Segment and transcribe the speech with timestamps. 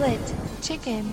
[0.00, 0.20] Split
[0.62, 1.04] Chicken.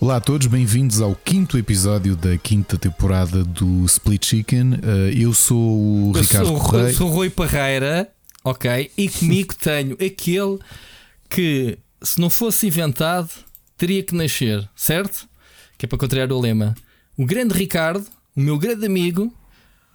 [0.00, 4.74] Olá a todos, bem-vindos ao quinto episódio da quinta temporada do Split Chicken.
[4.74, 6.94] Uh, eu sou o Eu Ricardo sou, Correia.
[6.94, 8.12] sou o Rui Parreira,
[8.44, 8.92] ok?
[8.96, 10.60] E comigo tenho aquele
[11.28, 13.28] que, se não fosse inventado,
[13.76, 15.28] teria que nascer, certo?
[15.76, 16.76] Que é para contrariar o lema.
[17.18, 19.34] O grande Ricardo, o meu grande amigo,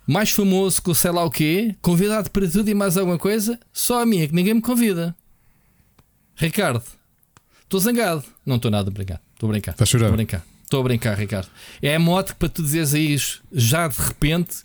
[0.05, 3.57] mais famoso que o sei lá o quê, convidado para tudo e mais alguma coisa,
[3.71, 5.15] só a minha, que ninguém me convida.
[6.35, 6.83] Ricardo,
[7.65, 8.23] estou zangado.
[8.45, 9.21] Não estou nada a brincar.
[9.33, 9.71] Estou a brincar.
[9.71, 10.05] Estás a chorar?
[10.05, 10.45] Estou a brincar.
[10.63, 11.49] Estou a brincar, Ricardo.
[11.81, 13.15] É a moto para tu dizeres aí
[13.51, 14.63] já de repente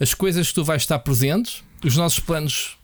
[0.00, 2.78] as coisas que tu vais estar presentes, os nossos planos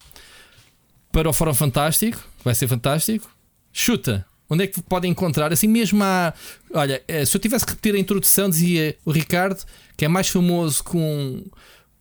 [1.10, 3.28] para o Fórum Fantástico, vai ser fantástico.
[3.72, 5.52] Chuta, onde é que podem encontrar?
[5.52, 6.34] Assim mesmo há.
[6.72, 9.64] Olha, eh, se eu tivesse que repetir a introdução, dizia o Ricardo
[9.96, 11.44] que é mais famoso com,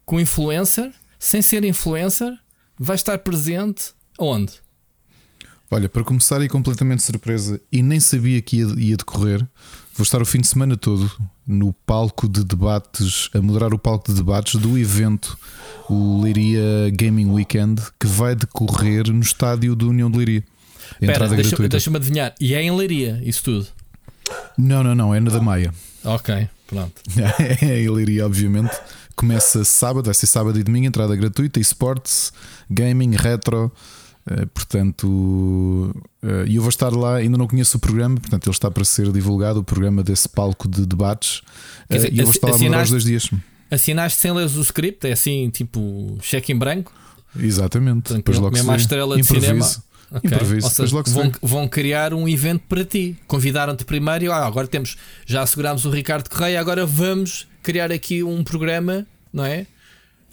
[0.06, 2.32] com influencer, sem ser influencer,
[2.78, 4.54] vai estar presente onde?
[5.70, 9.40] Olha, para começar e completamente surpresa, e nem sabia que ia, ia decorrer,
[9.96, 11.12] vou estar o fim de semana todo
[11.46, 15.38] no palco de debates, a moderar o palco de debates do evento,
[15.90, 16.62] o Leiria
[16.94, 20.44] Gaming Weekend, que vai decorrer no estádio do União de Leiria.
[21.02, 21.70] Entrada deixa- gratuita.
[21.72, 22.34] deixa-me adivinhar.
[22.40, 23.68] E é em Leiria, isso tudo.
[24.58, 25.74] Não, não, não, é na da Maia.
[26.04, 26.94] Ok, pronto.
[27.62, 28.72] É em Leiria, obviamente.
[29.18, 32.32] Começa sábado, vai ser sábado e domingo, entrada gratuita, esportes,
[32.70, 33.72] gaming, retro.
[34.30, 38.54] Eh, portanto, eh, e eu vou estar lá, ainda não conheço o programa, portanto, ele
[38.54, 41.42] está para ser divulgado o programa desse palco de debates.
[41.90, 43.30] Eh, dizer, e eu vou estar lá moderar os dois dias.
[43.72, 46.92] Assinaste sem ler o script, é assim, tipo, cheque em branco.
[47.40, 48.04] Exatamente.
[48.04, 49.46] Tranquilo, Depois logo se mesmo estrela de Improviso.
[49.46, 49.88] cinema.
[50.10, 50.22] Ok.
[50.24, 50.66] Improviso.
[50.68, 53.18] Ou Depois seja, logo se vão, vão criar um evento para ti.
[53.28, 58.24] Convidaram-te primeiro e ah, agora temos, já assegurámos o Ricardo Correia, agora vamos criar aqui
[58.24, 59.68] um programa, não é?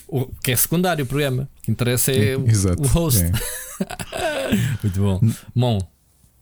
[0.08, 1.48] O, que é secundário o programa.
[1.58, 2.82] O que interessa é o, Exato.
[2.82, 3.22] o host.
[3.22, 3.32] É.
[4.82, 5.20] Muito bom.
[5.54, 5.78] Bom,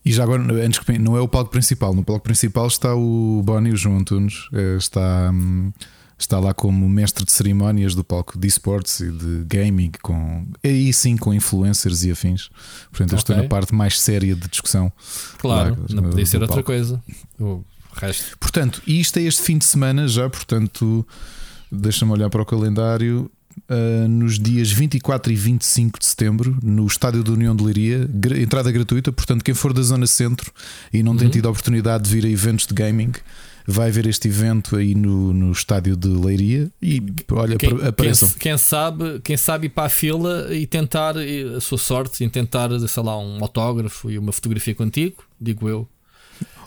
[0.04, 1.94] E já agora, antes que não é o palco principal.
[1.94, 5.72] No palco principal está o Boni, o João Antunes, eh, está, hum,
[6.18, 10.92] está lá como mestre de cerimónias do palco de esportes e de gaming, com, aí
[10.92, 12.50] sim com influencers e afins.
[12.90, 14.92] Portanto, eu estou na parte mais séria de discussão.
[15.38, 16.66] claro, Lá, não podia ser do outra palco.
[16.66, 17.02] coisa.
[17.38, 18.36] O resto.
[18.38, 21.06] Portanto, e isto é este fim de semana já, portanto,
[21.70, 23.30] deixa-me olhar para o calendário.
[23.68, 28.08] Ah, nos dias 24 e 25 de setembro, no Estádio da União de Leiria,
[28.40, 29.12] entrada gratuita.
[29.12, 30.52] Portanto, quem for da Zona Centro
[30.92, 31.32] e não tem Uhum.
[31.32, 33.12] tido a oportunidade de vir a eventos de gaming,
[33.66, 36.70] vai ver este evento aí no, no Estádio de Leiria.
[36.82, 38.28] E olha, Quem, apare- quem, apareçam.
[38.38, 42.28] quem sabe, quem sabe ir para a fila e tentar eh, a sua sorte, em
[42.28, 45.88] tentar, sei lá, um autógrafo e uma fotografia contigo, digo eu.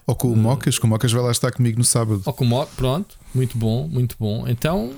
[0.07, 2.21] Ou com o Mocas, que o Mocas vai lá estar comigo no sábado.
[2.25, 4.47] Ou como, pronto, muito bom, muito bom.
[4.47, 4.93] Então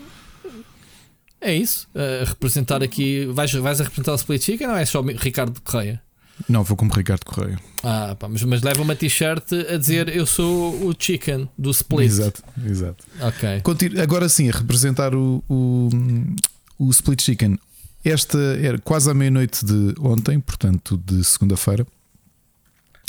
[1.42, 1.88] é isso.
[1.96, 3.26] eh, representar aqui.
[3.28, 6.02] Vais, vais a representar o Split Chicken ou é só Ricardo Correia?
[6.48, 7.60] Não, vou como Ricardo Correia.
[7.84, 12.06] Ah, pá, mas, mas leva uma t-shirt a dizer eu sou o Chicken do Split.
[12.12, 13.04] Exato, exato.
[13.22, 13.62] Ok.
[13.62, 15.90] Continu- Agora sim, a representar o, o,
[16.78, 17.58] o Split Chicken.
[18.06, 21.86] Esta era quase à meia-noite de ontem, portanto, de segunda-feira.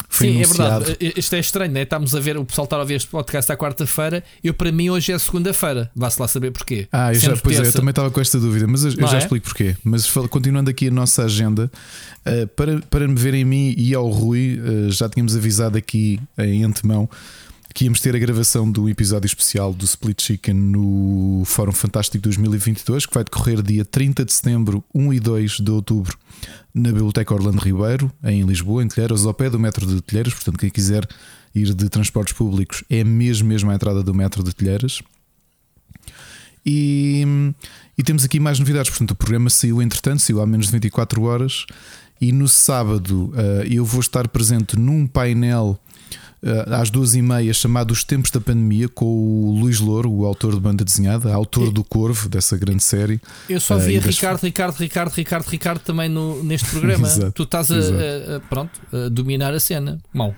[0.09, 0.85] Foi Sim, é anunciado.
[0.87, 1.13] verdade.
[1.17, 1.83] Isto é estranho, né?
[1.83, 4.25] Estamos a ver, o pessoal está a ouvir este podcast à quarta-feira.
[4.43, 5.91] Eu, para mim, hoje é segunda-feira.
[5.95, 6.89] Vá-se lá saber porquê.
[6.91, 9.19] Ah, eu já, pois é, eu também estava com esta dúvida, mas eu, já é?
[9.19, 9.77] explico porquê.
[9.85, 11.71] Mas continuando aqui a nossa agenda,
[12.25, 16.19] eh, para, para me verem a mim e ao Rui, eh, já tínhamos avisado aqui
[16.39, 17.09] em antemão
[17.75, 23.07] que íamos ter a gravação do episódio especial do Split Chicken no Fórum Fantástico 2022,
[23.07, 26.19] que vai decorrer dia 30 de setembro, 1 e 2 de outubro,
[26.75, 30.35] na Biblioteca Orlando Ribeiro, em Lisboa, em Telheiras, ao pé do metro de Telheiras.
[30.35, 31.07] Portanto, quem quiser
[31.55, 35.03] ir de transportes públicos é mesmo, mesmo à entrada do metro de Telheiras.
[36.65, 37.25] E,
[37.97, 38.91] e temos aqui mais novidades.
[38.91, 41.65] Portanto, o programa saiu entretanto, saiu há menos de 24 horas.
[42.21, 45.79] E no sábado eh, eu vou estar presente num painel
[46.81, 50.55] às duas e meia chamado Os Tempos da Pandemia com o Luís Louro, o autor
[50.55, 53.21] de banda desenhada, autor do Corvo, dessa grande série.
[53.49, 57.07] Eu só Ah, via das- Ricardo, Ricardo, Ricardo, Ricardo, Ricardo também no, neste programa.
[57.09, 59.99] Exato, tu estás a, a- a- pronto, a dominar a cena.
[60.15, 60.35] Mal.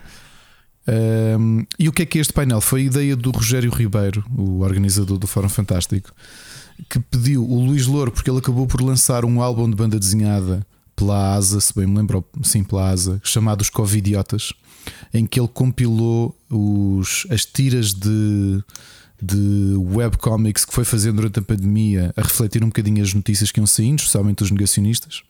[1.38, 2.60] Um, e o que é que é este painel?
[2.60, 6.10] Foi a ideia do Rogério Ribeiro, o organizador do Fórum Fantástico,
[6.88, 10.66] que pediu o Luís Louro, porque ele acabou por lançar um álbum de banda desenhada
[10.96, 14.52] pela ASA, se bem me lembro, sim, pela ASA, chamado Os Covidiotas,
[15.12, 18.62] em que ele compilou os, as tiras de,
[19.22, 23.60] de webcomics que foi fazendo durante a pandemia a refletir um bocadinho as notícias que
[23.60, 25.22] iam saindo, especialmente os negacionistas.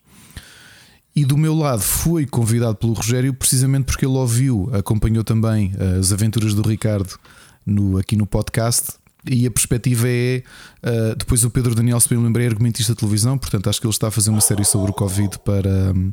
[1.14, 6.12] E do meu lado fui convidado pelo Rogério precisamente porque ele ouviu, acompanhou também as
[6.12, 7.18] aventuras do Ricardo
[7.66, 8.92] no, aqui no podcast.
[9.28, 10.42] E a perspectiva é.
[10.82, 13.86] uh, depois o Pedro Daniel, se bem lembrei, é argumentista de televisão, portanto acho que
[13.86, 16.12] ele está a fazer uma série sobre o Covid para, um,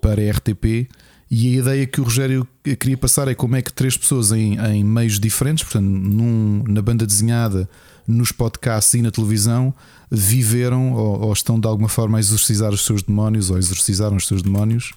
[0.00, 0.88] para a RTP.
[1.36, 4.56] E a ideia que o Rogério queria passar é como é que três pessoas em,
[4.56, 7.68] em meios diferentes, portanto, num, na banda desenhada,
[8.06, 9.74] nos podcasts e na televisão,
[10.08, 14.28] viveram ou, ou, estão de alguma forma a exorcizar os seus demónios ou exorcizaram os
[14.28, 14.92] seus demónios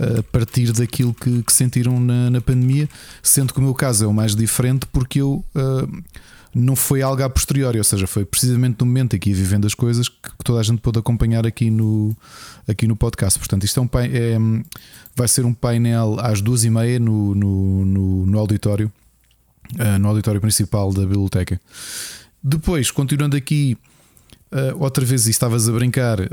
[0.00, 2.88] a partir daquilo que, que sentiram na, na, pandemia,
[3.22, 5.44] sendo que o meu caso é o mais diferente porque eu.
[5.54, 6.02] Uh,
[6.54, 10.08] não foi algo a posteriori, ou seja, foi precisamente no momento aqui vivendo as coisas
[10.08, 12.16] que toda a gente pôde acompanhar aqui no,
[12.66, 13.38] aqui no podcast.
[13.38, 14.64] Portanto, isto é um, é,
[15.14, 18.90] vai ser um painel às duas e meia no, no, no, no auditório,
[19.74, 21.60] uh, no auditório principal da biblioteca.
[22.42, 23.76] Depois, continuando aqui,
[24.52, 26.24] uh, outra vez, e estavas a brincar, uh,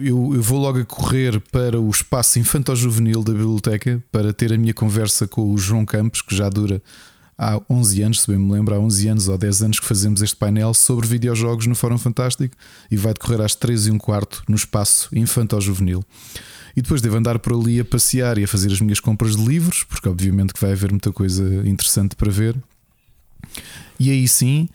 [0.00, 4.58] eu, eu, vou logo a correr para o espaço infanto-juvenil da biblioteca para ter a
[4.58, 6.82] minha conversa com o João Campos, que já dura
[7.36, 10.22] há 11 anos, se bem me lembro, há 11 anos ou 10 anos que fazemos
[10.22, 12.56] este painel sobre videojogos no Fórum Fantástico
[12.90, 16.04] e vai decorrer às 3 e um quarto no espaço infantil-juvenil.
[16.76, 19.44] E depois devo andar por ali a passear e a fazer as minhas compras de
[19.44, 22.56] livros, porque obviamente que vai haver muita coisa interessante para ver.
[23.98, 24.68] E aí sim,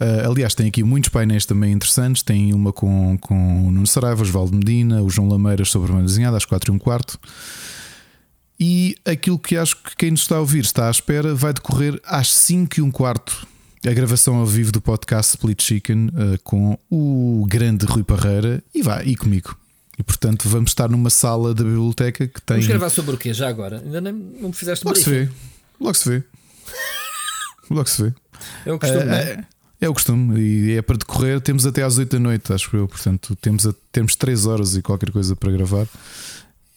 [0.00, 2.22] uh, aliás, tem aqui muitos painéis também interessantes.
[2.22, 6.36] Tem uma com, com o Nuno Saraiva, Osvaldo Medina, o João Lameiras sobre uma desenhada
[6.36, 7.18] às 4 e um quarto.
[8.60, 11.98] E aquilo que acho que quem nos está a ouvir está à espera vai decorrer
[12.04, 13.46] às 5 e um quarto.
[13.86, 18.82] A gravação ao vivo do podcast Split Chicken uh, com o grande Rui Parreira e
[18.82, 19.56] vai, e comigo.
[19.98, 22.56] E portanto vamos estar numa sala da biblioteca que tem.
[22.56, 23.80] Vamos gravar sobre o quê já agora?
[23.82, 25.28] Ainda nem, não me fizeste Logo se vê.
[25.80, 26.22] Logo se vê.
[27.70, 28.14] Logo se vê.
[28.66, 29.44] É o costume, uh, é?
[29.80, 31.40] É o costume e é para decorrer.
[31.40, 32.86] Temos até às 8 da noite, acho eu.
[32.86, 35.86] Portanto, temos, a, temos 3 horas e qualquer coisa para gravar.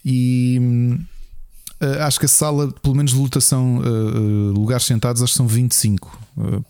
[0.05, 0.99] E hum,
[2.01, 6.19] acho que a sala, pelo menos de lotação, uh, lugares sentados, acho que são 25.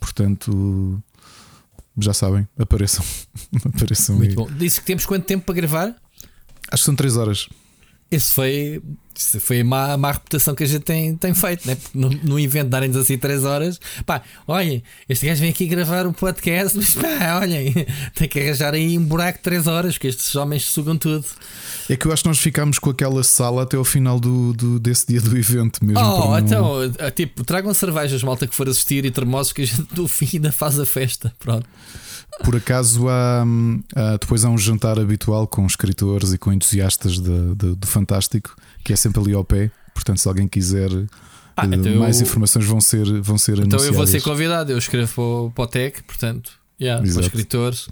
[0.00, 1.02] portanto,
[1.98, 3.04] já sabem, apareçam.
[3.64, 4.36] apareçam Muito aí.
[4.36, 4.48] bom.
[4.56, 5.94] Disse que temos quanto tempo para gravar?
[6.70, 7.48] Acho que são 3 horas.
[8.10, 8.82] Esse foi
[9.16, 11.76] isso foi a má, má reputação que a gente tem, tem feito, né?
[11.94, 13.80] no, no evento darem-nos assim 3 horas.
[14.04, 17.72] Pá, olhem, este gajo vem aqui gravar um podcast, mas pá, olhem,
[18.14, 21.24] tem que arranjar aí um buraco de 3 horas, que estes homens sugam tudo.
[21.88, 24.80] É que eu acho que nós ficámos com aquela sala até ao final do, do
[24.80, 26.00] desse dia do evento mesmo.
[26.00, 29.94] Oh, então, eh, tipo, tragam cervejas, malta que for assistir e termossos, que a gente
[29.94, 31.32] do fim ainda faz a festa.
[31.38, 31.66] Pronto.
[32.42, 33.44] Por acaso há,
[33.94, 38.56] há, depois há um jantar habitual com escritores e com entusiastas de, de, do Fantástico
[38.84, 39.70] que é sempre ali ao pé.
[39.94, 40.90] Portanto, se alguém quiser
[41.56, 42.26] ah, eh, então mais eu...
[42.26, 43.74] informações vão ser, vão ser então anunciadas.
[43.74, 47.88] Então eu vou ser convidado, eu escrevo para o, TEC, portanto, yeah, para os escritores.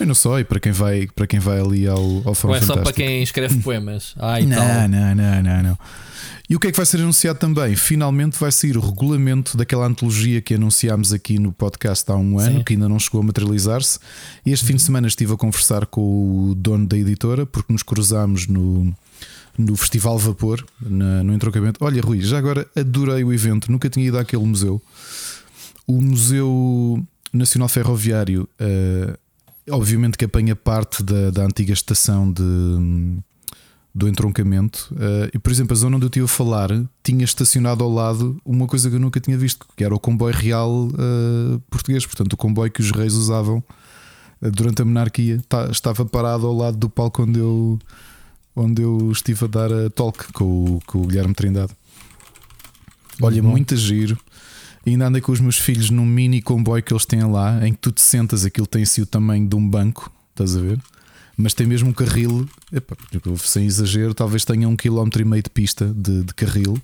[0.00, 2.58] Eu não só, e para quem vai, para quem vai ali ao, ao Fórum Ou
[2.58, 4.14] é só para quem escreve poemas?
[4.18, 4.88] Ah, não, tal.
[4.88, 5.78] não, não, não, não.
[6.48, 7.76] E o que é que vai ser anunciado também?
[7.76, 12.58] Finalmente vai sair o regulamento daquela antologia que anunciámos aqui no podcast há um ano,
[12.58, 12.64] Sim.
[12.64, 14.00] que ainda não chegou a materializar-se.
[14.44, 16.00] Este fim de semana estive a conversar com
[16.50, 18.92] o dono da editora, porque nos cruzámos no,
[19.56, 21.84] no Festival Vapor, na, no entroncamento.
[21.84, 24.82] Olha, Rui, já agora adorei o evento, nunca tinha ido àquele museu.
[25.86, 27.00] O Museu
[27.32, 29.16] Nacional Ferroviário, uh,
[29.70, 32.42] obviamente que apanha parte da, da antiga estação de,
[33.94, 34.92] do entroncamento.
[34.92, 36.70] Uh, e, por exemplo, a zona onde eu estive a falar
[37.02, 40.34] tinha estacionado ao lado uma coisa que eu nunca tinha visto, que era o comboio
[40.34, 43.62] real uh, português, portanto, o comboio que os reis usavam
[44.40, 45.40] durante a monarquia.
[45.48, 47.78] Tá, estava parado ao lado do palco onde eu
[48.54, 51.72] onde eu estive a dar a talk com o, com o Guilherme Trindade.
[53.22, 54.18] Olha, muito giro.
[54.84, 57.72] E ainda andei com os meus filhos num mini comboio que eles têm lá, em
[57.72, 60.80] que tu te sentas, aquilo tem assim o tamanho de um banco, estás a ver?
[61.36, 62.96] Mas tem mesmo um carril, epa,
[63.38, 66.80] sem exagero, talvez tenha um quilómetro e meio de pista de, de carril.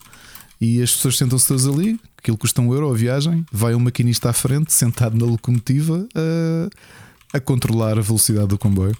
[0.60, 4.30] E as pessoas sentam-se todas ali, aquilo custa um euro a viagem, vai um maquinista
[4.30, 8.96] à frente, sentado na locomotiva, a, a controlar a velocidade do comboio.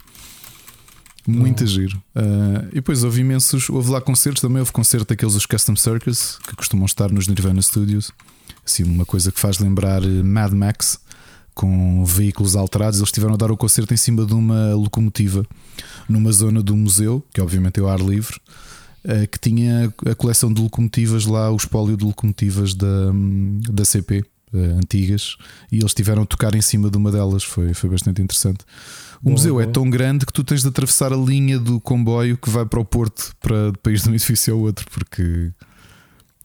[1.27, 1.67] Muito oh.
[1.67, 1.97] giro.
[2.15, 3.69] Uh, e depois houve imensos.
[3.69, 4.61] Houve lá concertos também.
[4.61, 8.13] Houve concerto daqueles os Custom Circus que costumam estar nos Nirvana Studios.
[8.67, 10.99] Assim, uma coisa que faz lembrar eh, Mad Max
[11.55, 12.99] com veículos alterados.
[12.99, 15.47] Eles estiveram a dar o concerto em cima de uma locomotiva
[16.09, 18.37] numa zona do museu, que obviamente é o ar livre,
[19.05, 23.11] uh, que tinha a coleção de locomotivas lá, o espólio de locomotivas da,
[23.71, 24.23] da CP.
[24.55, 25.37] Eh, antigas
[25.73, 28.61] e eles tiveram a tocar em cima de uma delas, foi, foi bastante interessante.
[29.21, 29.65] O boa, museu é boa.
[29.65, 32.79] é tão grande que tu tens de atravessar a linha do comboio que vai para
[32.79, 35.51] o Porto para, para ir de um edifício ao outro, porque,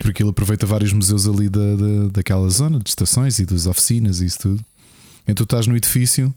[0.01, 4.21] porque ele aproveita vários museus ali da, da, daquela zona, de estações e das oficinas
[4.21, 4.65] e isso tudo.
[5.23, 6.33] Então tu estás no edifício.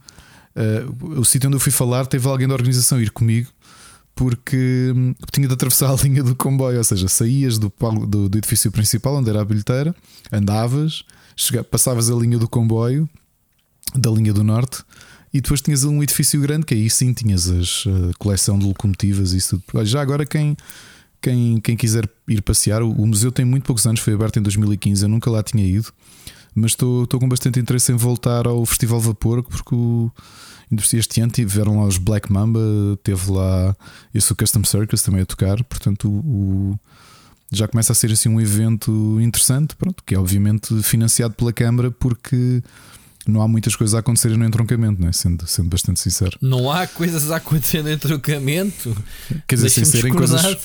[0.55, 3.49] Uh, o sítio onde eu fui falar teve alguém da organização ir comigo
[4.15, 7.73] porque hum, tinha de atravessar a linha do comboio, ou seja, saías do,
[8.07, 9.95] do, do edifício principal onde era a bilheteira,
[10.31, 11.05] andavas,
[11.37, 13.09] chega, passavas a linha do comboio
[13.95, 14.83] da linha do norte
[15.33, 19.33] e depois tinhas um edifício grande que aí sim tinhas a uh, coleção de locomotivas
[19.33, 19.85] e isso tudo.
[19.85, 20.57] Já agora quem,
[21.25, 24.43] quem, quem quiser ir passear, o, o museu tem muito poucos anos, foi aberto em
[24.43, 25.91] 2015, eu nunca lá tinha ido,
[26.55, 30.11] mas estou com bastante interesse em voltar ao Festival Vapor, porque o,
[30.93, 32.61] este ano tiveram lá os Black Mamba,
[33.03, 33.75] teve lá
[34.13, 36.79] esse o Custom Circus também a tocar, portanto o,
[37.51, 41.91] já começa a ser assim um evento interessante, pronto, que é obviamente financiado pela Câmara
[41.91, 42.63] porque
[43.27, 45.13] não há muitas coisas a acontecerem no entroncamento, né?
[45.13, 46.39] sendo, sendo bastante sincero.
[46.41, 48.97] Não há coisas a acontecer no entroncamento.
[49.47, 50.59] Quer dizer, sem serem, coisas,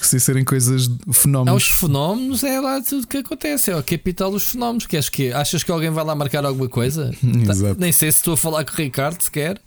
[0.00, 1.52] sem serem coisas fenómenos.
[1.52, 4.86] É, os fenómenos é lá tudo que acontece, é a capital dos fenómenos.
[4.86, 7.10] Queres que, achas que alguém vai lá marcar alguma coisa?
[7.50, 7.80] Exato.
[7.80, 9.60] Nem sei se estou a falar com o Ricardo sequer.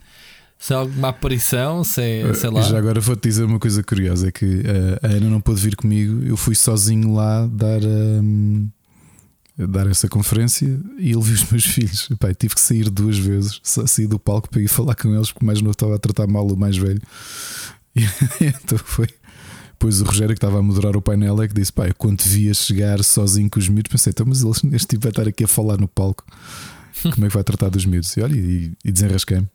[0.58, 2.62] Se é alguma aparição, se é, sei lá.
[2.62, 5.74] Já agora vou-te dizer uma coisa curiosa: é que uh, a Ana não pôde vir
[5.74, 7.82] comigo, eu fui sozinho lá dar.
[7.82, 8.68] Um,
[9.68, 10.66] dar essa conferência
[10.98, 12.10] e ele viu os meus filhos.
[12.20, 15.46] Pai, tive que sair duas vezes, saí do palco para ir falar com eles, porque
[15.46, 17.02] mais novo estava a tratar mal o mais velho.
[17.96, 18.02] E,
[18.42, 19.08] então foi.
[19.72, 22.54] Depois o Rogério, que estava a moderar o painel, é que disse: Pai, quando via
[22.54, 25.48] chegar sozinho com os miúdos, pensei, então, mas eles, este tipo vai estar aqui a
[25.48, 26.26] falar no palco,
[27.14, 28.16] como é que vai tratar dos miúdos?
[28.18, 29.48] E olha, e, e desenrasquei-me.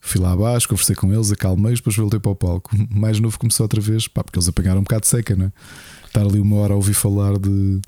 [0.00, 2.70] Fui lá abaixo, conversei com eles, acalmei, depois voltei para o palco.
[2.90, 5.52] Mais novo começou outra vez, pá, porque eles apanharam um bocado de seca, né?
[6.06, 7.80] Estar ali uma hora a ouvir falar de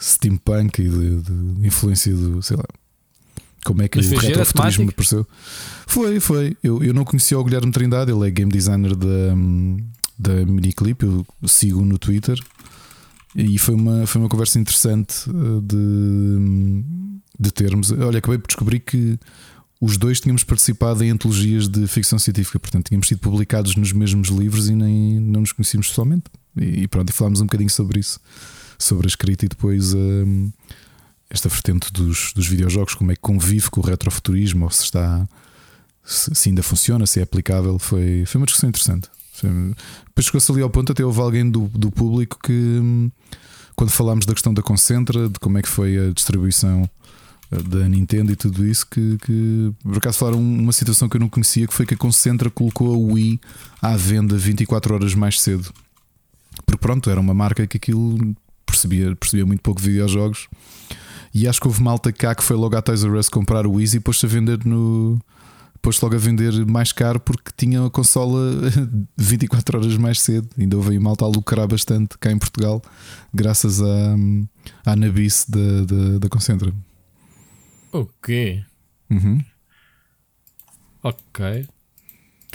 [0.00, 2.64] steampunk e de, de influência do, sei lá,
[3.66, 5.26] como é que Mas o retrofuturismo apareceu.
[5.86, 6.56] Foi, foi.
[6.62, 9.34] Eu, eu não conhecia o Guilherme Trindade, ele é game designer da,
[10.16, 12.38] da Miniclip, eu sigo no Twitter.
[13.34, 16.84] E foi uma, foi uma conversa interessante eh, de,
[17.38, 17.90] de termos.
[17.90, 19.18] Olha, acabei por descobrir que
[19.78, 24.28] os dois tínhamos participado em antologias de ficção científica, portanto, tínhamos sido publicados nos mesmos
[24.28, 26.24] livros e nem não nos conhecíamos pessoalmente.
[26.56, 28.18] E pronto, e falámos um bocadinho sobre isso
[28.78, 30.50] sobre a escrita e depois um,
[31.28, 35.26] esta vertente dos, dos videojogos, como é que convive com o retrofuturismo, ou se está
[36.04, 39.08] se, se ainda funciona, se é aplicável, foi, foi uma discussão interessante.
[39.32, 39.50] Foi,
[40.06, 43.10] depois chegou-se ali ao ponto, até houve alguém do, do público que hum,
[43.74, 46.88] quando falámos da questão da Concentra, de como é que foi a distribuição
[47.50, 51.20] eh, da Nintendo e tudo isso, que, que por acaso falaram uma situação que eu
[51.20, 53.40] não conhecia, que foi que a Concentra colocou a Wii
[53.82, 55.72] à venda 24 horas mais cedo.
[56.64, 58.34] Porque pronto, era uma marca que aquilo
[58.86, 60.48] percebia, percebia muito pouco de videojogos.
[61.34, 63.80] E acho que houve malta cá que foi logo à Toys R Us comprar o
[63.80, 65.20] Easy e pôs-se a vender no.
[65.82, 68.40] Pôs-se logo a vender mais caro porque tinha a consola
[69.16, 70.48] 24 horas mais cedo.
[70.58, 72.82] Ainda houve aí malta a lucrar bastante cá em Portugal,
[73.34, 74.16] graças à,
[74.84, 76.72] à nabice da, da, da Concentra.
[77.92, 78.64] Ok.
[79.10, 79.44] Uhum.
[81.02, 81.66] Ok.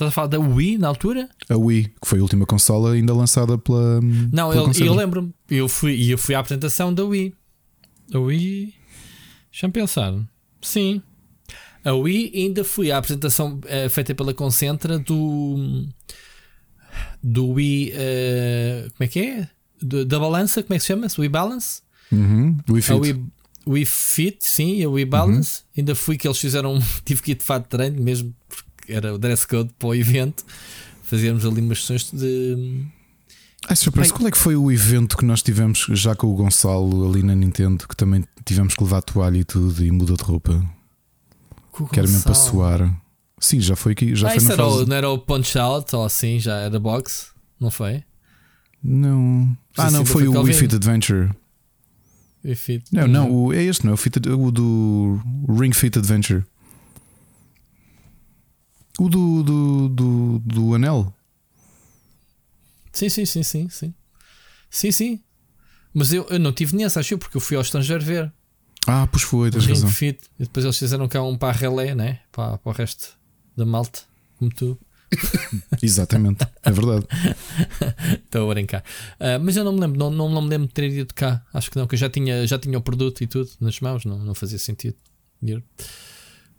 [0.01, 1.29] Estás a falar da Wii na altura?
[1.47, 4.01] A Wii, que foi a última consola ainda lançada pela.
[4.01, 5.31] Não, pela eu, eu lembro-me.
[5.47, 7.35] Eu fui, eu fui à apresentação da Wii.
[8.11, 8.73] A Wii.
[9.51, 10.11] Deixa-me pensar.
[10.59, 11.03] Sim.
[11.85, 15.85] A Wii ainda fui à apresentação uh, feita pela Concentra do.
[17.21, 17.91] Do Wii.
[17.91, 19.49] Uh, como é que é?
[19.79, 21.05] Do, da balança, como é que se chama?
[21.15, 21.83] Wii Balance?
[22.11, 22.57] Uhum.
[22.67, 22.91] Wii Fit.
[22.91, 23.25] A Wii,
[23.67, 25.59] Wii Fit, sim, a Wii Balance.
[25.59, 25.81] Uhum.
[25.81, 26.79] Ainda fui que eles fizeram.
[27.05, 29.95] tive que ir de fato de treino, mesmo porque era o dress code para o
[29.95, 30.45] evento.
[31.03, 32.85] Fazíamos ali umas sessões de
[33.67, 37.07] ah, surpresa, qual é que foi o evento que nós tivemos já com o Gonçalo
[37.07, 40.65] ali na Nintendo que também tivemos que levar toalha e tudo e muda de roupa?
[41.91, 43.01] Que era mesmo para suar.
[43.39, 44.15] Sim, já foi aqui.
[44.15, 44.83] Já ah, foi na era fase...
[44.83, 47.27] o, não era o Punch Out ou assim, já era box?
[47.59, 48.03] Não foi?
[48.83, 49.55] Não.
[49.77, 51.29] Ah, não, foi, foi o Wii Fit Adventure.
[52.43, 52.85] Wii Fit.
[52.91, 56.43] Não, não, o, é este, não é o, Fit, o do Ring Fit Adventure.
[58.99, 61.13] O do, do, do, do anel.
[62.91, 63.93] Sim, sim, sim, sim, sim.
[64.69, 65.23] Sim, sim.
[65.93, 68.31] Mas eu, eu não tive nessa, acho eu, porque eu fui ao estrangeiro ver.
[68.87, 69.89] Ah, pois foi, tens razão.
[69.89, 72.21] Fit, e depois eles fizeram cá um para a relé, né?
[72.31, 73.09] Para, para o resto
[73.55, 73.99] da malta,
[74.37, 74.79] como tu.
[75.83, 77.05] Exatamente, é verdade.
[78.25, 78.83] Estou a brincar.
[79.19, 81.45] Uh, mas eu não me lembro, não, não, não me lembro de ter ido cá.
[81.53, 84.05] Acho que não, que eu já tinha, já tinha o produto e tudo nas mãos,
[84.05, 84.95] não, não fazia sentido.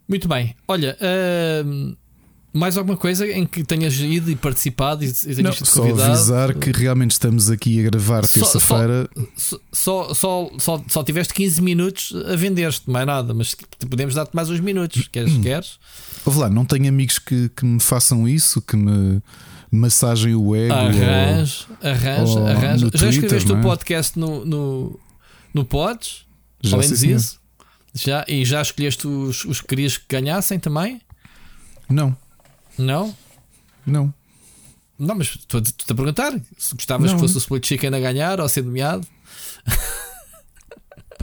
[0.07, 1.97] Muito bem, olha, uh,
[2.52, 6.00] mais alguma coisa em que tenhas ido e participado e, e tenhas sido convidado?
[6.00, 9.09] Só avisar que realmente estamos aqui a gravar terça-feira.
[9.37, 13.54] Só, só, só, só, só, tiveste 15 minutos a vender-te, mais nada, mas
[13.88, 15.09] podemos dar-te mais uns minutos.
[15.09, 15.37] Queres?
[15.38, 15.78] queres?
[16.26, 19.23] Ouve lá, não tenho amigos que, que me façam isso, que me
[19.71, 20.75] massajem o ego.
[20.75, 22.90] Arranja, arranja, arranja.
[22.94, 23.54] Já escreveste é?
[23.54, 25.00] o podcast no, no,
[25.54, 26.26] no Pods?
[26.61, 27.40] Já Além disso?
[27.94, 31.00] Já, e já escolheste os, os que querias que ganhassem também?
[31.88, 32.16] Não.
[32.79, 33.14] Não?
[33.87, 34.12] Não.
[34.99, 37.17] Não, mas estou a perguntar se gostavas não.
[37.17, 39.07] que fosse o Split Chicken a ganhar ou a ser nomeado.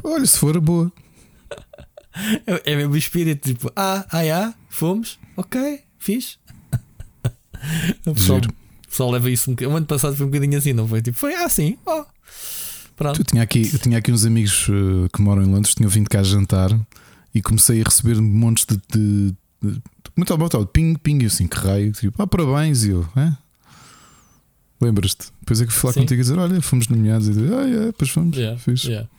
[0.03, 0.91] Olha, se for boa.
[2.46, 6.38] É, é mesmo o espírito, tipo, ah, ah, ah, fomos, ok, fiz.
[8.15, 8.53] Giro.
[8.89, 9.74] pessoal leva isso um bocadinho.
[9.74, 11.01] O ano passado foi um bocadinho assim, não foi?
[11.01, 12.06] Tipo, foi assim, oh.
[12.96, 13.22] Pronto.
[13.22, 16.10] Eu tinha aqui, eu tinha aqui uns amigos uh, que moram em Londres, tinham vindo
[16.10, 16.77] cá jantar
[17.34, 18.77] e comecei a receber montes de.
[18.91, 19.82] de, de
[20.20, 23.32] muito bom, ping, ping, e assim, que raio, tipo, ah, parabéns, e eu, é?
[24.82, 25.28] Lembras-te?
[25.42, 26.00] Depois é que fui falar Sim.
[26.02, 27.28] contigo e dizer: Olha, fomos nomeados.
[27.28, 28.38] E ah, yeah, depois fomos.
[28.38, 28.84] Yeah, fiz.
[28.84, 29.10] Yeah.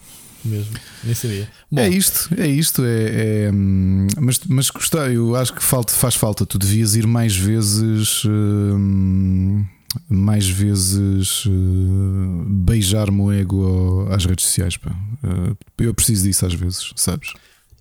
[0.43, 0.73] Mesmo,
[1.05, 1.51] nem sabia.
[1.71, 1.81] Bom.
[1.83, 2.83] É isto, é isto.
[2.83, 6.47] É, é hum, mas, mas gostei, eu acho que falta, faz falta.
[6.47, 8.23] Tu devias ir mais vezes.
[8.25, 9.67] Hum,
[10.09, 14.77] mais vezes uh, beijar-me o ego às redes sociais.
[14.77, 14.91] Pá.
[15.23, 17.35] Uh, eu preciso disso às vezes, sabes?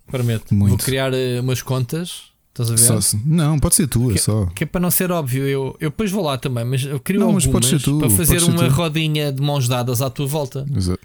[0.07, 0.53] Prometo.
[0.53, 0.71] Muito.
[0.71, 3.01] Vou criar uh, umas contas Estás a ver?
[3.01, 4.45] Só, não, pode ser tu, é só.
[4.47, 7.19] Que é para não ser óbvio, eu, eu depois vou lá também, mas eu crio
[7.19, 7.45] não, algumas
[7.81, 10.65] tu, para fazer uma rodinha de mãos dadas à tua volta.
[10.75, 10.99] Exato.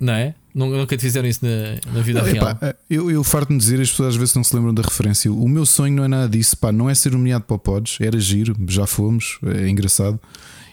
[0.00, 0.34] Não é?
[0.54, 2.50] Nunca te fizeram isso na, na vida não, real.
[2.50, 5.30] Epá, eu, eu farto-me dizer, as pessoas às vezes não se lembram da referência.
[5.30, 7.98] O meu sonho não é nada disso, pá, não é ser nomeado para o Pods,
[8.00, 10.18] era giro, já fomos, é engraçado.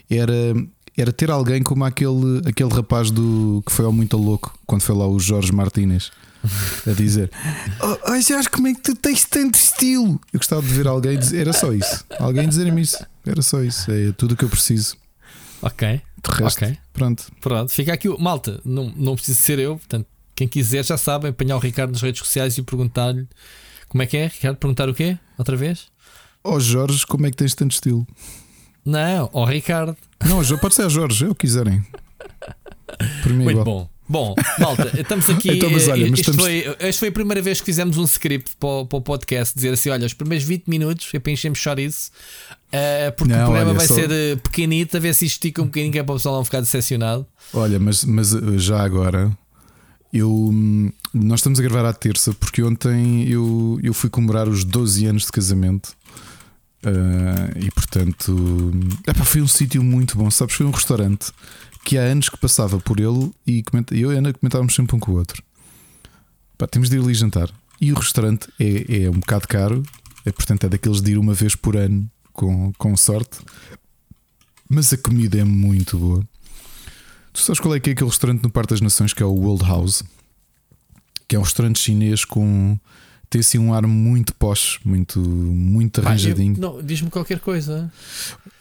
[0.10, 0.56] Era,
[0.98, 4.96] era ter alguém como aquele, aquele rapaz do que foi ao Muito Louco, quando foi
[4.96, 6.12] lá o Jorge Martínez
[6.88, 7.32] a dizer:
[7.82, 10.20] Oh, oh Jorge, como é que tu tens tanto estilo?
[10.32, 12.06] Eu gostava de ver alguém dizer, era só isso.
[12.20, 13.92] Alguém dizer-me isso, era só isso.
[13.92, 14.98] É tudo o que eu preciso.
[15.62, 16.02] Ok.
[16.26, 17.26] Resto, pronto.
[17.42, 18.18] Pronto, fica aqui o.
[18.18, 22.02] Malta, não, não precisa ser eu, portanto, quem quiser já sabe, apanhar o Ricardo nas
[22.02, 23.28] redes sociais e perguntar-lhe
[23.90, 24.58] como é que é, Ricardo?
[24.58, 25.18] Perguntar o quê?
[25.38, 25.88] Outra vez?
[26.44, 28.08] Oh Jorge, como é que tens tanto estilo?
[28.86, 29.96] Não, ó oh, Ricardo.
[30.26, 31.86] Não, pode ser a Jorge, que quiserem.
[32.98, 33.66] Para mim é Muito igual.
[33.66, 33.90] bom.
[34.08, 35.52] Bom, malta, estamos aqui.
[35.52, 36.42] então, mas olha, mas estamos...
[36.42, 39.56] foi, esta foi a primeira vez que fizemos um script para o, para o podcast.
[39.56, 42.12] Dizer assim: olha, os primeiros 20 minutos é para enchermos chouriço.
[42.68, 43.96] Uh, porque não, o programa olha, vai só...
[43.96, 46.44] ser uh, pequenito, a ver se estica um bocadinho, que é para o pessoal não
[46.44, 47.26] ficar decepcionado.
[47.54, 49.32] Olha, mas, mas eh, já agora,
[50.12, 54.64] eu, hum, nós estamos a gravar à terça, porque ontem eu, eu fui comemorar os
[54.64, 55.96] 12 anos de casamento.
[56.86, 58.72] Uh, e portanto,
[59.08, 60.30] epá, foi um sítio muito bom.
[60.30, 61.32] Sabes, foi um restaurante
[61.84, 65.12] que há anos que passava por ele e eu e Ana comentávamos sempre um com
[65.12, 65.44] o outro.
[66.58, 67.50] Pá, temos de ir ali jantar.
[67.82, 69.84] E o restaurante é, é um bocado caro,
[70.26, 73.40] é, portanto é daqueles de ir uma vez por ano com, com sorte.
[74.70, 76.28] Mas a comida é muito boa.
[77.34, 79.34] Tu sabes qual é que é aquele restaurante no Parque das Nações que é o
[79.34, 80.04] World House?
[81.28, 82.80] Que é um restaurante chinês com
[83.34, 86.56] tem assim um ar muito posh, muito, muito arranjadinho.
[86.60, 87.92] não, diz-me qualquer coisa.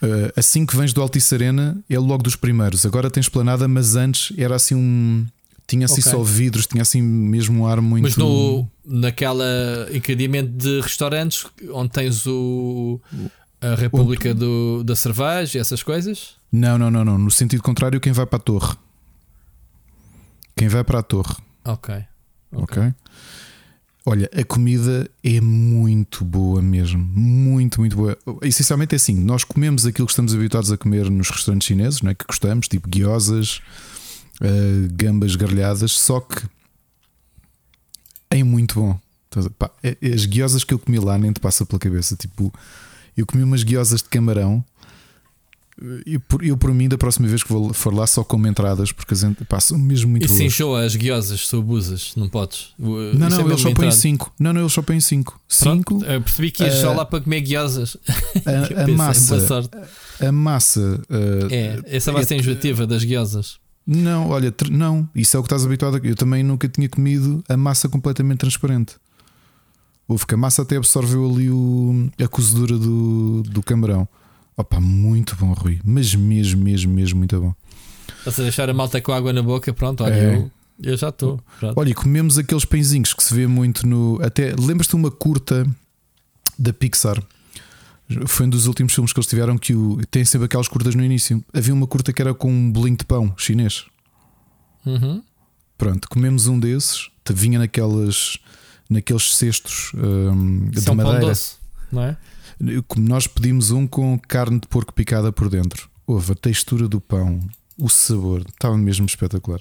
[0.02, 2.86] Uh, assim que vens do Altice Arena, é logo dos primeiros.
[2.86, 5.26] Agora tens esplanada, mas antes era assim um.
[5.66, 6.10] Tinha assim okay.
[6.10, 8.04] só vidros, tinha assim mesmo um ar muito.
[8.04, 9.44] Mas no, naquela
[9.92, 12.98] encadeamento de restaurantes onde tens o.
[13.60, 14.34] A República o...
[14.34, 16.30] do, da Cerveja e essas coisas?
[16.50, 17.18] Não, não, não, não.
[17.18, 18.74] No sentido contrário, quem vai para a torre.
[20.56, 21.36] Quem vai para a torre.
[21.62, 21.94] Ok.
[22.54, 22.82] Ok.
[22.82, 22.94] okay?
[24.04, 26.98] Olha, a comida é muito boa mesmo.
[26.98, 28.18] Muito, muito boa.
[28.42, 32.10] Essencialmente é assim: nós comemos aquilo que estamos habituados a comer nos restaurantes chineses, não
[32.10, 32.14] é?
[32.14, 33.60] que gostamos, tipo guiosas,
[34.40, 36.42] uh, gambas grelhadas, só que
[38.30, 39.00] é muito bom.
[39.82, 42.16] É, as guiosas que eu comi lá nem te passa pela cabeça.
[42.16, 42.52] Tipo,
[43.16, 44.64] eu comi umas guiosas de camarão
[46.04, 48.92] eu por, eu, por mim, da próxima vez que vou, for lá, só como entradas,
[48.92, 52.68] porque as passam mesmo muito se encheu as guiosas, se abusas, não podes.
[52.78, 54.34] Não, não, é eles só põem 5.
[54.38, 55.40] Não, não, eles só põem 5.
[55.48, 56.00] 5.
[56.00, 57.96] Percebi que ias uh, só lá para comer guiosas.
[58.44, 59.68] A, a massa.
[60.20, 61.00] A, a massa.
[61.08, 63.56] Uh, é, essa massa é, enjoativa das guiosas.
[63.86, 65.08] Não, olha, não.
[65.14, 66.06] Isso é o que estás habituado a.
[66.06, 68.94] Eu também nunca tinha comido a massa completamente transparente.
[70.06, 74.06] Houve que a massa até absorveu ali o, a cozedura do, do camarão.
[74.56, 75.80] Opa, muito bom, Rui.
[75.84, 77.54] Mas mesmo, mesmo, mesmo muito bom.
[78.18, 80.36] Estás a deixar a malta com água na boca, pronto, olha, é.
[80.36, 80.50] eu,
[80.82, 81.42] eu já estou.
[81.74, 84.20] Olha, e comemos aqueles pãezinhos que se vê muito no.
[84.22, 85.66] Até lembras-te uma curta
[86.58, 87.22] da Pixar?
[88.26, 91.02] Foi um dos últimos filmes que eles tiveram que o, tem sempre aquelas curtas no
[91.02, 91.42] início.
[91.52, 93.86] Havia uma curta que era com um bolinho de pão chinês.
[94.84, 95.22] Uhum.
[95.78, 98.38] Pronto, comemos um desses, vinha naquelas,
[98.88, 101.20] naqueles cestos um, de madeira.
[101.20, 101.54] Pão doce,
[101.90, 102.16] não é?
[102.86, 105.88] Como nós pedimos um com carne de porco picada por dentro.
[106.06, 107.40] Houve a textura do pão,
[107.78, 109.60] o sabor, estava mesmo espetacular.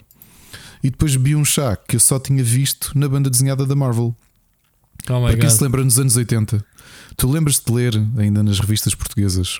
[0.83, 4.15] E depois bebi um chá que eu só tinha visto na banda desenhada da Marvel.
[5.09, 6.63] Oh Para quem se lembra nos anos 80.
[7.15, 9.59] Tu lembras-te de ler ainda nas revistas portuguesas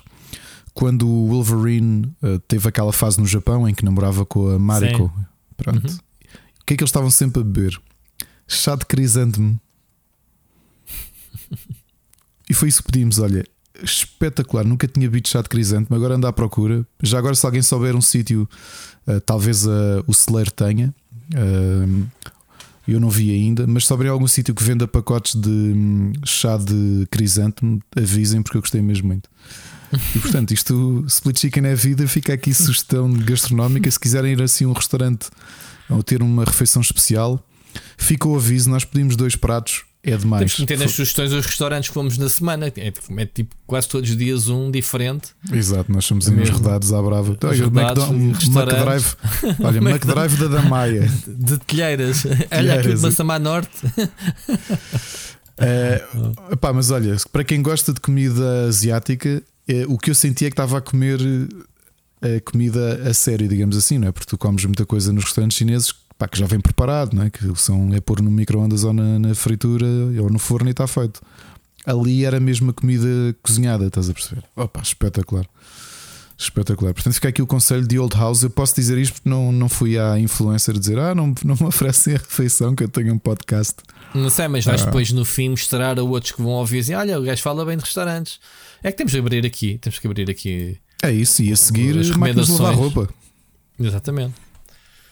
[0.74, 5.12] quando o Wolverine uh, teve aquela fase no Japão em que namorava com a Mariko.
[5.14, 5.24] Sim.
[5.56, 5.88] Pronto.
[5.88, 5.96] Uhum.
[6.60, 7.80] O que é que eles estavam sempre a beber?
[8.48, 9.60] Chá de crisântemo.
[12.52, 13.18] E foi isso que pedimos.
[13.18, 13.46] Olha,
[13.82, 14.62] espetacular.
[14.62, 16.86] Nunca tinha bebido chá de crisântemo, agora anda à procura.
[17.02, 18.46] Já agora, se alguém souber um sítio,
[19.06, 20.94] uh, talvez uh, o celeiro tenha.
[21.32, 22.06] Uh,
[22.86, 27.06] Eu não vi ainda, mas se algum sítio que venda pacotes de hum, chá de
[27.10, 29.30] crisântemo, avisem porque eu gostei mesmo muito.
[30.14, 33.90] E portanto, isto Split Chicken é vida, fica aqui sugestão gastronómica.
[33.90, 35.30] Se quiserem ir assim a um restaurante
[35.88, 37.42] ou ter uma refeição especial,
[37.96, 40.40] fica o aviso, nós pedimos dois pratos é demais.
[40.40, 42.66] Temos que meter nas sugestões os restaurantes que fomos na semana.
[42.66, 45.30] É, é, tipo quase todos os dias um diferente.
[45.52, 47.36] Exato, nós somos uns rodados à brava.
[47.44, 49.16] Olha, McDrive,
[49.62, 51.08] olha, McDrive da Damaia.
[51.28, 52.24] De telheiras.
[52.50, 53.70] Olha aqui de Massamá Norte.
[55.56, 56.04] É,
[56.60, 60.48] pá, mas olha, para quem gosta de comida asiática, é, o que eu senti é
[60.48, 61.20] que estava a comer
[62.22, 64.12] a eh, comida a sério, digamos assim, não é?
[64.12, 67.30] Porque tu comes muita coisa nos restaurantes chineses pá, que já vem preparado, não é?
[67.30, 69.86] que são, é pôr no micro-ondas ou na, na, fritura
[70.20, 71.20] ou no forno e está feito.
[71.84, 73.08] Ali era mesmo a comida
[73.42, 74.44] cozinhada, estás a perceber?
[74.54, 75.44] Opa, espetacular.
[76.38, 76.94] Espetacular.
[76.94, 78.42] Portanto, fica aqui o conselho de Old House.
[78.42, 81.66] Eu posso dizer isto porque não, não fui à influencer dizer ah, não, não me
[81.66, 83.74] oferecem a refeição que eu tenho um podcast.
[84.14, 84.84] Não sei, mas vais ah.
[84.86, 87.76] depois no fim mostrar a outros que vão ouvir assim: olha, o gajo fala bem
[87.76, 88.38] de restaurantes.
[88.82, 90.78] É que temos que abrir aqui, temos que abrir aqui.
[91.02, 93.08] É isso, e a seguir as de lavar roupa.
[93.78, 94.34] Exatamente.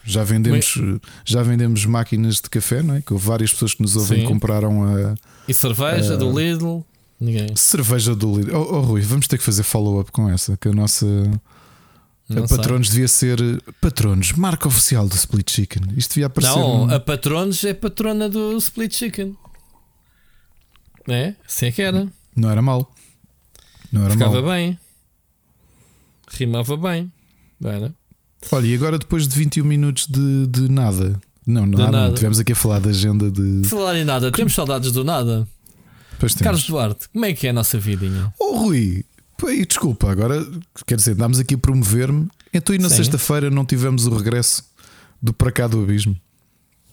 [0.03, 0.99] Já vendemos, Mas...
[1.23, 3.01] já vendemos máquinas de café, não é?
[3.01, 4.27] Que houve várias pessoas que nos ouvem Sim.
[4.27, 5.15] compraram a.
[5.47, 6.17] E cerveja a...
[6.17, 6.83] do Lidl?
[7.19, 7.55] Ninguém.
[7.55, 8.55] Cerveja do Lidl.
[8.55, 10.57] Oh, oh Rui, vamos ter que fazer follow-up com essa.
[10.57, 11.05] Que a nossa.
[12.27, 13.39] Não a Patronos devia ser
[13.81, 15.83] Patronos, marca oficial do Split Chicken.
[15.97, 16.55] Isto devia aparecer.
[16.55, 19.35] Não, a Patronos é patrona do Split Chicken.
[21.07, 21.35] É?
[21.45, 22.07] Assim é que era.
[22.35, 22.91] Não era mal.
[23.91, 24.51] Não era Ficava mal.
[24.51, 24.79] bem.
[26.29, 27.11] Rimava bem.
[27.59, 27.93] Não era?
[28.51, 31.19] Olha, e agora depois de 21 minutos de, de nada.
[31.45, 32.07] Não, não, nada.
[32.07, 32.13] não.
[32.13, 33.67] Tivemos aqui a falar da agenda de.
[33.67, 35.47] Falar em nada, temos saudades do nada.
[36.43, 38.31] Carlos Duarte, como é que é a nossa vidinha?
[38.39, 39.03] Oh, Rui,
[39.41, 40.45] Pô, desculpa, agora
[40.85, 42.29] quer dizer, andámos aqui a promover-me.
[42.53, 44.63] Então, e na sexta-feira não tivemos o regresso
[45.19, 46.15] do Para Cá do Abismo?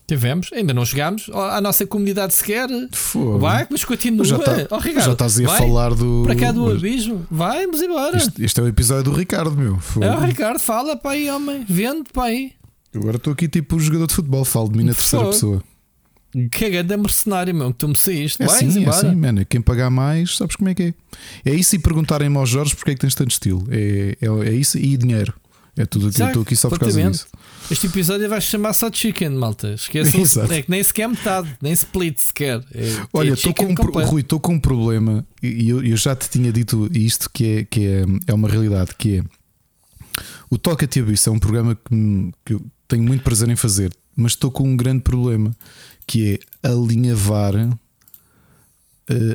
[0.08, 2.66] Tivemos, ainda não chegámos à nossa comunidade sequer.
[2.92, 3.40] Fogo.
[3.40, 4.24] Vai, mas continua.
[4.24, 6.22] Já, tá, oh, Ricardo, já estás aí a falar do.
[6.24, 7.26] Para cá do abismo.
[7.30, 8.16] Vai, vamos embora.
[8.16, 9.78] Este, é o episódio do Ricardo, meu.
[9.78, 10.06] Fogo.
[10.06, 11.62] É o Ricardo, fala para aí, homem.
[11.68, 12.52] Vende para aí.
[12.94, 15.62] Agora estou aqui tipo um jogador de futebol, falo de mim na terceira pessoa.
[16.50, 18.42] Que é grande mercenário, meu, que tu me saíste.
[18.42, 19.44] É Vai, assim, é assim, mano.
[19.44, 20.94] Quem pagar mais, sabes como é que
[21.44, 21.50] é.
[21.50, 23.66] É isso e perguntarem-me ao Jorge porque é que tens tanto estilo.
[23.70, 25.34] É, é, é isso e dinheiro.
[25.76, 26.28] É tudo aquilo.
[26.28, 27.26] Estou aqui só por causa disso.
[27.70, 29.74] Este episódio vai chamar só Chicken, malta.
[29.74, 30.44] Esqueçam.
[30.50, 32.64] é que nem sequer metade, nem split sequer.
[32.74, 36.30] É, Olha, estou com, um, Rui, estou com um problema e eu, eu, já te
[36.30, 39.22] tinha dito isto que é, que é, é uma realidade, que é
[40.50, 44.32] o Toca-te Abisso é um programa que, que eu tenho muito prazer em fazer, mas
[44.32, 45.54] estou com um grande problema
[46.06, 47.78] que é alinhavar uh,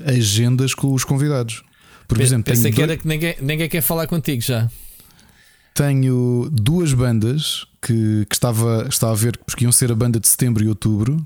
[0.07, 1.63] agendas com os convidados.
[2.07, 2.89] Por exemplo, pensei que dois...
[2.89, 4.69] era que ninguém, ninguém quer falar contigo já.
[5.73, 10.27] Tenho duas bandas que, que estava, estava a ver porque iam ser a banda de
[10.27, 11.25] setembro e outubro.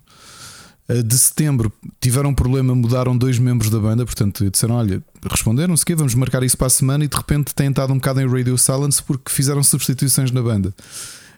[1.05, 5.93] De setembro tiveram um problema, mudaram dois membros da banda, portanto disseram: Olha, responderam-se que
[5.93, 8.57] vamos marcar isso para a semana e de repente têm estado um bocado em Radio
[8.57, 10.73] Silence porque fizeram substituições na banda.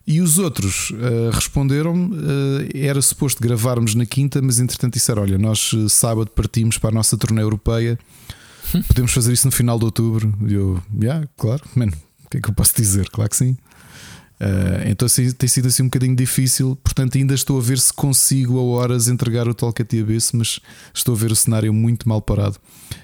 [0.06, 5.38] E os outros uh, responderam: uh, era suposto gravarmos na quinta, mas entretanto disseram: Olha,
[5.38, 7.98] nós sábado partimos para a nossa turnê europeia,
[8.88, 10.34] podemos fazer isso no final de outubro.
[10.48, 11.94] E eu, yeah, claro, mano,
[12.30, 13.10] o que é que eu posso dizer?
[13.10, 13.58] Claro que sim.
[14.40, 17.92] Uh, então assim, tem sido assim um bocadinho difícil, portanto ainda estou a ver se
[17.92, 20.60] consigo a horas entregar o Talcat Abyss, mas
[20.94, 22.58] estou a ver o cenário muito mal parado.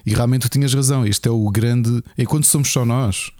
[0.06, 2.02] E realmente tu tinhas razão, este é o grande.
[2.16, 3.32] Enquanto somos só nós,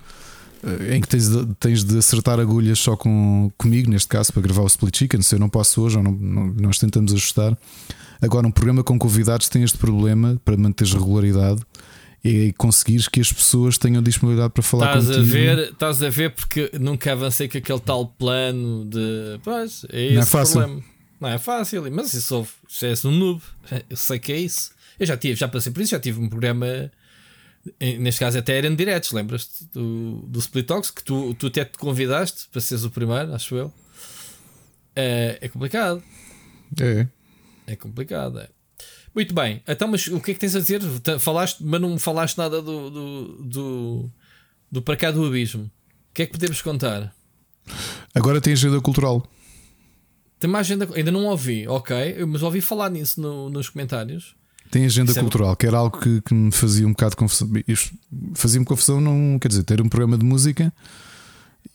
[0.64, 4.42] uh, em que tens de, tens de acertar agulhas só com, comigo, neste caso, para
[4.42, 7.56] gravar o Split Chicken, se eu não posso hoje, não, não, nós tentamos ajustar.
[8.20, 11.62] Agora, um programa com convidados tem este problema para manter regularidade
[12.26, 15.22] é conseguires que as pessoas tenham disponibilidade para falar estás contigo.
[15.22, 19.40] A ver, estás a ver porque nunca avancei com aquele tal plano de.
[19.42, 20.60] Pois, é não é fácil.
[20.60, 20.84] problema.
[21.20, 23.42] Não é fácil, mas isso já é um noob.
[23.88, 24.70] Eu sei que é isso.
[24.98, 26.90] Eu já tive, já passei por isso, já tive um programa.
[27.80, 31.76] Neste caso até eram diretos, lembras-te do, do Split Talks que tu, tu até te
[31.78, 33.72] convidaste para seres o primeiro, acho eu.
[34.94, 36.02] É, é complicado.
[36.80, 37.06] É.
[37.66, 38.38] É complicado.
[38.38, 38.48] É.
[39.16, 40.82] Muito bem, então, mas o que é que tens a dizer?
[41.18, 44.10] Falaste, mas não falaste nada do, do, do,
[44.70, 45.62] do para cá do abismo.
[45.64, 45.70] O
[46.12, 47.14] que é que podemos contar?
[48.14, 49.26] Agora tem agenda cultural.
[50.38, 54.36] Tem uma agenda, ainda não ouvi, ok, mas ouvi falar nisso no, nos comentários.
[54.70, 55.56] Tem agenda Isso é cultural, é...
[55.56, 57.48] que era algo que, que, me fazia um bocado de confusão.
[58.34, 60.70] Fazia-me confusão, não quer dizer, ter um programa de música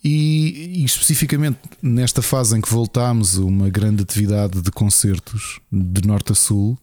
[0.03, 6.07] e, e, especificamente nesta fase em que voltámos a uma grande atividade de concertos de
[6.07, 6.77] norte a sul,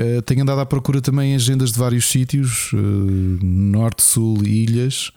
[0.00, 5.12] Uh, tenho andado à procura também agendas de vários sítios, uh, norte, sul, ilhas,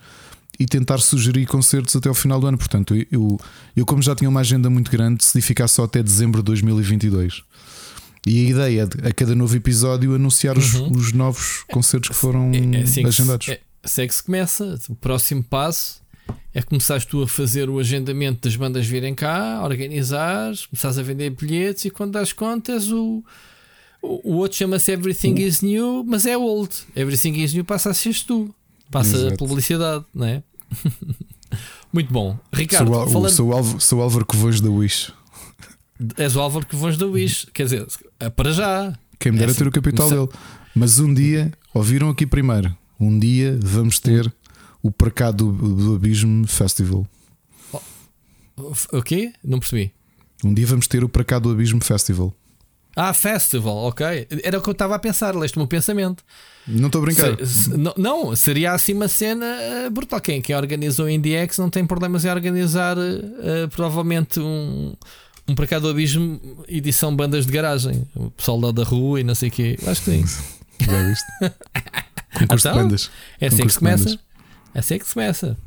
[0.60, 2.58] e tentar sugerir concertos até ao final do ano.
[2.58, 3.40] Portanto, eu,
[3.76, 7.44] eu como já tinha uma agenda muito grande, decidi ficar só até dezembro de 2022.
[8.26, 10.92] E a ideia é, a cada novo episódio, anunciar os, uhum.
[10.92, 13.50] os novos concertos que foram é, é assim agendados.
[13.50, 16.02] É, se é que se começa, o próximo passo
[16.54, 21.30] é começares tu a fazer o agendamento das bandas virem cá, organizar, começares a vender
[21.32, 23.24] bilhetes e quando das contas o,
[24.04, 26.76] o, outro chama-se Everything is New, mas é old.
[26.96, 28.54] Everything is New passa a ser tu,
[28.92, 29.34] passa Exato.
[29.34, 30.44] a publicidade, não é?
[31.92, 32.94] Muito bom, Ricardo.
[32.94, 33.32] Sou, falando...
[33.32, 35.14] sou, Álvaro, sou Álvaro que voz da Wish.
[36.18, 37.88] És o Álvaro que voz da Wish, quer dizer,
[38.20, 38.98] é para já.
[39.20, 40.30] Quem me dera é ter o capital dele.
[40.76, 44.34] Mas um dia, ouviram aqui primeiro, um dia vamos ter
[44.82, 47.08] o Parcado do, do Abismo Festival.
[48.92, 49.34] O quê?
[49.44, 49.94] Não percebi.
[50.44, 52.36] Um dia vamos ter o Parcado do Abismo Festival.
[52.96, 54.28] Ah, Festival, ok.
[54.44, 56.24] Era o que eu estava a pensar, leste o meu pensamento.
[56.68, 57.38] Não estou a brincar.
[57.40, 59.46] Se, se, não, não, seria assim uma cena
[59.88, 60.22] uh, brutal.
[60.22, 64.94] Quem, quem organizou o IndieX não tem problemas em organizar uh, provavelmente um,
[65.48, 68.08] um para do abismo edição bandas de garagem.
[68.16, 69.78] O pessoal lá da rua e não sei o quê.
[69.88, 70.26] Acho que sim.
[70.86, 71.26] Já viste?
[72.40, 73.12] Concurso então, de bandas.
[73.42, 74.20] É assim que se começa.
[74.74, 75.58] É assim que se começa.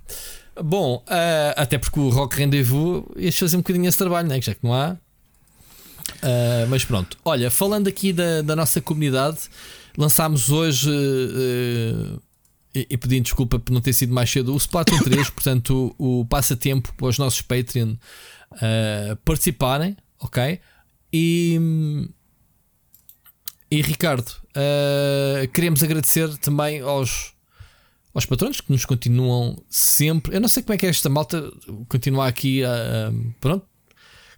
[0.62, 4.40] Bom, uh, até porque o Rock Rendezvous ias fazer um bocadinho esse trabalho, né?
[4.40, 4.96] já que não há.
[6.14, 9.38] Uh, mas pronto, olha, falando aqui da, da nossa comunidade,
[9.96, 12.22] lançámos hoje uh,
[12.74, 16.20] e, e, pedindo desculpa por não ter sido mais cedo o Splatoon 3, portanto, o,
[16.20, 17.94] o passatempo para os nossos Patreon
[18.52, 20.60] uh, participarem, ok?
[21.12, 21.58] E,
[23.70, 24.30] e Ricardo,
[25.52, 27.32] queremos agradecer também aos,
[28.12, 30.36] aos patrões que nos continuam sempre.
[30.36, 31.50] Eu não sei como é que é esta malta
[31.88, 33.10] continuar aqui a.
[33.40, 33.66] pronto,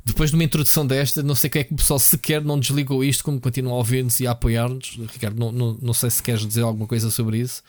[0.08, 3.04] depois de uma introdução desta, não sei quem é que o pessoal sequer não desligou
[3.04, 4.98] isto, como continua a ouvir-nos e a apoiar-nos.
[5.12, 7.62] Ricardo, não, não, não sei se queres dizer alguma coisa sobre isso.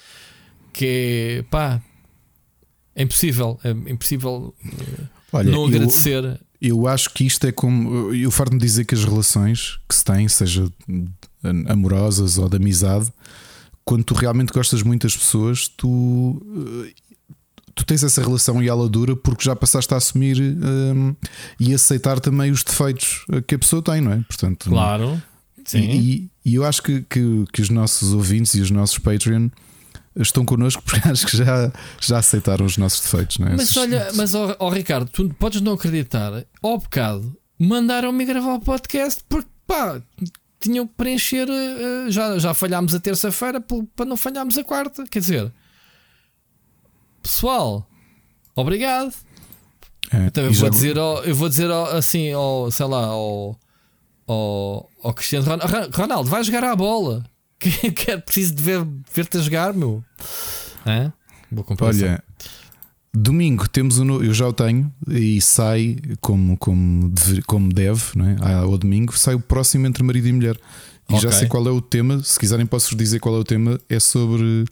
[0.71, 1.81] Que é pá,
[2.95, 6.23] é impossível, é impossível eh, Olha, não agradecer.
[6.61, 8.13] Eu, eu acho que isto é como.
[8.13, 10.71] Eu farto-me dizer que as relações que se têm, seja
[11.67, 13.11] amorosas ou de amizade,
[13.83, 16.41] quando tu realmente gostas muito das pessoas, tu
[16.85, 16.93] eh,
[17.79, 21.15] tu tens essa relação e ela dura porque já passaste a assumir um,
[21.59, 24.17] e aceitar também os defeitos que a pessoa tem, não é?
[24.27, 25.21] Portanto, claro.
[25.65, 25.79] Sim.
[25.79, 29.49] E, e eu acho que, que, que, os nossos ouvintes e os nossos Patreon
[30.15, 33.55] estão connosco porque acho que já, já aceitaram os nossos defeitos, não é?
[33.55, 38.59] Mas olha, mas ó, ó, Ricardo, tu podes não acreditar, ao bocado mandaram-me gravar o
[38.59, 40.01] podcast porque pá,
[40.59, 41.47] tinham que preencher.
[41.47, 45.51] Uh, já, já falhámos a terça-feira para não falharmos a quarta, quer dizer.
[47.21, 47.87] Pessoal,
[48.55, 49.13] obrigado.
[50.11, 53.59] É, então eu vou, dizer ao, eu vou dizer ao, assim, ao, sei lá, ao,
[54.27, 57.23] ao, ao Cristiano Ronaldo, Ronaldo, vai jogar à bola.
[57.59, 60.01] Que, que é preciso de ver, ver-te a jogar, meu.
[60.85, 61.11] É?
[61.51, 62.23] Boa Olha,
[63.13, 68.25] domingo temos um eu já o tenho e sai como, como, deve, como deve, não
[68.25, 68.35] é?
[68.41, 70.57] Ah, ao domingo sai o próximo entre marido e mulher.
[71.09, 71.19] E okay.
[71.19, 72.23] já sei qual é o tema.
[72.23, 73.79] Se quiserem, posso-vos dizer qual é o tema.
[73.89, 74.65] É sobre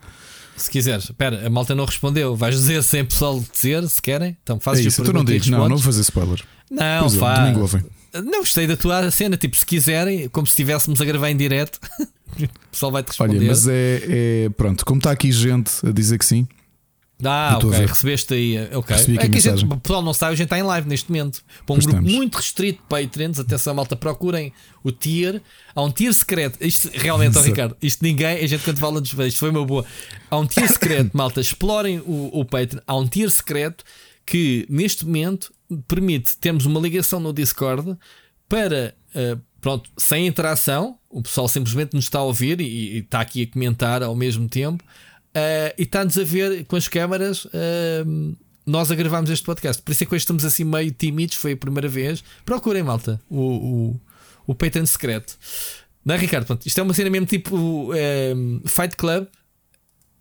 [0.57, 2.35] se quiseres, espera, a malta não respondeu.
[2.35, 4.35] Vais dizer sem pessoal dizer, se querem.
[4.43, 6.43] Então fazes é isso, tu não digo, não, não vou fazer spoiler.
[6.69, 7.73] Não, pois faz.
[8.13, 11.37] É, não gostei da tua cena, tipo, se quiserem, como se estivéssemos a gravar em
[11.37, 13.37] direto, o pessoal vai te responder.
[13.37, 14.01] Olha, mas é,
[14.45, 16.47] é, pronto, como está aqui gente a dizer que sim,
[17.23, 18.75] ah, ok, recebeste aí.
[18.75, 18.95] Ok.
[18.95, 21.09] Recebi é que a gente, o pessoal não sabe, a gente está em live neste
[21.09, 21.43] momento.
[21.65, 24.53] Para um grupo muito restrito de Patreons, atenção, malta, procurem
[24.83, 25.41] o tier.
[25.73, 26.63] Há um tier secreto.
[26.63, 29.83] Isto realmente, oh, Ricardo, isto ninguém, a gente quando fala dos isto foi uma boa.
[30.29, 32.81] Há um tier secreto, malta, explorem o, o Patreon.
[32.85, 33.83] Há um tier secreto
[34.23, 35.51] que neste momento
[35.87, 37.97] permite termos uma ligação no Discord
[38.47, 38.93] para.
[39.15, 43.41] Uh, pronto, sem interação, o pessoal simplesmente nos está a ouvir e, e está aqui
[43.41, 44.83] a comentar ao mesmo tempo.
[45.37, 47.45] Uh, e está-nos a ver com as câmaras.
[47.45, 49.81] Uh, nós a este podcast.
[49.81, 51.35] Por isso é que hoje estamos assim meio tímidos.
[51.35, 52.23] Foi a primeira vez.
[52.43, 54.01] Procurem, malta, o, o,
[54.47, 55.37] o Patreon secreto.
[56.03, 56.45] Não é, Ricardo?
[56.45, 59.27] Pronto, isto é uma cena mesmo tipo um, Fight Club.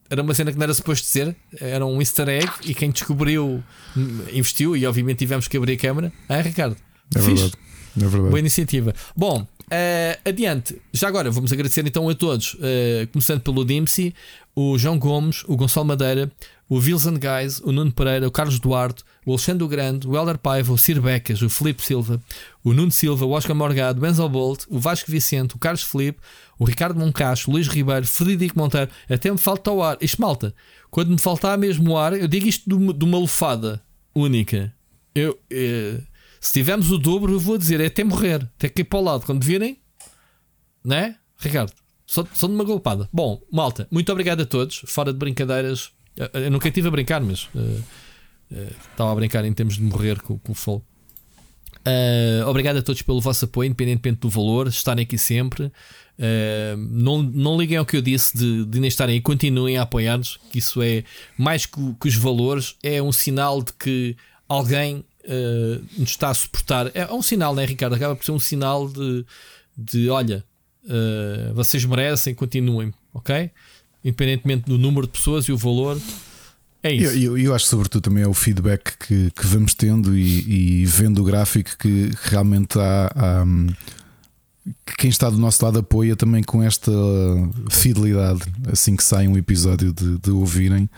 [0.09, 1.35] Era uma cena que não era suposto ser.
[1.61, 2.49] Era um easter egg.
[2.65, 3.63] E quem descobriu
[3.97, 4.77] hum, investiu.
[4.77, 6.13] E obviamente tivemos que abrir a câmera.
[6.29, 6.77] É, Ricardo?
[7.15, 7.53] É verdade.
[7.97, 8.29] É verdade.
[8.29, 8.95] Boa iniciativa.
[9.17, 10.81] Bom, uh, adiante.
[10.93, 12.55] Já agora vamos agradecer então a todos.
[12.55, 14.15] Uh, começando pelo Dimsy
[14.59, 16.33] o João Gomes, o Gonçalo Madeira,
[16.67, 20.73] o Wilson Guys, o Nuno Pereira, o Carlos Duarte, o Alexandre Grande, o Helder Paiva,
[20.73, 22.21] o Sir Becas, o Felipe Silva,
[22.65, 26.21] o Nuno Silva, o Oscar Morgado, o Enzo Bolt, o Vasco Vicente, o Carlos Felipe,
[26.59, 29.99] o Ricardo Moncacho, o Luís Ribeiro, Frederico Monteiro, até me falta o ar.
[30.01, 30.55] Isto malta,
[30.91, 33.83] quando me faltar mesmo o ar, eu digo isto de uma, lufada
[34.15, 34.75] única.
[35.15, 36.01] Eu, eh,
[36.41, 39.27] se tivermos o dobro, eu vou dizer, é até morrer, até ir para o lado.
[39.27, 39.79] Quando virem,
[40.83, 41.73] né, Ricardo?
[42.07, 43.09] Só, só de uma golpada.
[43.13, 44.83] Bom, malta, muito obrigado a todos.
[44.87, 45.91] Fora de brincadeiras,
[46.33, 50.21] Eu nunca estive a brincar, mas uh, uh, estava a brincar em termos de morrer
[50.23, 50.83] com, com o Fall.
[51.87, 55.71] Uh, obrigado a todos pelo vosso apoio, independentemente do valor, estarem aqui sempre.
[56.79, 60.41] Não, não liguem ao que eu disse de, de nem estarem aí, continuem a apoiar-nos,
[60.51, 61.05] que isso é
[61.37, 64.17] mais que, que, os valores, é um sinal de que
[64.49, 65.05] alguém
[65.99, 66.87] nos está a suportar.
[66.95, 67.95] É, é um sinal, né, Ricardo?
[67.97, 69.27] Acaba por ser um sinal de,
[69.77, 70.43] de olha,
[70.87, 73.51] uh, vocês merecem, continuem, ok?
[74.05, 76.01] Independentemente do número de pessoas e o valor.
[76.83, 77.17] É isso.
[77.17, 80.85] Eu, eu, eu acho, sobretudo, também é o feedback que, que vamos tendo e, e
[80.87, 83.45] vendo o gráfico que realmente há, há
[84.99, 86.91] quem está do nosso lado apoia também com esta
[87.71, 90.89] fidelidade assim que sai um episódio de, de ouvirem.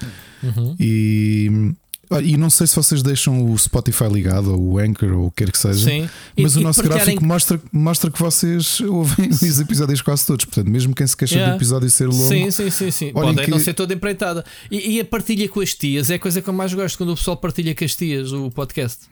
[0.43, 0.77] Uhum.
[0.79, 1.75] E,
[2.23, 5.45] e não sei se vocês deixam o Spotify ligado ou o Anchor ou o que
[5.45, 6.09] quer que seja, Sim.
[6.39, 10.47] mas e, o nosso gráfico mostra, mostra que vocês ouvem os episódios quase todos.
[10.47, 11.53] Portanto, mesmo quem se queixa yeah.
[11.53, 13.13] do episódio ser longo, sim, sim, sim, sim.
[13.13, 13.51] Pode que...
[13.51, 14.45] não ser toda empreitada.
[14.71, 17.11] E, e a partilha com as tias é a coisa que eu mais gosto quando
[17.11, 19.07] o pessoal partilha com as tias o podcast.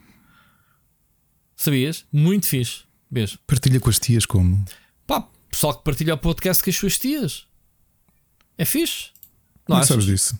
[1.55, 2.05] Sabias?
[2.11, 2.81] Muito fixe.
[3.09, 3.37] Beijo.
[3.45, 4.63] Partilha com as tias como?
[5.05, 7.45] Pá, pessoal que partilha o podcast com as suas tias.
[8.57, 9.09] É fixe.
[9.67, 10.37] Não, não sabes disso?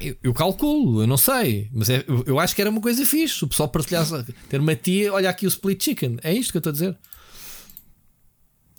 [0.00, 3.04] Eu, eu, calculo, eu não sei, mas é, eu, eu, acho que era uma coisa
[3.04, 3.44] fixe.
[3.44, 6.18] O pessoal partilhasse, ter uma tia, olha aqui o split chicken.
[6.22, 6.98] É isto que eu estou a dizer.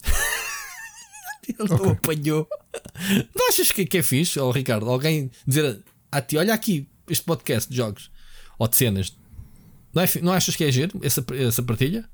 [1.47, 1.77] Ele okay.
[1.77, 2.47] não apanhou.
[3.36, 4.89] Não achas que, que é fixe, oh, Ricardo?
[4.89, 8.10] Alguém dizer a ti, olha aqui este podcast de jogos
[8.58, 9.15] ou de cenas.
[9.93, 12.08] Não, é, não achas que é giro essa, essa partilha?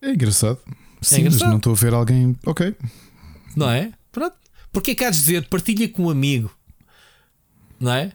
[0.00, 0.58] É engraçado.
[0.66, 1.40] É Sim, é engraçado.
[1.42, 2.36] mas não estou a ver alguém.
[2.46, 2.74] Ok.
[3.56, 3.92] Não é?
[4.12, 4.36] Pronto.
[4.72, 6.57] Porque é que há de dizer partilha com um amigo?
[7.78, 8.12] Não é?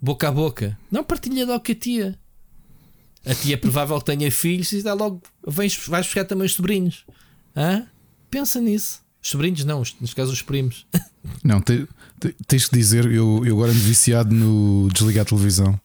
[0.00, 0.78] Boca a boca.
[0.90, 2.18] Não partilha logo com a tia.
[3.24, 5.22] A tia é provável que tenha filhos e dá logo.
[5.46, 7.04] Vens, vais buscar também os sobrinhos.
[7.56, 7.86] Hã?
[8.28, 9.00] Pensa nisso.
[9.22, 10.86] Os sobrinhos não, neste caso os primos.
[11.44, 11.86] Não, te,
[12.18, 15.80] te, tens que dizer, eu, eu agora ando viciado no desligar a televisão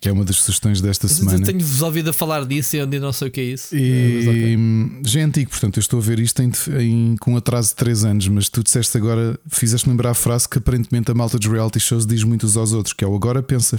[0.00, 1.38] que é uma das sugestões desta Mas semana.
[1.38, 3.76] Eu tenho-vos ouvido a falar disso e eu ainda não sei o que é isso.
[3.76, 5.02] E okay.
[5.04, 8.04] já é antigo, portanto, eu estou a ver isto em, em, com atraso de 3
[8.04, 11.78] anos, mas tu disseste agora, fizeste lembrar a frase que aparentemente a malta dos reality
[11.80, 13.78] shows diz muitos aos outros, que é o agora pensa.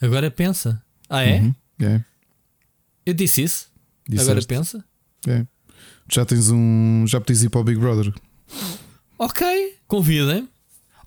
[0.00, 0.82] Agora pensa.
[1.08, 1.40] Ah, é?
[1.40, 2.04] Uhum, é.
[3.04, 3.66] Eu disse isso.
[4.08, 4.30] Disseste.
[4.30, 4.84] Agora pensa.
[5.26, 5.46] É.
[6.10, 7.04] Já tens um.
[7.06, 8.12] Já podes ir para o Big Brother.
[9.18, 10.48] Ok, convidem.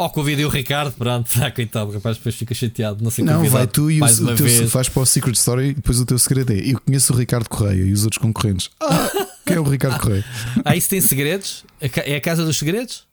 [0.02, 3.04] Ou convidei o Ricardo, pronto, ah, coitado, rapaz depois fica chateado.
[3.04, 4.72] Não sei Não, vai tu e o, o teu vez.
[4.72, 7.48] faz para o Secret Story e depois o teu segredo é: eu conheço o Ricardo
[7.48, 8.72] Correia e os outros concorrentes.
[8.80, 9.12] Ah,
[9.46, 10.26] quem é o Ricardo Correia?
[10.66, 11.64] Ah, isso tem segredos?
[11.80, 13.04] É a casa dos segredos?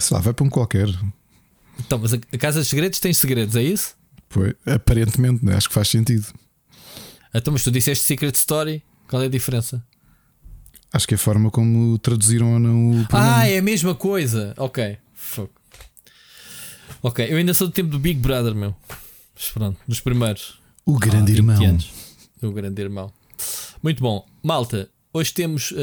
[0.00, 0.88] Sei lá, vai para um qualquer.
[1.78, 3.94] Então, mas a casa dos segredos tem segredos, é isso?
[4.28, 5.54] Pois, aparentemente, né?
[5.54, 6.26] acho que faz sentido.
[7.32, 9.80] Então, mas tu disseste Secret Story, qual é a diferença?
[10.92, 13.36] Acho que é a forma como traduziram ou não o programa.
[13.36, 14.54] Ah, é a mesma coisa.
[14.56, 14.98] Ok.
[15.14, 15.61] Fuck.
[17.02, 18.74] Ok, eu ainda sou do tempo do Big Brother, meu.
[19.34, 20.60] Mas pronto, dos primeiros.
[20.86, 21.64] O grande ah, irmão.
[21.64, 21.90] Anos.
[22.40, 23.12] O grande irmão.
[23.82, 24.24] Muito bom.
[24.40, 25.74] Malta, hoje temos uh,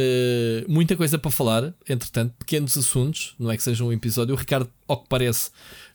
[0.70, 1.74] muita coisa para falar.
[1.90, 3.36] Entretanto, pequenos assuntos.
[3.38, 4.34] Não é que seja um episódio.
[4.34, 5.50] O Ricardo, ao que parece,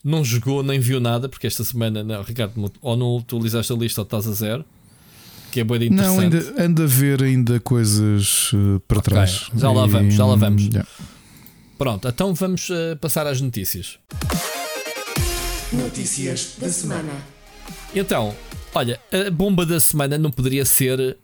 [0.04, 4.02] não jogou nem viu nada, porque esta semana, não, Ricardo, ou não atualizaste a lista
[4.02, 4.62] ou estás a zero.
[5.50, 6.16] Que é boa de interessante.
[6.16, 9.14] Não, ainda anda a ver ainda coisas uh, para okay.
[9.14, 9.50] trás.
[9.56, 10.64] Já lá vamos, já lá vamos.
[10.64, 10.86] Yeah.
[11.78, 13.98] Pronto, então vamos uh, passar às notícias.
[15.76, 17.12] Notícias da semana.
[17.94, 18.34] Então,
[18.74, 21.16] olha, a bomba da semana não poderia ser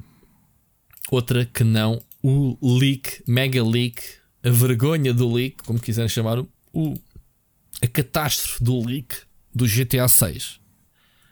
[1.11, 4.03] outra que não o leak, mega leak,
[4.43, 6.95] a vergonha do leak, como quiserem chamar, o,
[7.83, 9.17] a catástrofe do leak
[9.55, 10.61] do GTA 6.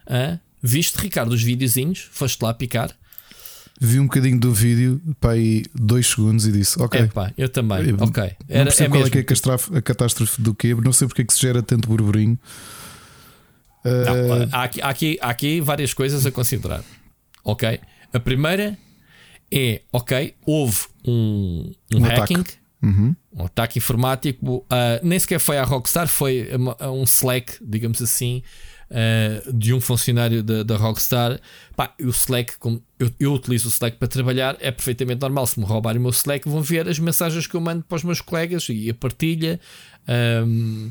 [0.08, 0.40] Hã?
[0.62, 2.08] Viste, Ricardo, os videozinhos?
[2.10, 2.96] Foste lá picar?
[3.80, 7.00] Vi um bocadinho do vídeo, pá, aí dois segundos e disse: Ok.
[7.00, 7.90] É, pá, eu também.
[7.90, 8.22] Eu, ok.
[8.48, 9.18] Era, não percebo é qual mesmo.
[9.18, 11.86] é, que é a catástrofe do quê, não sei porque é que se gera tanto
[11.88, 12.36] burburinho.
[13.84, 14.48] Não, uh...
[14.52, 16.82] há, aqui, há, aqui, há aqui várias coisas a considerar.
[17.44, 17.80] Ok?
[18.12, 18.76] A primeira
[19.50, 22.44] é: ok, houve um, um, um hacking.
[22.80, 23.14] Uhum.
[23.32, 24.58] um ataque informático.
[24.58, 28.40] Uh, nem sequer foi à Rockstar, foi a, um Slack, digamos assim,
[28.90, 31.40] uh, de um funcionário da, da Rockstar.
[31.74, 35.46] Pá, o Slack, como eu, eu, utilizo o Slack para trabalhar, é perfeitamente normal.
[35.46, 38.04] Se me roubarem o meu Slack, vão ver as mensagens que eu mando para os
[38.04, 39.58] meus colegas e a partilha.
[40.46, 40.90] Um,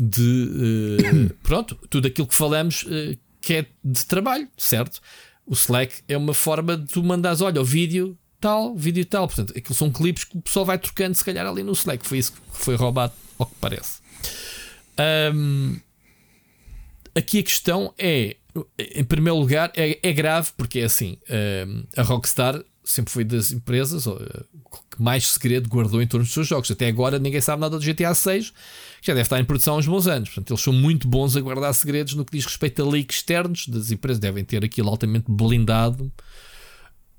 [0.00, 5.00] de uh, pronto, tudo aquilo que falamos uh, que é de trabalho, certo?
[5.46, 9.26] O Slack é uma forma de tu mandares, olha, o vídeo tal, vídeo tal.
[9.26, 12.06] Portanto, aquilo são clipes que o pessoal vai trocando, se calhar, ali no Slack.
[12.06, 14.00] Foi isso que foi roubado, ao que parece.
[15.34, 15.78] Um,
[17.14, 18.36] aqui a questão é,
[18.78, 21.18] em primeiro lugar, é, é grave porque é assim:
[21.66, 26.34] um, a Rockstar sempre foi das empresas que que mais segredo guardou em torno dos
[26.34, 26.70] seus jogos.
[26.70, 28.52] Até agora ninguém sabe nada do GTA 6,
[29.00, 30.28] que já deve estar em produção há uns bons anos.
[30.28, 33.66] Portanto, eles são muito bons a guardar segredos no que diz respeito a leaks externos
[33.66, 34.18] das empresas.
[34.18, 36.12] Devem ter aquilo altamente blindado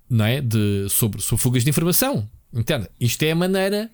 [0.10, 0.42] não é?
[0.42, 2.90] de, sobre, sobre fugas de informação interna.
[3.00, 3.90] Isto é a maneira.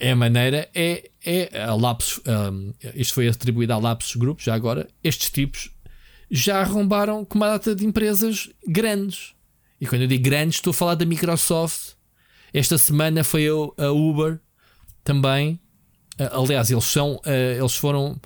[0.00, 1.76] É a maneira, é, é a.
[1.76, 4.88] Um, isto foi atribuído à Lapsus Group, já agora.
[5.04, 5.70] Estes tipos
[6.28, 9.34] já arrombaram com uma data de empresas grandes.
[9.80, 11.92] E quando eu digo grandes, estou a falar da Microsoft.
[12.52, 14.40] Esta semana foi a Uber
[15.04, 15.60] também.
[16.32, 18.20] Aliás, eles são, eles foram,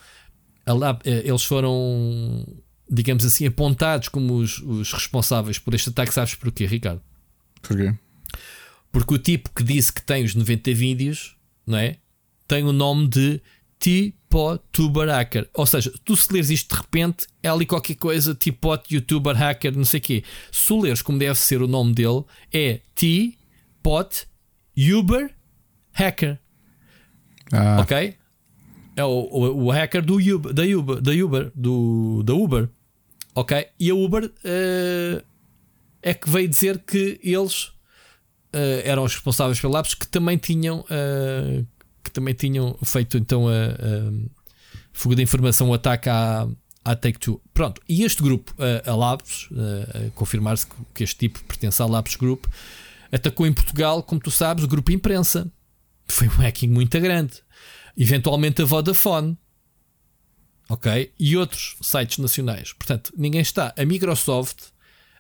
[1.05, 2.47] eles foram,
[2.90, 6.12] digamos assim, apontados como os, os responsáveis por este ataque.
[6.12, 7.03] Sabes porquê, Ricardo?
[7.61, 7.95] Porquê?
[8.90, 11.36] Porque o tipo que disse que tem os 90 vídeos,
[11.66, 11.97] não é?
[12.47, 13.40] Tem o nome de
[13.78, 15.49] T-Pod Tuber Hacker.
[15.55, 19.76] Ou seja, tu se leres isto de repente, é ali qualquer coisa, T-Pod YouTuber Hacker,
[19.76, 20.24] não sei o quê.
[20.51, 22.22] Se leres como deve ser o nome dele,
[22.53, 24.26] é T-Pod
[24.76, 25.34] Uber
[25.93, 26.38] Hacker.
[27.53, 27.80] Ah.
[27.80, 28.16] Ok?
[28.96, 32.68] É o, o, o, hacker do Uber, da Uber, da Uber, do, da Uber.
[33.34, 33.68] Ok?
[33.78, 35.24] E a Uber uh,
[36.03, 40.80] é que veio dizer que eles uh, eram os responsáveis pelo Lapsus que também tinham
[40.80, 41.66] uh,
[42.05, 44.12] que também tinham feito então a, a
[44.92, 46.46] fuga de informação, o ataque à,
[46.84, 47.40] à Take-Two.
[47.55, 52.44] Pronto, e este grupo, a, Lapsus, a, confirmar-se que este tipo pertence à Lapsus Group,
[53.11, 55.50] atacou em Portugal, como tu sabes, o grupo imprensa.
[56.12, 57.42] Foi um hacking muito grande.
[57.96, 59.38] Eventualmente a Vodafone.
[60.68, 61.10] Ok?
[61.18, 62.74] E outros sites nacionais.
[62.74, 63.72] Portanto, ninguém está.
[63.78, 64.64] A Microsoft,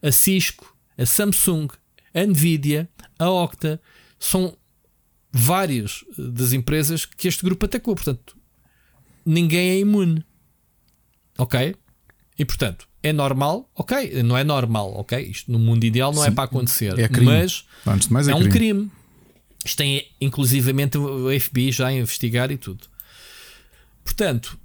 [0.02, 1.68] a Cisco, a Samsung,
[2.14, 2.88] a Nvidia,
[3.18, 3.80] a Okta,
[4.18, 4.54] são
[5.32, 7.94] várias eh, das empresas que este grupo atacou.
[7.94, 8.36] Portanto,
[9.24, 10.22] ninguém é imune.
[11.38, 11.74] Ok?
[12.38, 13.70] E portanto, é normal?
[13.74, 15.18] Ok, não é normal, ok?
[15.18, 16.98] Isto no mundo ideal não é Sim, é para acontecer.
[16.98, 17.32] É crime.
[17.32, 18.48] Mas Antes de mais é, é crime.
[18.48, 18.90] um crime.
[19.64, 22.86] Isto tem inclusivamente o FBI já a investigar e tudo.
[24.04, 24.58] Portanto,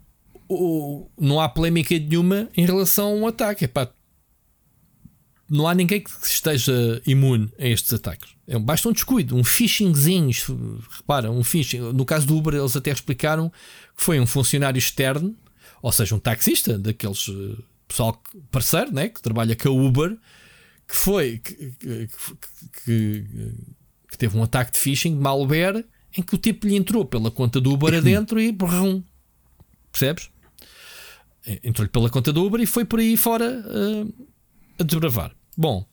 [0.50, 3.66] o, não há polémica nenhuma em relação a um ataque.
[3.66, 3.90] É pá,
[5.50, 8.32] não há ninguém que esteja imune a estes ataques.
[8.48, 10.32] É, basta um descuido, um phishingzinho.
[10.98, 11.80] Repara, um phishing.
[11.94, 13.50] No caso do Uber, eles até explicaram
[13.96, 15.36] que foi um funcionário externo,
[15.82, 18.22] ou seja, um taxista, daqueles eh, pessoal
[18.52, 20.18] parceiro, né, que trabalha com a Uber,
[20.88, 22.10] que foi que, que,
[22.84, 23.26] que,
[24.10, 25.86] que teve um ataque de phishing, de malware,
[26.18, 29.04] em que o tipo lhe entrou pela conta do Uber adentro e brum,
[29.92, 30.30] percebes?
[31.64, 34.28] Entrou-lhe pela conta do Uber e foi por aí fora uh,
[34.80, 35.34] a desbravar.
[35.56, 35.86] Bom,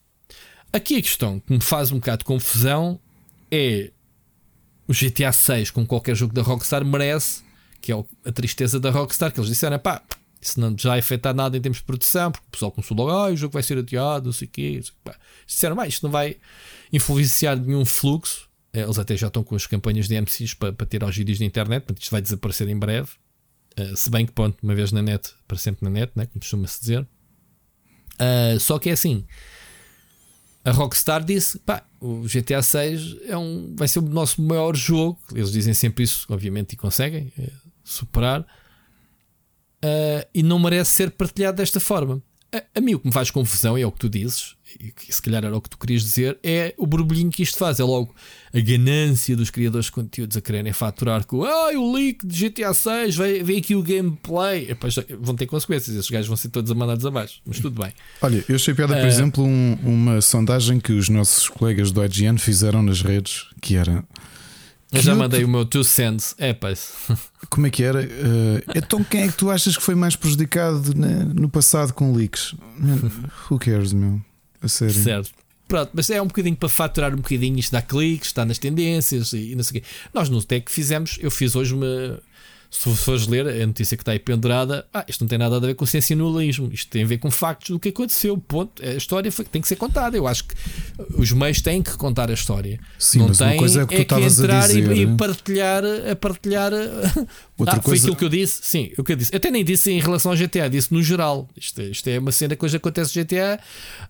[0.73, 2.99] aqui a questão que me faz um bocado de confusão
[3.51, 3.91] é
[4.87, 7.43] o GTA 6, como qualquer jogo da Rockstar, merece,
[7.81, 10.03] que é a tristeza da Rockstar, que eles disseram, pá,
[10.41, 13.31] isso não já afetar nada em termos de produção, porque o pessoal começou logo, ah,
[13.31, 14.81] o jogo vai ser adiado, não sei o quê.
[15.47, 16.37] Disseram, mas isto não vai
[16.93, 18.49] influenciar nenhum fluxo.
[18.73, 21.39] Eh, eles até já estão com as campanhas de MCs para, para tirar os vídeos
[21.39, 23.11] da internet, portanto isto vai desaparecer em breve.
[23.79, 26.41] Uh, se bem que, pronto, uma vez na net, para sempre na net, né, como
[26.41, 27.07] costuma-se dizer.
[28.15, 29.25] Uh, só que é assim.
[30.65, 35.19] A Rockstar disse: pá, o GTA 6 é um, vai ser o nosso maior jogo.
[35.35, 37.51] Eles dizem sempre isso, obviamente, e conseguem é,
[37.83, 38.41] superar.
[39.85, 42.23] Uh, e não merece ser partilhado desta forma.
[42.51, 45.13] A, a mim o que me faz confusão, e é o que tu dizes, e
[45.13, 47.81] se calhar era o que tu querias dizer, é o borbulhinho que isto faz.
[47.81, 48.15] É logo
[48.53, 52.73] a ganância dos criadores de conteúdos a quererem faturar com ah, o leak de GTA
[52.73, 54.71] 6, vem, aqui o gameplay.
[54.71, 57.93] Epá, vão ter consequências, esses gajos vão ser todos amandados abaixo, mas tudo bem.
[58.21, 62.05] Olha, eu achei piada, por uh, exemplo, um, uma sondagem que os nossos colegas do
[62.05, 64.05] IGN fizeram nas redes, que era.
[64.93, 66.37] Eu já mandei o meu two cents.
[66.39, 66.55] É.
[67.51, 68.01] Como é que era?
[68.01, 72.55] Uh, então quem é que tu achas que foi mais prejudicado no passado com leaks?
[73.51, 74.21] who cares, meu?
[74.65, 74.95] A sério.
[74.95, 75.31] Certo.
[75.67, 79.33] Pronto, mas é um bocadinho para faturar um bocadinho, isto dá cliques, está nas tendências
[79.33, 79.89] e, não sei o quê.
[80.13, 82.21] Nós no Tech fizemos, eu fiz hoje uma,
[82.75, 85.61] se fores ler a notícia que está aí pendurada, ah, isto não tem nada a
[85.61, 88.37] ver com sensacionalismo, isto tem a ver com factos do que aconteceu.
[88.37, 88.83] Ponto.
[88.85, 90.17] A história foi, tem que ser contada.
[90.17, 90.55] Eu acho que
[91.17, 92.81] os meios têm que contar a história.
[92.99, 95.17] Sim, não mas tem, uma coisa é que é que entrar dizer, e, e, né?
[95.17, 96.73] partilhar, a partilhar.
[97.57, 97.83] Outra ah, coisa...
[97.83, 98.61] Foi aquilo que eu disse.
[98.65, 99.35] Sim, o que eu disse.
[99.35, 101.49] Até nem disse em relação ao GTA, disse no geral.
[101.57, 103.61] Isto, isto é uma cena que hoje acontece no GTA.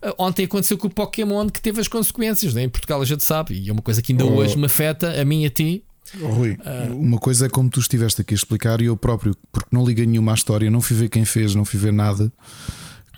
[0.00, 2.54] Ah, ontem aconteceu com o Pokémon que teve as consequências.
[2.54, 2.62] Né?
[2.62, 4.36] Em Portugal a gente sabe, e é uma coisa que ainda oh.
[4.36, 5.84] hoje me afeta, a mim e a ti.
[6.20, 9.36] Oh, Rui, uh, uma coisa é como tu estiveste aqui a explicar e eu próprio,
[9.50, 12.32] porque não liguei nenhuma à história, não fui ver quem fez, não fui ver nada.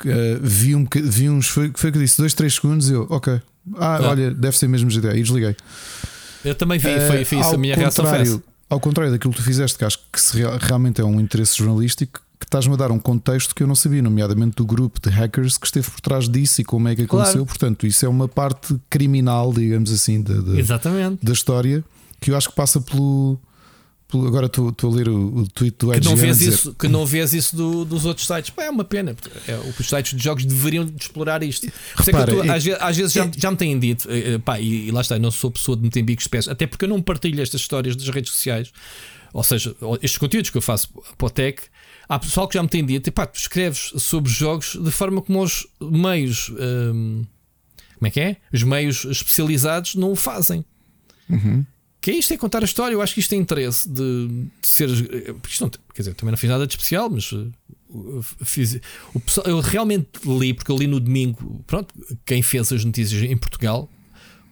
[0.00, 2.90] Uh, vi, um, vi uns, foi, foi que eu disse, dois, três segundos.
[2.90, 3.40] Eu, ok,
[3.76, 5.56] ah, ah, olha, deve ser mesmo GTA, e desliguei.
[6.44, 8.42] Eu também vi, foi, foi isso, a minha reação foi essa.
[8.68, 12.20] Ao contrário daquilo que tu fizeste, que acho que se, realmente é um interesse jornalístico,
[12.38, 15.56] que estás-me a dar um contexto que eu não sabia, nomeadamente do grupo de hackers
[15.56, 17.44] que esteve por trás disso e como é que aconteceu.
[17.44, 17.46] Claro.
[17.46, 21.24] Portanto, isso é uma parte criminal, digamos assim, da, da, Exatamente.
[21.24, 21.84] da história
[22.20, 23.40] que eu acho que passa pelo.
[24.08, 27.06] pelo agora estou, a ler o, o tweet do que não vês isso Que não
[27.06, 28.50] vês isso do, dos outros sites.
[28.50, 29.16] Pá, é uma pena.
[29.46, 31.66] É, os sites de jogos deveriam de explorar isto.
[31.96, 34.60] Repara, tu, é, às, às, vezes já, é, já me têm dito, eh, eh, pá,
[34.60, 36.84] e, e, lá está, eu não sou pessoa de meter bicos de pés, até porque
[36.84, 38.72] eu não partilho estas histórias das redes sociais.
[39.32, 40.88] Ou seja, estes conteúdos que eu faço
[41.18, 41.62] para o Tech
[42.08, 45.42] Há pessoal que já me tem dito, pá, tu escreves sobre jogos de forma como
[45.42, 46.50] os meios.
[46.50, 47.24] Hum,
[47.94, 48.36] como é que é?
[48.52, 50.64] Os meios especializados não o fazem.
[51.28, 51.64] Uhum.
[52.06, 52.94] Que é isto é contar a história.
[52.94, 54.88] Eu acho que isto tem interesse de, de ser.
[54.88, 57.52] Isto não, quer dizer, também não fiz nada de especial, mas uh,
[58.44, 58.78] fiz,
[59.12, 61.64] o pessoal, eu realmente li, porque eu li no domingo.
[61.66, 61.92] Pronto,
[62.24, 63.90] quem fez as notícias em Portugal,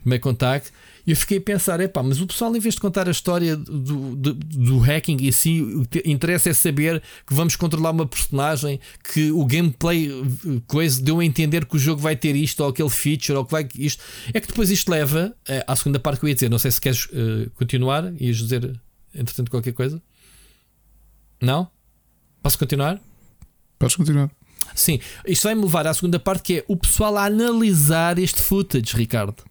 [0.05, 0.73] o meu contacto.
[1.07, 3.11] E eu fiquei a pensar: é pá, mas o pessoal, em vez de contar a
[3.11, 7.91] história do, do, do hacking e assim, o que interessa é saber que vamos controlar
[7.91, 8.81] uma personagem,
[9.13, 12.71] que o gameplay eh, coisa deu a entender que o jogo vai ter isto ou
[12.71, 14.03] aquele feature ou que vai isto.
[14.33, 16.49] É que depois isto leva é, à segunda parte que eu ia dizer.
[16.49, 18.81] Não sei se queres uh, continuar e dizer,
[19.15, 20.03] entretanto, qualquer coisa.
[21.41, 21.69] Não?
[22.43, 23.01] Posso continuar?
[23.79, 24.31] Podes continuar.
[24.75, 28.97] Sim, isto vai-me levar à segunda parte que é o pessoal a analisar este footage,
[28.97, 29.43] Ricardo.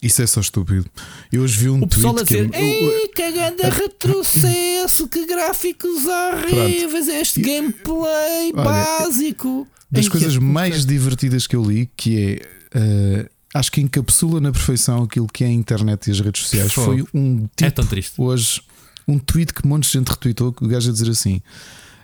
[0.00, 0.88] Isso é só estúpido.
[1.32, 2.62] Eu hoje vi um o pessoal a dizer: que é...
[2.62, 7.42] Ei, cagando a retrocesso, que gráficos horríveis, este e...
[7.42, 9.66] gameplay Olha, básico.
[9.90, 12.78] Das Ei, coisas mais divertidas que eu li, que é.
[12.78, 16.72] Uh, acho que encapsula na perfeição aquilo que é a internet e as redes sociais.
[16.72, 18.12] Foi um tipo, é tão triste.
[18.18, 18.60] hoje,
[19.06, 21.42] um tweet que um monte de gente retweetou, que o gajo a dizer assim: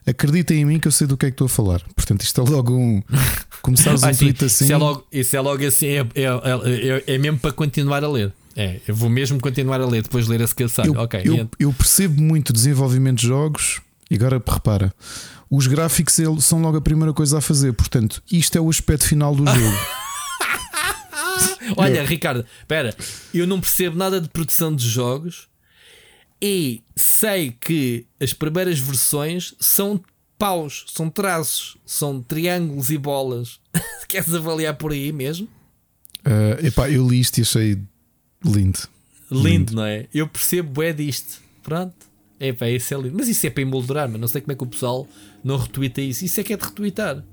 [0.06, 1.80] acreditem em mim que eu sei do que é que estou a falar.
[1.94, 3.02] Portanto, isto é logo um.
[3.62, 4.64] Começares um tweet assim.
[4.64, 8.08] Isso é logo, isso é logo assim, é, é, é, é, mesmo para continuar a
[8.08, 8.32] ler.
[8.56, 10.94] É, eu vou mesmo continuar a ler depois de ler esse caçalho.
[10.94, 13.80] Eu, okay, eu, eu, percebo muito desenvolvimento de jogos
[14.10, 14.94] e agora repara.
[15.50, 19.34] Os gráficos são logo a primeira coisa a fazer, portanto, isto é o aspecto final
[19.34, 19.76] do jogo.
[21.76, 22.94] Olha, Ricardo, espera,
[23.32, 25.48] eu não percebo nada de produção de jogos,
[26.46, 29.98] e sei que as primeiras versões são
[30.38, 33.58] paus, são traços, são triângulos e bolas.
[34.06, 35.48] Queres avaliar por aí mesmo?
[36.20, 37.78] Uh, epá, eu li isto e achei
[38.44, 38.78] lindo.
[39.30, 39.76] Lindo, lindo.
[39.76, 40.06] não é?
[40.12, 41.40] Eu percebo é disto.
[41.62, 41.96] Pronto.
[42.38, 43.16] Epá, isso é lindo.
[43.16, 45.08] Mas isso é para emoldurar, mas não sei como é que o pessoal
[45.42, 46.26] não retuita isso.
[46.26, 47.24] Isso é que é de retweetar.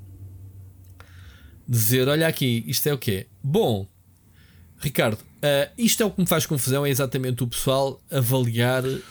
[1.67, 3.27] Dizer, olha aqui, isto é o quê?
[3.43, 3.89] Bom,
[4.81, 8.83] Ricardo, uh, isto é o que me faz confusão, é exatamente o pessoal avaliar.
[8.83, 9.01] Uh,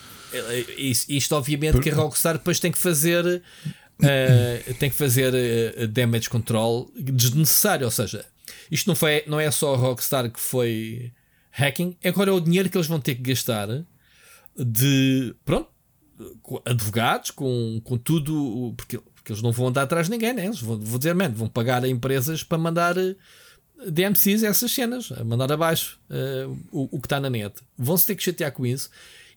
[0.77, 3.41] isto, isto, obviamente, que a Rockstar depois tem que fazer.
[3.99, 5.31] Uh, tem que fazer
[5.87, 7.85] damage control desnecessário.
[7.85, 8.25] Ou seja,
[8.69, 11.11] isto não, foi, não é só a Rockstar que foi
[11.51, 13.67] hacking, agora é o dinheiro que eles vão ter que gastar
[14.57, 15.35] de.
[15.45, 15.69] Pronto,
[16.41, 18.73] com advogados, com, com tudo.
[18.75, 20.45] Porque, porque eles não vão andar atrás de ninguém, né?
[20.45, 22.95] Eles vão, vou dizer, man, vão pagar a empresas para mandar
[23.89, 27.55] DMCs essas cenas, a mandar abaixo uh, o, o, que está na net.
[27.77, 28.89] Vão-se ter que chatear com isso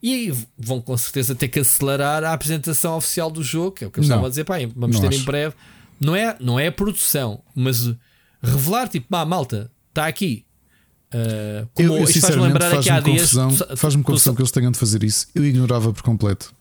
[0.03, 3.91] e vão com certeza ter que acelerar a apresentação oficial do jogo, que é o
[3.91, 5.21] que eles estão a dizer, pá, vamos ter acho.
[5.21, 5.55] em breve.
[6.01, 7.91] Não é, não é a produção, mas
[8.43, 10.45] revelar, tipo, pá, malta, está aqui.
[11.15, 13.33] Uh, como eu, eu isto faz-me há dias.
[13.77, 15.29] Faz-me confusão que eles tenham de fazer isso.
[15.35, 16.53] Eu ignorava por completo.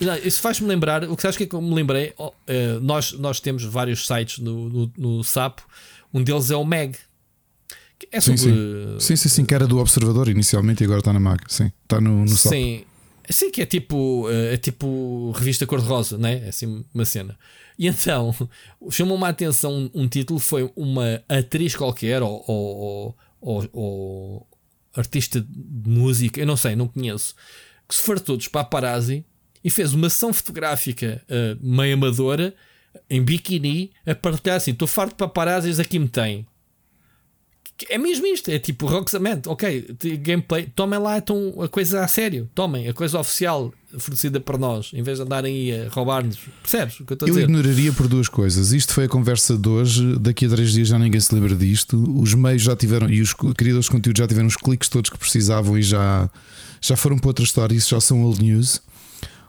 [0.00, 2.12] Não, isso faz-me lembrar, o que sabes que é que eu me lembrei?
[2.16, 2.32] Oh, uh,
[2.80, 5.62] nós, nós temos vários sites no, no, no Sapo,
[6.12, 6.96] um deles é o Meg,
[8.10, 8.38] é sobre...
[8.38, 9.16] sim, sim.
[9.16, 11.42] sim, sim, que era do Observador inicialmente e agora está na Mac.
[11.48, 12.84] Sim, está no, no Sim.
[13.28, 16.42] Sim, que é tipo, é tipo revista cor-de-rosa, né?
[16.44, 17.38] É assim uma cena.
[17.78, 18.34] E então,
[18.90, 24.46] chamou-me a atenção um, um, título: foi uma atriz qualquer ou, ou, ou, ou,
[24.94, 27.34] artista de música, eu não sei, não conheço,
[27.88, 29.24] que se fartou dos paparazzi
[29.64, 32.54] e fez uma ação fotográfica uh, meio amadora
[33.08, 36.46] em biquíni a partilhar assim: estou farto de paparazzis, aqui me tem.
[37.88, 42.48] É mesmo isto, é tipo Roxament, ok, gameplay, tomem lá então a coisa a sério,
[42.54, 46.38] tomem a coisa oficial oferecida para nós, em vez de andarem aí a roubar-nos.
[46.62, 47.40] Percebes o que eu estou a dizer?
[47.40, 48.72] Eu ignoraria por duas coisas.
[48.72, 52.02] Isto foi a conversa de hoje, daqui a três dias já ninguém se lembra disto.
[52.18, 55.18] Os meios já tiveram, e os criadores de conteúdo já tiveram os cliques todos que
[55.18, 56.30] precisavam e já,
[56.80, 58.80] já foram para outra história, isso já são old news.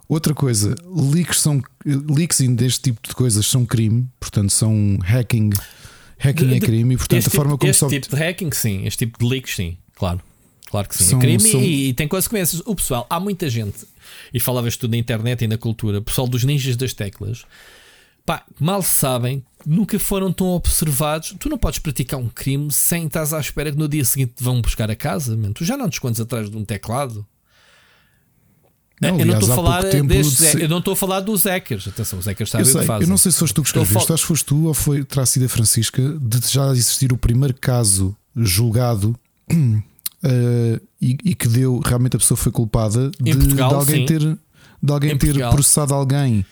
[0.09, 5.51] Outra coisa, leaks são leaks deste tipo de coisas são crime, portanto são hacking
[6.24, 8.86] Hacking de, é crime e, portanto, a tipo, forma como Este tipo de hacking, sim.
[8.86, 9.78] Este tipo de leaks, sim.
[9.95, 10.21] Claro.
[10.69, 11.03] Claro que sim.
[11.03, 11.61] São, é crime são...
[11.61, 12.61] e, e, tem consequências.
[12.65, 13.86] O pessoal, há muita gente,
[14.34, 17.45] e falavas tu na internet e na cultura, o pessoal dos ninjas das teclas,
[18.26, 21.36] pá, mal sabem, nunca foram tão observados.
[21.39, 24.43] Tu não podes praticar um crime sem estar à espera que no dia seguinte te
[24.43, 25.36] vão buscar a casa.
[25.36, 25.51] Man.
[25.51, 27.26] Tu já não te escondes atrás de um teclado.
[29.02, 31.88] Não, eu, não estou a falar destes, eu não estou a falar dos hackers.
[31.88, 33.04] Atenção, os hackers sabem o que fazem.
[33.04, 34.14] Eu não sei se foste tu que escreveste, fal...
[34.14, 37.54] acho que foste tu ou foi, terá sido a Francisca, de já existir o primeiro
[37.60, 39.16] caso julgado
[39.52, 44.06] uh, e, e, que deu realmente a pessoa foi culpada de, Portugal, de, alguém sim.
[44.06, 46.46] ter, de alguém ter processado alguém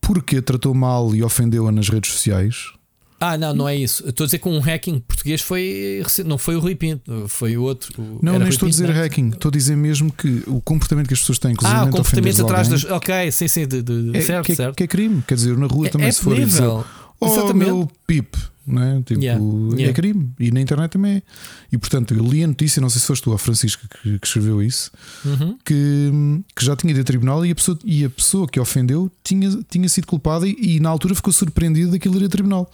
[0.00, 2.72] porque tratou mal e ofendeu-a nas redes sociais.
[3.18, 4.06] Ah, não, não é isso.
[4.06, 6.02] Estou a dizer que um hacking português foi.
[6.24, 8.18] Não foi o Rui Pinto, foi o outro.
[8.22, 8.94] não, nem estou a dizer não?
[8.94, 9.04] É?
[9.04, 9.28] hacking.
[9.28, 11.78] Estou a dizer mesmo que o comportamento que as pessoas têm, inclusive.
[11.78, 12.84] Ah, o comportamento atrás das.
[12.84, 14.16] Ok, sim, sim, de, de...
[14.16, 14.76] É, certo, que, é, certo.
[14.76, 15.22] que é crime.
[15.26, 16.36] Quer dizer, na rua é, também, é se for.
[16.36, 16.84] Dizer, oh,
[17.26, 17.70] Exatamente.
[17.70, 18.36] meu pip.
[18.68, 19.00] É?
[19.02, 19.40] Tipo, yeah.
[19.70, 19.90] Yeah.
[19.90, 20.30] é crime.
[20.40, 21.22] E na internet também é.
[21.70, 24.26] E portanto, eu li a notícia, não sei se foste tu, a Francisca, que, que
[24.26, 24.90] escreveu isso,
[25.24, 25.56] uhum.
[25.64, 26.10] que,
[26.54, 29.50] que já tinha ido a tribunal e a pessoa, e a pessoa que ofendeu tinha,
[29.70, 32.68] tinha sido culpada e, e na altura ficou surpreendido daquilo ir a tribunal.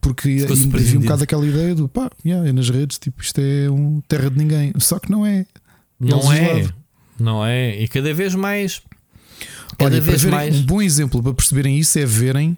[0.00, 3.70] Porque havia um bocado aquela ideia do pá, yeah, é nas redes, tipo, isto é
[3.70, 4.72] um terra de ninguém.
[4.78, 5.46] Só que não é.
[5.98, 6.68] Não é.
[7.18, 7.80] Não é.
[7.82, 8.80] E cada vez mais.
[9.76, 10.56] Cada Olha, vez mais.
[10.56, 12.56] Um bom exemplo para perceberem isso é verem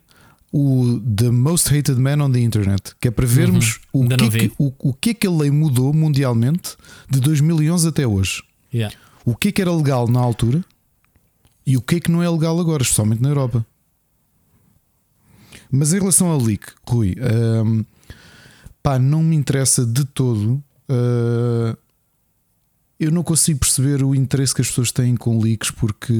[0.52, 4.04] o The Most Hated Man on the Internet, que é para vermos uhum.
[4.04, 6.76] o, que é que, o, o que é que a lei mudou mundialmente
[7.10, 8.42] de 2011 até hoje.
[8.72, 8.94] Yeah.
[9.24, 10.62] O que é que era legal na altura
[11.66, 13.64] e o que é que não é legal agora, especialmente na Europa.
[15.72, 17.16] Mas em relação ao leak, Rui,
[17.64, 17.82] um,
[18.82, 20.62] pá, não me interessa de todo.
[20.86, 21.74] Uh,
[23.00, 26.12] eu não consigo perceber o interesse que as pessoas têm com leaks, porque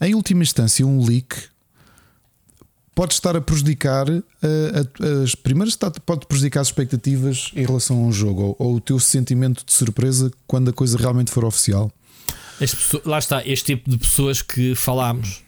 [0.00, 1.36] em última instância, um leak
[2.94, 8.12] pode estar a prejudicar uh, as primeiras pode prejudicar as expectativas em relação a um
[8.12, 11.90] jogo ou, ou, o teu sentimento de surpresa quando a coisa realmente for oficial.
[12.58, 15.42] Pessoas, lá está, este tipo de pessoas que falámos,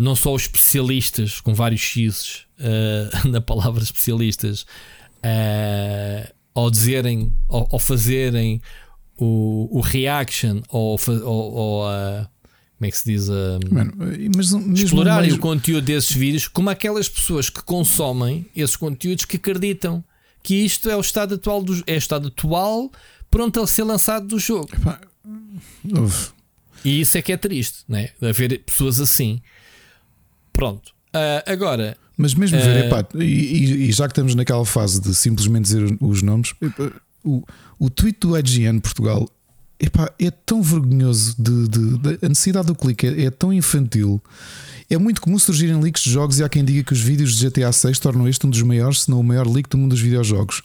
[0.00, 7.68] não só os especialistas com vários X uh, na palavra especialistas, uh, ao dizerem, ao,
[7.70, 8.62] ao fazerem
[9.18, 12.26] o, o reaction ou, ou, ou uh,
[12.78, 13.28] como é que se diz?
[13.70, 13.92] Mano,
[14.74, 20.02] explorarem o conteúdo desses vídeos como aquelas pessoas que consomem esses conteúdos que acreditam
[20.42, 22.90] que isto é o estado atual do é o estado atual
[23.30, 24.70] pronto a ser lançado do jogo.
[24.74, 24.98] Epá,
[26.82, 28.08] e isso é que é triste, né?
[28.22, 29.42] Haver pessoas assim.
[30.60, 30.90] Pronto.
[31.14, 31.96] Uh, agora.
[32.18, 35.96] Mas mesmo uh, ver, epá, e, e, já que estamos naquela fase de simplesmente dizer
[35.98, 36.92] os nomes, epá,
[37.24, 37.42] o,
[37.78, 39.26] o tweet do IGN Portugal
[39.80, 44.22] epá, é tão vergonhoso de, de, de, a necessidade do clique é, é, tão infantil.
[44.90, 47.48] É muito comum surgirem leaks de jogos e há quem diga que os vídeos de
[47.48, 50.00] GTA 6 tornam este um dos maiores, se não o maior leak do mundo dos
[50.00, 50.62] videojogos.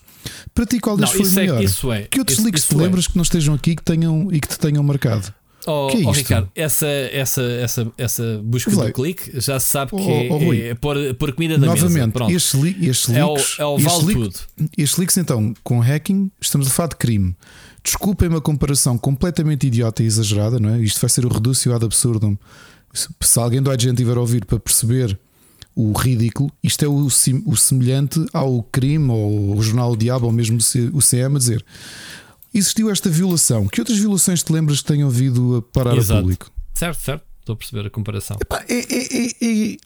[0.52, 1.62] Para ti, qual deles foi o é maior?
[1.62, 2.02] É, é.
[2.02, 3.08] Que outros isso, leaks isso te lembras é.
[3.08, 5.32] que não estejam aqui que tenham, e que te tenham marcado?
[5.66, 8.86] Oh, que é oh, Ricardo, essa, essa, essa, essa busca Vai.
[8.86, 12.32] do clique já se sabe que oh, é, é, pôr, pôr comida na Novamente, mesa.
[12.32, 14.38] Estes, li, estes leaks, é o, é o vale tudo.
[14.78, 17.34] Estes leaks, então, com hacking, estamos a falar de crime.
[17.82, 20.80] Desculpem uma comparação completamente idiota e exagerada, não é?
[20.80, 22.36] Isto vai ser o reducio ad absurdum.
[22.92, 25.18] Se alguém do IGN tiver a ouvir para perceber
[25.74, 30.32] o ridículo, isto é o, o semelhante ao crime ou o jornal o Diabo ou
[30.32, 30.58] mesmo
[30.92, 31.64] o CM a dizer
[32.58, 33.66] existiu esta violação.
[33.66, 36.18] Que outras violações te lembras que tenham vindo a parar Exato.
[36.18, 36.50] a público?
[36.74, 37.24] Certo, certo.
[37.40, 38.36] Estou a perceber a comparação.
[38.40, 39.76] Epá, é, é, é, é,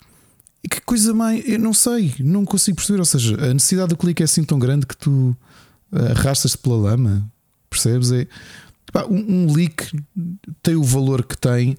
[0.68, 1.46] que coisa mais.
[1.46, 2.98] Eu não sei, não consigo perceber.
[2.98, 5.36] Ou seja, a necessidade do clique é assim tão grande que tu
[5.92, 7.30] arrastas-te pela lama.
[7.68, 8.10] Percebes?
[8.12, 8.26] É,
[9.08, 9.90] um, um leak
[10.62, 11.76] tem o valor que tem.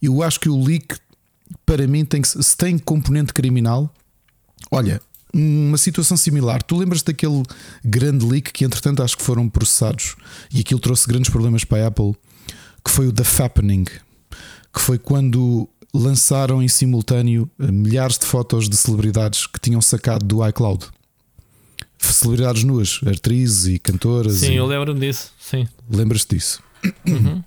[0.00, 0.96] Eu acho que o leak,
[1.64, 3.92] para mim, tem que, se tem componente criminal,
[4.70, 5.00] olha,
[5.32, 6.62] uma situação similar.
[6.62, 7.42] Tu lembras daquele
[7.84, 10.16] grande leak que, entretanto, acho que foram processados
[10.52, 12.14] e aquilo trouxe grandes problemas para a Apple,
[12.84, 18.68] que foi o The Fappening, que foi quando lançaram em simultâneo eh, milhares de fotos
[18.68, 20.88] de celebridades que tinham sacado do iCloud
[22.22, 24.34] celebridades nuas, atrizes e cantoras.
[24.34, 24.56] Sim, e...
[24.56, 25.32] eu lembro-me disso.
[25.38, 25.68] Sim.
[25.90, 26.62] Lembras-te disso?
[27.06, 27.42] Uhum.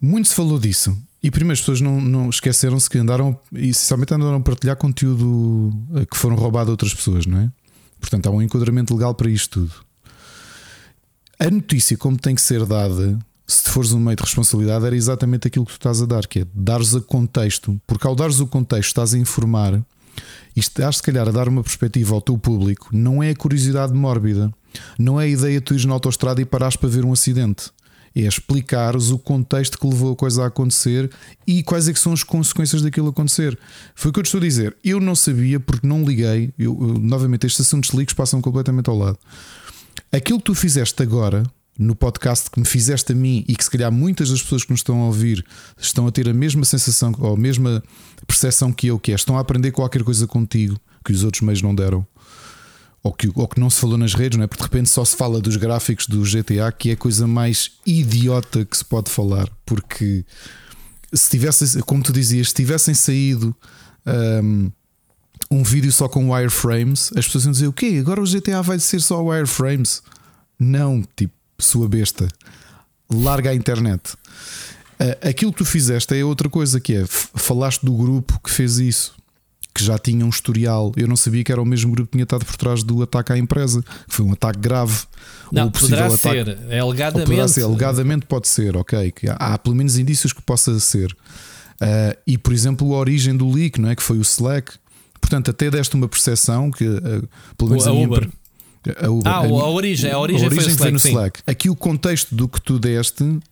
[0.00, 0.96] Muito se falou disso.
[1.26, 5.72] E primeiro as pessoas não, não esqueceram-se que andaram, e essencialmente andaram a partilhar conteúdo
[5.96, 7.50] eh, que foram roubados a outras pessoas, não é?
[7.98, 9.74] Portanto, há um enquadramento legal para isto tudo.
[11.36, 15.48] A notícia, como tem que ser dada, se fores um meio de responsabilidade, era exatamente
[15.48, 18.46] aquilo que tu estás a dar, que é dares a contexto, porque ao dares o
[18.46, 19.84] contexto, estás a informar
[20.54, 23.92] e estás, se calhar, a dar uma perspectiva ao teu público, não é a curiosidade
[23.92, 24.54] mórbida,
[24.96, 27.72] não é a ideia de tu ires na autostrada e parares para ver um acidente.
[28.16, 31.10] É explicares o contexto que levou a coisa a acontecer
[31.46, 33.58] e quais é que são as consequências daquilo acontecer.
[33.94, 34.74] Foi o que eu te estou a dizer.
[34.82, 36.50] Eu não sabia porque não liguei.
[36.58, 39.18] Eu, eu, novamente, estes assuntos leaks passam completamente ao lado.
[40.10, 41.42] Aquilo que tu fizeste agora
[41.78, 44.70] no podcast que me fizeste a mim e que se calhar muitas das pessoas que
[44.70, 45.44] nos estão a ouvir
[45.78, 47.82] estão a ter a mesma sensação ou a mesma
[48.26, 51.62] percepção que eu, que é estão a aprender qualquer coisa contigo que os outros meios
[51.62, 52.06] não deram.
[53.06, 54.46] Ou que, ou que não se falou nas redes, não é?
[54.48, 57.70] Porque de repente só se fala dos gráficos do GTA, que é a coisa mais
[57.86, 60.24] idiota que se pode falar, porque
[61.12, 63.54] se tivesse, como tu dizias, se tivessem saído
[64.42, 64.70] um,
[65.50, 67.98] um vídeo só com wireframes, as pessoas iam dizer o quê?
[68.00, 70.02] Agora o GTA vai ser só wireframes?
[70.58, 72.26] Não, tipo, sua besta,
[73.08, 74.14] larga a internet.
[74.98, 78.78] Uh, aquilo que tu fizeste é outra coisa que é falaste do grupo que fez
[78.78, 79.14] isso
[79.76, 80.90] que já tinha um historial.
[80.96, 83.32] Eu não sabia que era o mesmo grupo que tinha estado por trás do ataque
[83.32, 83.84] à empresa.
[84.08, 85.04] Foi um ataque grave.
[85.52, 86.58] Não, poderá ataque, ser.
[86.70, 87.50] É alegadamente.
[87.50, 89.12] Ser, alegadamente pode ser, ok.
[89.38, 91.14] Há, há, pelo menos indícios que possa ser.
[91.74, 93.94] Uh, e por exemplo, a origem do leak, não é?
[93.94, 94.72] Que foi o Slack.
[95.20, 98.30] Portanto, até deste uma percepção que, uh, pelo menos a, a Uber.
[98.98, 99.32] A Uber.
[99.32, 101.40] Ah, a, a, origem, a origem, a origem foi, no Slack.
[101.46, 103.42] Aqui o contexto do que tu deste uh,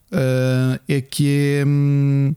[0.88, 2.34] é que é, hum,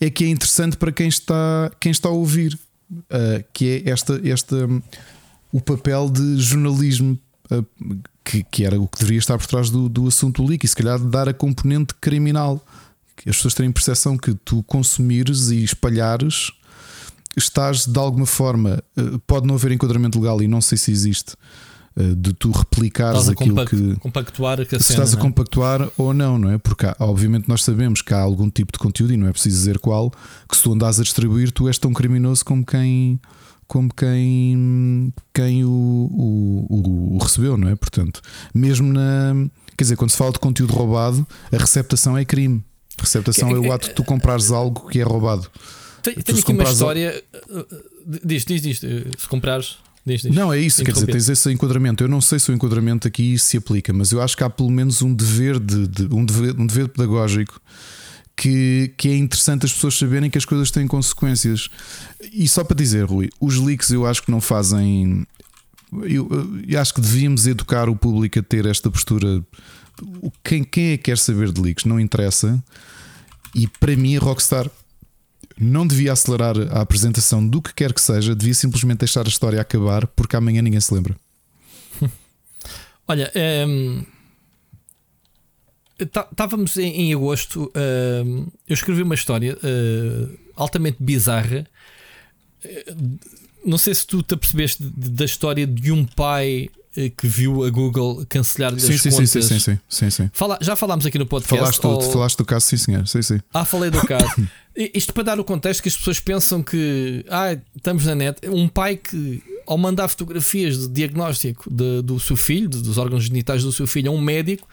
[0.00, 2.58] é que é interessante para quem está, quem está a ouvir
[2.90, 4.82] uh, que é esta, esta, um,
[5.52, 7.18] o papel de jornalismo
[7.50, 7.66] uh,
[8.24, 10.76] que, que, era o que deveria estar por trás do, do assunto leak e se
[10.76, 12.64] calhar dar a componente criminal.
[13.16, 16.52] Que as pessoas têm percepção que tu consumires e espalhares
[17.38, 21.32] estás de alguma forma, uh, pode não haver enquadramento legal e não sei se existe
[21.32, 21.36] eh,
[21.98, 23.96] de tu replicares aquilo que.
[23.96, 25.20] Compactuar que se estás a é?
[25.20, 26.58] compactuar ou não, não é?
[26.58, 29.56] Porque há, obviamente nós sabemos que há algum tipo de conteúdo, e não é preciso
[29.56, 30.12] dizer qual,
[30.48, 33.20] que se tu andas a distribuir, tu és tão criminoso como quem.
[33.66, 37.76] Como quem, quem o, o, o, recebeu, não é?
[37.76, 38.22] Portanto,
[38.54, 39.34] mesmo na.
[39.76, 42.64] Quer dizer, quando se fala de conteúdo roubado, a receptação é crime.
[42.96, 45.50] A receptação é o ato de tu comprares algo que é roubado.
[46.02, 47.22] Tenho aqui uma história.
[47.54, 47.66] Al...
[48.24, 48.78] Diz, diz, diz.
[48.78, 49.76] Se comprares.
[50.08, 50.34] Diz, diz.
[50.34, 52.02] Não, é isso, quer dizer, tens esse enquadramento.
[52.02, 54.70] Eu não sei se o enquadramento aqui se aplica, mas eu acho que há pelo
[54.70, 57.60] menos um dever, de, de um, dever um dever pedagógico
[58.38, 61.68] que, que é interessante as pessoas saberem que as coisas têm consequências.
[62.32, 65.26] E só para dizer, Rui, os leaks eu acho que não fazem.
[65.92, 66.28] Eu,
[66.66, 69.44] eu acho que devíamos educar o público a ter esta postura.
[70.44, 71.84] Quem, quem é que quer saber de leaks?
[71.84, 72.62] Não interessa.
[73.54, 74.70] E para mim, a Rockstar
[75.60, 79.60] não devia acelerar a apresentação do que quer que seja, devia simplesmente deixar a história
[79.60, 81.16] acabar, porque amanhã ninguém se lembra.
[83.08, 84.06] Olha, um, ehm,
[86.30, 91.66] estávamos em, em agosto, um, ehm, eu escrevi uma história uh, altamente bizarra.
[92.64, 93.18] Uh,
[93.64, 97.70] não sei se tu te apercebeste da história de um pai eh, que viu a
[97.70, 99.30] Google cancelar-lhe as sim, contas.
[99.30, 100.30] Sim, sim, sim, sim, sim.
[100.32, 101.80] Fala, já falámos aqui no podcast.
[101.80, 102.12] Falaste, ou...
[102.12, 103.06] falaste do caso, sim, senhor.
[103.06, 103.40] Sim, sim.
[103.52, 104.28] Ah, falei do caso.
[104.94, 108.40] Isto para dar o contexto que as pessoas pensam que ah, estamos na net.
[108.48, 113.62] Um pai que, ao mandar fotografias de diagnóstico de, do seu filho, dos órgãos genitais
[113.62, 114.68] do seu filho, a um médico,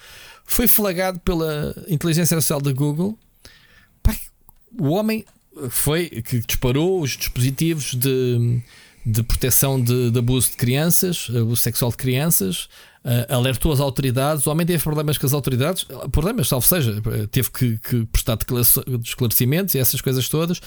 [0.45, 3.17] foi flagrado pela inteligência artificial da Google.
[4.03, 4.17] Pai,
[4.79, 5.25] o homem
[5.69, 8.61] foi que disparou os dispositivos de
[9.05, 12.67] de proteção de, de, abuso de crianças, abuso sexual de crianças,
[13.03, 14.47] uh, alertou as autoridades.
[14.47, 16.99] O homem teve problemas com as autoridades, problemas, salvo seja,
[17.29, 18.37] teve que, que prestar
[19.03, 20.59] esclarecimentos e essas coisas todas.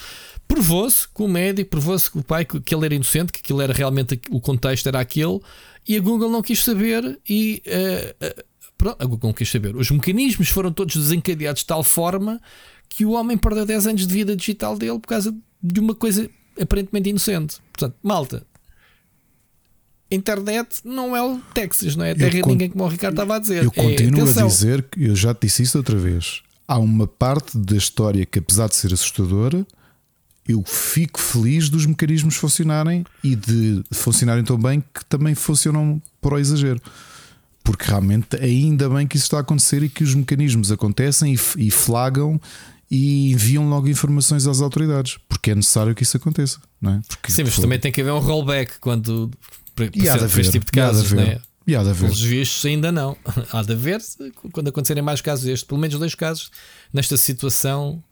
[0.47, 3.61] Provou-se que o médico, provou-se que o pai, que, que ele era inocente, que aquilo
[3.61, 5.41] era realmente o contexto era aquele,
[5.87, 7.61] e a Google não quis saber e.
[7.65, 8.43] Uh, uh,
[8.77, 9.75] pronto, a Google não quis saber.
[9.75, 12.39] Os mecanismos foram todos desencadeados de tal forma
[12.87, 16.29] que o homem perdeu 10 anos de vida digital dele por causa de uma coisa
[16.59, 17.57] aparentemente inocente.
[17.71, 18.45] Portanto, malta,
[20.11, 23.35] internet não é o Texas, não é a terra de ninguém, como o Ricardo estava
[23.35, 23.63] a dizer.
[23.63, 26.41] Eu é, continuo a dizer que eu já te disse isso outra vez.
[26.67, 29.65] Há uma parte da história que, apesar de ser assustadora,
[30.47, 36.33] eu fico feliz dos mecanismos funcionarem e de funcionarem tão bem que também funcionam por
[36.33, 36.81] o exagero.
[37.63, 41.67] Porque realmente ainda bem que isso está a acontecer e que os mecanismos acontecem e,
[41.67, 42.41] e flagam
[42.89, 47.01] e enviam logo informações às autoridades, porque é necessário que isso aconteça, não é?
[47.07, 47.63] Porque Sim, mas foi...
[47.63, 49.29] também tem que haver um rollback quando
[49.75, 51.39] para, para este tipo de casos, não é?
[51.67, 52.05] E há de haver.
[52.05, 53.15] Pelos vistos, ainda não.
[53.53, 54.01] Há de haver
[54.51, 55.63] quando acontecerem mais casos estes.
[55.63, 56.49] Pelo menos dois casos
[56.91, 58.03] nesta situação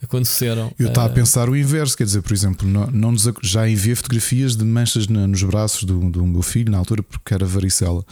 [0.00, 0.72] aconteceram.
[0.78, 1.10] Eu estava uh...
[1.10, 4.64] a pensar o inverso, quer dizer, por exemplo, não, não nos, já enviei fotografias de
[4.64, 8.04] manchas nos braços do, do meu filho, na altura, porque era varicela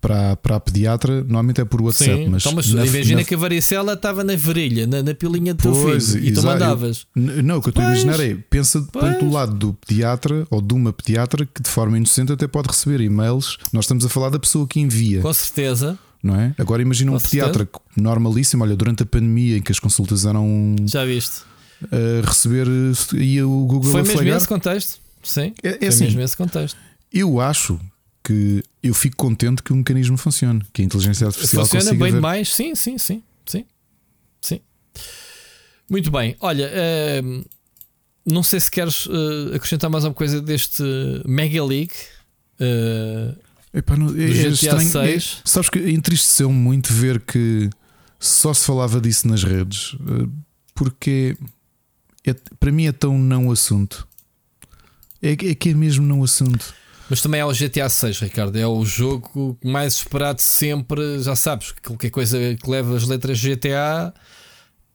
[0.00, 2.24] para, para a pediatra, normalmente é por WhatsApp.
[2.24, 3.24] Sim, mas, então, mas na, imagina na...
[3.24, 6.42] que a varicela estava na virilha, na, na pilinha do teu pois, filho, e tu
[6.42, 7.06] mandavas.
[7.14, 9.18] Eu, não, o que eu estou a imaginar é pensa pois.
[9.18, 13.00] do lado do pediatra ou de uma pediatra que de forma inocente até pode receber
[13.00, 13.58] e-mails.
[13.72, 15.20] Nós estamos a falar da pessoa que envia.
[15.20, 15.98] Com certeza.
[16.22, 16.54] Não é?
[16.58, 17.48] Agora imagina Com um certeza.
[17.48, 20.76] pediatra normalíssimo, olha, durante a pandemia em que as consultas eram.
[20.86, 21.42] Já viste?
[21.90, 22.66] A receber
[23.14, 25.00] e o Google Foi a mesmo esse contexto?
[25.22, 25.54] Sim.
[25.62, 26.76] É, é Foi assim, mesmo esse contexto.
[27.12, 27.80] Eu acho
[28.22, 32.20] que eu fico contente que o mecanismo funcione, que a inteligência artificial funciona bem ver...
[32.20, 32.52] mais.
[32.52, 33.64] Sim, sim, sim, sim,
[34.40, 34.60] sim.
[35.88, 36.36] Muito bem.
[36.40, 37.44] Olha, uh,
[38.24, 40.82] não sei se queres uh, acrescentar mais alguma coisa deste
[41.26, 41.94] Mega League.
[42.60, 43.36] Uh,
[43.72, 44.98] Epá, não, é, é estranho.
[44.98, 47.70] É, sabes que entristeceu-me muito ver que
[48.18, 50.28] só se falava disso nas redes, eh,
[50.74, 51.36] porque
[52.26, 54.06] é, para mim é tão não assunto.
[55.22, 56.74] É, é que é mesmo não assunto.
[57.10, 58.56] Mas também é o GTA 6, Ricardo.
[58.56, 61.20] É o jogo mais esperado sempre.
[61.20, 64.14] Já sabes, qualquer coisa que leva as letras GTA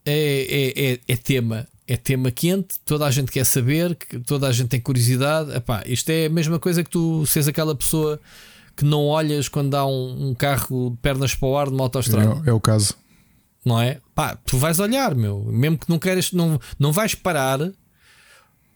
[0.06, 0.14] é,
[0.50, 1.68] é, é, é tema.
[1.88, 3.96] É tema quente, toda a gente quer saber,
[4.26, 5.54] toda a gente tem curiosidade.
[5.56, 8.20] Epá, isto é a mesma coisa que tu seres aquela pessoa
[8.76, 11.84] que não olhas quando há um, um carro de pernas para o ar de uma
[11.84, 12.42] autostrada.
[12.46, 12.96] É, é o caso
[13.66, 14.00] não é?
[14.14, 17.60] Pá, tu vais olhar, meu, mesmo que não queres, não, não vais parar,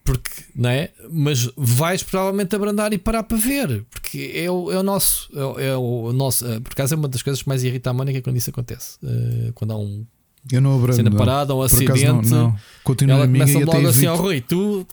[0.04, 0.90] porque, não é?
[1.10, 5.68] Mas vais provavelmente abrandar e parar para ver, porque é o, é o nosso, é,
[5.68, 8.20] é o nosso, eh, por acaso é uma das coisas que mais irrita a Mónica
[8.22, 10.04] quando isso acontece, uh, quando há um
[10.50, 12.56] eu não abrando, cena parada, um acidente, não, não.
[12.82, 14.86] Continua ela começa logo assim ao Rui, tu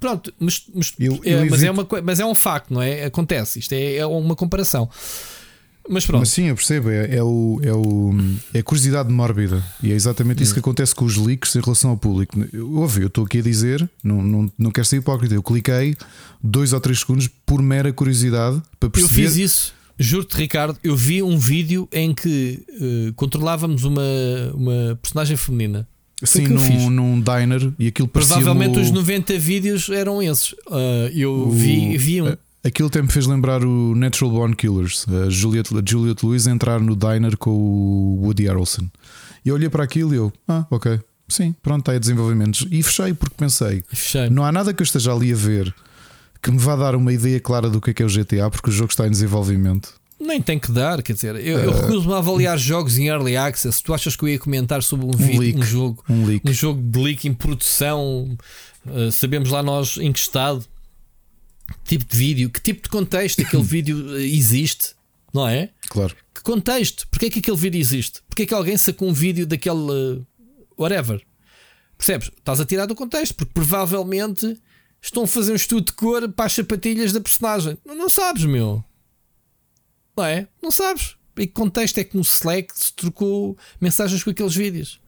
[0.00, 3.04] pronto, mas, mas, eu, eu é, mas, é uma, mas é um facto, não é?
[3.04, 4.88] Acontece, isto é, é uma comparação.
[5.88, 6.20] Mas pronto.
[6.20, 6.90] Mas sim, eu percebo.
[6.90, 8.14] É, é, o, é, o,
[8.52, 9.62] é a curiosidade mórbida.
[9.82, 10.54] E é exatamente isso hum.
[10.54, 12.36] que acontece com os leaks em relação ao público.
[12.72, 15.34] Ouve, eu estou aqui a dizer, não, não, não quero ser hipócrita.
[15.34, 15.96] Eu cliquei
[16.42, 19.24] dois ou três segundos por mera curiosidade para perceber.
[19.24, 19.74] Eu fiz isso.
[19.98, 24.02] Juro-te, Ricardo, eu vi um vídeo em que uh, controlávamos uma,
[24.52, 25.86] uma personagem feminina.
[26.22, 30.52] Sim, num, num diner e aquilo Provavelmente os 90 vídeos eram esses.
[30.52, 32.36] Uh, eu o, vi, vi um.
[32.64, 36.80] Aquilo até me fez lembrar o Natural Born Killers, a Juliette, a Juliette Lewis entrar
[36.80, 38.88] no diner com o Woody Harrelson.
[39.44, 40.98] E eu olhei para aquilo e eu, ah, ok,
[41.28, 42.66] sim, pronto, está aí desenvolvimentos.
[42.70, 44.30] E fechei porque pensei, fechei.
[44.30, 45.74] não há nada que eu esteja ali a ver
[46.42, 48.70] que me vá dar uma ideia clara do que é que é o GTA, porque
[48.70, 49.92] o jogo está em desenvolvimento.
[50.18, 53.36] Nem tem que dar, quer dizer, eu, eu uh, recuso-me a avaliar jogos em early
[53.36, 53.82] access.
[53.82, 56.48] Tu achas que eu ia comentar sobre um, um, vídeo, leak, um jogo, um, leak.
[56.48, 58.36] um jogo de leak em produção?
[58.86, 60.64] Uh, sabemos lá nós em que estado
[61.84, 64.94] tipo de vídeo, que tipo de contexto aquele vídeo eh, existe,
[65.32, 65.70] não é?
[65.88, 66.14] Claro.
[66.34, 67.06] Que contexto?
[67.08, 68.22] Porquê é que aquele vídeo existe?
[68.28, 70.26] Porquê é que alguém sacou um vídeo daquele uh,
[70.78, 71.24] whatever?
[71.96, 72.30] Percebes?
[72.36, 74.58] Estás a tirar do contexto, porque provavelmente
[75.00, 77.78] estão a fazer um estudo de cor para as sapatilhas da personagem.
[77.84, 78.84] Não, não sabes, meu.
[80.16, 80.48] Não é?
[80.62, 81.16] Não sabes.
[81.36, 85.00] E que contexto é que no Slack se trocou mensagens com aqueles vídeos?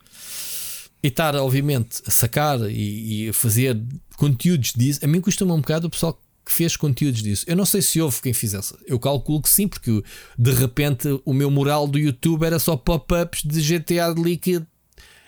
[1.02, 3.80] E estar, obviamente, a sacar e, e a fazer
[4.16, 7.44] conteúdos disso, a mim custa-me um bocado o pessoal que fez conteúdos disso.
[7.48, 8.72] Eu não sei se houve quem fizesse.
[8.86, 10.00] Eu calculo que sim, porque
[10.38, 14.64] de repente o meu mural do YouTube era só pop-ups de GTA de líquido,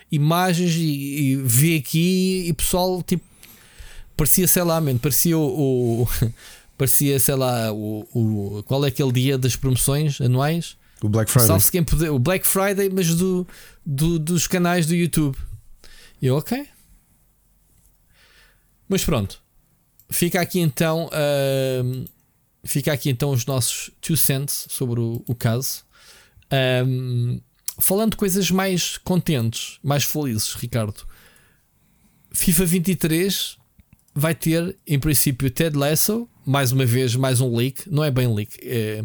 [0.09, 3.27] imagens e, e vi aqui e pessoal tipo
[4.15, 6.07] parecia, sei lá, man, parecia o, o
[6.77, 10.77] parecia, sei lá, o, o, qual é aquele dia das promoções anuais?
[11.01, 11.47] O Black Friday.
[11.47, 13.45] Salve-se quem puder, o Black Friday, mas do,
[13.85, 15.37] do, dos canais do YouTube.
[16.21, 16.65] E eu, ok.
[18.87, 19.41] Mas pronto.
[20.09, 21.07] Fica aqui então.
[21.07, 22.05] Uh,
[22.63, 25.83] fica aqui então os nossos two cents sobre o, o caso.
[26.85, 27.39] Um,
[27.79, 31.07] falando de coisas mais contentes, mais felizes, Ricardo.
[32.31, 33.57] FIFA 23
[34.13, 37.89] vai ter, em princípio, Ted Lasso, mais uma vez, mais um leak.
[37.89, 39.03] Não é bem leak, é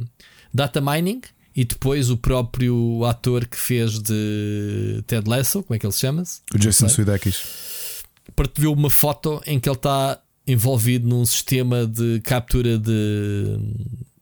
[0.53, 1.21] data mining.
[1.57, 6.01] E depois o próprio ator que fez de Ted Lasso, como é que ele se
[6.01, 6.41] chama-se?
[6.53, 8.03] O Jason Sudeikis.
[8.35, 13.59] Partilhou uma foto em que ele está envolvido num sistema de captura de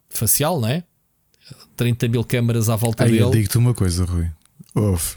[0.08, 0.84] facial, não é?
[1.76, 3.20] 30 mil câmaras à volta dele.
[3.20, 4.28] Eu digo-te uma coisa, Rui.
[4.74, 5.16] Ouve.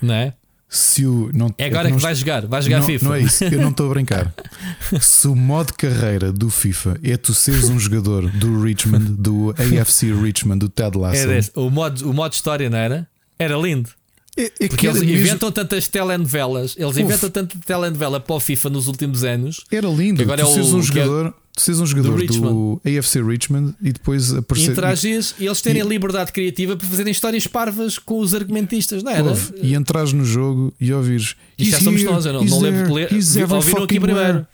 [0.00, 0.34] Não é?
[0.68, 3.04] Se o, não, é agora não, que vais jogar, vais jogar não, FIFA.
[3.04, 4.34] Não é isso, eu não estou a brincar.
[5.02, 10.14] Se o modo carreira do FIFA é tu seres um jogador do Richmond, do AFC
[10.14, 11.18] Richmond, do Ted Lasso.
[11.18, 11.50] Era esse.
[11.54, 13.06] o modo, o modo história, não era?
[13.38, 13.90] Era lindo.
[14.36, 15.52] É, é Porque eles inventam mesmo...
[15.52, 17.02] tantas telenovelas, eles Uf.
[17.02, 19.62] inventam tanta telenovela para o FIFA nos últimos anos.
[19.70, 20.22] Era lindo.
[20.22, 21.32] Agora tu é seres um é jogador, é...
[21.54, 24.72] tu um jogador do, do, AFC Richmond e depois aparecer.
[24.72, 25.86] Interages e eles terem e...
[25.86, 29.32] liberdade criativa para fazerem histórias parvas com os argumentistas, não era?
[29.32, 29.52] Uf.
[29.60, 31.36] E entrares no jogo e ouvires.
[31.58, 33.08] E já somos nós, eu não, não lembro de ler.
[33.50, 34.46] Ouviram aqui primeiro.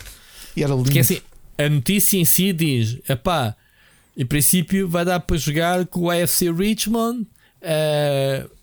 [0.56, 0.84] E era lindo.
[0.84, 1.20] Porque assim,
[1.56, 3.54] a notícia em si diz: pá,
[4.16, 7.28] em princípio vai dar para jogar com o AFC Richmond.
[7.62, 8.57] Uh,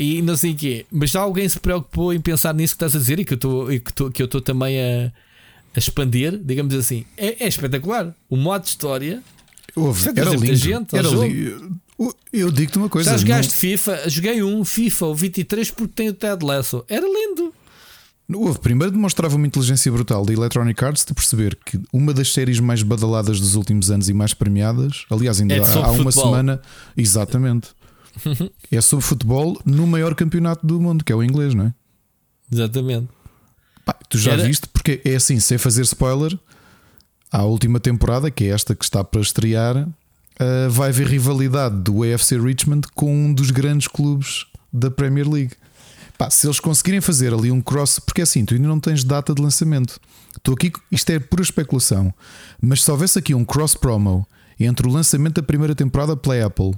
[0.00, 0.86] e não sei o quê.
[0.90, 4.24] Mas já alguém se preocupou em pensar nisso que estás a dizer e que eu
[4.24, 5.12] estou também a,
[5.74, 7.04] a, expandir, digamos assim.
[7.18, 8.14] É, é espetacular.
[8.28, 9.22] O modo de história.
[9.76, 10.56] Houve, era lindo.
[10.56, 11.78] Gente era lindo.
[12.32, 13.10] Eu digo-te uma coisa.
[13.10, 13.58] Já jogaste não...
[13.58, 14.08] FIFA?
[14.08, 16.82] Joguei um FIFA, o 23, porque tem o Ted Lasso.
[16.88, 17.52] Era lindo.
[18.32, 18.58] Houve.
[18.58, 22.82] Primeiro demonstrava uma inteligência brutal da Electronic Arts de perceber que uma das séries mais
[22.82, 26.62] badaladas dos últimos anos e mais premiadas, aliás, ainda é há, há uma semana,
[26.96, 27.68] exatamente,
[28.70, 31.74] é sobre futebol no maior campeonato do mundo, que é o inglês, não é?
[32.52, 33.08] Exatamente.
[33.84, 34.44] Pá, tu já Era...
[34.44, 36.38] viste, porque é assim, sem fazer spoiler,
[37.30, 42.02] a última temporada, que é esta que está para estrear, uh, vai haver rivalidade do
[42.02, 45.52] AFC Richmond com um dos grandes clubes da Premier League.
[46.18, 49.04] Pá, se eles conseguirem fazer ali um cross, porque é assim, tu ainda não tens
[49.04, 49.98] data de lançamento.
[50.36, 52.12] Estou aqui, isto é pura especulação,
[52.60, 54.26] mas se houvesse aqui um cross promo
[54.58, 56.72] entre o lançamento da primeira temporada pela Apple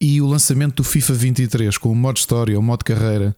[0.00, 3.36] e o lançamento do FIFA 23 com o modo história, o modo carreira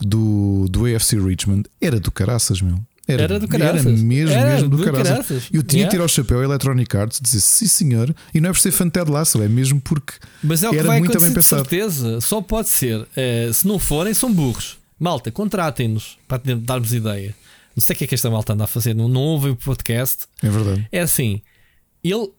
[0.00, 2.78] do, do AFC Richmond, era do caraças, meu.
[3.06, 3.86] Era, era do caraças.
[3.86, 5.08] Era mesmo, era mesmo do, do caraças.
[5.08, 5.48] caraças.
[5.52, 5.90] Eu tinha yeah.
[5.90, 8.60] que tirar o chapéu a Electronic Arts e dizer sim senhor, e não é por
[8.60, 11.32] ser fan Ted Lasso, é mesmo porque Mas é o que era vai muito bem
[11.32, 11.62] pensado.
[11.62, 13.06] certeza, só pode ser.
[13.16, 14.78] É, se não forem, são burros.
[14.98, 17.34] Malta, contratem-nos para darmos ideia.
[17.74, 19.56] Não sei o que é que esta malta anda a fazer, não, não ouve o
[19.56, 20.26] podcast.
[20.42, 20.86] É verdade.
[20.92, 21.42] É assim,
[22.04, 22.30] ele,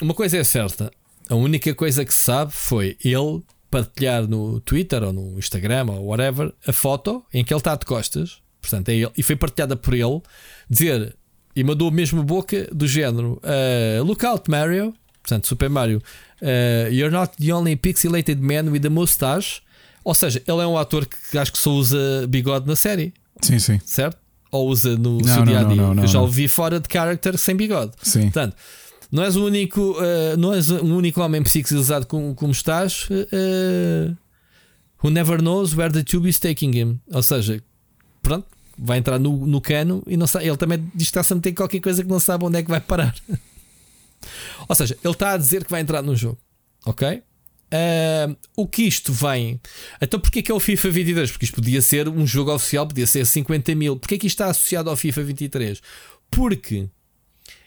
[0.00, 0.92] uma coisa é certa,
[1.28, 6.06] a única coisa que se sabe foi ele partilhar no Twitter ou no Instagram ou
[6.06, 9.76] whatever a foto em que ele está de costas Portanto, é ele, e foi partilhada
[9.76, 10.20] por ele,
[10.68, 11.16] dizer,
[11.54, 14.92] e mandou a mesma boca do género: uh, Look out, Mario.
[15.22, 16.00] Portanto, Super Mario,
[16.40, 19.60] uh, you're not the only pixelated man with a mustache.
[20.04, 23.12] Ou seja, ele é um ator que acho que só usa bigode na série.
[23.42, 23.80] Sim, sim.
[23.84, 24.18] Certo?
[24.52, 25.82] Ou usa no não, seu dia a dia.
[25.82, 27.92] Eu já o vi fora de character sem bigode.
[28.02, 28.22] Sim.
[28.22, 28.56] Portanto,
[29.10, 33.08] não és o único, uh, não és um único homem psicalizado como, como estás.
[33.10, 34.16] Uh,
[35.02, 37.00] who never knows where the tube is taking him.
[37.12, 37.62] Ou seja,
[38.22, 38.46] pronto,
[38.78, 41.52] vai entrar no, no cano e não sabe, ele também diz que está a meter
[41.52, 43.14] qualquer coisa que não sabe onde é que vai parar.
[44.68, 46.38] Ou seja, ele está a dizer que vai entrar no jogo,
[46.84, 47.22] ok?
[47.66, 49.60] Uh, o que isto vem?
[50.00, 51.30] Então, porquê que é o FIFA 22?
[51.32, 53.96] Porque isto podia ser um jogo oficial, podia ser 50 mil.
[53.96, 55.80] Porquê que isto está associado ao FIFA 23?
[56.30, 56.88] Porque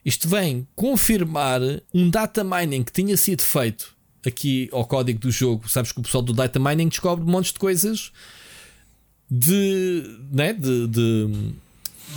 [0.09, 1.61] isto vem confirmar
[1.93, 3.95] um data mining que tinha sido feito
[4.25, 5.69] aqui ao código do jogo.
[5.69, 8.11] Sabes que o pessoal do data mining descobre montes de coisas
[9.29, 11.53] de, né, de, de,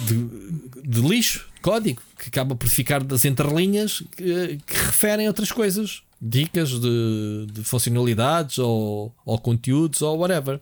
[0.06, 6.02] de, de lixo, código, que acaba por ficar das entrelinhas que, que referem outras coisas,
[6.20, 10.60] dicas de, de funcionalidades ou, ou conteúdos ou whatever.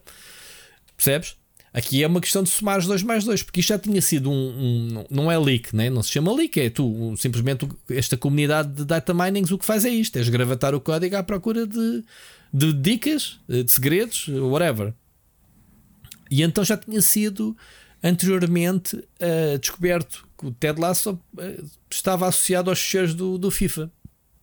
[0.97, 1.37] Percebes?
[1.73, 4.29] Aqui é uma questão de somar os 2 mais 2, porque isto já tinha sido
[4.29, 5.89] um, um, Não é leak, né?
[5.89, 7.15] não se chama leak, é tu.
[7.17, 11.15] Simplesmente esta comunidade de data mining o que faz é isto: é esgravatar o código
[11.15, 12.03] à procura de,
[12.53, 14.93] de dicas, de segredos, whatever.
[16.29, 17.55] E então já tinha sido
[18.03, 23.89] anteriormente uh, descoberto que o Ted Lasso uh, estava associado aos cheiros do, do FIFA.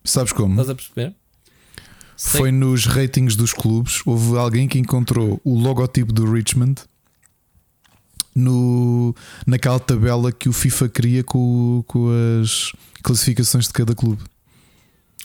[0.03, 0.53] Sabes como?
[0.53, 1.15] Estás a perceber?
[2.17, 2.51] Foi Sei.
[2.51, 4.01] nos ratings dos clubes.
[4.05, 6.81] Houve alguém que encontrou o logotipo do Richmond
[8.35, 9.15] no,
[9.45, 12.09] naquela tabela que o FIFA cria com, com
[12.41, 12.71] as
[13.01, 14.23] classificações de cada clube.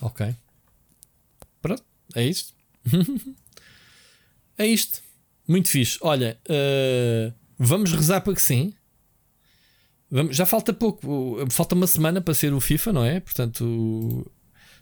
[0.01, 0.35] Ok.
[1.63, 1.83] Pronto,
[2.15, 2.53] é isto.
[4.59, 5.01] é isto.
[5.47, 5.99] Muito fixe.
[6.01, 8.73] Olha, uh, vamos rezar para que sim.
[10.11, 11.47] Vamos, já falta pouco.
[11.51, 13.21] Falta uma semana para ser o FIFA, não é?
[13.21, 14.31] Portanto,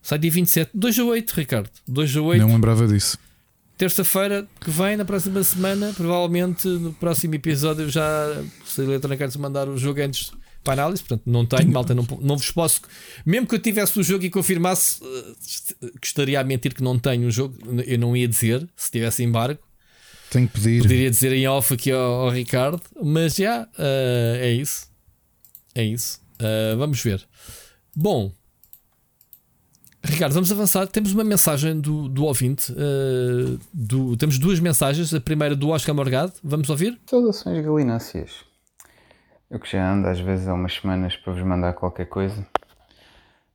[0.03, 0.71] sai dia 27.
[0.75, 1.71] 2 a 8, Ricardo.
[1.87, 2.41] 2 a 8.
[2.41, 3.19] Não lembrava disso.
[3.77, 9.37] Terça-feira que vem, na próxima semana, provavelmente no próximo episódio, já se a Electronic Arts
[9.37, 10.31] mandar o jogo antes
[10.63, 11.03] para análise.
[11.03, 12.81] Portanto, não tenho, malta, não, não vos posso.
[13.25, 15.01] Mesmo que eu tivesse o jogo e confirmasse,
[16.01, 17.57] gostaria a mentir que não tenho o jogo,
[17.87, 19.59] eu não ia dizer se tivesse embargo.
[20.31, 20.83] Tenho que pedir.
[20.83, 24.89] Poderia dizer em off aqui ao, ao Ricardo, mas já uh, é isso.
[25.75, 26.21] É isso.
[26.41, 27.23] Uh, vamos ver.
[27.95, 28.33] Bom,
[30.03, 30.87] Ricardo, vamos avançar.
[30.87, 32.73] Temos uma mensagem do, do ouvinte.
[32.73, 35.15] Uh, do, temos duas mensagens.
[35.15, 36.33] A primeira do Oscar Morgado.
[36.43, 36.99] Vamos ouvir?
[37.07, 38.45] Saudações galináceas.
[39.51, 42.47] Eu que já ando às vezes há umas semanas para vos mandar qualquer coisa,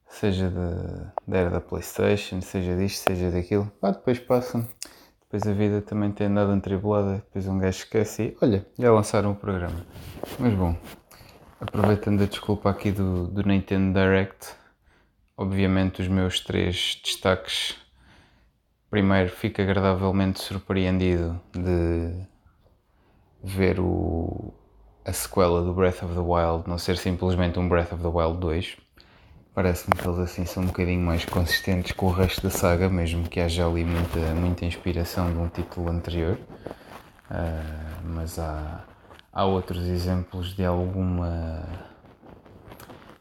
[0.08, 3.72] seja da, da era da PlayStation, seja disto, seja daquilo.
[3.82, 4.64] Pá, depois passa
[5.30, 9.32] depois a vida também tem andado atribulada, depois um gajo esquece e olha, já lançaram
[9.32, 9.86] o programa.
[10.40, 10.74] Mas bom,
[11.60, 14.56] aproveitando a desculpa aqui do, do Nintendo Direct,
[15.38, 17.78] obviamente os meus três destaques.
[18.90, 22.12] Primeiro, fico agradavelmente surpreendido de
[23.44, 24.54] ver o,
[25.06, 28.40] a sequela do Breath of the Wild não ser simplesmente um Breath of the Wild
[28.40, 28.78] 2
[29.58, 33.28] Parece-me que eles assim são um bocadinho mais consistentes com o resto da saga, mesmo
[33.28, 36.38] que haja ali muita, muita inspiração de um título anterior.
[37.32, 38.84] Uh, mas há,
[39.34, 41.64] há outros exemplos de alguma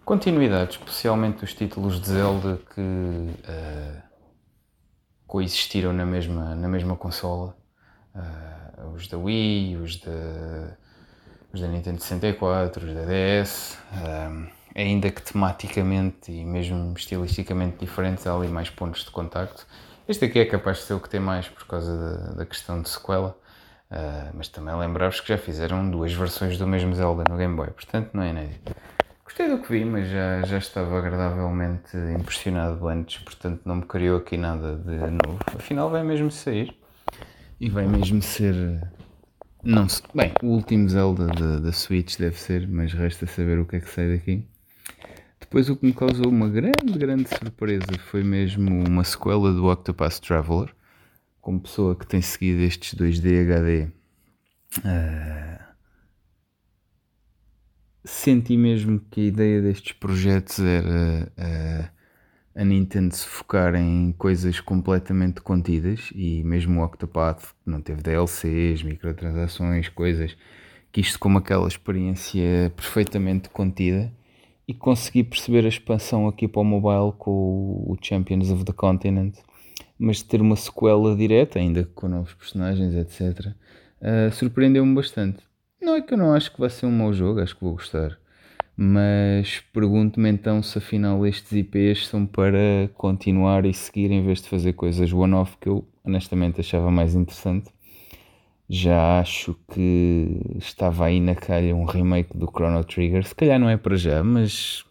[0.07, 4.03] continuidade, especialmente os títulos de Zelda que uh,
[5.27, 7.55] coexistiram na mesma, na mesma consola.
[8.15, 10.79] Uh, os da Wii, os da,
[11.53, 13.79] os da Nintendo 64, os da DS
[14.77, 19.67] ainda que tematicamente e mesmo estilisticamente diferentes, há ali mais pontos de contacto.
[20.07, 22.81] Este aqui é capaz de ser o que tem mais por causa da, da questão
[22.83, 23.37] de sequela,
[23.91, 27.71] uh, mas também lembrar-vos que já fizeram duas versões do mesmo Zelda no Game Boy,
[27.71, 28.75] portanto não é inédito.
[29.37, 34.17] Gostei do que vi, mas já, já estava agradavelmente impressionado antes, portanto não me criou
[34.17, 35.39] aqui nada de novo.
[35.55, 36.75] Afinal, vai mesmo sair
[37.61, 38.55] e vai mesmo ser.
[39.63, 40.03] Não se...
[40.15, 41.27] Bem, o último Zelda
[41.61, 44.49] da Switch deve ser, mas resta saber o que é que sai daqui.
[45.39, 50.19] Depois, o que me causou uma grande, grande surpresa foi mesmo uma sequela do Octopath
[50.19, 50.75] Traveler.
[51.43, 53.89] Como pessoa que tem seguido estes 2D HD.
[54.79, 55.66] Uh
[58.07, 61.89] senti mesmo que a ideia destes projetos era uh,
[62.55, 68.83] a Nintendo se focar em coisas completamente contidas e mesmo o Octopath não teve DLCs,
[68.83, 70.37] microtransações, coisas
[70.93, 74.11] que isto como aquela experiência perfeitamente contida
[74.69, 79.35] e consegui perceber a expansão aqui para o mobile com o Champions of the Continent
[79.99, 83.55] mas ter uma sequela direta ainda com novos personagens etc uh,
[84.01, 85.43] eh, surpreendeu-me bastante
[85.81, 87.75] não é que eu não acho que vai ser um mau jogo, acho que vou
[87.75, 88.19] gostar.
[88.77, 94.49] Mas pergunto-me então se afinal estes IPs são para continuar e seguir em vez de
[94.49, 97.71] fazer coisas one-off que eu honestamente achava mais interessante.
[98.69, 103.27] Já acho que estava aí na calha um remake do Chrono Trigger.
[103.27, 104.85] Se calhar não é para já, mas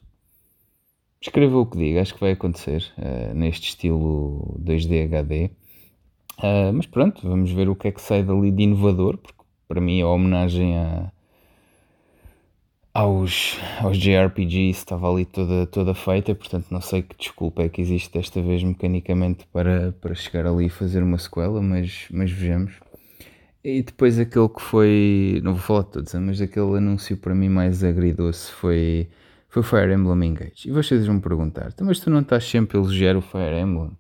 [1.22, 5.52] escreva o que diga, acho que vai acontecer uh, neste estilo 2D HD.
[6.40, 9.82] Uh, mas pronto, vamos ver o que é que sai dali de inovador, porque para
[9.82, 11.12] mim a homenagem a,
[12.96, 17.82] aos, aos JRPGs estava ali toda, toda feita, portanto não sei que desculpa é que
[17.82, 22.74] existe desta vez mecanicamente para, para chegar ali e fazer uma sequela, mas, mas vejamos.
[23.62, 27.50] E depois aquele que foi, não vou falar de todos, mas aquele anúncio para mim
[27.50, 29.10] mais agridoce foi,
[29.50, 30.70] foi Fire Emblem Engage.
[30.70, 33.60] E vocês vão me perguntar, então, mas tu não estás sempre a elogiar o Fire
[33.60, 33.92] Emblem?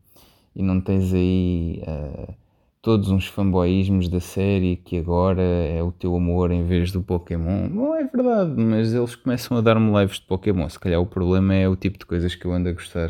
[0.55, 1.83] E não tens aí...
[1.85, 2.44] Uh,
[2.85, 7.67] todos uns fanboyismos da série que agora é o teu amor em vez do Pokémon.
[7.67, 10.69] Não é verdade, mas eles começam a dar-me lives de Pokémon.
[10.69, 13.09] Se calhar o problema é o tipo de coisas que eu ando a gostar.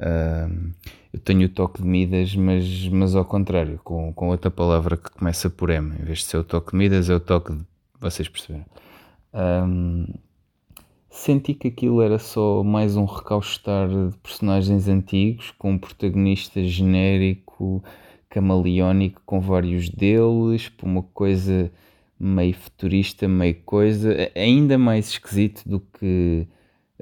[0.00, 0.72] Uh,
[1.12, 5.10] eu tenho o toque de Midas, mas, mas ao contrário, com, com outra palavra que
[5.10, 5.94] começa por M.
[6.00, 7.60] Em vez de ser o toque de Midas, é o toque de.
[8.00, 8.64] Vocês perceberam?
[9.34, 10.06] Um,
[11.10, 17.84] senti que aquilo era só mais um recaustar de personagens antigos, com um protagonista genérico
[18.32, 21.70] camaleónico com vários deles, por uma coisa
[22.18, 26.46] meio futurista, meio coisa, ainda mais esquisito do que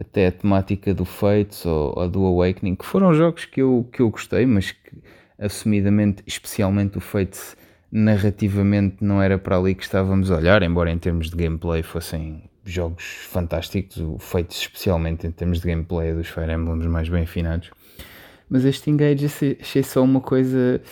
[0.01, 4.03] até a temática do Fates ou, ou, do Awakening, que foram jogos que eu, que
[4.03, 4.91] eu gostei, mas que
[5.39, 7.57] assumidamente, especialmente o Fates,
[7.93, 12.43] narrativamente não era para ali que estávamos a olhar, embora em termos de gameplay fossem
[12.64, 17.22] jogos fantásticos, o Fates especialmente em termos de gameplay é dos Fire Emblems mais bem
[17.22, 17.70] afinados.
[18.49, 20.83] Mas este Engage achei só uma coisa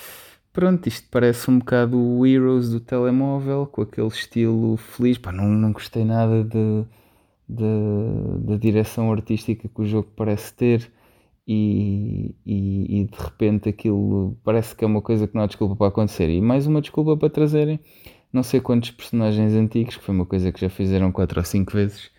[0.53, 5.17] Pronto, isto parece um bocado o Heroes do telemóvel, com aquele estilo feliz.
[5.17, 6.85] Pá, não, não gostei nada de,
[7.47, 10.91] de, da direção artística que o jogo parece ter.
[11.47, 15.75] E, e, e, de repente aquilo parece que é uma coisa que não há desculpa
[15.75, 16.29] para acontecer.
[16.29, 17.79] E mais uma desculpa para trazerem
[18.31, 21.73] não sei quantos personagens antigos, que foi uma coisa que já fizeram 4 ou 5
[21.73, 22.11] vezes,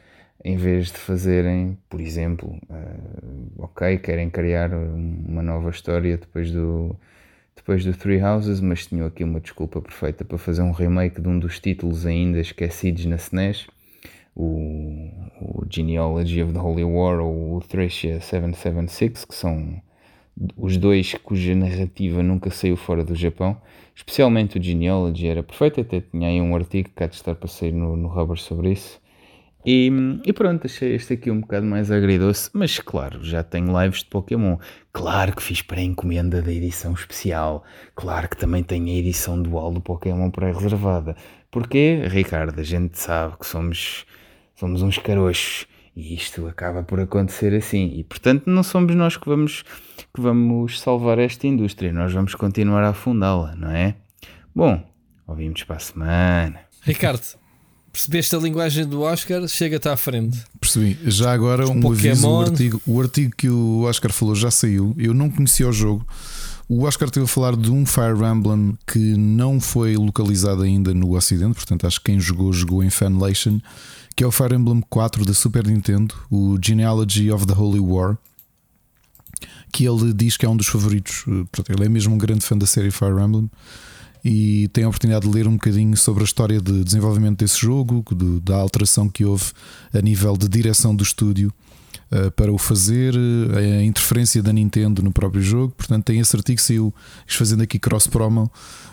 [0.44, 6.96] em vez de fazerem, por exemplo, uh, ok, querem criar uma nova história depois do
[7.60, 11.28] depois do Three Houses, mas tinham aqui uma desculpa perfeita para fazer um remake de
[11.28, 13.66] um dos títulos ainda esquecidos na SNES,
[14.34, 19.78] o, o Genealogy of the Holy War ou o Thracia 776, que são
[20.56, 23.60] os dois cuja narrativa nunca saiu fora do Japão,
[23.94, 27.48] especialmente o Genealogy era perfeito, até tinha aí um artigo que há de estar para
[27.48, 28.98] sair no, no Rubber sobre isso.
[29.64, 29.90] E,
[30.24, 34.06] e, pronto, achei este aqui um bocado mais agridoce, mas claro, já tenho lives de
[34.06, 34.56] Pokémon.
[34.92, 37.64] Claro que fiz para a encomenda da edição especial.
[37.94, 41.14] Claro que também tenho a edição dual do Pokémon pré-reservada.
[41.50, 44.06] Porque, Ricardo, a gente sabe que somos,
[44.54, 47.92] somos uns carochos e isto acaba por acontecer assim.
[47.94, 49.62] E portanto, não somos nós que vamos,
[50.14, 53.96] que vamos salvar esta indústria, nós vamos continuar a afundá-la, não é?
[54.54, 54.82] Bom,
[55.26, 56.60] ouvimos para a semana.
[56.82, 57.39] Ricardo,
[57.92, 59.46] Percebeste a linguagem do Oscar?
[59.48, 60.38] Chega-te à frente.
[60.60, 60.96] Percebi.
[61.06, 61.90] Já agora um Pokémon.
[61.90, 64.94] aviso: o artigo, o artigo que o Oscar falou já saiu.
[64.96, 66.06] Eu não conhecia o jogo.
[66.68, 71.16] O Oscar esteve a falar de um Fire Emblem que não foi localizado ainda no
[71.16, 73.58] Ocidente, portanto, acho que quem jogou, jogou em Fanlation,
[74.14, 78.16] que é o Fire Emblem 4 da Super Nintendo, o Genealogy of the Holy War,
[79.72, 81.24] que ele diz que é um dos favoritos.
[81.50, 83.50] Portanto, ele é mesmo um grande fã da série Fire Emblem
[84.24, 88.04] e tem a oportunidade de ler um bocadinho sobre a história de desenvolvimento desse jogo,
[88.14, 89.46] de, da alteração que houve
[89.92, 91.52] a nível de direção do estúdio
[92.12, 93.14] uh, para o fazer,
[93.56, 95.72] a interferência da Nintendo no próprio jogo.
[95.76, 96.94] Portanto, tem esse artigo que saiu,
[97.26, 98.50] fazendo aqui cross promo.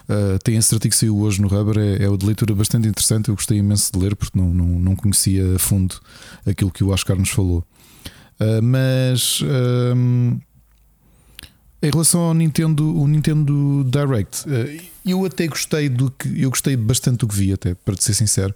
[0.08, 3.30] Uh, tem esse artigo que saiu hoje no Rubber, é, é de leitura bastante interessante.
[3.30, 5.96] Eu gostei imenso de ler porque não, não, não conhecia a fundo
[6.46, 7.64] aquilo que o Oscar nos falou.
[8.40, 10.40] Uh, mas um,
[11.82, 14.46] em relação ao Nintendo, o Nintendo Direct,
[15.06, 18.14] eu até gostei do que eu gostei bastante do que vi, até para te ser
[18.14, 18.54] sincero.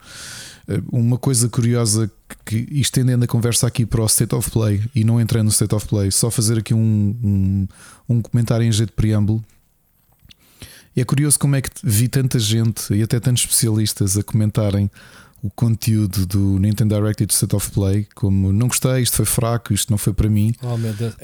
[0.68, 2.12] Eh, uma coisa curiosa
[2.44, 5.74] que estendendo a conversa aqui para o State of Play e não entrando no State
[5.76, 7.68] of Play, só fazer aqui um, um,
[8.10, 9.44] um comentário em jeito de preâmbulo.
[10.96, 14.92] É curioso como é que vi tanta gente e até tantos especialistas a comentarem
[15.44, 19.26] o conteúdo do Nintendo Direct e do State of Play, como não gostei, isto foi
[19.26, 20.54] fraco, isto não foi para mim.
[20.62, 20.78] Oh,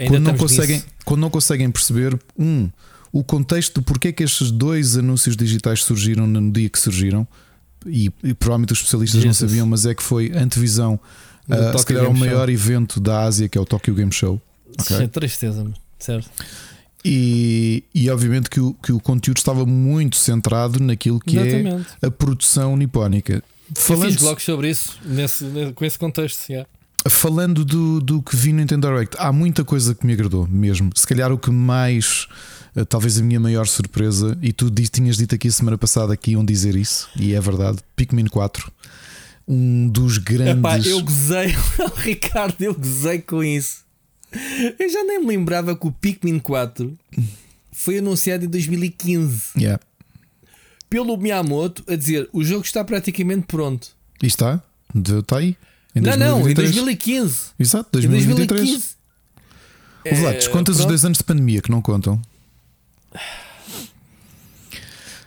[0.07, 2.69] quando, não conseguem, quando não conseguem perceber, um,
[3.11, 7.27] o contexto de porque é que estes dois anúncios digitais surgiram no dia que surgiram
[7.85, 9.41] e, e provavelmente os especialistas Jesus.
[9.41, 10.99] não sabiam, mas é que foi antevisão.
[11.48, 12.53] Uh, se calhar o maior Show.
[12.53, 14.41] evento da Ásia, que é o Tokyo Game Show.
[14.81, 15.03] Okay?
[15.03, 15.65] É tristeza,
[15.99, 16.30] certo?
[17.06, 21.88] E, e obviamente que o, que o conteúdo estava muito centrado naquilo que é Exatamente.
[22.02, 23.44] é a produção nipónica.
[23.76, 24.06] Falando...
[24.06, 25.45] Eu fiz blogs sobre isso, nesse,
[25.76, 26.49] com esse contexto.
[26.49, 26.69] Yeah.
[27.10, 30.89] Falando do, do que vi no Nintendo Direct, há muita coisa que me agradou mesmo.
[30.95, 32.27] Se calhar o que mais
[32.77, 36.45] eh, talvez a minha maior surpresa, e tu tinhas dito aqui semana passada que iam
[36.45, 38.72] dizer isso, e é verdade, Pikmin 4.
[39.48, 40.57] Um dos grandes.
[40.57, 41.56] Epá, eu gozei,
[41.98, 43.85] Ricardo, eu gozei com isso.
[44.77, 46.95] Eu já nem me lembrava que o Pikmin 4
[47.72, 49.81] foi anunciado em 2015 yeah.
[50.89, 53.89] Pelo Miyamoto a dizer o jogo está praticamente pronto.
[54.22, 54.61] E está?
[54.95, 55.55] Está aí?
[55.95, 56.19] Em não, 2023.
[56.19, 57.39] não, em 2015.
[57.59, 58.61] Exato, 2023.
[58.61, 58.97] Em 2015.
[60.05, 62.22] É, contas os dois anos de pandemia que não contam.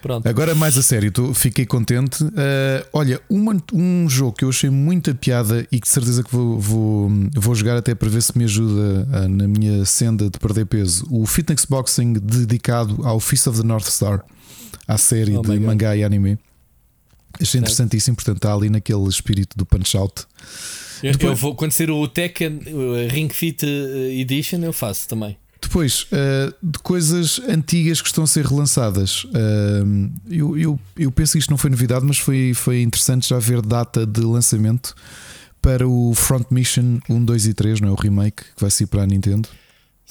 [0.00, 0.26] Pronto.
[0.26, 2.24] Agora mais a sério, tô, fiquei contente.
[2.24, 6.34] Uh, olha, uma, um jogo que eu achei muita piada e que de certeza que
[6.34, 10.38] vou, vou, vou jogar até para ver se me ajuda uh, na minha senda de
[10.38, 11.06] perder peso.
[11.10, 14.24] O Fitness Boxing dedicado ao Fist of the North Star,
[14.90, 16.36] à série oh de mangá e anime.
[17.40, 20.24] Achei interessantíssimo, portanto está ali naquele espírito do Punch Out.
[21.02, 22.60] Eu, Depois, eu vou, quando ser o Tekken
[23.08, 25.36] Ring Fit eh, Edition, eu faço também.
[25.62, 29.24] Depois, uh, de coisas antigas que estão a ser relançadas.
[29.24, 33.38] Uh, eu, eu, eu penso que isto não foi novidade, mas foi, foi interessante já
[33.38, 34.94] ver data de lançamento
[35.62, 37.92] para o Front Mission 1, 2 e 3, não é?
[37.92, 39.48] O remake que vai sair para a Nintendo.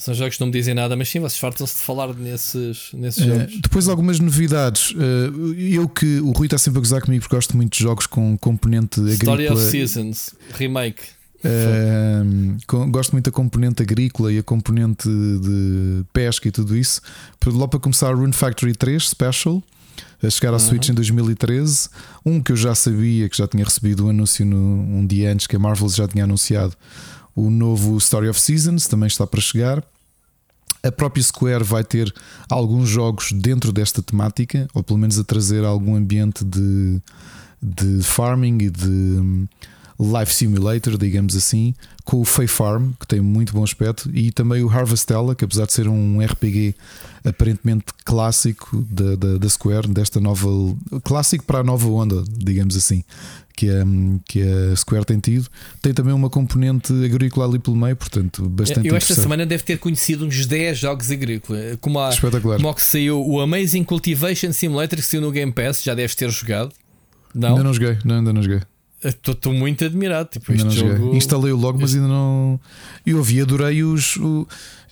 [0.00, 3.22] São jogos que não me dizem nada, mas sim, vocês fartam-se de falar nesses, nesses
[3.22, 3.60] uh, jogos.
[3.60, 4.94] Depois, algumas novidades.
[5.58, 8.36] eu que o Rui está sempre a gozar comigo porque gosto muito de jogos com
[8.38, 9.42] componente agrícola.
[9.42, 11.02] Story of Seasons, remake.
[11.42, 17.02] Uh, gosto muito da componente agrícola e a componente de pesca e tudo isso.
[17.44, 19.62] Logo para começar, Rune Factory 3 Special,
[20.22, 20.58] a chegar à uhum.
[20.58, 21.90] Switch em 2013.
[22.24, 25.30] Um que eu já sabia, que já tinha recebido o um anúncio no, um dia
[25.30, 26.74] antes, que a Marvel já tinha anunciado.
[27.34, 29.82] O novo Story of Seasons também está para chegar.
[30.82, 32.12] A própria Square vai ter
[32.48, 37.00] alguns jogos dentro desta temática, ou pelo menos a trazer algum ambiente de,
[37.62, 39.48] de farming e de
[40.00, 41.74] Life Simulator, digamos assim,
[42.04, 45.66] com o Fay Farm, que tem muito bom aspecto, e também o Harvestella, que apesar
[45.66, 46.74] de ser um RPG
[47.22, 50.48] aparentemente clássico da, da, da Square, desta nova.
[51.04, 53.04] clássico para a nova onda, digamos assim,
[53.60, 53.84] que a,
[54.24, 55.46] que a Square tem tido,
[55.82, 59.78] tem também uma componente agrícola ali pelo meio, portanto, bastante Eu esta semana deve ter
[59.78, 62.56] conhecido uns 10 jogos agrícolas, como, a, Espetacular.
[62.56, 66.30] como que saiu o Amazing Cultivation Simulator, que saiu no Game Pass, já deves ter
[66.30, 66.72] jogado.
[67.34, 67.50] Não?
[67.50, 68.62] Ainda não joguei, não, ainda não joguei.
[69.04, 70.30] Estou muito admirado.
[70.30, 71.14] Tipo, este jogo...
[71.14, 72.58] Instalei-o logo, mas ainda não.
[73.04, 74.16] Eu ouvi, adorei os.
[74.16, 74.46] O...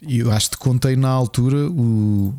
[0.07, 2.35] Eu acho que contei na altura o.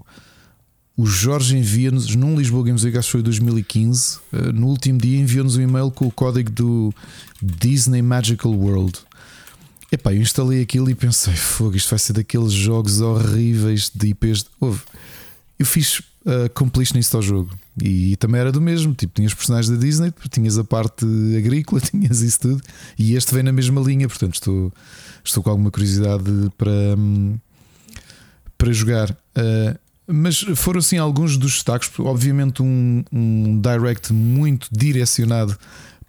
[1.00, 5.18] O Jorge envia-nos, num Lisboa Games Week, acho que foi 2015, eh, no último dia
[5.18, 6.94] enviou-nos um e-mail com o código do
[7.42, 9.00] Disney Magical World.
[9.90, 14.46] Epá, eu instalei aquilo e pensei, fogo, isto vai ser daqueles jogos horríveis de IPs.
[15.58, 17.58] Eu fiz uh, completionist ao jogo.
[17.82, 21.06] E, e, também era do mesmo, tipo, tinhas personagens da Disney, tinhas a parte
[21.38, 22.62] agrícola, tinhas isso tudo,
[22.98, 24.74] e este vem na mesma linha, portanto estou,
[25.24, 26.26] estou com alguma curiosidade
[26.58, 27.38] para, hum,
[28.58, 29.12] para jogar.
[29.12, 29.80] Uh,
[30.11, 35.57] mas foram assim alguns dos destaques, obviamente um, um direct muito direcionado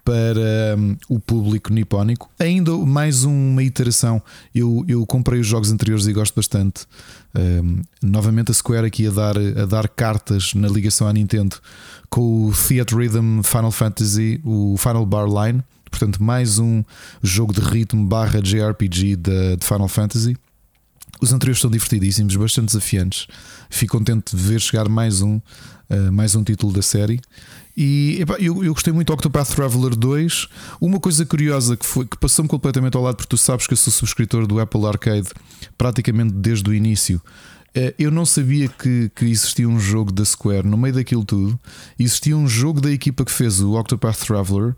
[0.03, 2.29] para um, o público nipónico.
[2.39, 4.21] Ainda mais uma iteração.
[4.53, 6.85] Eu, eu comprei os jogos anteriores e gosto bastante.
[7.35, 11.55] Um, novamente a Square aqui a dar, a dar cartas na ligação à Nintendo
[12.09, 15.63] com o Theatre Rhythm Final Fantasy, o Final Bar Line.
[15.89, 16.83] Portanto, mais um
[17.21, 20.35] jogo de ritmo barra JRPG de, de Final Fantasy.
[21.21, 23.27] Os anteriores são divertidíssimos, bastante desafiantes.
[23.69, 25.39] Fico contente de ver chegar mais um
[25.91, 27.19] Uh, mais um título da série.
[27.75, 30.47] E eu, eu, gostei muito do Octopath Traveler 2.
[30.79, 33.77] Uma coisa curiosa que, foi, que passou-me completamente ao lado, porque tu sabes que eu
[33.77, 35.27] sou subscritor do Apple Arcade
[35.77, 37.21] praticamente desde o início.
[37.75, 41.59] Uh, eu não sabia que, que, existia um jogo da Square no meio daquilo tudo.
[41.99, 44.73] Existia um jogo da equipa que fez o Octopath Traveler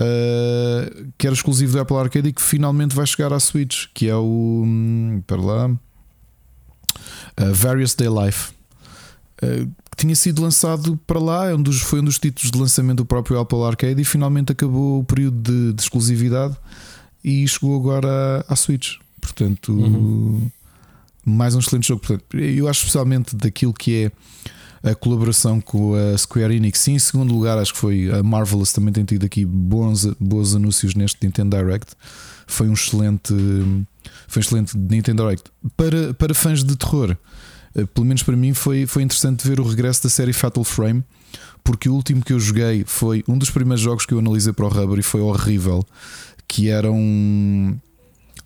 [0.00, 4.08] uh, que era exclusivo do Apple Arcade e que finalmente vai chegar à Switch, que
[4.08, 4.62] é o.
[4.64, 5.68] Hum, para lá.
[5.68, 8.52] Uh, Various Day Life.
[9.42, 12.58] Uh, que tinha sido lançado para lá, é um dos, foi um dos títulos de
[12.58, 16.56] lançamento do próprio Apple Arcade e finalmente acabou o período de, de exclusividade
[17.22, 18.96] e chegou agora à, à Switch.
[19.20, 20.50] Portanto, uhum.
[21.24, 22.00] mais um excelente jogo.
[22.00, 24.12] Portanto, eu acho especialmente daquilo que é
[24.82, 26.86] a colaboração com a Square Enix.
[26.86, 30.54] E em segundo lugar, acho que foi a Marvelous também tem tido aqui bons, bons
[30.54, 31.92] anúncios neste Nintendo Direct.
[32.46, 33.32] Foi um excelente,
[34.26, 35.50] foi um excelente Nintendo Direct.
[35.76, 37.16] Para, para fãs de terror,
[37.74, 41.04] eh, pelo menos para mim, foi, foi interessante ver o regresso da série Fatal Frame.
[41.64, 44.66] Porque o último que eu joguei foi um dos primeiros jogos que eu analisei para
[44.66, 45.86] o Rubber e foi horrível.
[46.48, 47.78] Que era um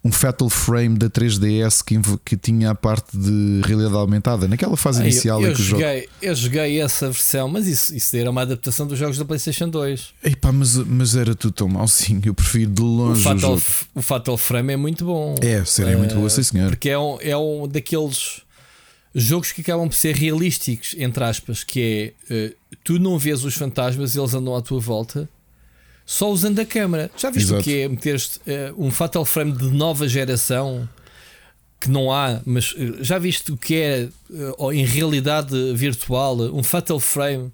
[0.07, 5.03] um Fatal Frame da 3DS que, que tinha a parte de realidade aumentada, naquela fase
[5.03, 6.13] inicial eu, eu, que joguei, jogo...
[6.23, 10.15] eu joguei essa versão, mas isso, isso era uma adaptação dos jogos da PlayStation 2.
[10.25, 13.21] Epá, mas, mas era tudo tão sim, eu prefiro de longe.
[13.21, 15.35] O Fatal, o, o Fatal Frame é muito bom.
[15.41, 16.71] É, seria é muito boa, sim senhor.
[16.71, 18.43] Porque é um, é um daqueles
[19.13, 23.55] jogos que acabam por ser realísticos, entre aspas, que é uh, tu não vês os
[23.55, 25.29] fantasmas e eles andam à tua volta
[26.07, 27.11] só usando a câmera.
[27.17, 27.61] Já viste Exato.
[27.61, 30.89] o que é meter-te uh, um Fatal Frame de nova geração
[31.81, 36.63] que não há, mas uh, já viste o que é uh, em realidade virtual um
[36.63, 37.53] Fatal Frame?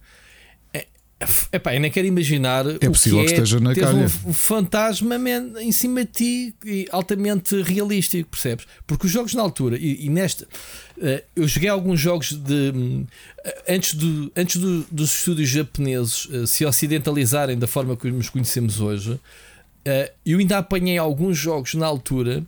[1.50, 4.06] É, pá, eu nem quero imaginar é possível que, que esteja na calha.
[4.24, 5.16] Um, fantasma
[5.60, 8.66] em cima de ti altamente realístico, percebes?
[8.86, 13.06] Porque os jogos na altura e, e nesta uh, eu joguei alguns jogos de uh,
[13.68, 18.80] antes, do, antes do, dos estúdios japoneses uh, se ocidentalizarem da forma que os conhecemos
[18.80, 19.18] hoje.
[20.24, 22.44] eu ainda apanhei alguns jogos na altura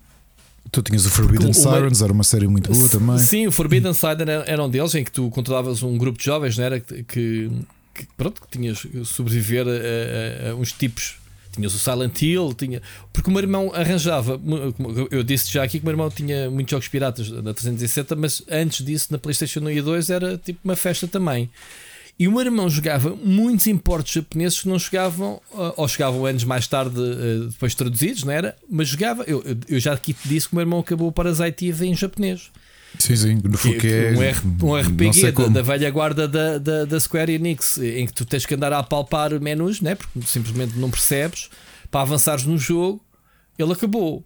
[0.71, 1.53] Tu tinhas o Forbidden.
[1.53, 3.19] Sirens, era uma série muito boa também.
[3.19, 6.25] Sim, o Forbidden Sirens era, era um deles em que tu controlavas um grupo de
[6.25, 6.81] jovens, não era?
[6.81, 7.51] Que, que,
[8.16, 11.16] pronto, que tinhas sobreviver a, a, a uns tipos
[11.55, 12.83] tinhas o Silent Hill, tinha.
[13.12, 14.41] Porque o meu irmão arranjava.
[15.11, 18.43] Eu disse já aqui que o meu irmão tinha muitos jogos piratas na 360, mas
[18.51, 21.49] antes disso, na PlayStation 1 e 2, era tipo uma festa também.
[22.19, 25.41] E o meu irmão jogava muitos importes japoneses que não chegavam,
[25.77, 28.57] ou chegavam anos mais tarde, eh, depois traduzidos, não era?
[28.71, 29.25] Mas jogava.
[29.25, 31.95] Eu, eu já aqui te disse que o meu irmão acabou para as IT em
[31.95, 32.51] japonês.
[32.99, 36.85] Sim, sim, no que, é, um, R, um RPG da, da, velha guarda da, da,
[36.85, 39.95] da, Square Enix, em que tu tens que andar a palpar menus, né?
[39.95, 41.51] porque simplesmente não percebes,
[41.91, 43.05] para avançares no jogo,
[43.59, 44.25] ele acabou.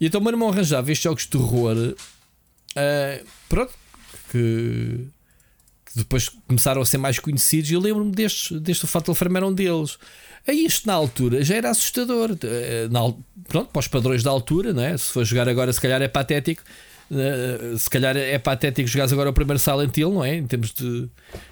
[0.00, 3.72] E então o meu irmão arranjava estes jogos de terror, uh, pronto,
[4.30, 5.06] que,
[5.86, 7.70] que, depois começaram a ser mais conhecidos.
[7.70, 9.98] E eu lembro-me destes, deste Fatal Frame era um deles.
[10.46, 12.36] Aí isto na altura já era assustador.
[12.42, 13.00] Eh, na,
[13.46, 14.96] pronto, para os padrões da altura, né?
[14.96, 16.62] se for jogar agora, se calhar é patético.
[17.10, 20.36] Uh, se calhar é patético jogares agora o primeiro Silent Hill, não é?
[20.36, 21.08] Em termos de,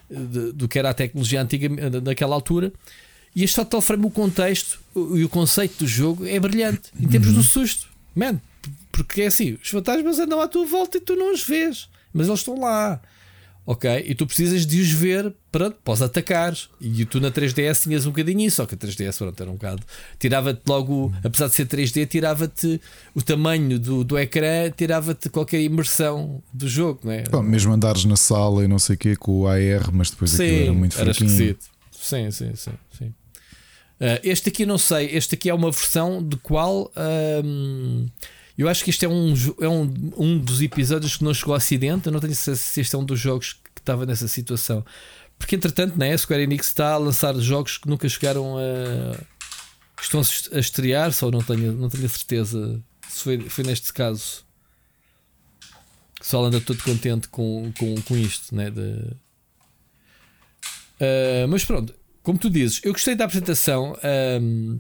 [0.08, 1.68] de do que era a tecnologia antiga
[2.00, 2.72] naquela altura.
[3.34, 7.28] E este Fatal Frame, o contexto e o conceito do jogo é brilhante em termos
[7.28, 7.34] uhum.
[7.34, 8.40] do susto, man,
[8.92, 12.28] porque é assim: os fantasmas andam à tua volta e tu não os vês, mas
[12.28, 13.00] eles estão lá
[13.68, 14.02] ok?
[14.06, 16.70] E tu precisas de os ver para, os atacares.
[16.80, 19.56] E tu na 3DS tinhas um bocadinho isso, só que a 3DS pronto, era um
[19.56, 19.82] bocado.
[20.18, 22.80] Tirava-te logo, apesar de ser 3D, tirava-te
[23.14, 27.24] o tamanho do, do ecrã, tirava-te qualquer imersão do jogo, não é?
[27.24, 30.30] Bom, mesmo andares na sala e não sei o que com o AR, mas depois
[30.30, 31.30] sim, aquilo era muito era fraquinho.
[31.30, 31.66] Esquisito.
[31.92, 32.72] Sim, sim, sim.
[32.96, 33.04] sim.
[33.04, 36.90] Uh, este aqui não sei, este aqui é uma versão de qual.
[36.96, 38.08] Uh,
[38.58, 41.58] eu acho que este é um, é um, um dos episódios que não chegou ao
[41.58, 42.06] acidente.
[42.06, 44.84] Eu não tenho certeza se este é um dos jogos que estava nessa situação.
[45.38, 49.16] Porque entretanto, né, a Square Enix está a lançar jogos que nunca chegaram a.
[50.02, 50.20] estão
[50.52, 54.44] a estrear, só não tenho, não tenho certeza se foi, foi neste caso.
[56.18, 58.70] Que só anda todo contente com, com, com isto, né?
[58.70, 58.80] De...
[61.00, 61.94] Uh, mas pronto,
[62.24, 63.96] como tu dizes, eu gostei da apresentação.
[64.42, 64.78] Um,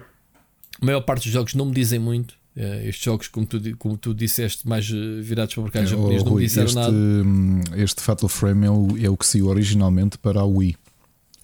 [0.80, 2.37] a maior parte dos jogos não me dizem muito.
[2.58, 5.86] Uh, estes jogos, como tu, como tu disseste, mais eh, virados para o mercado é,
[5.86, 6.92] japonês, não me disseram este, nada.
[6.92, 10.76] Hum, este Fatal Frame é o, é o que saiu originalmente para a Wii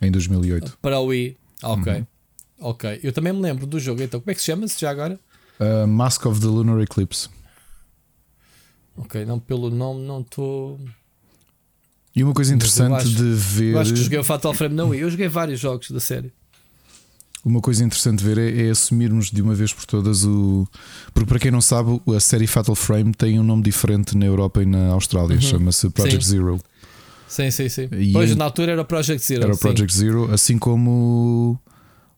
[0.03, 0.77] em 2008.
[0.83, 1.93] Para a Wii, ok.
[1.93, 2.07] Uhum.
[2.59, 4.03] Ok, eu também me lembro do jogo.
[4.03, 5.21] Então, como é que se chama-se já agora?
[5.61, 7.29] Uh, Mask of the Lunar Eclipse.
[8.97, 10.81] Ok, não pelo nome, não estou.
[12.17, 13.75] E uma coisa interessante acho, de ver.
[13.75, 15.01] Eu acho que joguei o Fatal Frame Wii.
[15.01, 16.33] Eu joguei vários jogos da série.
[17.45, 20.67] Uma coisa interessante de ver é, é, assumirmos de uma vez por todas o.
[21.13, 24.63] Porque, para quem não sabe, a série Fatal Frame tem um nome diferente na Europa
[24.63, 25.35] e na Austrália.
[25.37, 25.41] Uhum.
[25.43, 26.31] Chama-se Project Sim.
[26.31, 26.59] Zero.
[27.29, 27.89] Sim, sim, sim.
[27.93, 29.43] E pois em- na altura era o Project Zero.
[29.43, 29.61] Era o sim.
[29.61, 31.59] Project Zero, assim como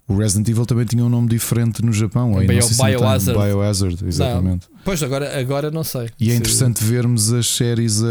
[0.06, 2.32] o Resident Evil também tinha um nome diferente no Japão.
[2.32, 2.86] ou aí Bio- não.
[2.86, 3.40] Biohazard.
[3.40, 4.68] Biohazard, exatamente.
[4.84, 6.08] Pois agora, agora não sei.
[6.20, 8.06] E é Se- interessante vermos as séries a,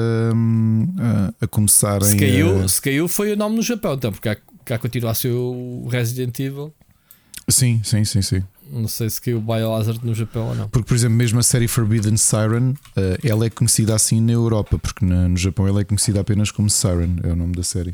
[1.39, 2.67] a, a começarem Se caiu, a...
[2.67, 5.87] se caiu foi o nome no Japão, então, porque há, cá continua a ser o
[5.89, 6.73] Resident Evil.
[7.47, 8.43] Sim, sim, sim, sim.
[8.71, 10.69] Não sei se caiu o Biohazard no Japão ou não.
[10.69, 14.79] Porque, por exemplo, mesmo a série Forbidden Siren, eh, ela é conhecida assim na Europa,
[14.79, 17.93] porque no Japão ela é conhecida apenas como Siren, é o nome da série.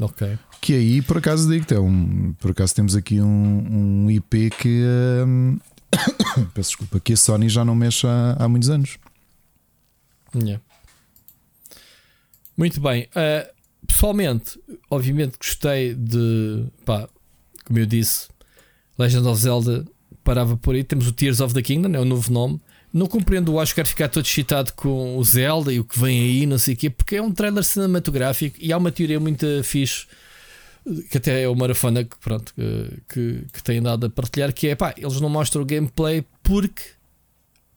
[0.00, 0.38] Ok.
[0.60, 4.82] Que aí, por acaso, digo é um, por acaso temos aqui um, um IP que
[5.26, 5.58] hum,
[6.54, 8.98] peço desculpa, que a Sony já não mexe há, há muitos anos.
[10.34, 10.62] Yeah.
[12.56, 13.04] Muito bem.
[13.04, 13.48] Uh,
[13.86, 14.58] pessoalmente,
[14.90, 16.66] obviamente gostei de.
[16.84, 17.08] Pá,
[17.66, 18.28] como eu disse,
[18.98, 19.84] Legend of Zelda
[20.24, 20.82] parava por aí.
[20.82, 22.60] Temos o Tears of the Kingdom, é o novo nome.
[22.92, 26.46] Não compreendo o Oscar ficar todo excitado com o Zelda e o que vem aí,
[26.46, 30.06] não sei o quê, porque é um trailer cinematográfico e há uma teoria muito fixe
[31.10, 34.68] que até é o Marafana que, pronto, que, que, que tem andado a partilhar, que
[34.68, 36.82] é pá, eles não mostram o gameplay porque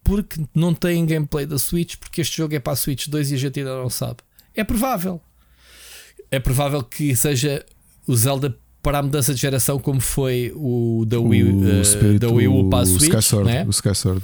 [0.03, 3.36] porque não têm gameplay da Switch, porque este jogo é para a Switch 2 e
[3.36, 4.18] a gente ainda não sabe.
[4.56, 5.22] É provável.
[6.32, 7.64] É provável que seja
[8.07, 12.20] o Zelda para a mudança de geração, como foi o da Wii, o eh, Spirit,
[12.20, 13.14] da Wii U para a o Switch.
[13.14, 13.66] Sky Sword, né?
[13.66, 14.24] o Sky Sword.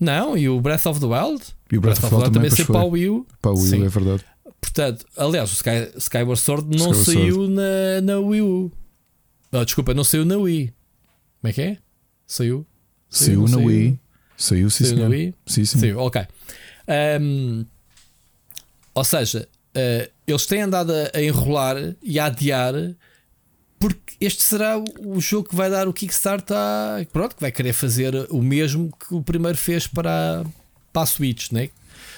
[0.00, 1.42] Não, e o Breath of the Wild.
[1.70, 2.90] E o Breath of the Wild também, saiu para foi.
[2.90, 3.26] Wii U.
[3.40, 3.84] Para o Wii, Sim.
[3.84, 4.24] É verdade.
[4.60, 8.72] Portanto, aliás, o Sky, Skyward Sword não Skyward saiu na, na Wii U.
[9.50, 10.72] Não, desculpa, não saiu na Wii.
[11.40, 11.78] Como é que é?
[12.26, 12.66] Saiu?
[13.08, 13.98] Saiu na Wii.
[14.36, 15.10] Saiu, sim, Saiu na senhor.
[15.10, 15.34] Wii?
[15.46, 15.78] Sim, sim.
[15.78, 16.22] Sim, ok.
[16.86, 17.64] Ahm,
[18.94, 22.74] ou seja, eh, eles têm andado a, a enrolar e a adiar
[23.78, 27.04] porque este será o, jogo que vai dar o Kickstart a.
[27.12, 30.44] Pronto, que vai querer fazer o mesmo que o primeiro fez para, a-
[30.92, 31.70] para a Switch, né?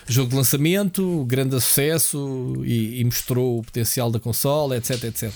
[0.07, 5.31] Jogo de lançamento, grande sucesso e, e mostrou o potencial da consola, etc, etc.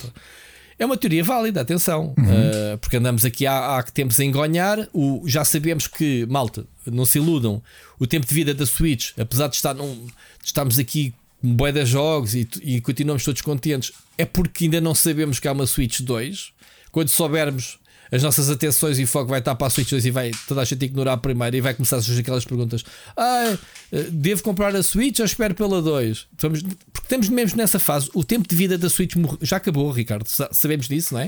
[0.79, 4.89] É uma teoria válida, atenção, uh, porque andamos aqui há, há que tempos a engonhar.
[4.93, 7.63] O, já sabemos que, malta, não se iludam,
[7.99, 11.71] o tempo de vida da Switch, apesar de, estar num, de estarmos aqui com bué
[11.71, 15.67] de jogos e, e continuamos todos contentes, é porque ainda não sabemos que há uma
[15.67, 16.53] Switch 2.
[16.93, 17.79] Quando soubermos,
[18.13, 20.65] as nossas atenções e foco vai estar para a Switch 2 e vai toda a
[20.65, 22.85] gente ignorar a primeira e vai começar a surgir aquelas perguntas:
[23.17, 23.57] ah,
[23.91, 26.27] eh, devo comprar a Switch ou espero pela 2?
[26.33, 28.09] Estamos, porque estamos mesmo nessa fase.
[28.15, 30.27] O tempo de vida da Switch já acabou, Ricardo.
[30.29, 31.25] Sa- Sabemos disso, não é?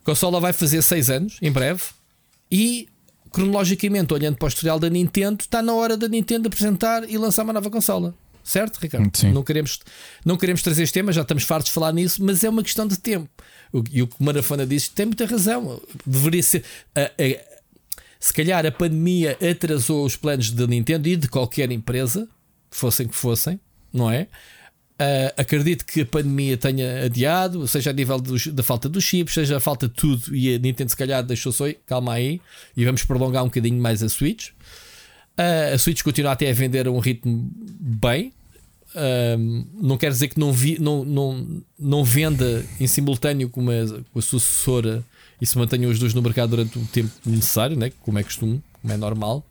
[0.00, 1.82] A consola vai fazer 6 anos em breve
[2.50, 2.88] e
[3.32, 7.42] cronologicamente, olhando para o historial da Nintendo, está na hora da Nintendo apresentar e lançar
[7.44, 8.14] uma nova consola.
[8.42, 9.10] Certo, Ricardo?
[9.16, 9.32] Sim.
[9.32, 9.78] Não queremos,
[10.24, 12.86] não queremos trazer este tema, já estamos fartos de falar nisso, mas é uma questão
[12.86, 13.28] de tempo.
[13.72, 15.80] O- E o que o Marafona disse tem muita razão.
[16.06, 16.64] Deveria ser.
[16.94, 17.60] a- a-
[18.18, 22.28] se calhar a pandemia atrasou os planos da Nintendo e de qualquer empresa,
[22.70, 23.58] fossem que fossem,
[23.92, 24.26] não é?
[24.98, 29.32] Ah, acredito que a pandemia tenha adiado, seja a nível dos- da falta dos chips,
[29.32, 32.38] seja a falta de tudo, e a Nintendo se calhar deixou só, calma aí,
[32.76, 34.50] e vamos prolongar um bocadinho mais a Switch.
[35.40, 37.50] Ah, a Switch continua até a vender a um ritmo
[37.80, 38.32] bem.
[38.94, 44.02] Ahm, não quer dizer que não, vi, não, não, não venda em simultâneo com a,
[44.12, 45.02] com a sucessora
[45.40, 47.90] e se mantenham os dois no mercado durante o tempo necessário, né?
[48.02, 49.46] como é costume, como é normal.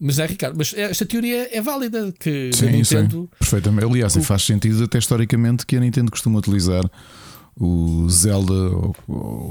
[0.00, 3.28] Mas é, Ricardo, mas esta teoria é válida que a Sim, Nintendo.
[3.30, 3.86] sim, perfeitamente.
[3.86, 6.90] Aliás, e faz sentido até historicamente que a Nintendo costuma utilizar
[7.56, 8.52] o Zelda,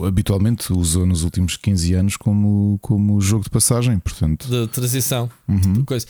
[0.08, 3.98] habitualmente usou nos últimos 15 anos como, como jogo de passagem.
[4.00, 5.30] Portanto, de transição.
[5.48, 5.86] uhum.
[5.86, 6.06] Coisa.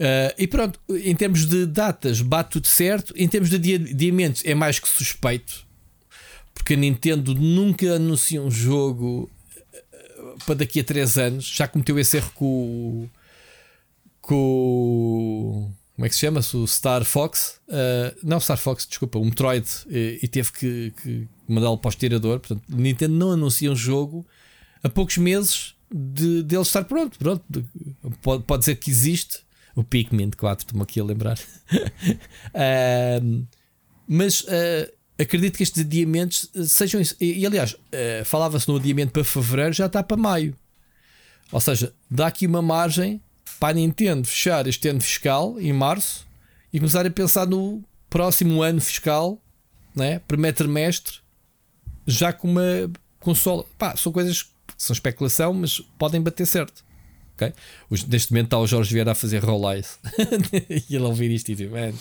[0.00, 3.12] Ah, e pronto, em termos de datas, bate tudo certo.
[3.16, 5.64] Em termos de adia- adiamentos, é mais que suspeito,
[6.54, 9.30] porque a Nintendo nunca anuncia um jogo
[9.72, 9.76] ah,
[10.46, 11.44] para daqui a 3 anos.
[11.46, 13.10] Já cometeu esse erro com o.
[14.20, 16.56] com Como é que se chama-se?
[16.56, 17.60] O Star Fox.
[17.70, 19.66] Ah, não, Star Fox, desculpa, o Metroid.
[19.88, 22.40] E, e teve que, que mandá-lo para o estirador.
[22.40, 24.26] Portanto, Nintendo não anuncia um jogo
[24.82, 27.18] a poucos meses de, dele estar pronto.
[27.18, 27.44] pronto.
[27.48, 27.64] De-
[28.22, 29.44] Pode, pode dizer que existe.
[29.76, 31.38] O Pikmin 4, estou-me aqui a lembrar.
[32.54, 33.44] Ahm,
[34.06, 34.88] mas ah,
[35.18, 37.16] acredito que estes adiamentos ah, sejam isso.
[37.20, 40.56] E, e, aliás, ah, falava-se no adiamento para fevereiro, já está para maio.
[41.50, 43.20] Ou seja, dá aqui uma margem
[43.58, 46.26] para a Nintendo fechar este ano fiscal em março
[46.72, 49.40] e começar a pensar no próximo ano fiscal,
[49.94, 50.20] né?
[50.20, 51.18] primeiro trimestre,
[52.06, 52.90] já com uma
[53.20, 53.64] consola.
[53.78, 56.84] Pá, são coisas que são especulação, mas podem bater certo.
[57.34, 57.52] ok?
[57.90, 59.98] Os- Neste momento está o Jorge Vieira a fazer roll eyes
[60.90, 61.92] e ele a ouvir isto e dizer, "Man."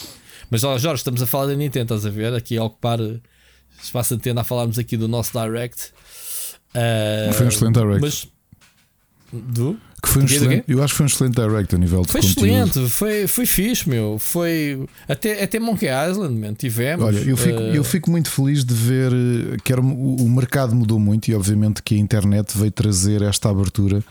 [0.49, 2.33] mas ó, Jorge, estamos a falar da Nintendo, estás a ver?
[2.33, 3.19] Aqui a ocupar eh,
[3.81, 5.91] espaço de antena a falarmos aqui do nosso Direct.
[6.75, 8.01] Ah, Foi um excelente Direct.
[8.01, 8.27] Mas
[9.33, 9.77] do?
[10.03, 12.21] que foi um excelente, eu acho que foi um excelente direct a nível de foi
[12.21, 12.45] conteúdo.
[12.45, 14.19] excelente, foi, foi fixe, meu.
[14.19, 17.05] Foi até, até Monkey Island, man, tivemos.
[17.05, 17.73] Olha, eu fico, uh...
[17.73, 19.11] eu fico muito feliz de ver
[19.63, 23.49] que era, o, o mercado mudou muito e, obviamente, que a internet veio trazer esta
[23.49, 24.03] abertura.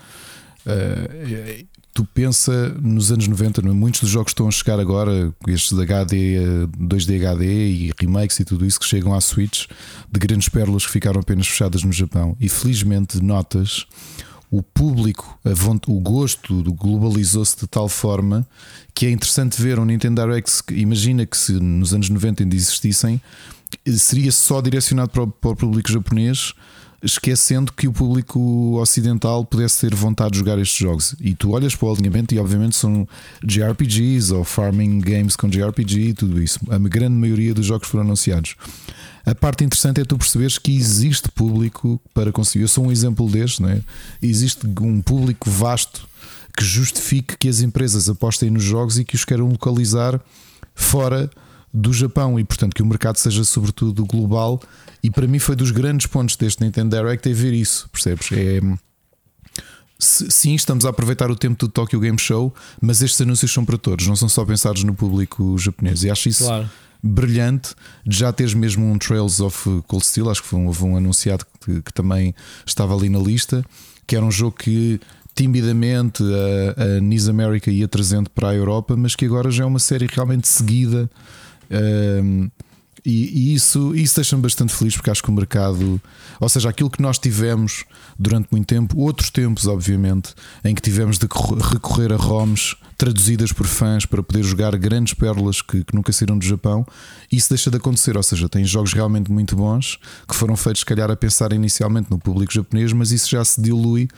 [0.65, 3.65] Uh, tu pensa nos anos 90, é?
[3.65, 8.41] muitos dos jogos que estão a chegar agora, estes de HD, 2D HD e remakes
[8.41, 9.67] e tudo isso que chegam à Switch,
[10.11, 12.35] de grandes pérolas que ficaram apenas fechadas no Japão.
[12.41, 13.87] E felizmente notas
[14.53, 15.39] o público,
[15.89, 18.47] o gosto globalizou-se de tal forma
[18.95, 20.63] que é interessante ver um Nintendo Direct.
[20.75, 23.19] Imagina que se nos anos 90 ainda existissem,
[23.97, 26.53] seria só direcionado para o, para o público japonês
[27.03, 31.17] esquecendo que o público ocidental pudesse ter vontade de jogar estes jogos.
[31.21, 33.09] E tu olhas para o alinhamento e, obviamente, são
[33.43, 36.61] JRPGs ou farming games com JRPG e tudo isso.
[36.71, 38.55] A grande maioria dos jogos foram anunciados.
[39.25, 42.65] A parte interessante é tu perceberes que existe público para conseguir.
[42.65, 43.81] Eu sou um exemplo deste, não é?
[44.21, 46.09] Existe um público vasto
[46.57, 50.21] que justifique que as empresas apostem nos jogos e que os queiram localizar
[50.75, 51.31] fora
[51.73, 54.61] do Japão e, portanto, que o mercado seja sobretudo global.
[55.03, 58.29] E para mim foi dos grandes pontos deste Nintendo Direct é ver isso, percebes?
[58.33, 58.61] É.
[59.99, 63.79] Sim, estamos a aproveitar o tempo do Tokyo Game Show, mas estes anúncios são para
[63.79, 66.03] todos, não são só pensados no público japonês.
[66.03, 66.69] E acho isso claro.
[67.03, 67.75] Brilhante
[68.07, 70.97] de já teres mesmo um Trails of Cold Steel, acho que foi um, houve um
[70.97, 72.35] anunciado que, que também
[72.67, 73.65] estava ali na lista,
[74.07, 75.01] que era um jogo que
[75.35, 79.67] timidamente a, a Nice America ia trazendo para a Europa, mas que agora já é
[79.67, 81.11] uma série realmente seguida
[81.73, 82.51] um,
[83.05, 86.01] e, e, isso, isso deixa-me bastante feliz porque acho que o mercado,
[86.39, 87.85] ou seja, aquilo que nós tivemos
[88.17, 90.35] durante muito tempo, outros tempos, obviamente,
[90.65, 91.27] em que tivemos de
[91.73, 96.39] recorrer a ROMs traduzidas por fãs para poder jogar grandes pérolas que, que nunca saíram
[96.39, 96.87] do Japão,
[97.33, 98.17] isso deixa de acontecer.
[98.17, 99.99] Ou seja, tem jogos realmente muito bons
[100.29, 103.61] que foram feitos, se calhar, a pensar inicialmente no público japonês, mas isso já se
[103.61, 104.09] dilui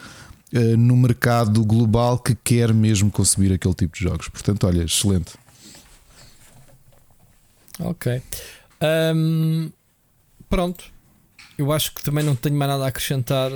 [0.53, 4.29] uh, no mercado global que quer mesmo consumir aquele tipo de jogos.
[4.29, 5.33] Portanto, olha, excelente.
[7.81, 8.21] Ok.
[9.15, 9.73] Um,
[10.47, 10.85] pronto.
[11.57, 13.51] Eu acho que também não tenho mais nada a acrescentar.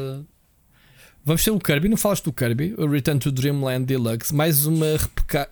[1.24, 4.86] Vamos ter o Kirby, não falaste do Kirby, o Return to Dreamland Deluxe, mais uma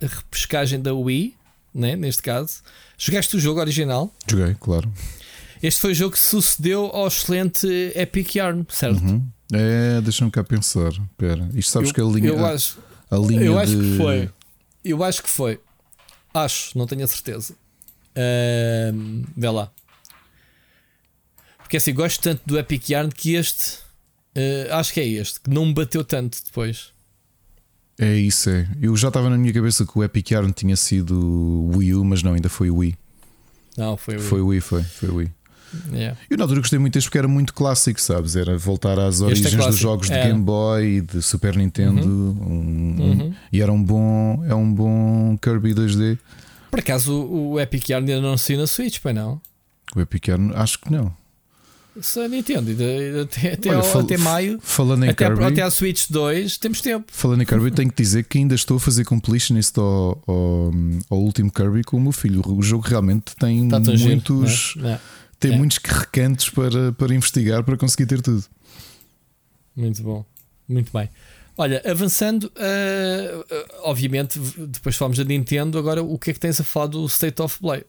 [0.01, 1.35] repescagem da Wii,
[1.73, 2.61] né, neste caso.
[2.97, 4.11] Jogaste o jogo original?
[4.27, 4.91] Joguei, claro.
[5.61, 9.03] Este foi o jogo que sucedeu ao excelente Epic Yarn, certo?
[9.03, 9.27] Uhum.
[9.53, 10.89] É, deixa-me cá pensar.
[10.89, 12.29] Espera, isto sabes eu, que a linha.
[12.29, 12.77] Eu acho,
[13.09, 13.91] a linha eu acho de...
[13.91, 14.29] que foi.
[14.83, 15.59] Eu acho que foi.
[16.33, 17.53] Acho, não tenho a certeza.
[18.15, 19.71] Uh, vê lá.
[21.59, 23.79] Porque assim, gosto tanto do Epic Yarn que este.
[24.37, 26.91] Uh, acho que é este, que não me bateu tanto depois.
[27.99, 28.67] É isso, é.
[28.79, 32.21] Eu já estava na minha cabeça que o Epic Yarn tinha sido Wii U, mas
[32.21, 32.95] não, ainda foi Wii.
[33.75, 34.23] Não, foi Wii.
[34.23, 35.31] Foi Wii, foi, foi Wii.
[35.91, 36.17] Yeah.
[36.29, 38.35] Eu na altura gostei muito deste porque era muito clássico, sabes?
[38.35, 40.27] Era voltar às é origens é dos jogos de é.
[40.27, 42.07] Game Boy e de Super Nintendo.
[42.07, 42.95] Uhum.
[42.97, 43.33] Um, uhum.
[43.51, 46.17] E era um bom, é um bom Kirby 2D.
[46.69, 49.41] Por acaso o, o Epic Yarn ainda não saiu na Switch, pai não?
[49.95, 51.11] O Epic Yarn, acho que não.
[52.01, 52.71] Se Nintendo,
[53.21, 56.81] até, até, Olha, fal, até maio, falando em até, Kirby, até a Switch 2, temos
[56.81, 57.05] tempo.
[57.11, 60.71] Falando em Kirby, tenho que dizer que ainda estou a fazer completionist ao, ao,
[61.09, 62.41] ao último Kirby com o meu filho.
[62.45, 64.99] O jogo realmente tem tá muitos, giro, é?
[65.39, 65.57] tem é.
[65.57, 68.43] muitos recantos para, para investigar para conseguir ter tudo.
[69.75, 70.25] Muito bom,
[70.67, 71.09] muito bem.
[71.57, 75.79] Olha, avançando, uh, obviamente, depois falamos da Nintendo.
[75.79, 77.83] Agora, o que é que tens a falar do State of Play?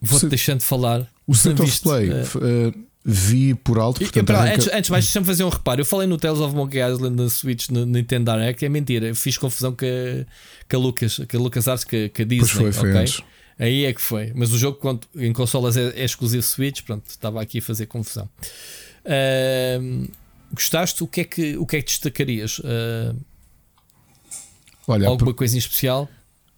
[0.00, 1.06] Vou-te deixando de falar.
[1.26, 4.00] O State of Play uh, vi por alto.
[4.00, 4.54] Portanto, arranca...
[4.54, 5.80] antes, antes mais, deixa-me fazer um reparo.
[5.80, 8.64] Eu falei no Tales of Monkey Island na Switch no Nintendo Direct.
[8.64, 9.08] É mentira.
[9.08, 10.24] Eu fiz confusão com a,
[10.68, 12.62] com a Lucas, com a Lucas Arts, com a, com a Disney.
[12.62, 13.24] Pois foi, okay?
[13.58, 14.32] Aí é que foi.
[14.34, 16.82] Mas o jogo, quando, em consolas, é, é exclusivo Switch.
[16.82, 18.28] Pronto, estava aqui a fazer confusão.
[19.04, 20.08] Uh,
[20.52, 21.02] gostaste?
[21.02, 22.58] O que é que, o que, é que destacarias?
[22.60, 23.16] Uh,
[24.86, 26.08] Olha, alguma coisa em especial?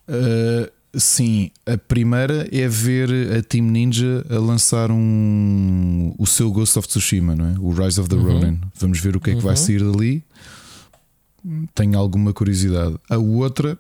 [0.09, 6.79] Uh, sim, a primeira é ver a Team Ninja a lançar um, o seu Ghost
[6.79, 7.55] of Tsushima, não é?
[7.59, 8.41] o Rise of the uhum.
[8.41, 8.61] Ronin.
[8.77, 9.47] Vamos ver o que é que uhum.
[9.47, 10.25] vai sair dali.
[11.75, 12.97] Tenho alguma curiosidade.
[13.09, 13.79] A outra,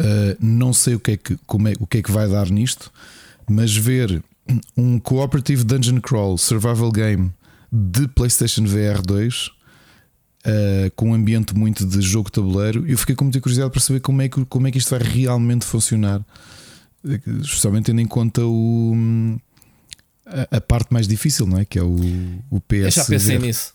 [0.00, 2.50] uh, não sei o que, é que, como é, o que é que vai dar
[2.50, 2.90] nisto,
[3.48, 4.22] mas ver
[4.76, 7.32] um Cooperative Dungeon Crawl Survival Game
[7.70, 9.57] de PlayStation VR 2
[10.46, 12.86] uh, com um ambiente muito de jogo tabuleiro.
[12.86, 15.00] Eu fiquei com muita curiosidade para saber como é que, como é que isto vai
[15.00, 16.24] realmente funcionar,
[17.42, 18.94] especialmente tendo em conta o,
[20.26, 21.64] a, a parte mais difícil, não é?
[21.64, 21.96] Que é o,
[22.50, 22.72] o PS.
[22.72, 23.42] Eu já pensei VR.
[23.42, 23.74] nisso.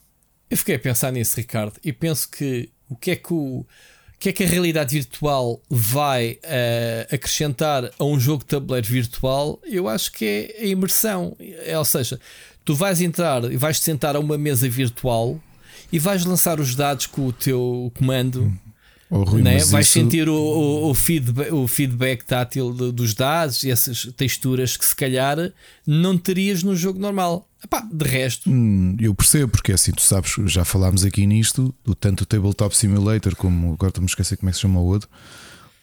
[0.50, 3.66] Eu fiquei a pensar nisso, Ricardo, e penso que o que é que o
[4.20, 9.60] que é que a realidade virtual vai uh, acrescentar a um jogo de tabuleiro virtual?
[9.66, 11.36] Eu acho que é a imersão.
[11.40, 12.18] É, ou seja,
[12.64, 15.42] tu vais entrar e vais te sentar a uma mesa virtual
[15.94, 18.52] e vais lançar os dados com o teu comando.
[19.10, 19.60] Oh, Rui, né?
[19.66, 24.76] Vais isso- sentir o, o, o feedback, o feedback tátil dos dados e essas texturas
[24.76, 25.38] que se calhar
[25.86, 27.48] não terias no jogo normal.
[27.64, 31.74] Epá, de resto, Hum, eu percebo, porque é assim, tu sabes, já falámos aqui nisto,
[31.86, 34.80] do tanto o Tabletop Simulator como agora estou-me a esquecer como é que se chama
[34.82, 35.08] o outro,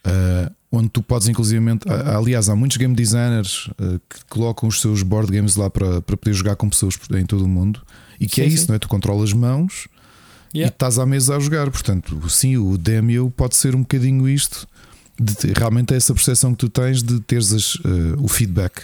[0.04, 4.80] ah, onde tu podes, inclusivamente, ah, aliás, há muitos game designers ah, que colocam os
[4.80, 7.80] seus board games lá para, para poder jogar com pessoas em todo o mundo
[8.18, 8.68] e que Sim, é isso, sim.
[8.70, 8.78] não é?
[8.78, 9.86] Tu controlas mãos
[10.54, 10.70] Yeah.
[10.70, 14.66] e estás à mesa a jogar, portanto, sim, o Demio pode ser um bocadinho isto,
[15.18, 18.82] de ter- realmente é essa percepção que tu tens de teres as, ah, o feedback.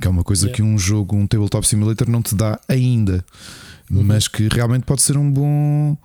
[0.00, 0.56] Que é uma coisa Yeah.
[0.56, 3.24] que um jogo, um tabletop simulator não te dá ainda,
[3.90, 4.02] Uhum.
[4.04, 5.96] mas que realmente pode ser um bom,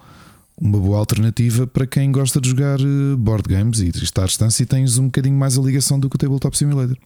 [0.60, 4.64] uma boa alternativa para quem gosta de jogar eh, board games e está à distância
[4.64, 6.98] e tens um bocadinho mais a ligação do que o tabletop simulator.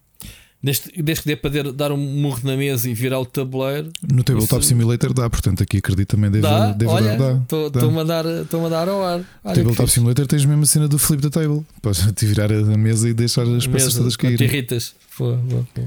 [0.62, 4.24] Desde, desde que dê para dar um murro na mesa e virar o tabuleiro, No
[4.24, 6.72] tabletop Isso- simulator dá, portanto aqui acredito também deve, dá.
[6.72, 7.34] deve Olha, dar.
[7.34, 7.80] dá, estou dá.
[7.82, 9.20] a mandar, estou a mandar ao ar.
[9.44, 12.50] Olha que Tabletop simulator tens mesmo a cena do flip the table, podes te virar
[12.52, 14.46] a mesa e deixar as peças todas não te caírem.
[14.48, 14.94] irritas.
[15.16, 15.82] Pô, pô, pô.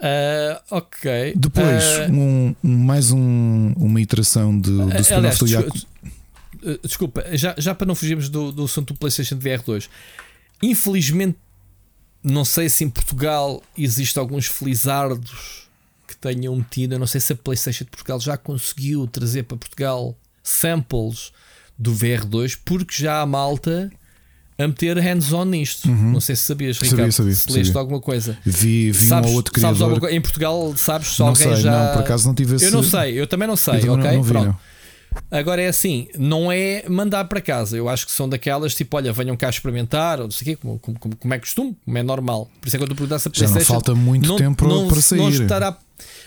[0.00, 1.34] Ah, ok.
[1.36, 5.78] Depois, Ah, um, mais um- uma iteração de, do Ah, spin-off do desculpa, Yaku.
[6.66, 9.88] Uh, Desculpa, já, já para não fugirmos do, do assunto do PlayStation VR2,
[10.62, 11.36] infelizmente,
[12.24, 15.68] não sei se em Portugal existe alguns felizardos
[16.08, 16.94] que tenham metido.
[16.94, 21.32] Eu não sei se a PlayStation de Portugal já conseguiu trazer para Portugal samples
[21.78, 23.90] do VR2, porque já há malta
[24.56, 25.88] a meter hands-on nisto.
[25.88, 26.84] Não sei se sabias, Uhum.
[26.88, 27.80] Sabia, Ricardo, sabia, se leste sabia.
[27.80, 28.38] alguma coisa.
[28.44, 29.82] Vi, vi sabes, um ou outro sabes criador.
[29.82, 30.16] alguma coisa?
[30.16, 31.70] Em Portugal, sabes se não alguém sei, já.
[31.86, 32.64] não, por acaso não tive esse.
[32.66, 34.04] Eu não sei, eu também não sei, também ok?
[34.10, 34.46] não, não vi, Pronto.
[34.46, 34.56] não.
[35.30, 37.76] Agora é assim, não é mandar para casa.
[37.76, 40.62] Eu acho que são daquelas tipo, olha, venham cá experimentar, ou não sei o quê,
[40.62, 42.48] como, como, como- é costume, como é normal.
[42.60, 44.36] Por isso é que eu estou a perguntar se a Já não falta muito não-
[44.36, 45.42] tempo não- para Não, sair.
[45.42, 45.76] estará,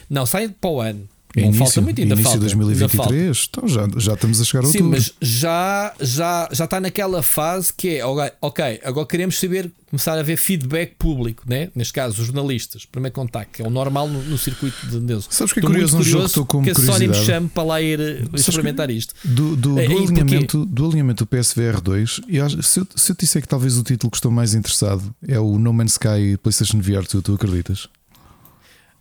[0.10, 1.08] não sai para o ano.
[1.38, 2.48] É início, falta muito, ainda início falta.
[2.48, 3.14] de ainda falta.
[3.14, 4.90] 2023, então já, já estamos a chegar a Sim, outubro.
[4.98, 8.06] mas já, já, já está naquela fase que é
[8.42, 11.70] ok, agora queremos saber, começar a ver feedback público, né?
[11.76, 15.28] neste caso, os jornalistas, primeiro contacto, que é o normal no, no circuito de Deus.
[15.30, 17.64] Sabes que é curioso um jogo que estou como que a Sony me chame para
[17.64, 19.14] lá ir experimentar isto.
[19.24, 20.04] Do, do, É, do porquê?
[20.12, 23.48] alinhamento, do alinhamento do PSVR 2, e acho- se, eu, se eu te disser que
[23.48, 27.24] talvez o título que estou mais interessado é o No Man's Sky PlayStation VR 2,
[27.24, 27.88] tu acreditas?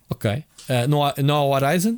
[0.09, 0.43] Ok.
[0.69, 1.97] Ah, não, há, não há o Horizon?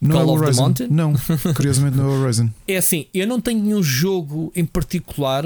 [0.00, 0.60] Não Call é o of the.
[0.62, 0.88] Mountain?
[0.90, 1.14] Não,
[1.56, 2.50] curiosamente não é Horizon.
[2.66, 5.44] É assim, eu não tenho nenhum jogo em particular.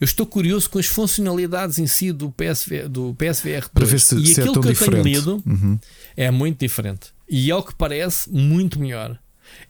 [0.00, 3.68] Eu estou curioso com as funcionalidades em si do PSV, do PSVR 2.
[3.74, 5.02] Para ver se, e se é aquilo tão que eu diferente.
[5.02, 5.78] tenho lido Uhum.
[6.16, 7.08] é muito diferente.
[7.28, 9.18] E ao que parece, muito melhor.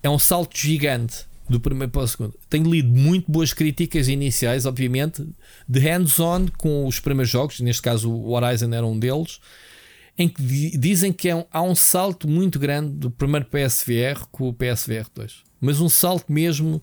[0.02, 2.34] É um salto gigante do primeiro para o segundo.
[2.50, 5.26] Tenho lido muito boas críticas iniciais, obviamente,
[5.66, 9.40] de hands-on com os primeiros jogos, neste caso o Horizon era um deles,
[10.18, 14.26] em que di- dizem que é um- há um salto muito grande do primeiro PSVR
[14.32, 15.36] com o PSVR 2.
[15.60, 16.82] Mas um salto mesmo,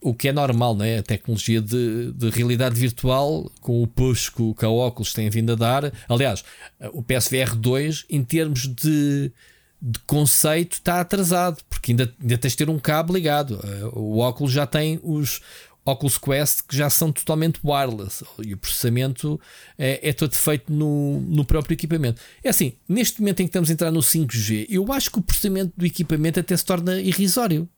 [0.00, 0.98] o que é normal, não é?
[0.98, 5.52] A tecnologia de, de realidade virtual, com o push que, que a óculos tem vindo
[5.52, 5.92] a dar.
[6.08, 6.44] Aliás,
[6.92, 9.32] o PSVR 2, em termos de,
[9.80, 13.60] de conceito, está atrasado, porque ainda, ainda tens de ter um cabo ligado.
[13.64, 15.40] Eh, O óculos já tem os.
[15.86, 19.40] Oculus Quest que já são totalmente wireless e o processamento
[19.78, 22.20] é, é todo feito no, no próprio equipamento.
[22.42, 25.22] É assim, neste momento em que estamos a entrar no 5G, eu acho que o
[25.22, 27.68] processamento do equipamento até se torna irrisório.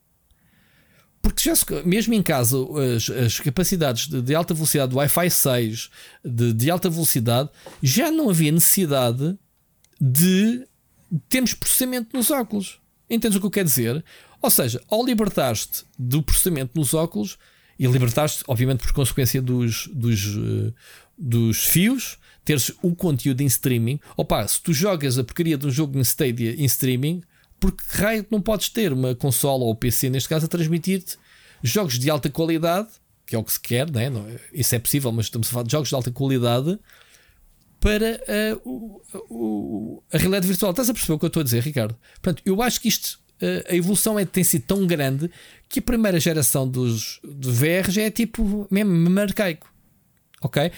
[1.21, 2.57] Porque já se- mesmo em casa,
[2.97, 5.91] as, as capacidades de, de alta velocidade do Wi-Fi 6,
[6.25, 7.51] de, de alta velocidade,
[7.83, 9.37] já não havia necessidade
[10.01, 10.67] de
[11.29, 12.81] termos processamento nos óculos.
[13.11, 14.03] Entendes o que eu quero dizer?
[14.41, 17.37] Ou seja, ao libertar-te do processamento nos óculos,
[17.79, 20.73] e libertar-te, obviamente, por consequência dos, dos, eh,
[21.17, 24.01] dos fios, teres o conteúdo em streaming.
[24.17, 27.23] Opa, se tu jogas a porcaria de um jogo em Stadia em streaming,
[27.61, 31.17] porque que raio não podes ter uma consola ou PC, neste caso, a transmitir-te
[31.63, 32.89] jogos de alta qualidade,
[33.27, 34.09] que é o que se quer, né?
[34.09, 34.39] não é?
[34.53, 36.79] isso é possível, mas estamos a falar de jogos de alta qualidade
[37.81, 40.71] para eh, o- o- a realidade virtual.
[40.73, 41.95] Estás a perceber o que eu estou a dizer, Ricardo?
[42.21, 45.31] Portanto, eu acho que isto, eh, a evolução é, tem sido tão grande
[45.69, 49.73] que a primeira geração dos do VR já é tipo mesmo, arcaico.
[50.41, 50.71] Ok?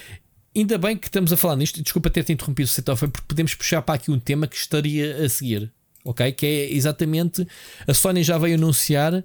[0.56, 3.82] Ainda bem que estamos a falar nisto, desculpa ter-te interrompido, Setor, foi porque podemos puxar
[3.82, 5.72] para aqui um tema que estaria a seguir,
[6.04, 6.32] ok?
[6.32, 7.46] Que é exatamente
[7.86, 9.24] a Sony já veio anunciar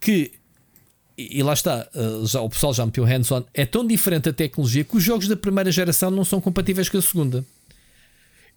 [0.00, 0.32] que,
[1.16, 4.32] e e lá está, eh, já, o pessoal já meteu hands-on, é tão diferente a
[4.32, 7.44] tecnologia que os jogos da primeira geração não são compatíveis com a segunda.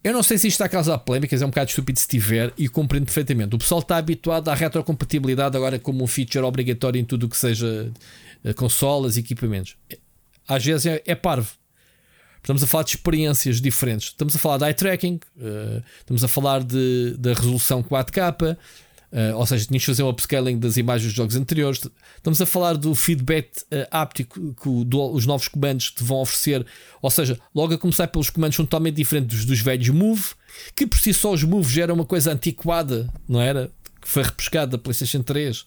[0.03, 2.53] Eu não sei se isto está a causar polémicas, é um bocado estúpido se tiver
[2.57, 3.55] e compreendo perfeitamente.
[3.55, 7.37] O pessoal está habituado à retrocompatibilidade agora como um feature obrigatório em tudo o que
[7.37, 7.91] seja
[8.43, 9.75] eh, consolas e equipamentos.
[10.47, 11.51] Às vezes é, é parvo.
[12.37, 14.09] Estamos a falar de experiências diferentes.
[14.09, 18.57] Estamos a falar de eye tracking, eh, estamos a falar de, da resolução 4K,
[19.11, 21.81] Uh, ou seja, tinhas de fazer um upscaling das imagens dos jogos anteriores.
[22.17, 26.65] Estamos a falar do feedback uh, áptico que do, os novos comandos te vão oferecer.
[27.01, 30.23] Ou seja, logo a começar pelos comandos são totalmente diferentes dos, dos velhos Move,
[30.75, 33.71] que por si só os Move já era uma coisa antiquada, não era?
[34.01, 35.65] Que foi repescada da PlayStation 3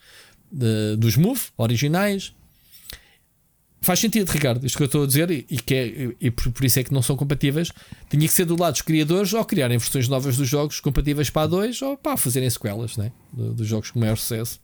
[0.53, 2.35] de, dos Move originais.
[3.83, 6.65] Faz sentido, Ricardo, isto que eu estou a dizer, e, que é, e por, por,
[6.65, 7.73] isso é que não são compatíveis.
[8.11, 11.43] Tinha que ser do lado dos criadores ou criarem versões novas dos jogos compatíveis para
[11.43, 13.11] a 2 ou para fazerem sequelas né?
[13.33, 14.61] dos jogos com maior sucesso.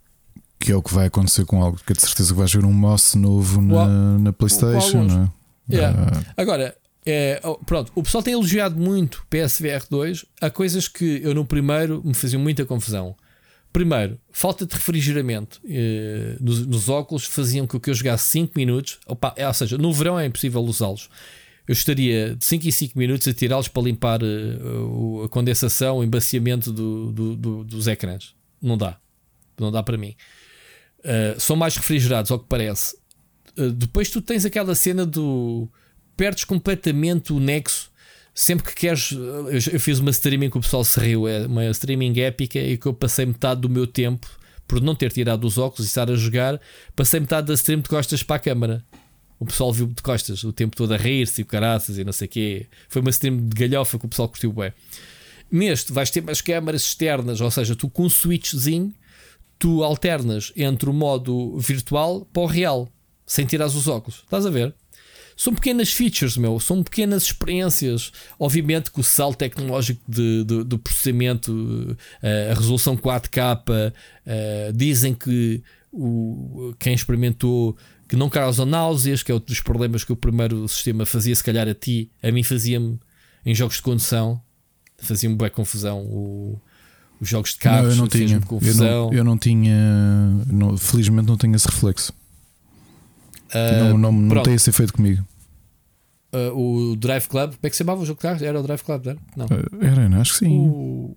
[0.59, 2.65] Que é o que vai acontecer com algo, que é de certeza que vais ver
[2.65, 5.75] um Moss novo na, na PlayStation, não é?
[5.75, 6.03] Yeah.
[6.03, 6.25] Uh...
[6.37, 10.27] Agora, é, pronto, o pessoal tem elogiado muito PSVR 2.
[10.41, 13.17] Há coisas que eu no primeiro me faziam muita confusão.
[13.73, 18.99] Primeiro, falta de refrigeramento eh, nos, nos, óculos faziam com que eu jogasse 5 minutos.
[19.07, 21.11] Opa, é, ou seja, no verão é impossível usá-los.
[21.69, 26.05] Eu estaria de 5 em 5 minutos a tirá-los para limpar uh, a condensação, o
[26.05, 28.35] embaciamento do, do, do, dos ecrãs.
[28.63, 28.99] Não dá.
[29.59, 30.15] Não dá para mim.
[31.01, 32.97] Uh, são mais refrigerados, ao que parece.
[33.59, 35.69] Uh, depois tu tens aquela cena do.
[36.17, 37.91] Perdes completamente o nexo
[38.37, 39.13] sempre que queres.
[39.73, 42.87] Eu fiz uma streaming que o pessoal se riu, é uma streaming épica e que
[42.87, 44.29] eu passei metade do meu tempo,
[44.69, 46.61] por não ter tirado os óculos e estar a jogar,
[46.95, 48.85] passei metade da stream de costas para a câmara.
[49.39, 52.27] O pessoal viu de costas o tempo todo a rir-se e caraças e não sei
[52.27, 52.67] o quê.
[52.89, 54.73] Foi uma stream de galhofa que o pessoal curtiu bem.
[55.51, 58.93] Neste vais ter mais câmaras externas, ou seja, tu com um switchzinho
[59.59, 62.89] tu alternas entre o modo virtual para o real,
[63.27, 64.21] sem tirar os óculos.
[64.25, 64.75] Estás a ver?
[65.37, 68.11] São pequenas features, meu, são pequenas experiências.
[68.39, 73.93] Obviamente que o salto tecnológico de, de, do processamento, eh, a resolução 4K,
[74.25, 77.77] eh, dizem que o, quem experimentou
[78.09, 81.45] que não causa náuseas, que é outro dos problemas que o primeiro sistema fazia, se
[81.45, 82.99] calhar a ti, a mim fazia-me
[83.45, 84.41] em jogos de condução,
[84.99, 86.01] fazia-me bem confusão.
[86.01, 86.61] O,
[87.21, 88.87] os jogos de carros, não, eu não tinha confusão.
[88.87, 89.77] Eu não, eu não tinha,
[90.47, 92.13] não, felizmente não tenho esse reflexo.
[93.57, 95.27] Uh, não, não, não tem esse efeito comigo.
[96.33, 98.43] Uh, o Drive Club, como é que se chamava o jogo de carros?
[98.43, 99.19] Era o Drive Club, era?
[99.37, 99.47] Não.
[99.47, 100.59] Uh, era, acho que sim.
[100.59, 101.17] O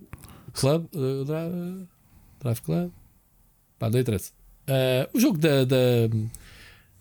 [0.52, 1.88] Club, uh, Drive,
[2.40, 2.90] Drive Club,
[3.78, 4.32] pá, não interessa.
[5.12, 5.76] o jogo da, da,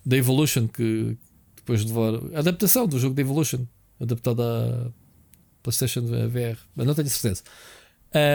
[0.05, 1.17] da Evolution, que
[1.55, 1.93] depois de
[2.35, 3.65] a adaptação do jogo da Evolution,
[3.99, 4.91] adaptado à
[5.61, 7.43] PlayStation VR, mas não tenho certeza.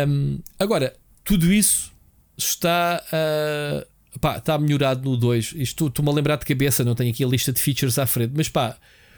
[0.09, 0.95] Um, agora,
[1.25, 1.93] tudo isso
[2.37, 5.55] está uh, pá, está melhorado no 2.
[5.57, 8.33] Isto estou-me a lembrar de cabeça, não tenho aqui a lista de features à frente,
[8.37, 8.77] mas pá,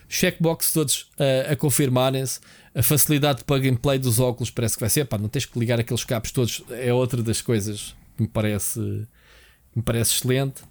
[0.09, 2.41] checkbox todos uh, a confirmarem-se.
[2.75, 5.81] A facilidade para gameplay dos óculos parece que vai ser, pá, não tens que ligar
[5.81, 8.81] aqueles cabos todos, é outra das coisas que me parece,
[9.75, 10.63] me parece excelente.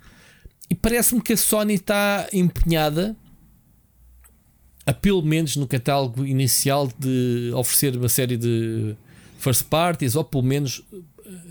[0.70, 3.16] E parece-me que a Sony está empenhada
[4.86, 8.96] a pelo menos no catálogo inicial de oferecer uma série de
[9.40, 10.84] first parties ou pelo menos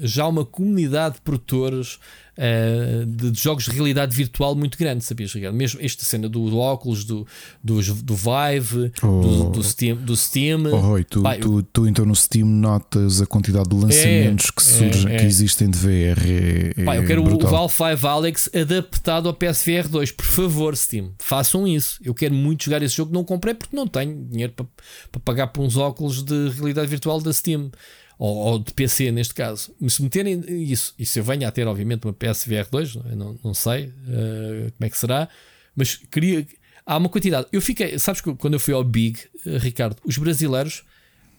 [0.01, 1.99] já uma comunidade de produtores
[2.39, 5.55] uh, de, de, jogos de realidade virtual muito grande, sabias, Ricardo?
[5.55, 7.27] Mesmo esta cena do, do óculos, do,
[7.63, 9.21] do, do Vive, oh.
[9.21, 9.97] do, do, Steam.
[9.97, 10.65] Do Steam.
[10.73, 14.53] Oh, Roy, tu, Pai, tu, tu, então no Steam notas a quantidade de lançamentos é,
[14.53, 15.19] que surgem, é, é.
[15.19, 16.77] que existem de VR.
[16.77, 17.49] É, Pai, eu quero brutal.
[17.49, 21.99] o Valve 5 Alex adaptado ao PSVR 2, por favor, Steam, façam isso.
[22.03, 24.67] Eu quero muito jogar esse jogo, não comprei porque não tenho dinheiro para,
[25.11, 27.71] para pagar por uns óculos de realidade virtual da Steam
[28.19, 31.67] ou, ou, de PC neste caso, se meterem isso, e se eu venho a ter,
[31.67, 35.29] obviamente, uma PSVR 2, não, não sei uh, como é que será,
[35.75, 36.47] mas queria.
[36.87, 37.47] Há uma quantidade.
[37.51, 40.85] Eu fiquei, sabes que quando eu fui ao Big, uh, Ricardo, os brasileiros,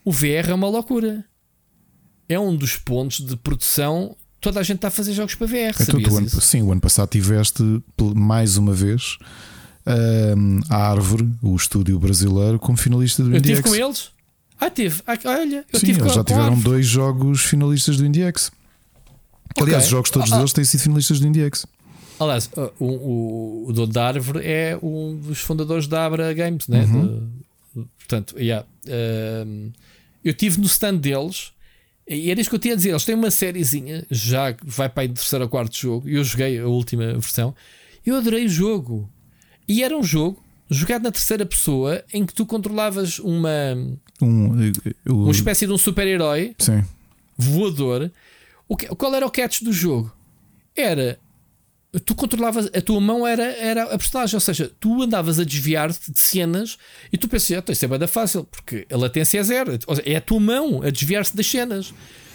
[0.03, 1.23] o VR é uma loucura.
[2.27, 4.15] É um dos pontos de produção.
[4.41, 5.75] Toda a gente está a fazer jogos para VR.
[5.79, 7.63] Então, tu, ano, sim, o ano passado tiveste
[8.15, 9.17] mais uma vez
[9.85, 14.11] uh, a Árvore, o estúdio brasileiro, como finalista do Eu estive com eles.
[14.59, 15.01] Ah, teve.
[15.05, 18.51] Ah, olha, eu Sim, tive eles já tiveram dois jogos finalistas do IndieX.
[19.51, 19.63] Okay.
[19.63, 21.65] Aliás, os jogos todos ah, deles têm sido finalistas do IndieX.
[22.19, 26.67] Aliás, uh, o, o, o dono da Árvore é um dos fundadores da Abra Games,
[26.67, 26.83] né?
[26.85, 27.29] Uhum.
[27.75, 29.71] De, portanto, yeah, uh,
[30.23, 31.51] eu tive no stand deles
[32.07, 32.89] e era isso que eu tinha a dizer.
[32.89, 36.07] Eles têm uma sériezinha, já vai para o terceiro ou quarto jogo.
[36.07, 37.55] E eu joguei a última versão.
[38.05, 39.09] Eu adorei o jogo.
[39.67, 43.49] E era um jogo jogado na terceira pessoa em que tu controlavas uma
[44.21, 44.71] um, eh,
[45.05, 46.55] uma espécie de um super-herói
[47.37, 48.11] voador.
[48.67, 50.11] O que, qual era o catch do jogo?
[50.75, 51.19] Era
[51.99, 56.11] tu controlavas, a tua mão era, era a personagem, ou seja, tu andavas a desviar-te
[56.11, 56.77] de cenas
[57.11, 60.21] e tu pensas, ah, isso é bem fácil, porque a latência é zero, é a
[60.21, 61.93] tua mão a desviar-se das cenas.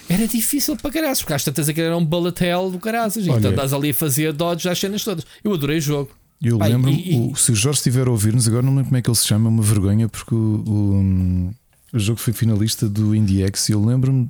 [0.09, 3.31] Era difícil para caraças, porque às tantas aquilo era um bullet hell do caraças, e
[3.31, 5.24] então andas ali a fazer dodge às cenas todas.
[5.44, 6.11] Eu adorei o jogo.
[6.42, 7.36] Eu lembro, e, e...
[7.36, 9.48] se o Jorge estiver a ouvir-nos, agora não lembro como é que ele se chama,
[9.48, 11.50] é uma vergonha, porque o, o,
[11.92, 14.28] o jogo foi finalista do IndieX e eu lembro-me,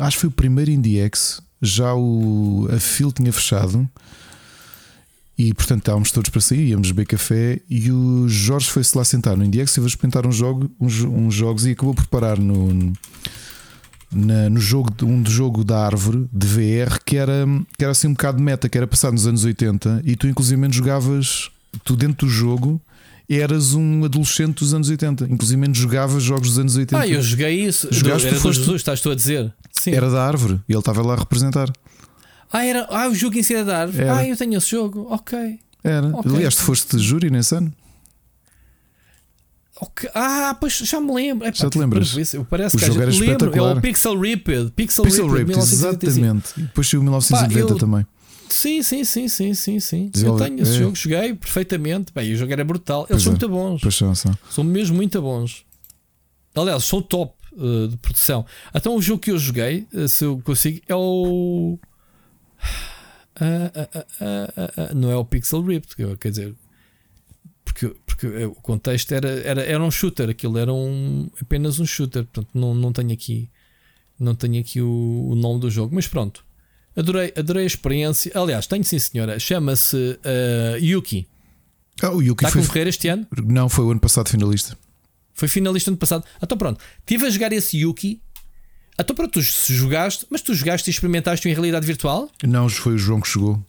[0.00, 3.88] acho que foi o primeiro IndieX já o, a fila tinha fechado
[5.38, 9.36] e portanto estávamos todos para sair, íamos beber café e o Jorge foi-se lá sentar
[9.36, 12.92] no Indiex e vai experimentar um jogo, uns, uns jogos e acabou por parar no,
[14.12, 17.44] na, no jogo, um do jogo da árvore de VR que era,
[17.76, 20.26] que era assim um bocado de meta, que era passado nos anos 80 e tu
[20.26, 21.50] inclusive jogavas,
[21.84, 22.80] tu dentro do jogo
[23.28, 27.02] eras um adolescente dos anos 80, inclusive jogavas jogos dos anos 80.
[27.02, 27.88] Ah, eu joguei isso.
[27.90, 29.52] Jogaste, era do foste- Jesus, estás tu a dizer?
[29.72, 29.90] Sim.
[29.92, 31.70] Era da árvore e ele estava lá a representar.
[32.52, 34.04] Ah, era, ah, o jogo em cima da árvore.
[34.04, 34.16] Era.
[34.16, 35.08] Ah, eu tenho esse jogo.
[35.10, 35.58] Ok.
[35.82, 36.08] Era.
[36.08, 36.32] Ok.
[36.34, 37.72] Aliás, tu foste júri nesse ano.
[39.80, 40.08] Ok.
[40.14, 41.46] Ah, pois já me lembro.
[41.54, 42.14] Já te lembras?
[42.48, 43.24] Parece O que jogo era lembro.
[43.24, 43.76] É espetacular.
[43.76, 44.72] o Pixel Ripped.
[44.74, 46.06] Pixel, Pixel Ripped, Ripped, 1985.
[46.06, 46.52] exatamente.
[46.56, 48.06] E depois saiu 1990 Pá, eu- também.
[48.48, 50.10] Sim, sim, sim, sim, sim, sim.
[50.22, 50.78] Eu tenho esse é.
[50.78, 52.12] jogo, joguei perfeitamente.
[52.14, 53.00] Bem, o jogo era brutal.
[53.00, 53.34] Eles Pois são é.
[53.34, 53.80] muito bons.
[53.82, 54.38] Pois são, são.
[54.48, 55.64] São mesmo muito bons.
[56.54, 58.46] Aliás, são top uh, de produção.
[58.74, 61.78] Então, o jogo que eu joguei, uh, se eu consigo, é o.
[63.38, 66.54] Ah, não é o Pixel Ripped, quer dizer.
[67.66, 72.24] Porque, porque o contexto era, era, era um shooter, aquilo era um, apenas um shooter.
[72.24, 73.50] Portanto, não, não tenho aqui,
[74.18, 76.44] não tenho aqui o, o nome do jogo, mas pronto.
[76.96, 78.32] Adorei, adorei a experiência.
[78.34, 79.38] Aliás, tenho sim, senhora.
[79.38, 81.26] Chama-se uh, Yuki.
[82.00, 82.62] Ah, o Yuki Está foi.
[82.62, 83.26] concorrer este ano?
[83.44, 84.78] Não, foi o ano passado finalista.
[85.34, 86.24] Foi finalista ano passado.
[86.42, 88.22] Então pronto, estive a jogar esse Yuki.
[88.98, 92.30] Então pronto, tu se jogaste, mas tu jogaste e experimentaste em realidade virtual?
[92.42, 93.62] Não, foi o João que chegou.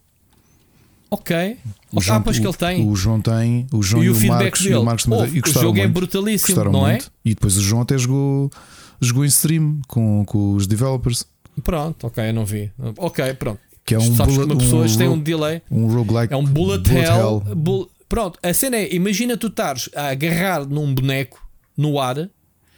[1.10, 1.58] Ok.
[1.94, 2.90] O ah, João, pois o, que ele tem.
[2.90, 4.74] O João tem, o João e e, o feedback Marcos, dele.
[4.74, 5.06] e o Marcos.
[5.08, 5.94] Oh, o jogo é muito.
[5.94, 7.06] brutalíssimo, Gostaram não muito.
[7.06, 7.10] é?
[7.30, 8.52] E depois o João até jogou,
[9.00, 11.26] jogou em stream com, com os developers.
[11.64, 12.72] Pronto, ok, eu não vi.
[12.98, 13.60] Ok, pronto.
[13.86, 15.62] Que é um Sabes bullet- que uma pessoa um tem um delay.
[15.72, 16.34] Um roguelike.
[16.34, 17.40] É um bullet, hell.
[17.56, 21.42] bull- Pronto, a cena é: imagina tu estares a agarrar num boneco
[21.78, 22.30] no ar,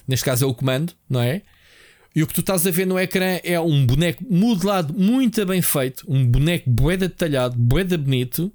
[0.07, 1.41] neste caso é o comando, não é?
[2.19, 5.61] E o que tu estás a ver no ecrã é um boneco modelado muito bem
[5.61, 8.51] feito, um boneco boeda detalhado, boeda bonito,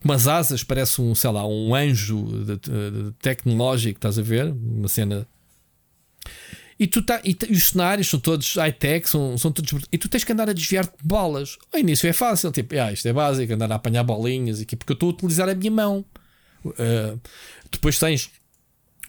[0.00, 4.22] com umas asas, parece um, sei lá, um anjo de- de- de- tecnológico, estás a
[4.22, 4.46] ver?
[4.46, 5.28] Uma cena.
[6.76, 9.86] E, tu tá, e, os cenários são todos high-tech, são, são todos.
[9.92, 11.56] E tu tens que andar a desviar de bolas.
[11.72, 14.90] Ao início é fácil, tipo, ah, isto é básico, andar a apanhar bolinhas aqui, porque
[14.90, 16.04] eu estou a utilizar a minha mão.
[16.64, 17.20] Uh,
[17.70, 18.28] depois tens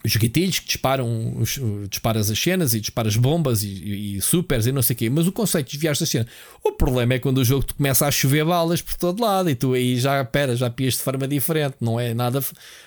[0.06, 1.58] os gatilhos que disparam, os-
[1.90, 5.10] disparas as cenas e disparas bombas e, e, e supers e não sei o quê.
[5.10, 6.26] Mas o conceito de desviar da cena.
[6.64, 9.72] O problema é quando o jogo começa a chover balas por todo lado e tu
[9.74, 11.76] aí já, pera, já pias de forma diferente.
[11.80, 12.40] Não é nada,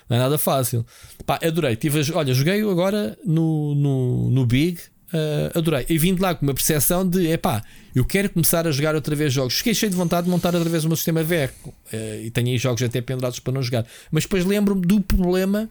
[0.09, 0.85] não é nada fácil.
[1.25, 1.75] Pá, adorei.
[1.75, 4.79] Tive olha, joguei agora no, no, no Big.
[5.13, 5.85] uh, adorei.
[5.89, 7.63] E vim de lá com uma percepção de epá,
[7.95, 9.55] eu quero começar a jogar outra vez jogos.
[9.55, 11.49] Fiquei cheio de vontade de montar outra vez o meu sistema VR.
[11.65, 13.85] Uh, e tenho aí jogos até pendurados para não jogar.
[14.11, 15.67] Mas depois lembro-me do problema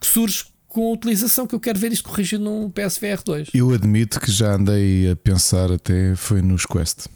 [0.00, 0.44] que surge
[0.76, 3.48] com a utilização que eu quero ver isto corrigido no PSVR 2.
[3.54, 7.06] Eu admito que já andei a pensar até foi nos Quest.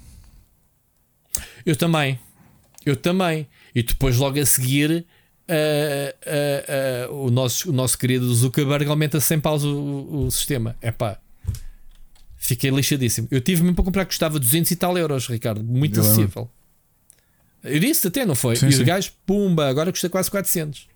[1.67, 2.19] Eu também.
[2.87, 3.47] Eu também.
[3.75, 5.05] E depois logo a seguir.
[5.47, 10.75] ah, ah, ah, o, nosso, o nosso querido Zuckerberg aumenta sem pausa o, o sistema.
[10.81, 11.19] É pá,
[12.39, 13.29] fiquei lixadíssimo.
[13.31, 16.51] Eu tive mesmo para comprar que custava 200 e tal euros, Ricardo, muito acessível.
[17.63, 18.57] Eu disse até, não foi?
[18.57, 18.85] Sim, e os sim.
[18.85, 20.89] gajos, pumba, agora custa quase 400.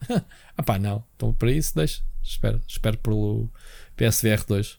[0.56, 1.04] ah pá, não.
[1.14, 2.00] Então para isso, deixa.
[2.24, 3.50] Espero, espero pelo
[3.96, 4.78] PSVR 2.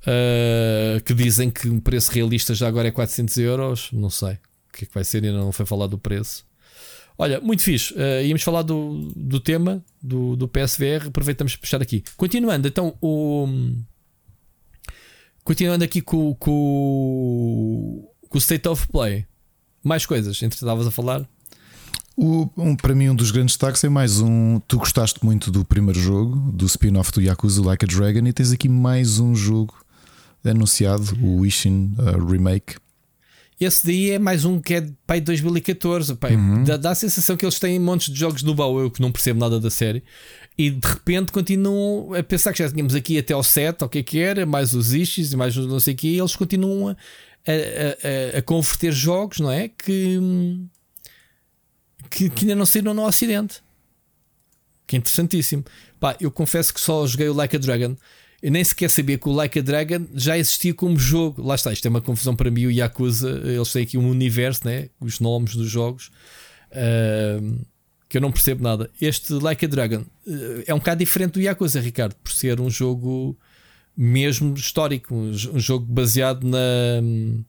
[0.00, 3.88] Uh, que dizem que um preço realista já agora é 400 euros.
[3.92, 6.46] Não sei o que é que vai ser, ainda não foi falar do preço.
[7.18, 7.92] Olha, muito fixe.
[7.94, 11.08] Uh, íamos falar do, do tema do, do PSVR.
[11.08, 12.04] Aproveitamos para puxar aqui.
[12.16, 13.48] Continuando, então, o.
[15.42, 19.26] Continuando aqui com, com, com o State of Play.
[19.82, 21.28] Mais coisas, entre estavas a falar.
[22.20, 24.58] O, um, para mim, um dos grandes destaques é mais um.
[24.66, 28.50] Tu gostaste muito do primeiro jogo, do spin-off do Yakuza Like a Dragon, e tens
[28.50, 29.72] aqui mais um jogo
[30.44, 32.74] anunciado, o Wishing uh, Remake.
[33.60, 36.16] Esse daí é mais um que é de pai de 2014.
[36.16, 36.36] Pai,
[36.66, 39.12] dá, dá a sensação que eles têm montes de jogos no baú, eu que não
[39.12, 40.02] percebo nada da série.
[40.58, 43.88] E de repente continuam a pensar que já tínhamos aqui até ao 7, ou o
[43.88, 46.34] que é que era, mais os issues e mais não sei o que, e eles
[46.34, 49.68] continuam a, a, a, a converter jogos, não é?
[49.68, 50.18] Que,
[52.10, 53.62] que, que ainda não saíram no Ocidente.
[54.86, 55.64] Que é interessantíssimo.
[56.00, 57.96] Pá, eu confesso que só joguei o Like a Dragon.
[58.40, 61.42] Eu nem sequer sabia que o Like a Dragon já existia como jogo.
[61.42, 62.66] Lá está, isto é uma confusão para mim.
[62.66, 64.88] O Yakuza, eles têm aqui um universo, né?
[65.00, 66.10] os nomes dos jogos,
[66.70, 67.66] uh,
[68.08, 68.90] que eu não percebo nada.
[69.00, 72.70] Este Like a Dragon uh, é um bocado diferente do Yakuza, Ricardo, por ser um
[72.70, 73.36] jogo
[73.96, 77.00] mesmo histórico, um, um jogo baseado na.
[77.02, 77.44] no-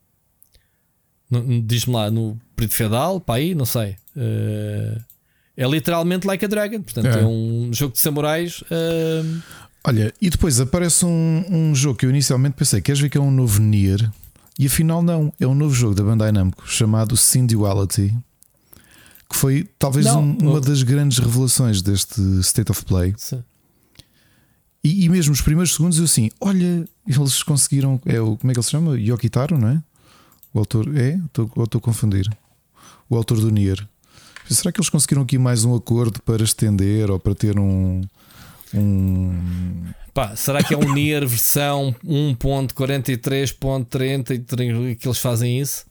[1.65, 3.95] Diz-me lá, no período feudal, para aí, não sei.
[4.15, 4.99] Uh,
[5.55, 7.25] é literalmente Like a Dragon, portanto, é, É.
[7.25, 8.61] um jogo de samurais.
[8.63, 9.41] uh,
[9.85, 13.21] Olha, e depois aparece um, um jogo que eu inicialmente pensei: queres ver que é
[13.21, 14.09] um novo Nier?
[14.57, 15.31] E afinal, não.
[15.39, 17.15] É um novo jogo da Bandai Namco chamado
[17.47, 18.13] Duality
[19.29, 23.13] que foi talvez Não, um, uma das grandes revelações deste State of Play.
[23.15, 23.43] Sim.
[24.83, 28.01] E, e mesmo os primeiros segundos eu assim, olha, eles conseguiram.
[28.05, 28.97] É o, como é que ele se chama?
[28.99, 29.83] Yokitaro, não é?
[30.53, 30.85] O autor.
[30.97, 31.15] É?
[31.25, 32.27] Estou, ou estou a confundir.
[33.09, 33.87] O autor do Nier.
[34.49, 38.01] Será que eles conseguiram aqui mais um acordo para estender ou para ter um.
[38.73, 45.85] um Pá, será que é um Nier versão 1.43.33 que eles fazem isso?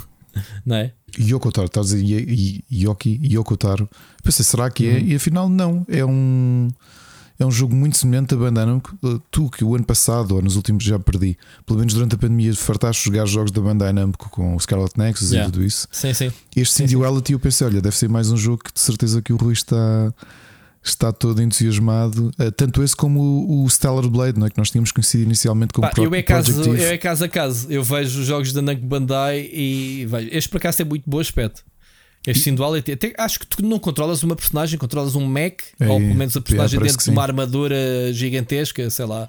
[0.64, 0.92] não é?
[1.18, 2.26] Yokotaro, estás a dizer
[2.70, 3.88] Yoki, Yokotaro.
[4.22, 5.00] Pensei, será que é?
[5.00, 5.86] E afinal, não.
[5.88, 6.68] É um,
[7.38, 8.96] é um jogo muito semelhante a Bandai Namco.
[9.02, 12.18] Uh, Tu, que o ano passado, ou nos últimos já perdi, pelo menos durante a
[12.18, 15.48] pandemia, fartaste jogar jogos da Bandai Namco com o Scarlet Nexus Yeah.
[15.48, 15.86] e tudo isso.
[15.92, 16.32] Sim, sim.
[16.56, 16.86] Este Sim.
[16.86, 19.52] Duality eu pensei, olha, deve ser mais um jogo que de certeza que o Rui
[19.52, 20.12] está,
[20.82, 22.30] está todo entusiasmado.
[22.38, 24.50] Uh, tanto esse como o, o Stellar Blade, não é?
[24.50, 27.28] que nós tínhamos conhecido inicialmente como Pá, Pro- eu, é caso, eu é caso a
[27.28, 27.66] caso.
[27.70, 30.28] Eu vejo os jogos da Namco Bandai e vejo.
[30.32, 31.62] Este por acaso tem muito bom aspecto.
[32.30, 32.92] Este Sim Duality.
[32.92, 36.36] Até acho que tu não controlas uma personagem, controlas um mech, É, ou pelo menos
[36.36, 37.76] a personagem parece dentro de uma armadura
[38.12, 39.28] gigantesca, sei lá.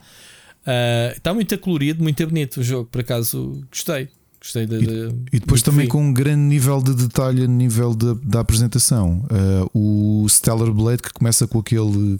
[0.65, 4.09] Ah, está muito colorido, muito bonito o jogo, por acaso gostei.
[4.41, 8.13] Gostei de, de- E depois também com um grande nível de detalhe a nível da,
[8.23, 9.25] da apresentação.
[9.73, 12.17] Uh, o Stellar Blade que começa com aquele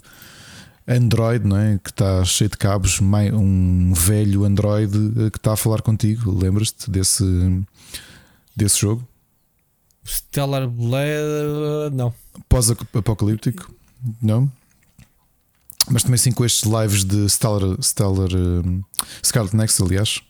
[0.86, 1.78] Android, não é?
[1.82, 6.30] Que está cheio de cabos, um velho Android uh, que está a falar contigo.
[6.38, 7.24] Lembras-te desse,
[8.54, 9.06] desse jogo?
[10.04, 11.94] Stellar Blade.
[11.94, 12.12] Não.
[12.48, 13.72] Pós-apocalíptico?
[14.22, 14.50] Não?
[15.90, 18.82] Mas também sim com estes lives de Stellar, Stellar um,
[19.24, 20.20] Scarlet Nexus, aliás.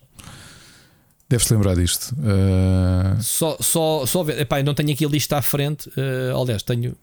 [1.29, 2.13] Deves-te lembrar disto.
[2.19, 4.41] Uh, Só, só, só ver.
[4.41, 5.89] Epá, não tenho aqui a lista à frente.
[5.97, 6.97] eh, aliás, tenho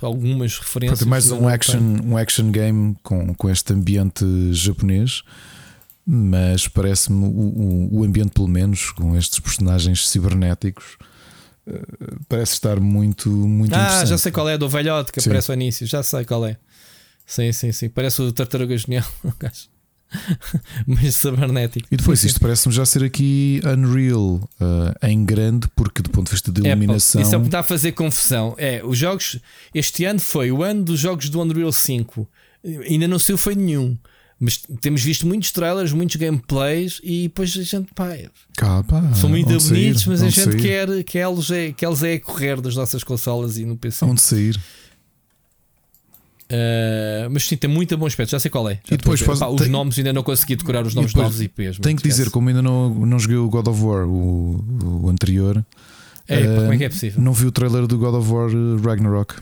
[0.00, 1.00] algumas referências.
[1.00, 2.04] Pronto, mais um action, tenho.
[2.06, 4.24] um action game com, com este ambiente
[4.54, 5.22] japonês,
[6.06, 11.04] mas parece-me o, o, o ambiente, pelo menos, com estes personagens cibernéticos, eh,
[12.28, 15.30] parece estar muito, muito Ah, já sei qual é, do velhote que Sim.
[15.30, 15.86] aparece ao início.
[15.86, 16.56] Já sei qual é.
[17.26, 17.88] Sim, sim, sim.
[17.88, 19.06] Parece o Tartaruga Genial.
[19.24, 19.68] o gajo.
[20.86, 21.88] Mas cibernético.
[21.90, 26.32] E depois isto parece-me já ser aqui Unreal eh, em grande, porque do ponto de
[26.32, 26.64] vista de.
[26.66, 27.20] É, iluminação.
[27.20, 28.54] isso é o que dá a fazer confusão.
[28.56, 29.40] É, os jogos.
[29.74, 32.28] Este ano foi o ano dos jogos do Unreal 5.
[32.88, 33.96] Ainda não saiu foi nenhum.
[34.38, 38.08] Mas temos visto muitos trailers, muitos gameplays e depois a gente, pá,
[38.56, 41.72] Cá, pá, são muito onde sair, bonitos, mas a gente sair, quer que eles, é,
[41.72, 44.04] que eles é correr das nossas consolas e no PC.
[44.04, 44.60] Onde sair.
[46.44, 48.30] Uh, mas sim, tem muito bom aspecto.
[48.30, 48.74] Já sei qual é.
[48.84, 51.78] Já E depois Pá, os tem- nomes ainda não consegui decorar os nomes novos IPs.
[51.78, 54.62] Tenho que dizer, como ainda não, não joguei o God of War, o,
[55.04, 55.64] o anterior,
[56.28, 57.22] É, eh, como é que é possível?
[57.22, 59.36] não vi o trailer do God of War eh, Ragnarok.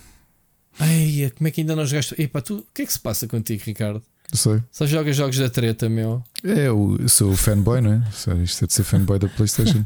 [0.81, 2.15] Ei, como é que ainda não jogaste?
[2.21, 4.03] Epá, tu, o que é que se passa contigo, Ricardo?
[4.33, 4.63] Sei.
[4.71, 6.23] Só jogas jogos da treta, meu.
[6.43, 8.03] É, eu sou fanboy, não é?
[8.43, 9.85] Isto é de ser fanboy da PlayStation.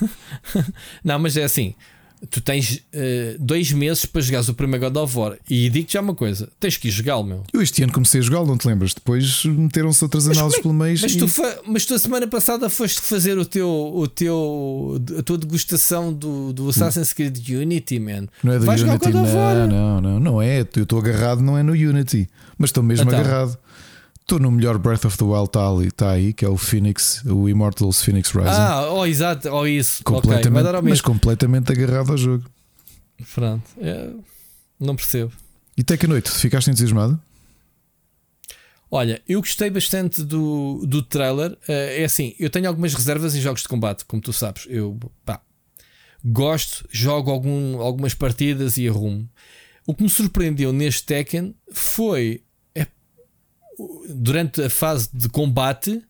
[1.04, 1.74] Não, mas é assim:
[2.30, 5.36] tu tens uh, dois meses para jogares o primeiro God of War.
[5.48, 7.44] E digo-te já uma coisa: tens que ir jogá-lo, meu.
[7.52, 8.94] Eu este ano comecei a jogá-lo, não te lembras?
[8.94, 10.98] Depois meteram-se outras Mas análises como pelo meio.
[11.00, 11.26] Mas e- tu,
[11.66, 16.52] mas tu a semana passada foste fazer o teu, o teu, a tua degustação do,
[16.52, 18.26] do Assassin's Creed Unity, man.
[18.42, 20.60] Não é do Vais Unity, não, não, não, não é.
[20.60, 23.18] Eu estou agarrado, não é no Unity, mas estou mesmo Então.
[23.18, 23.58] agarrado.
[24.32, 27.22] Estou no melhor Breath of the Wild, está ali, está aí, que é o Phoenix,
[27.26, 28.48] o Immortals Phoenix Rising.
[28.48, 30.02] Ah, oh, exato, oh, isso.
[30.02, 32.50] Completamente, ao mas completamente agarrado ao jogo.
[33.34, 34.10] Pronto, é,
[34.80, 35.32] não percebo.
[35.76, 37.20] E até que noite, ficaste entusiasmado?
[38.90, 41.54] Olha, eu gostei bastante do, do trailer.
[41.68, 44.66] Eh, é assim, eu tenho algumas reservas em jogos de combate, como tu sabes.
[44.66, 45.42] Eu pá,
[46.24, 49.28] gosto, jogo algum, algumas partidas e arrumo.
[49.86, 52.42] O que me surpreendeu neste Tekken foi
[54.08, 56.02] durante a fase de combate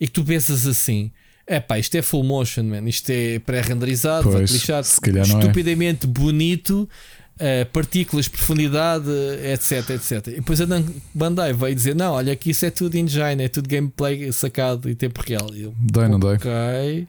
[0.00, 1.10] e que tu pensas assim.
[1.46, 2.88] É pá, isto é full motion, man.
[2.88, 5.20] Isto é pré-renderizado, lixado, é.
[5.22, 6.88] estupidamente bonito,
[7.38, 9.08] eh, partículas, profundidade,
[9.52, 10.26] etc, etc.
[10.26, 10.66] E depois a
[11.14, 14.94] Bandai veio dizer: Não, olha que isso é tudo engine, é tudo gameplay sacado em
[14.96, 15.48] tempo real.
[15.54, 16.34] Eu, Dói, não dói?
[16.36, 17.06] Ok.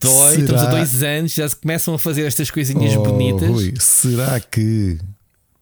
[0.00, 3.48] Dói, Será- estamos a dois anos, já se começam a fazer estas coisinhas Oh, bonitas.
[3.48, 4.98] Rui, será que,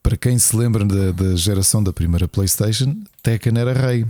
[0.02, 4.06] para quem se lembra da, da geração da primeira PlayStation, Tekken era rei?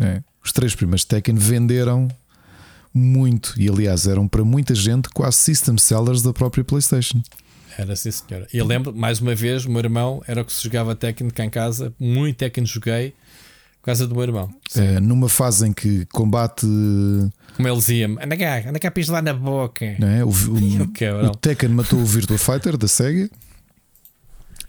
[0.00, 0.22] É.
[0.44, 2.08] Os três primeiros Tekken venderam
[2.94, 7.20] muito e, aliás, eram para muita gente quase system sellers da própria PlayStation.
[7.76, 8.46] Era sim, senhora.
[8.52, 11.30] E eu lembro, mais uma vez, o meu irmão era o que se jogava Tekken
[11.30, 11.92] cá em casa.
[11.98, 13.10] Muito Tekken joguei
[13.80, 14.50] por causa do meu irmão.
[14.74, 16.66] É, numa fase em que combate
[17.56, 19.94] Como ele dizia-me: anda cá, anda cá, pis lá na boca.
[19.98, 20.24] não é?
[20.24, 20.32] o, o-
[21.30, 23.30] o Tekken matou o Virtua Fighter da Sega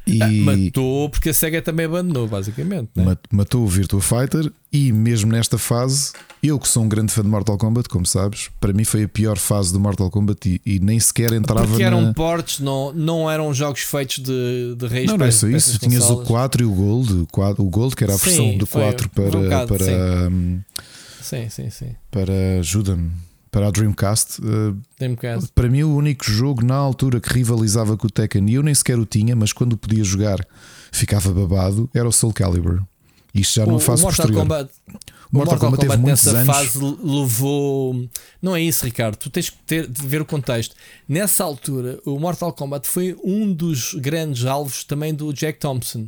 [0.07, 2.89] E Ah, matou porque a SEGA também abandonou, basicamente.
[2.95, 3.03] Né?
[3.05, 4.51] mat- matou o Virtua Fighter.
[4.71, 6.11] E mesmo nesta fase,
[6.41, 9.07] eu que sou um grande fã de Mortal Kombat, como sabes, para mim foi a
[9.07, 12.13] pior fase do Mortal Kombat e, e nem sequer entrava Porque eram na.
[12.13, 15.77] portes, não, não eram jogos feitos de, de raiz Não, não é só isso.
[15.79, 16.27] Tinhas o consolas.
[16.27, 17.27] 4 e o Gold.
[17.57, 19.37] o Gold, que era a Sim, versão do foi 4 para.
[19.37, 19.93] um bocado, para, sim.
[20.31, 20.59] hum,
[21.21, 21.95] Sim, sim, sim.
[22.09, 23.11] para ajuda-me.
[23.51, 25.47] Para a Dreamcast, um bocado.
[25.55, 28.75] para mim, o único jogo na altura que rivalizava com o Tekken, e eu nem
[28.75, 30.45] sequer o tinha, mas quando o podia jogar
[30.91, 32.83] ficava babado, era o Soul Calibur.
[33.33, 34.41] Isto já O, não o faz Mortal posterior.
[34.41, 34.93] Kombat, O
[35.31, 36.55] o Mortal Kombat muitos nessa anos.
[36.55, 38.09] fase levou.
[38.41, 39.15] Não é isso, Ricardo.
[39.17, 40.75] Tu tens que ter, de ver o contexto.
[41.07, 46.07] Nessa altura, o Mortal Kombat foi um dos grandes alvos também do Jack Thompson.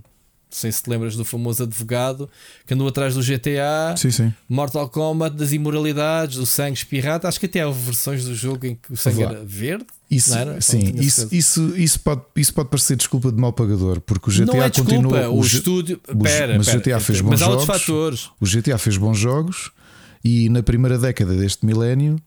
[0.52, 2.30] Sei se te lembras do famoso advogado
[2.68, 4.34] que andou atrás do GTA, Sim, sim.
[4.50, 7.26] Mortal Kombat, das imoralidades, do sangue espirrado.
[7.26, 9.32] Acho que até houve versões do jogo em que o sangue Vá.
[9.32, 9.86] era verde.
[10.10, 10.60] Isso, era?
[10.60, 14.46] Sim, isso, isso, isso, pode, isso pode parecer desculpa de mal pagador, porque o GTA
[14.46, 15.30] não é desculpa, continua.
[15.30, 16.02] o, estúdio.
[16.10, 17.64] o G- Pera, mas o GTA fez bons jogos.
[17.66, 18.30] fatores.
[18.42, 19.72] O GTA fez bons jogos
[20.24, 22.18] e na primeira década deste milénio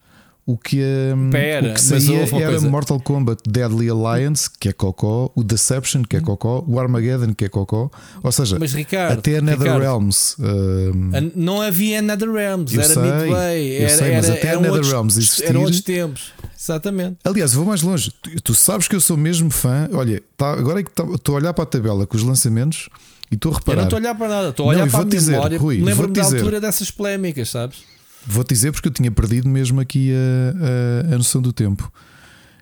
[0.46, 0.78] o que,
[1.16, 2.68] hum, Pera, o que mas saía uma era coisa.
[2.70, 7.46] Mortal Kombat Deadly Alliance, que é cocó, o Deception, que é cocó, o Armageddon, que
[7.46, 7.90] é cocó.
[8.22, 10.36] Ou seja, Mas Ricardo, até a NetherRealms.
[10.38, 14.50] hum, a- não havia NetherRealms, Eu era sei, Midway, eu era, sei, mas era, até
[14.52, 16.32] a NetherRealms eram outros tempos.
[16.60, 17.16] Exatamente.
[17.24, 18.10] Aliás, vou mais longe.
[18.22, 19.88] Tu, tu sabes que eu sou mesmo fã.
[19.92, 22.88] Olha, tá- agora é que tá- estou a olhar para a tabela com os lançamentos
[23.30, 23.76] e estou a Eu reparar.
[23.76, 25.58] não estou a olhar para nada, estou a Não, olhar e para a dizer, memória.
[25.84, 27.78] Lembro-me da altura dessas polémicas, sabes?
[28.26, 31.92] Vou-te dizer porque eu tinha perdido mesmo aqui a, a, a noção do tempo.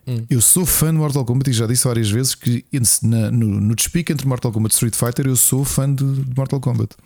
[0.07, 0.25] Hum.
[0.29, 2.65] Eu sou fã de Mortal Kombat e já disse várias vezes que
[3.03, 6.37] na- no, no despique entre Mortal Kombat e Street Fighter eu sou fã de, de
[6.37, 6.97] Mortal Kombat.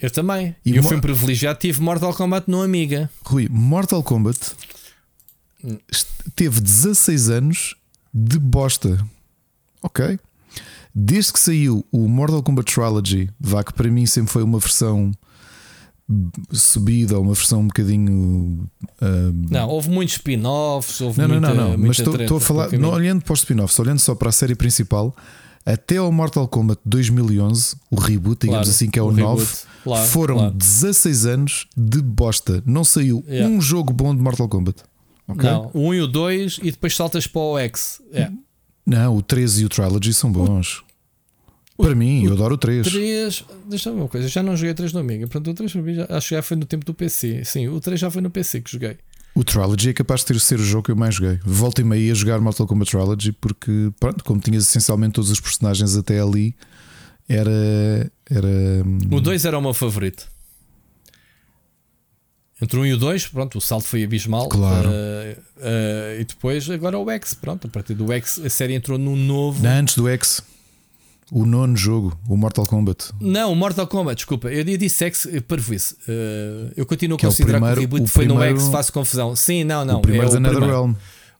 [0.00, 0.56] Eu também.
[0.64, 3.10] E eu fui um privilegiado, tive Mortal Kombat no Amiga.
[3.24, 4.38] Rui, Mortal Kombat
[5.64, 5.78] Hum.
[6.34, 7.76] teve 16 anos
[8.12, 8.98] de bosta.
[9.80, 10.18] Ok?
[10.94, 15.12] Desde que saiu o Mortal Kombat Trilogy, vá que para mim sempre foi uma versão
[16.52, 18.68] subida, uma versão um bocadinho.
[19.00, 19.06] ah,
[19.50, 21.78] Não, houve muitos spin-offs, houve Não, não, muita, não, não.
[21.78, 24.54] muita Mas estou a falar, não olhando para os spin-offs, olhando só para a série
[24.54, 25.14] principal,
[25.64, 29.40] até ao Mortal Kombat 2011, o reboot, digamos Claro, assim, que é o, o 9,
[29.42, 30.54] reboot, claro, foram claro.
[30.54, 32.62] 16 anos de bosta.
[32.66, 33.48] Não saiu Yeah.
[33.54, 34.82] um jogo bom de Mortal Kombat.
[35.28, 35.48] Ok?
[35.48, 38.02] Não, o 1 e o 2 e depois saltas para o X.
[38.12, 38.30] É.
[38.84, 40.82] Não, o 13 e o Trilogy são bons.
[41.82, 42.86] Para mim, eu adoro o 3.
[42.86, 45.26] 3, deixa-me uma coisa, já não joguei 3 no Amiga.
[45.26, 47.44] Portanto, o 3 para mim já, acho que já foi no tempo do PC.
[47.44, 48.96] Sim, o 3 já foi no PC que joguei.
[49.34, 51.40] O Trilogy é capaz de ter ser o jogo que eu mais joguei.
[51.44, 55.40] Volta e meia a jogar Mortal Kombat Trilogy porque, pronto, como tinhas essencialmente todos os
[55.40, 56.54] personagens até ali,
[57.28, 58.10] era.
[58.30, 58.48] era
[59.10, 60.30] O 2 era o meu favorito.
[62.60, 64.48] Entre o 1 e o 2, pronto, o salto foi abismal.
[64.48, 64.88] Claro.
[64.88, 68.96] Uh, uh, e depois, agora o X, pronto, a partir do X a série entrou
[68.98, 69.66] num novo.
[69.66, 70.42] Antes do X,
[71.34, 73.10] o nono jogo, o Mortal Kombat.
[73.18, 75.94] Não, o Mortal Kombat, desculpa, eu disse X, eh, parvoíce.
[76.06, 78.34] Uh, eu continuo a Que é o considerar que primeiro- o reboot o foi no
[78.34, 79.34] primeiro- X, faço confusão.
[79.34, 79.98] Sim, não, não.
[79.98, 80.60] o primeiro é da o primeiro.
[80.60, 80.94] NetherRealm.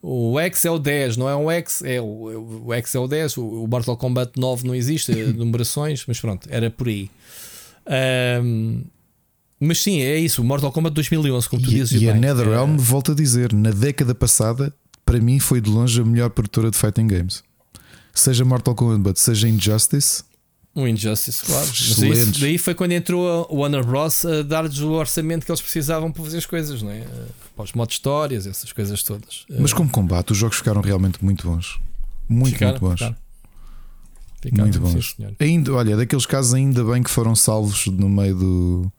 [0.05, 3.07] O X é o 10, não é o X, é o, o X é o
[3.07, 7.09] 10, o, o Mortal Kombat 9 não existe, é numerações, mas pronto, era por aí.
[7.87, 8.83] Ahm,
[9.61, 12.01] mas sim, é isso, o Mortal Kombat 2011, como tu E, dizes.
[12.03, 14.75] e a bem, NetherRealm, é- volto a dizer, na década passada,
[15.05, 17.43] para mim foi de longe a melhor produtora de fighting games.
[18.15, 20.23] Seja Mortal Kombat, seja Injustice,
[20.75, 21.67] O Injustice, claro.
[21.69, 22.41] Excelentes.
[22.41, 24.25] daí foi quando entrou a Warner Bros.
[24.25, 26.99] a dar-lhes o orçamento que eles precisavam para fazer as coisas, não é?
[27.01, 27.27] Eh,
[27.57, 29.45] Para os modos histórias, essas coisas todas.
[29.51, 31.79] Eh, mas como combate, os jogos ficaram realmente muito bons.
[32.29, 32.93] Muito, ficaram, muito bons.
[32.99, 33.17] ficaram.
[34.43, 35.15] Ficaram, Muito sim, bons.
[35.17, 35.33] senhor.
[35.39, 38.93] Ainda, olha, daqueles casos ainda bem que foram salvos no meio do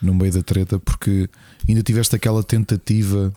[0.00, 1.28] no meio da treta, porque
[1.68, 3.32] ainda tiveste aquela tentativa.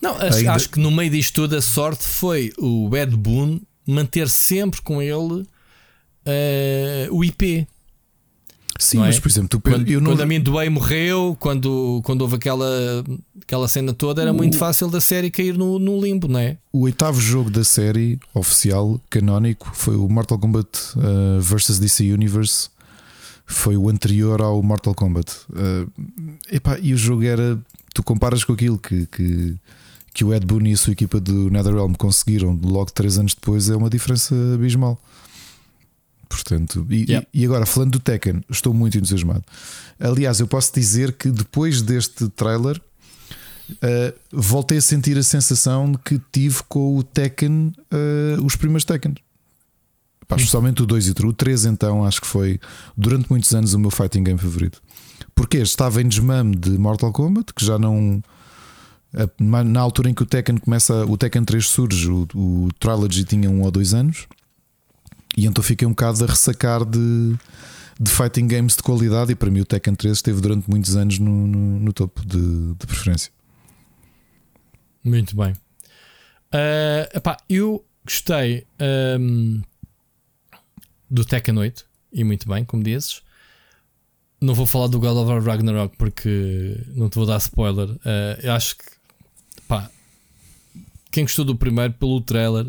[0.00, 3.60] Não, acho, Ainda- acho que no meio disto tudo a sorte foi o Ed Boon
[3.86, 5.46] manter sempre com ele
[6.24, 7.66] eh, o IP.
[8.78, 9.08] Sim, Não é?
[9.08, 13.04] mas por exemplo, tu Quando, eu não quando a Midway morreu, quando, quando houve aquela,
[13.40, 16.58] aquela cena toda, era muito fácil da série cair no, no limbo, não é?
[16.72, 22.68] O oitavo jogo da série oficial, canónico, foi o Mortal Kombat uh, vs DC Universe.
[23.46, 25.30] Foi o anterior ao Mortal Kombat.
[25.50, 25.88] Uh,
[26.50, 27.58] epá, e o jogo era.
[27.94, 29.54] Tu comparas com aquilo que, que,
[30.14, 33.68] que o Ed Boon e a sua equipa do NetherRealm conseguiram logo três anos depois,
[33.68, 34.98] é uma diferença abismal.
[36.28, 37.26] Portanto, e, Yeah.
[37.34, 39.44] e agora falando do Tekken, estou muito entusiasmado.
[40.00, 42.80] Aliás, eu posso dizer que depois deste trailer
[43.66, 49.14] Uh, voltei a sentir a sensação que tive com o Tekken, uh, os primeiros Tekken.
[50.28, 51.30] Pá, especialmente o 2 e o 3.
[51.30, 52.60] O 3, então, acho que foi
[52.94, 54.82] durante muitos anos o meu fighting game favorito.
[55.34, 58.22] Porque estava em desmame de Mortal Kombat, que já não.
[59.38, 63.48] Na altura em que o Tekken começa, o Tekken 3 surge, o, o Trilogy tinha
[63.48, 64.26] um ou dois anos.
[65.36, 67.36] E então fiquei um bocado a ressacar de,
[68.00, 69.32] de fighting games de qualidade.
[69.32, 72.74] E para mim, o Tekken 3 esteve durante muitos anos no, no, no topo de,
[72.74, 73.32] de, preferência.
[75.02, 75.52] Muito bem.
[76.52, 78.66] Uh, epá, eu gostei
[79.20, 79.60] um,
[81.10, 83.22] do Tekken 8 e muito bem, como dizes.
[84.40, 87.90] Não vou falar do God of War Ragnarok porque não te vou dar spoiler.
[87.90, 88.84] Uh, eu acho que
[91.14, 92.68] quem gostou do primeiro pelo trailer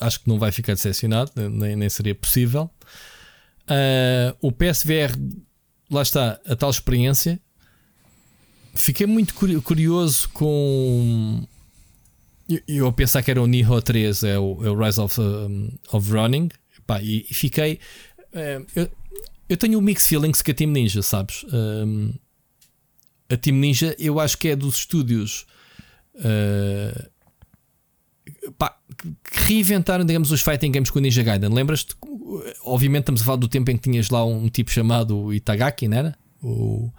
[0.00, 2.68] acho que não vai ficar decepcionado, nem, nem seria possível.
[3.64, 5.16] Uh, o PSVR,
[5.88, 7.40] lá está, a tal experiência.
[8.74, 11.46] Fiquei muito curioso com.
[12.48, 15.70] Eu, eu pensar que era o Nihon 3, é o, é o Rise of, um,
[15.92, 16.48] of Running.
[17.00, 17.78] E, e, fiquei.
[18.32, 18.90] Uh, eu,
[19.48, 21.44] eu tenho o mix feelings que a Team Ninja, sabes?
[21.52, 22.12] Um,
[23.28, 25.46] a Team Ninja, eu acho que é dos estúdios
[26.14, 27.10] uh,
[28.56, 31.50] pá, que reinventaram, digamos, os fighting games com o Ninja Gaiden.
[31.50, 31.94] Lembras-te?
[32.64, 35.96] Obviamente, estamos a falar do tempo em que tinhas lá um tipo chamado Itagaki, não
[35.96, 36.18] era?
[36.42, 36.90] O,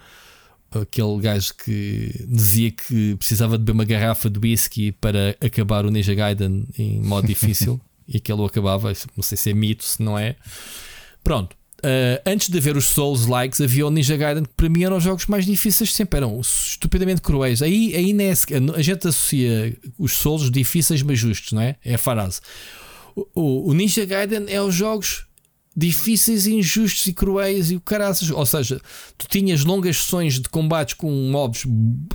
[0.72, 5.91] aquele gajo que dizia que precisava de beber uma garrafa de whisky para acabar o
[5.91, 8.91] Ninja Gaiden em modo difícil e que ele o acabava.
[9.15, 10.35] Não sei se é mito, se não é.
[11.23, 11.56] Pronto.
[11.80, 14.97] Uh, antes de haver os Souls likes, havia o Ninja Gaiden que para mim eram
[14.97, 17.61] os jogos mais difíceis sempre, eram estupidamente cruéis.
[17.61, 18.34] Aí, aí é,
[18.76, 21.77] a gente associa os Souls difíceis mas justos, não é?
[21.84, 22.41] É a frase.
[23.15, 25.26] O, o, o Ninja Gaiden é os jogos
[25.76, 28.30] difíceis, injustos e cruéis e o caraças.
[28.30, 28.81] Ou seja,
[29.18, 31.65] tu tinhas longas sessões de combates com mobs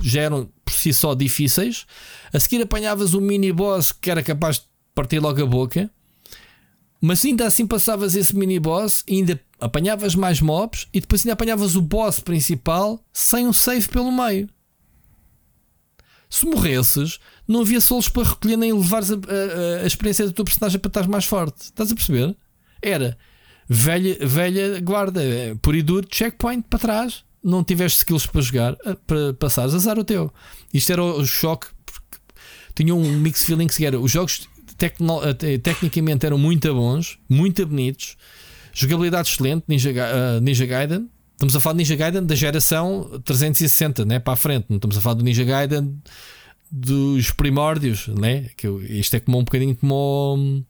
[0.01, 1.85] já eram por si só difíceis.
[2.31, 5.89] A seguir apanhavas um mini boss que era capaz de partir logo a boca.
[7.01, 11.75] Mas ainda assim passavas esse mini boss ainda apanhavas mais mobs e depois ainda apanhavas
[11.75, 14.49] o boss principal sem um save pelo meio.
[16.29, 20.43] Se morresses, não havia solos para recolher nem levares a, a, a experiência do teu
[20.43, 21.65] personagem para estar mais forte.
[21.65, 22.35] Estás a perceber?
[22.81, 23.17] Era
[23.69, 25.21] velha, velha guarda,
[25.61, 27.23] por e duro, checkpoint para trás.
[27.43, 28.75] Não tiveste skills para jogar,
[29.05, 30.33] para passares, azar o teu.
[30.73, 31.67] Isto era o choque.
[32.73, 38.17] Tinha um mix feeling que era os jogos eh, tecnicamente eram muito bons, muito bonitos
[38.75, 41.09] Jogabilidade excelente, Ninja, uh, Ninja Gaiden.
[41.31, 44.19] Estamos a falar de Ninja Gaiden da geração 360, né?
[44.19, 44.65] para a frente.
[44.67, 45.97] Não estamos a falar do Ninja Gaiden
[46.69, 48.49] dos primórdios, né?
[48.57, 50.63] que isto é como um bocadinho como o,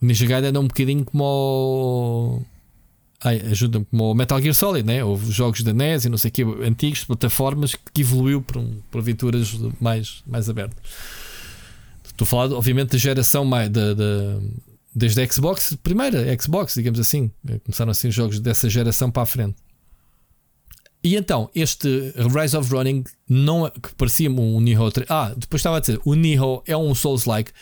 [0.00, 2.44] Ninja Gaiden é um bocadinho como
[3.50, 5.02] ajuda-me como o Metal Gear Solid, né?
[5.02, 8.78] Houve jogos da NES e não sei o que, antigos, plataformas que evoluiu para, um,
[8.90, 10.78] para aventuras mais, mais abertas.
[12.04, 14.38] Estou a falar, obviamente, da geração mais da, da,
[14.96, 17.30] desde a Xbox, primeira Xbox, digamos assim.
[17.64, 19.56] Começaram assim os jogos dessa geração para a frente.
[21.04, 25.06] E então, este Rise of Running não, é, que parecia um Nihon 3.
[25.10, 27.52] Ah, depois estava a dizer, o Nihon é um Souls-like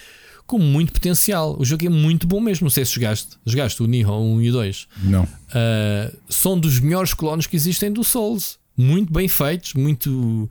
[0.46, 1.56] com muito potencial.
[1.58, 2.66] O jogo é muito bom mesmo.
[2.66, 3.36] Não sei se jogaste.
[3.44, 4.88] Jogaste o Nihon 1 e 2.
[5.02, 5.24] Não.
[5.24, 8.58] Uh, são dos melhores clones que existem do Souls.
[8.76, 10.48] Muito bem feitos, muito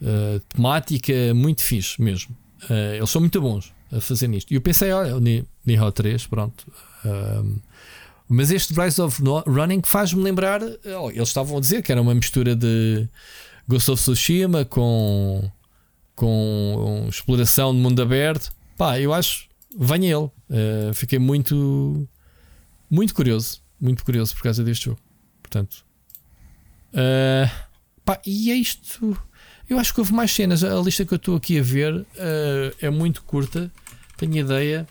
[0.00, 2.34] uh, temática, muito fixe mesmo.
[2.64, 4.50] Uh, eles são muito bons a fazer nisto.
[4.52, 6.66] E eu pensei, olha, o Nihon 3, pronto.
[7.04, 7.56] Um,
[8.28, 10.62] mas este Rise of Running faz-me lembrar.
[10.62, 13.08] Oh, eles estavam a dizer que era uma mistura de
[13.66, 15.50] Ghost of Tsushima com,
[16.14, 18.52] com exploração de mundo aberto.
[18.76, 19.48] Pá, eu acho.
[19.76, 20.30] Venha ele.
[20.48, 22.08] Uh, fiquei muito.
[22.88, 23.60] Muito curioso.
[23.80, 25.00] Muito curioso por causa deste jogo.
[25.42, 25.84] Portanto.
[26.92, 27.50] Uh,
[28.04, 29.18] pá, e é isto.
[29.68, 30.62] Eu acho que houve mais cenas.
[30.62, 32.06] A lista que eu estou aqui a ver uh,
[32.80, 33.72] é muito curta.
[34.20, 34.86] Tenho ideia.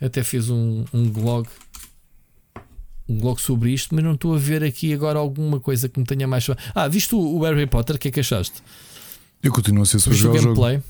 [0.00, 1.46] Até fiz um, um blog.
[3.06, 6.06] Um blog sobre isto, mas não estou a ver aqui agora alguma coisa que me
[6.06, 6.46] tenha mais.
[6.74, 7.96] Ah, viste o, Harry Potter?
[7.96, 8.62] O que é que achaste?
[9.42, 10.74] Eu continuo ansioso para jogar o gameplay.
[10.76, 10.86] jogo.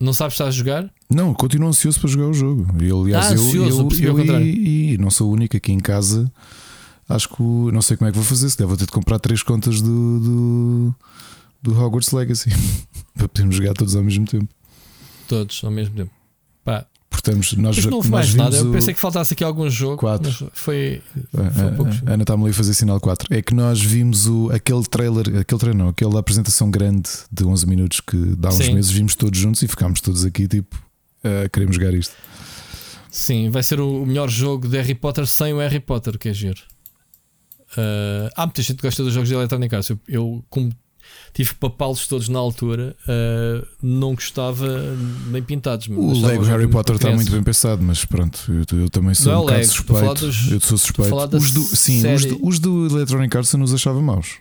[0.00, 0.90] Não sabes se estás a jogar?
[1.08, 2.66] Não, continuo ansioso para jogar o jogo.
[2.82, 5.70] E, aliás, ah, eu, ansioso, eu, eu, eu e, e, não sou o único aqui
[5.70, 6.28] em casa.
[7.08, 8.50] Acho que não sei como é que vou fazer.
[8.50, 10.94] Se devo ter de comprar três contas do, do
[11.62, 12.50] do Hogwarts Legacy
[13.14, 14.48] para podermos jogar todos ao mesmo tempo.
[15.28, 16.10] Todos ao mesmo tempo.
[16.64, 16.86] Pá.
[17.10, 18.56] Portanto, nós, mas não houve mais nada.
[18.56, 19.96] Eu pensei que faltasse aqui algum jogo.
[19.96, 20.50] 4.
[20.52, 21.02] Foi.
[21.32, 21.42] foi
[22.06, 23.34] Ana está-me ali a fazer sinal 4.
[23.34, 27.66] É que nós vimos o, aquele trailer, aquele trailer não, aquela apresentação grande de 11
[27.66, 28.74] minutos que dá uns Sim.
[28.74, 30.76] meses, vimos todos juntos e ficámos todos aqui tipo,
[31.24, 32.14] uh, queremos jogar isto.
[33.10, 36.32] Sim, vai ser o melhor jogo de Harry Potter sem o Harry Potter, que é
[36.32, 36.60] giro.
[37.72, 39.90] Uh, há muita gente que gosta dos jogos de Electronic Arts.
[39.90, 40.70] Eu, eu como
[41.32, 44.66] tive papá-los todos na altura, uh, não gostava
[45.30, 45.88] nem pintados.
[45.88, 49.32] O Lego Harry Potter está muito bem pensado, mas pronto, eu, eu também sou não
[49.32, 50.26] é um bocado Lego, suspeito.
[50.26, 51.36] Dos, eu sou suspeito.
[51.36, 54.36] Os do, sim, os do, os do, Electronic Arts eu não os achava maus.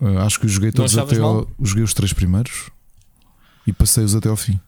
[0.00, 2.70] Uh, acho que os joguei todos até ao, joguei os três primeiros
[3.66, 4.58] e passei-os até ao fim.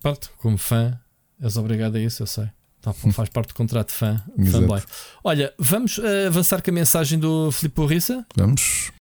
[0.00, 0.98] Pronto, como fã,
[1.40, 2.48] és obrigado a isso, eu sei.
[2.84, 4.22] Tá, faz parte do contrato de fã,
[4.52, 4.82] fanboy.
[5.24, 8.26] Olha, vamos uh, avançar com a mensagem do Filipe Porrissa?
[8.36, 8.92] Vamos.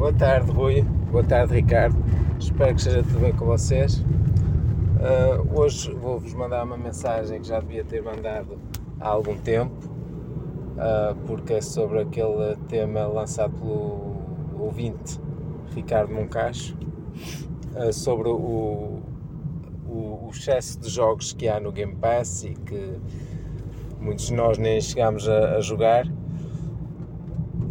[0.00, 0.80] Boa tarde, Rui.
[1.12, 1.94] Boa tarde, Ricardo.
[2.38, 3.98] Espero que esteja tudo bem com vocês.
[3.98, 8.58] Uh, hoje vou-vos mandar uma mensagem que já devia ter mandado
[8.98, 14.22] há algum tempo, uh, porque é sobre aquele tema lançado pelo
[14.58, 15.20] ouvinte
[15.74, 16.74] Ricardo Moncacho,
[17.92, 19.02] sobre o,
[19.86, 22.96] o, o, excesso de jogos que há no Game Pass e que
[24.00, 26.06] muitos de nós nem chegámos a, a jogar.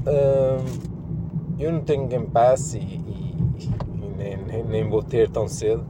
[0.06, 0.89] Uh,
[1.60, 5.86] eu não tenho Game Pass e, e, e nem, nem, nem, vou ter tão cedo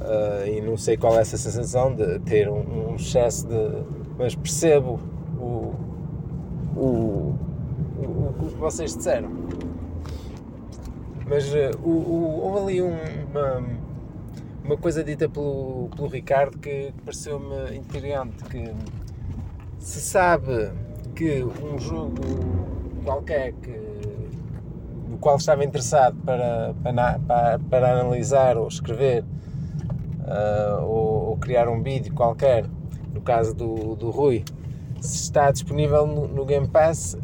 [0.00, 3.84] uh, e não sei qual é essa sensação de ter um, um excesso de.
[4.18, 5.00] Mas percebo
[5.38, 5.74] o,
[6.76, 7.34] o,
[7.96, 9.30] o, o que vocês disseram.
[11.26, 12.96] Mas uh, o, houve ali um,
[13.30, 13.82] uma
[14.64, 18.72] uma coisa dita pelo, pelo Ricardo que pareceu-me intrigante, que
[19.78, 20.70] se sabe
[21.14, 22.22] que um jogo
[23.04, 23.72] qualquer que,
[25.22, 32.12] qual estava interessado para, para, para analisar ou escrever uh, ou, ou, criar um vídeo
[32.12, 32.66] qualquer,
[33.14, 34.44] no caso do, do Rui,
[35.00, 37.16] se está disponível no, no Game Pass,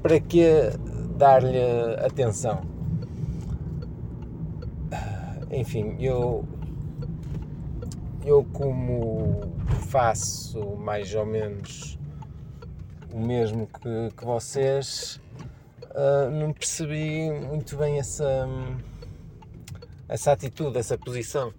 [0.00, 0.70] para que
[1.16, 1.58] dar-lhe
[2.06, 2.60] atenção?
[5.50, 6.44] Enfim, eu
[8.24, 9.40] eu como
[9.88, 11.98] faço mais ou menos
[13.12, 15.20] o mesmo que, que vocês,
[15.90, 18.48] uh, não percebi muito bem essa,
[20.08, 21.52] essa atitude, essa posição,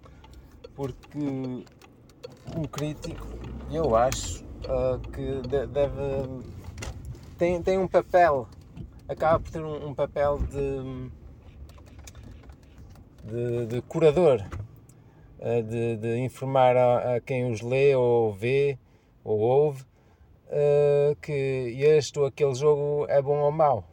[0.74, 3.26] porque um crítico,
[3.70, 6.42] eu acho, uh, que deve
[7.38, 8.48] tem, tem um papel,
[9.08, 11.10] acaba por ter um, um papel de,
[13.24, 14.44] de, de curador
[15.68, 18.78] de, de informar a, a, quem os lê ou vê
[19.24, 21.32] ou ouve uh, que
[21.80, 23.91] este ou aquele jogo é bom ou mau.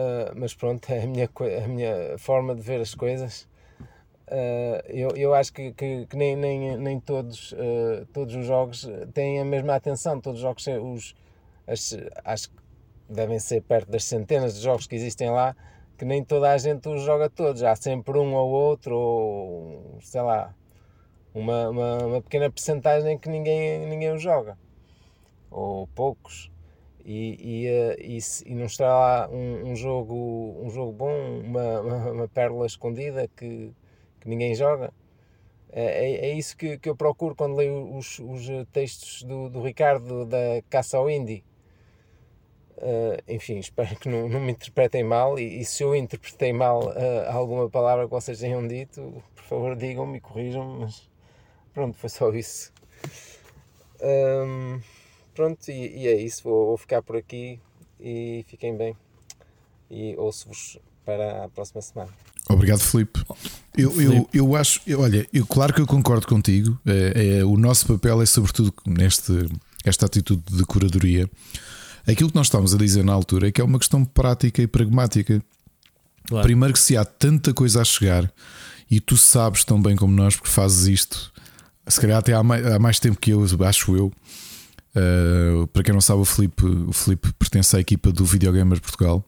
[0.00, 1.28] Uh, mas pronto, é a minha,
[1.62, 3.42] a minha forma de ver as coisas.
[4.26, 8.88] Uh, eu, eu acho que, que, que, nem, nem, nem todos, uh, todos os jogos
[9.12, 10.18] têm a mesma atenção.
[10.18, 11.14] Todos os jogos, os,
[11.66, 12.56] as, acho que
[13.10, 15.54] devem ser perto das centenas de jogos que existem lá,
[15.98, 20.22] que nem toda a gente os joga todos, há sempre um ou outro, ou sei
[20.22, 20.54] lá,
[21.34, 24.56] uma, uma, uma pequena percentagem que ninguém, ninguém os joga,
[25.50, 26.49] ou poucos.
[27.04, 31.80] E, e, eh, e, e não está lá um, um, jogo, um jogo bom, uma,
[31.80, 33.72] uma, uma pérola escondida que,
[34.20, 34.92] que ninguém joga.
[35.72, 39.62] É, é, é, isso que, que eu procuro quando leio os, os textos do, do
[39.62, 41.44] Ricardo da Caça ao Indie.
[42.78, 46.86] Uh, enfim, espero que não, não me interpretem mal e, e, se eu interpretei mal
[46.86, 51.10] uh, alguma palavra que vocês tenham dito, por favor digam-me e corrijam-me, mas
[51.74, 52.72] pronto, foi só isso.
[54.02, 54.80] Um,
[55.40, 57.58] pronto, e, e, é isso, vou, vou, ficar por aqui
[57.98, 58.94] e fiquem bem
[59.90, 62.10] e ouço-vos para a próxima semana.
[62.48, 63.22] Obrigado, Filipe.
[63.76, 66.78] Eu, eu, eu acho, eu, olha, eu, claro que eu concordo contigo.
[66.84, 69.32] É, é, o nosso papel é, sobretudo, neste,
[69.84, 71.28] esta atitude de curadoria
[72.06, 74.66] Aquilo que nós estávamos a dizer na altura é que é uma questão prática e
[74.66, 75.42] pragmática.
[76.26, 76.42] Claro.
[76.42, 78.30] Primeiro, que se há tanta coisa a chegar
[78.90, 81.32] e tu sabes tão bem como nós, porque fazes isto,
[81.86, 84.12] se calhar até há mais, há mais tempo que eu, acho eu.
[84.94, 89.24] Uh, para quem não sabe, o Felipe o Felipe pertence à equipa do Videogamers Portugal.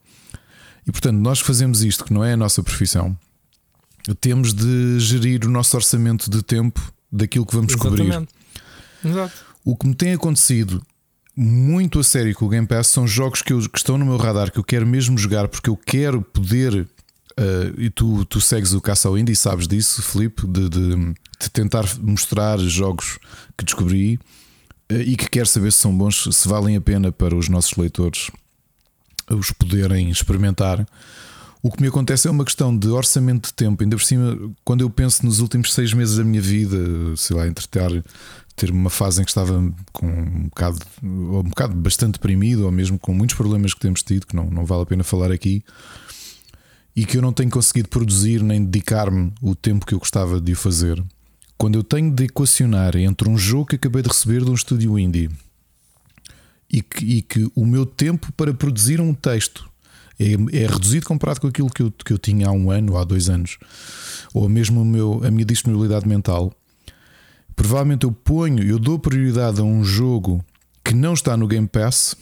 [0.87, 3.17] E portanto, nós fazemos isto, que não é a nossa profissão,
[4.21, 6.81] temos de gerir o nosso orçamento de tempo
[7.11, 8.11] daquilo que vamos Exatamente.
[8.11, 8.29] cobrir.
[9.05, 9.45] Exato.
[9.65, 10.83] O que me tem acontecido
[11.37, 14.17] muito a sério com o Game Pass são jogos que, eu, que estão no meu
[14.17, 16.87] radar que eu quero mesmo jogar porque eu quero poder.
[17.33, 20.97] Uh, e tu, tu segues o caça ao indie, sabes disso, Felipe, de, de,
[21.41, 23.19] de, tentar mostrar jogos
[23.57, 24.21] que descobri
[25.01, 28.31] e que quero saber se são bons, se valem a pena para os nossos leitores
[29.31, 30.87] os poderem experimentar.
[31.63, 33.83] O que me acontece é uma questão de orçamento de tempo.
[33.83, 36.77] Ainda por cima, quando eu penso nos últimos seis meses da minha vida,
[37.17, 38.05] sei lá, entre ter
[38.55, 42.99] ter uma fase em que estava com um bocado, um bocado bastante deprimido, ou mesmo
[42.99, 45.65] com muitos problemas que temos tido, que não, não vale a pena falar aqui,
[46.95, 50.53] e que eu não tenho conseguido produzir nem dedicar-me o tempo que eu gostava de
[50.53, 51.03] o fazer.
[51.63, 54.99] Quando eu tenho de equacionar entre um jogo que acabei de receber de um estúdio
[54.99, 55.31] indie
[56.69, 59.71] e que, e que o meu tempo para produzir um texto
[60.19, 63.05] é, é, reduzido comparado com aquilo que eu, que eu tinha há um ano há
[63.05, 63.59] dois anos,
[64.35, 66.53] ou mesmo meu, a minha disponibilidade mental
[67.55, 70.45] provavelmente eu ponho, eu dou prioridade a um jogo
[70.83, 72.17] que não está no Game Pass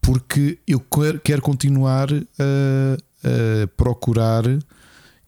[0.00, 0.82] porque eu
[1.22, 4.44] quero continuar a, a procurar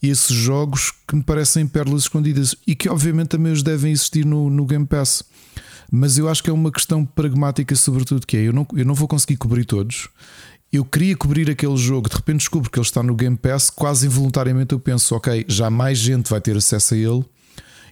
[0.02, 4.48] esses jogos que me parecem pérolas escondidas e que obviamente também os devem existir no,
[4.48, 5.24] no Game Pass.
[5.90, 8.94] Mas eu acho que é uma questão pragmática, sobretudo, que é eu não, eu não
[8.94, 10.08] vou conseguir cobrir todos.
[10.70, 14.06] Eu queria cobrir aquele jogo, de repente descubro que ele está no Game Pass, quase
[14.06, 17.24] involuntariamente eu penso, ok, já mais gente vai ter acesso a ele,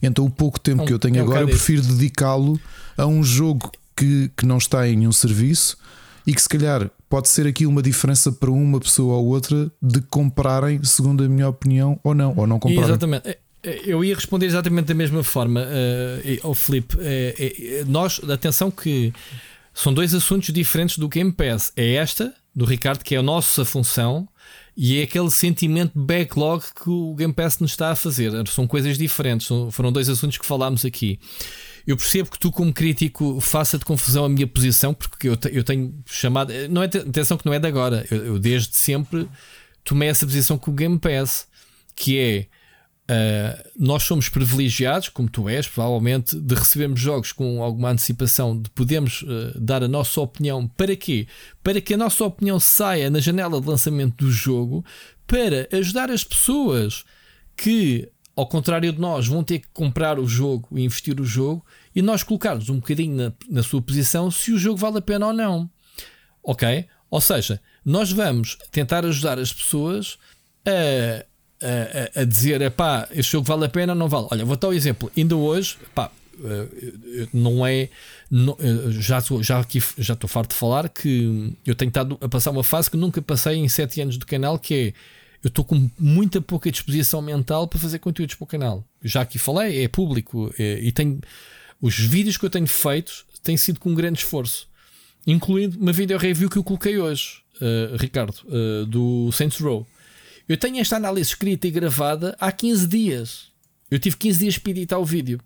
[0.02, 2.60] então o pouco tempo um, que eu tenho é um agora eu prefiro dedicá-lo
[2.98, 5.78] a um jogo que, que não está em nenhum serviço
[6.26, 10.00] e que se calhar pode ser aqui uma diferença para uma pessoa ou outra de
[10.00, 12.90] comprarem, segundo a minha opinião, ou não, ou não comprarem.
[12.90, 13.28] Exatamente.
[13.28, 16.96] É, é, Eu ia responder exatamente da mesma forma uh, ao Felipe.
[16.96, 19.12] Uh, nós, atenção que
[19.72, 21.72] são dois assuntos diferentes do Game Pass.
[21.76, 24.28] É esta, do Ricardo, que é a nossa função,
[24.76, 28.32] e é aquele sentimento backlog que o Game Pass nos está a fazer.
[28.48, 29.48] São coisas diferentes.
[29.70, 31.20] Foram dois assuntos que falámos aqui.
[31.86, 35.62] Eu percebo que tu, como crítico, faça de confusão a minha posição, porque eu, eu
[35.62, 36.52] tenho chamado.
[36.68, 38.04] Não é, atenção que não é de agora.
[38.10, 39.28] Eu, eu desde sempre
[39.84, 41.46] tomei essa posição com o Game Pass,
[41.94, 42.46] que é
[43.08, 48.68] Uh, nós somos privilegiados, como tu és, provavelmente, de recebermos jogos com alguma antecipação, de
[48.70, 50.66] podermos uh, dar a nossa opinião.
[50.66, 51.28] Para quê?
[51.62, 54.84] Para que a nossa opinião saia na janela de lançamento do jogo,
[55.24, 57.04] para ajudar as pessoas
[57.56, 61.64] que, ao contrário de nós, vão ter que comprar o jogo e investir o jogo,
[61.94, 65.28] e nós colocarmos um bocadinho na, na sua posição se o jogo vale a pena
[65.28, 65.70] ou não.
[66.42, 66.86] Ok?
[67.10, 70.18] Ou seja, nós vamos tentar ajudar as pessoas
[70.66, 71.24] a
[71.62, 74.26] a, a, dizer: pá, este jogo vale a pena ou não vale?
[74.30, 75.10] Olha, vou dar o um exemplo.
[75.16, 76.10] Ainda hoje, pá,
[76.44, 77.88] eh, não é.
[78.30, 82.28] Não, eh, já já aqui já estou farto de falar que eu tenho estado a
[82.28, 84.92] passar uma fase que nunca passei em 7 anos do canal, que é
[85.46, 88.84] eu estou com muita pouca disposição mental para fazer conteúdos para o canal.
[89.00, 91.20] Já aqui falei, é público é, e tenho
[91.80, 94.68] os vídeos que eu tenho feito têm sido com um grande esforço,
[95.24, 99.86] incluindo uma video review que eu coloquei hoje, uh, Ricardo, uh, do Saints Row.
[100.48, 103.52] Eu tenho esta análise escrita e gravada há 15 dias.
[103.88, 105.40] Eu tive 15 dias para editar o vídeo.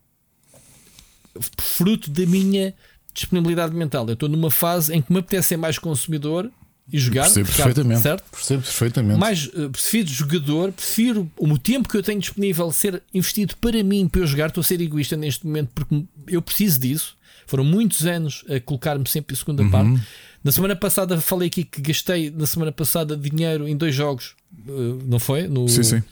[1.59, 2.73] Fruto da minha
[3.13, 4.07] disponibilidade mental.
[4.07, 6.51] Eu estou numa fase em que me apetece ser mais consumidor
[6.93, 7.25] e jogar.
[7.25, 8.01] Percebo perfeitamente.
[8.01, 8.25] Certo?
[8.31, 9.19] Percebo perfeitamente.
[9.19, 14.09] Mais uh, prefiro jogador, prefiro o tempo que eu tenho disponível ser investido para mim,
[14.09, 14.49] para eu jogar.
[14.49, 17.17] Estou a ser egoísta neste momento porque eu preciso disso.
[17.47, 19.71] Foram muitos anos a colocar-me sempre em segunda uhum.
[19.71, 20.01] parte.
[20.43, 24.35] Na semana passada falei aqui que gastei na semana passada dinheiro em dois jogos,
[24.67, 24.71] eh,
[25.05, 25.47] não foi?
[25.47, 26.03] No, sim, sim.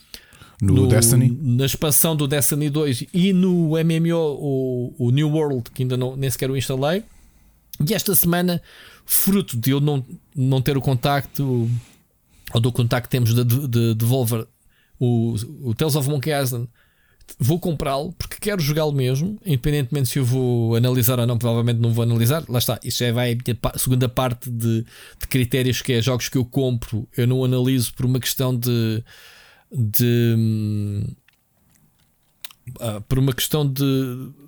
[0.60, 1.30] No, no, Destiny.
[1.40, 6.16] Na expansão do Destiny 2 e no MMO, o, o New World, que ainda não,
[6.16, 7.04] nem sequer o instalei.
[7.86, 8.60] E esta semana,
[9.08, 10.04] fruto de eu não,
[10.36, 11.68] não ter o contacto,
[12.52, 14.46] ou do contacto que temos de, de Devolver,
[15.00, 16.68] o, o Tales of Monkey Island
[17.38, 21.92] vou comprá-lo porque quero jogá-lo mesmo, independentemente se eu vou analisar ou não, provavelmente não
[21.92, 22.44] vou analisar.
[22.48, 26.36] Lá está, isso já vai a segunda parte de, de critérios que é jogos que
[26.36, 29.02] eu compro, eu não analiso por uma questão de.
[29.72, 30.36] de
[32.78, 33.82] uh, por uma questão de,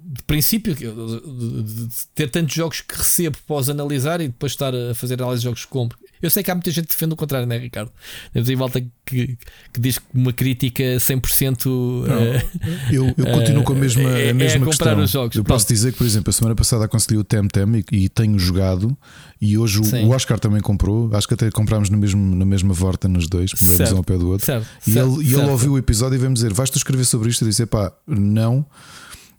[0.02, 5.14] de princípio, de, ter tantos jogos que recebo pós analisar e depois estar a fazer
[5.14, 5.98] análise de jogos que compro.
[6.22, 7.90] Eu sei que há muita gente que defende o contrário, não é, Ricardo?
[8.32, 9.38] Temos aí volta que,
[9.72, 11.64] que diz que uma crítica 100%.
[11.64, 12.50] Não, uh,
[12.92, 14.98] eu, eu continuo com a mesma, é, a mesma é a questão.
[15.00, 15.36] Os jogos.
[15.36, 15.56] Eu Pronto.
[15.56, 18.94] posso dizer que, por exemplo, a semana passada consegui o Temtem e, e tenho jogado.
[19.40, 21.08] E hoje o, o, Oscar também comprou.
[21.14, 24.18] Acho que até comprámos no mesmo, na mesma vorta nos dois, moramos um ao pé
[24.18, 24.44] do outro.
[24.44, 27.30] Certo, e certo, ele, e ele ouviu o episódio e veio-me dizer: Vais-te escrever sobre
[27.30, 27.42] isto?
[27.42, 28.66] Eu disse: pá, não.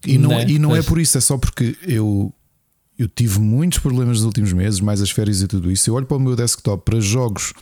[0.06, 2.34] E não, Não, e não é por isso, é só porque eu,
[2.98, 5.90] eu tive muitos problemas nos últimos meses, mais as férias e tudo isso.
[5.90, 7.53] Eu olho para o meu desktop para jogos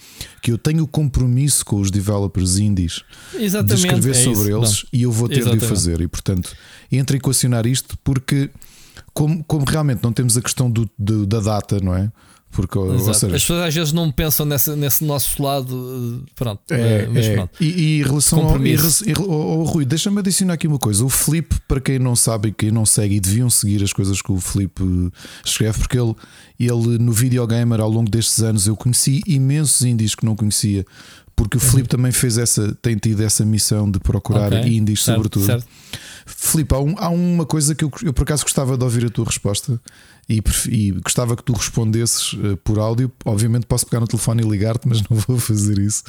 [0.42, 3.04] que eu tenho compromisso com os developers indies
[3.34, 3.86] de Exatamente.
[3.86, 4.58] escrever é sobre isso.
[4.58, 5.68] eles e eu vou ter de o Exatamente.
[5.68, 6.02] fazer.
[6.02, 6.56] E portanto,
[6.92, 8.50] entre equacionar isto porque,
[9.14, 12.12] como, como realmente não temos a questão do, do- da data, não é?
[12.52, 12.78] Porque,
[13.14, 16.22] seja, As pessoas às vezes não pensam nessa, nesse nosso lado.
[16.26, 17.34] eh, Pronto, É, eh, mas é.
[17.36, 17.52] pronto.
[17.62, 21.06] E, e em relação ao, em re- oh, oh, Rui, deixa-me adicionar aqui uma coisa.
[21.06, 24.22] O Felipe, para quem não sabe e quem não segue, e deviam seguir as coisas
[24.22, 25.12] que o Felipe eh,
[25.46, 26.16] escreve, porque ele,
[26.60, 30.86] ele no Videogamer, ao longo destes anos, eu conheci imensos indies que não conhecia.
[31.36, 35.16] Porque o Felipe também fez essa, tem tido essa missão de procurar Ok, indies, certo,
[35.16, 35.46] sobretudo.
[35.46, 35.66] certo.
[36.36, 39.10] Filipe, há, um- há uma coisa que eu, eu por acaso gostava de ouvir a
[39.10, 39.80] tua resposta
[40.30, 43.12] e, e gostava que tu respondesses eh, por áudio.
[43.26, 46.04] Obviamente posso pegar no telefone e ligar-te, mas não vou fazer isso.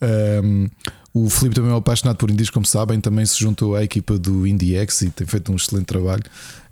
[0.00, 0.68] Ahm,
[1.14, 4.18] o Filipe também é um apaixonado por indies, como sabem, também se juntou à equipa
[4.18, 6.22] do IndieX e tem feito um excelente trabalho.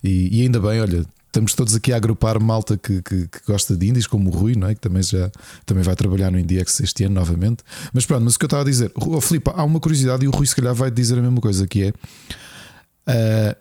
[0.04, 3.76] E, e ainda bem, olha, estamos todos aqui a agrupar malta que, que- que gosta
[3.76, 4.74] de indies, como o Rui, não é?
[4.74, 5.30] que também já
[5.64, 7.62] também vai trabalhar no IndieX este ano novamente.
[7.92, 10.28] Mas pronto, mas o que eu estava a dizer, oh, Filipe, há uma curiosidade e
[10.28, 11.92] o Rui se calhar vai dizer a mesma coisa que é.
[13.08, 13.56] Uh,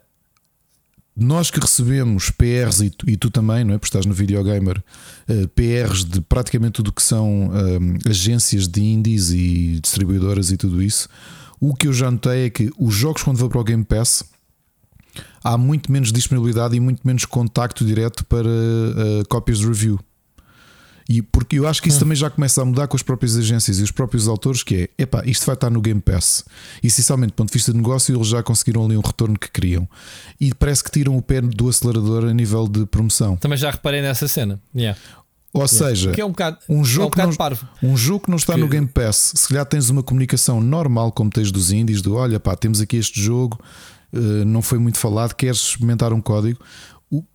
[1.16, 3.78] nós que recebemos PRs e tu, e tu também, não é?
[3.78, 4.84] Porque estás no Videogamer,
[5.30, 10.82] uh, PRs de praticamente tudo que são um, agências de indies e distribuidoras e tudo
[10.82, 11.08] isso.
[11.60, 14.26] O que eu já notei é que os jogos, quando vão para o Game Pass,
[15.44, 20.00] há muito menos disponibilidade e muito menos contacto direto para uh, cópias de review.
[21.08, 22.02] E porque eu acho que isso hum.
[22.02, 25.04] também já começa a mudar com as próprias agências e os próprios autores, que é
[25.04, 26.44] epá, isto vai estar no Game Pass.
[26.82, 29.52] E essencialmente, do ponto de vista de negócio, eles já conseguiram ali um retorno que
[29.52, 29.88] queriam.
[30.42, 33.36] E parece que tiram o pé do acelerador a nível de promoção.
[33.38, 34.60] Também já reparei nessa cena.
[34.76, 35.00] Yeah.
[35.54, 37.66] Ou seja, é um, bocado, um, jogo é um, não, parvo.
[37.82, 41.30] um jogo que não está no Game Pass, se calhar tens uma comunicação normal, como
[41.30, 43.58] tens dos indies, do olha pá, temos aqui este jogo,
[44.12, 46.60] uh, não foi muito falado, queres experimentar um código.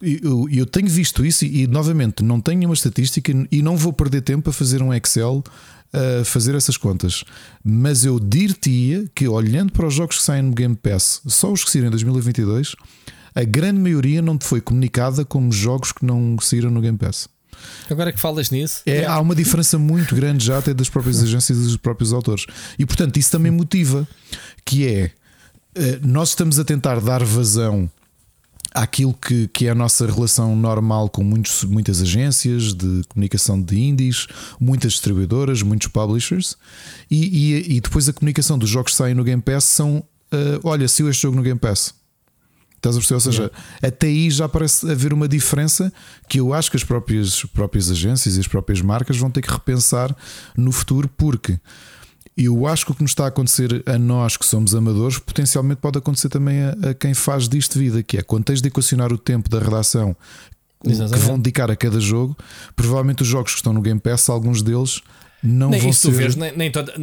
[0.03, 3.93] Eu, eu tenho visto isso e, e, novamente não tenho uma estatística e não vou
[3.93, 5.45] perder tempo a fazer um Excel
[5.93, 7.25] a fazer essas contas.
[7.65, 11.65] Mas eu dir-te-ia que olhando para os jogos que saem no Game Pass, só os
[11.65, 12.75] que saíram em 2022,
[13.35, 17.29] a grande maioria não te foi comunicada como jogos que não saíram no Game Pass.
[17.91, 21.59] Agora que falas nisso, é, há uma diferença muito grande já até das próprias agências
[21.59, 22.47] e dos próprios autores.
[22.79, 24.09] E portanto, isso também motiva
[24.65, 25.11] que é
[25.75, 27.91] eh, nós estamos a tentar dar vazão
[28.75, 33.79] àquilo que, que é a nossa relação normal com muitos, muitas agências de comunicação de
[33.79, 34.27] indies,
[34.61, 36.57] muitas distribuidoras, muitos publishers,
[37.11, 40.61] e, e, e depois a comunicação dos jogos que saem no Game Pass são: uh,
[40.63, 41.95] olha, se este jogo no Game Pass.
[42.77, 43.17] Estás a perceber?
[43.17, 43.53] Ou seja,
[43.83, 45.93] até aí já parece haver uma diferença
[46.27, 49.53] que eu acho que as próprias, próprias agências e as próprias marcas vão ter que
[49.53, 50.17] repensar
[50.57, 51.61] no futuro, porque
[52.45, 55.81] eu acho que o que nos está a acontecer a nós que somos amadores, potencialmente
[55.81, 59.13] pode acontecer também a, a quem faz disto vida, que é quando tens de equacionar
[59.13, 60.17] o tempo da redação
[60.85, 61.21] Exatamente.
[61.21, 62.37] que vão dedicar a cada jogo,
[62.75, 65.03] provavelmente os jogos que estão no Game Pass, alguns deles
[65.43, 66.09] não nem vão isso ser...
[66.09, 66.95] tu vês, nem, nem todas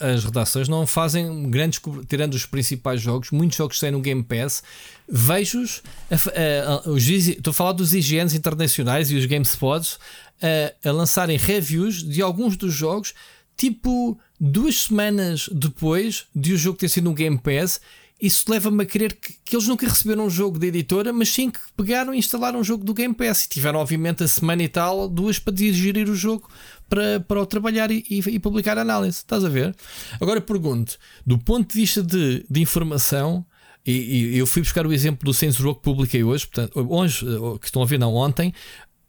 [0.00, 4.62] as redações não fazem grandes, tirando os principais jogos, muitos jogos saem no Game Pass,
[5.08, 9.98] vejo-os, estou a falar dos IGNs internacionais e os GameSpots
[10.42, 13.14] a, a lançarem reviews de alguns dos jogos
[13.56, 17.80] tipo duas semanas depois de o jogo ter sido um Game Pass.
[18.20, 21.50] Isso leva-me a crer que, que, eles nunca receberam um jogo da editora, mas sim
[21.50, 24.68] que pegaram e instalaram um jogo do Game Pass e tiveram, obviamente, a semana e
[24.68, 26.48] tal, duas para digerir o jogo
[26.88, 29.18] para, para o trabalhar e, e, e publicar a análise.
[29.18, 29.74] Estás a ver?
[30.20, 33.46] Agora pergunto, do ponto de vista de, de informação,
[33.86, 37.24] e, e, eu fui buscar o exemplo do Saints Row que publiquei hoje, portanto, hoje,
[37.60, 38.52] que estão a ver, não ontem,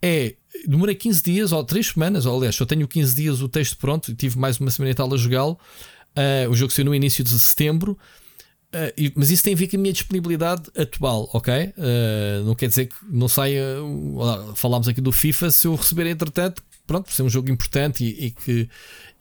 [0.02, 0.36] é
[0.68, 4.14] demorei 15 dias ou 3 semanas, ou, aliás, eu tenho 15 dias o texto pronto,
[4.16, 5.58] tive mais uma semana e tal a jogá-lo.
[6.18, 7.98] Uh, o jogo saiu no início de setembro.
[8.74, 11.54] Uh, e, mas isso tem a ver com a minha disponibilidade atual, ok?
[11.54, 13.64] Uh, não quer dizer que não saia.
[14.56, 15.52] falámos aqui do FIFA.
[15.52, 18.70] Se eu receber entretanto, pronto, por ser um jogo importante e, e, que,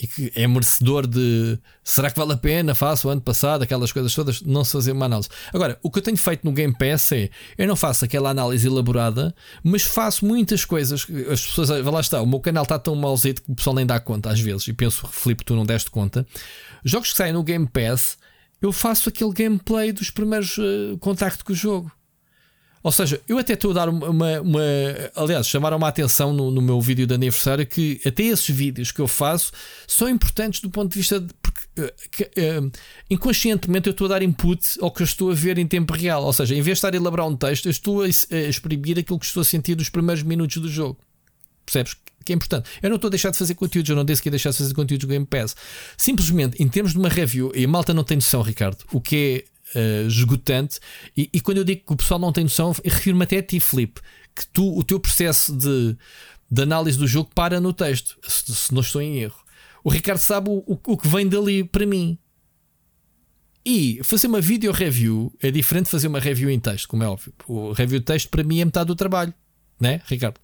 [0.01, 2.75] e que é merecedor de será que vale a pena?
[2.75, 5.29] Faço o ano passado, aquelas coisas todas, não se fazer uma análise.
[5.53, 7.29] Agora, o que eu tenho feito no Game Pass é
[7.59, 11.07] eu não faço aquela análise elaborada, mas faço muitas coisas.
[11.31, 14.01] As pessoas, lá está, o meu canal está tão malzito que o pessoal nem dá
[14.01, 16.27] conta às vezes, e penso, Filipe, tu não deste conta.
[16.83, 18.17] Jogos que saem no Game Pass,
[18.63, 21.93] eu faço aquele gameplay dos primeiros uh, contactos com o jogo.
[22.83, 24.41] Ou seja, eu até estou a dar uma.
[24.41, 24.61] uma
[25.15, 29.01] aliás, chamaram uma atenção no, no, meu vídeo de aniversário que até esses vídeos que
[29.01, 29.53] eu faço
[29.87, 31.33] são importantes do ponto de vista de.
[31.43, 32.71] Porque uh, que, uh,
[33.11, 36.25] inconscientemente eu estou a dar input ao que eu estou a ver em tempo real.
[36.25, 38.99] Ou seja, em vez de estar a elaborar um texto, eu estou a, a exprimir
[38.99, 40.99] aquilo que estou a sentir dos primeiros minutos do jogo.
[41.65, 41.97] Percebes?
[42.25, 42.69] Que é importante.
[42.83, 44.59] Eu não estou a deixar de fazer conteúdos, eu não disse que ia deixar de
[44.59, 45.55] fazer conteúdos do Game Pass.
[45.97, 49.45] Simplesmente, em termos de uma review, e a malta não tem noção, Ricardo, o que
[49.47, 50.79] é uh, esgotante.
[51.17, 53.61] E, e, quando eu digo que o pessoal não tem noção, refiro-me até a ti,
[53.61, 54.01] Felipe,
[54.35, 55.97] que tu, o teu processo de,
[56.51, 59.39] de análise do jogo para no texto, se, se não estou em erro.
[59.83, 62.19] O Ricardo sabe o, o, o que vem dali para mim.
[63.65, 67.09] E fazer uma video review é diferente de fazer uma review em texto, como é
[67.09, 67.35] óbvio.
[67.47, 69.35] O review de texto para mim é metade do trabalho,
[69.79, 70.41] né, Ricardo?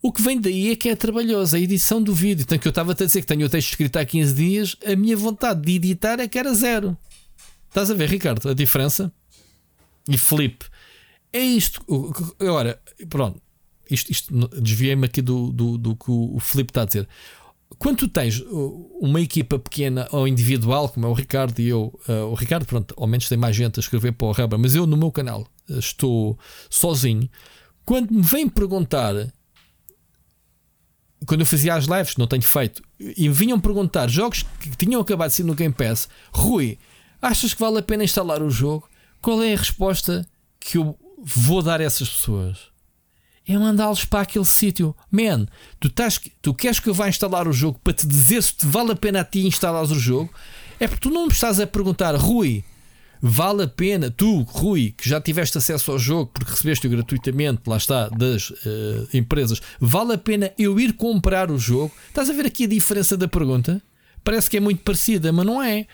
[0.00, 2.42] O que vem daí é que é trabalhoso, a edição do vídeo.
[2.42, 4.94] Então, que eu estava a dizer que tenho o texto escrito há 15 dias, a
[4.94, 6.96] minha vontade de editar é que era zero.
[7.76, 9.12] Estás a ver, Ricardo, a diferença?
[10.08, 10.64] E Felipe,
[11.30, 11.84] é isto.
[12.40, 12.80] Agora,
[13.10, 13.38] pronto,
[13.90, 17.06] isto, isto desviei-me aqui do, do, do que o Felipe está a dizer.
[17.78, 18.42] Quando tu tens
[18.98, 22.94] uma equipa pequena ou individual, como é o Ricardo e eu, uh, o Ricardo, pronto,
[22.96, 25.46] ao menos tem mais gente a escrever para o Rubber, mas eu no meu canal
[25.68, 26.38] uh, estou
[26.70, 27.28] sozinho.
[27.84, 29.12] Quando me vêm perguntar,
[31.26, 34.98] quando eu fazia as lives, não tenho feito, e me vinham perguntar jogos que tinham
[34.98, 36.78] acabado de ser no Game Pass, Rui,
[37.26, 38.88] Achas que vale a pena instalar o jogo?
[39.20, 40.24] Qual é a resposta
[40.60, 42.68] que eu vou dar a essas pessoas?
[43.44, 44.94] É mandá-los para aquele sítio.
[45.10, 45.48] Man,
[45.80, 48.64] tu, estás, tu queres que eu vá instalar o jogo para te dizer se te
[48.64, 50.32] vale a pena a ti instalares o jogo?
[50.78, 52.62] É porque tu não me estás a perguntar, Rui,
[53.20, 57.76] vale a pena, tu, Rui, que já tiveste acesso ao jogo porque recebeste-o gratuitamente, lá
[57.76, 61.92] está, das uh, empresas, vale a pena eu ir comprar o jogo?
[62.06, 63.82] Estás a ver aqui a diferença da pergunta?
[64.22, 65.86] Parece que é muito parecida, mas não é.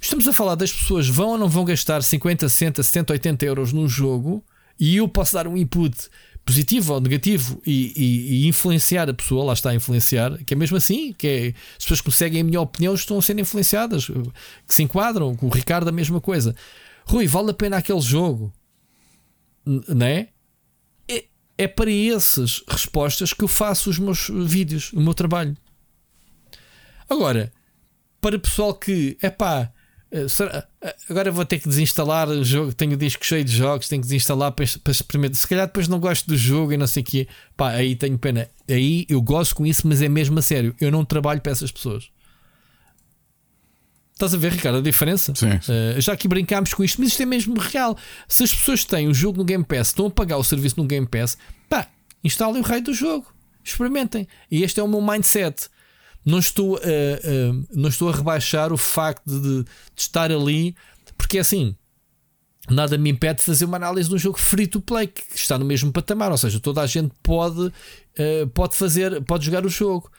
[0.00, 3.72] Estamos a falar das pessoas vão ou não vão gastar 50, 60, 70, 80 euros
[3.72, 4.44] num jogo
[4.78, 6.08] e eu posso dar um input
[6.48, 10.56] positivo ou negativo e, e, e, influenciar a pessoa, lá está a influenciar, que é
[10.56, 14.06] mesmo assim, que é, as pessoas que seguem a minha opinião estão a ser influenciadas,
[14.06, 16.56] que se enquadram com o Ricardo a mesma coisa.
[17.04, 18.50] Rui, vale a pena aquele jogo?
[19.66, 20.28] Não é?
[21.06, 21.24] é?
[21.58, 25.54] É para essas respostas que eu faço os meus vídeos, o meu trabalho.
[27.10, 27.52] Agora,
[28.20, 29.70] para pessoal que, é pá,
[30.10, 30.26] eh,
[30.82, 32.72] eh, agora vou ter que desinstalar o jogo.
[32.72, 35.36] Tenho o disco cheio de jogos, tenho que desinstalar para, para experimentar.
[35.36, 37.28] Se calhar depois não gosto do jogo e não sei o quê.
[37.56, 38.48] Pá, aí tenho pena.
[38.68, 40.74] Aí eu gosto com isso, mas é mesmo a sério.
[40.80, 42.10] Eu não trabalho para essas pessoas.
[44.14, 45.32] Estás a ver, Ricardo, a diferença?
[45.36, 45.46] Sim.
[45.46, 47.96] Uh, já aqui brincámos com isto, mas isto é mesmo real.
[48.26, 50.84] Se as pessoas têm o jogo no Game Pass, estão a pagar o serviço no
[50.88, 51.38] Game Pass,
[51.68, 51.86] pá,
[52.24, 53.32] instalem o rei do jogo.
[53.62, 54.26] Experimentem.
[54.50, 55.68] E este é o meu mindset
[56.28, 56.80] não estou a,
[57.74, 60.76] não estou a rebaixar o facto de, de, estar ali,
[61.16, 61.74] porque é assim.
[62.70, 65.58] Nada me impede de fazer uma análise de um jogo free to play que está
[65.58, 69.70] no mesmo patamar, ou seja, toda a gente pode, uh, pode fazer, pode jogar o
[69.70, 70.10] jogo.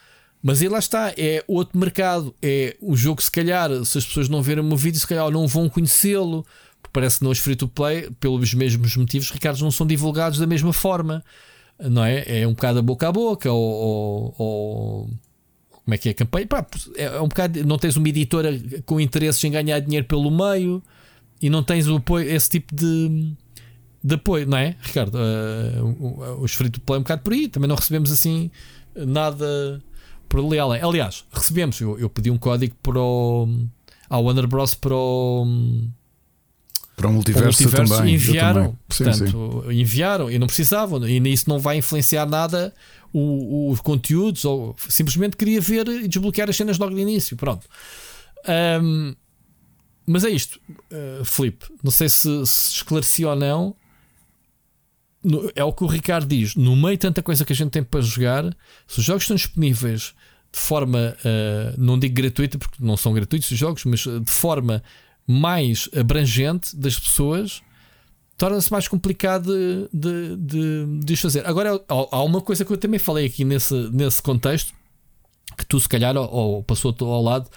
[0.42, 2.34] Mas aí lá está, é outro mercado.
[2.42, 5.30] É o jogo, se calhar, se as pessoas não verem o meu vídeo, se calhar
[5.30, 6.46] não vão conhecê-lo.
[6.92, 10.74] Parece que nos free to play, pelos mesmos motivos, Ricardo, não são divulgados da mesma
[10.74, 11.24] forma,
[11.78, 12.42] não é?
[12.42, 15.10] É um bocado a boca a boca, ou, ou, ou
[15.84, 16.48] como é que é a campanha.
[16.48, 16.66] Pá,
[16.96, 17.66] é, é um bocado.
[17.66, 20.82] Não tens uma editora com interesses em ganhar dinheiro pelo meio
[21.42, 23.34] e não tens o apoio, esse tipo de,
[24.04, 25.16] de apoio, não é, Ricardo?
[25.16, 27.48] Uh, os free to play é um bocado por aí.
[27.48, 28.52] Também não recebemos assim
[28.96, 29.82] nada
[30.28, 30.82] por ali além.
[30.82, 31.80] Aliás, recebemos.
[31.80, 33.48] Eu, eu pedi um código para o.
[34.10, 34.76] Ao Warner Bros.
[34.76, 35.48] para o.
[36.96, 39.80] Para o multiverso, para o multiverso também, enviaram, portanto, sim.
[39.80, 42.74] enviaram e não precisavam, e isso não vai influenciar nada
[43.14, 47.36] os conteúdos, ou simplesmente queria ver e desbloquear as cenas logo de início.
[47.36, 47.68] Pronto.
[48.82, 49.16] Um,
[50.06, 51.66] mas é isto, uh, Felipe.
[51.84, 53.76] Não sei se, se esclareci ou não.
[55.24, 56.56] No, é o que o Ricardo diz.
[56.56, 58.46] No meio de tanta coisa que a gente tem para jogar,
[58.88, 60.14] se os jogos estão disponíveis
[60.52, 64.82] de forma, uh, não digo gratuita, porque não são gratuitos os jogos, mas de forma
[65.28, 67.62] mais abrangente das pessoas,
[68.40, 71.46] torna-se mais complicado de, de, de, de fazer.
[71.46, 74.74] Agora, há uma coisa que eu também falei aqui nesse, nesse contexto,
[75.58, 77.50] que tu se calhar ou, passou ao lado,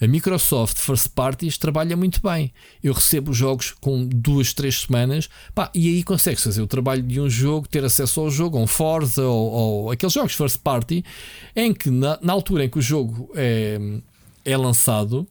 [0.00, 2.50] a Microsoft First Parties trabalha muito bem.
[2.82, 7.20] Eu recebo jogos com duas, três semanas, pá, e aí consegues fazer o trabalho de
[7.20, 11.04] um jogo, ter acesso ao jogo, um Forza ou, ou aqueles jogos First Party,
[11.54, 13.78] em que na, na altura em que o jogo é,
[14.42, 15.28] é lançado,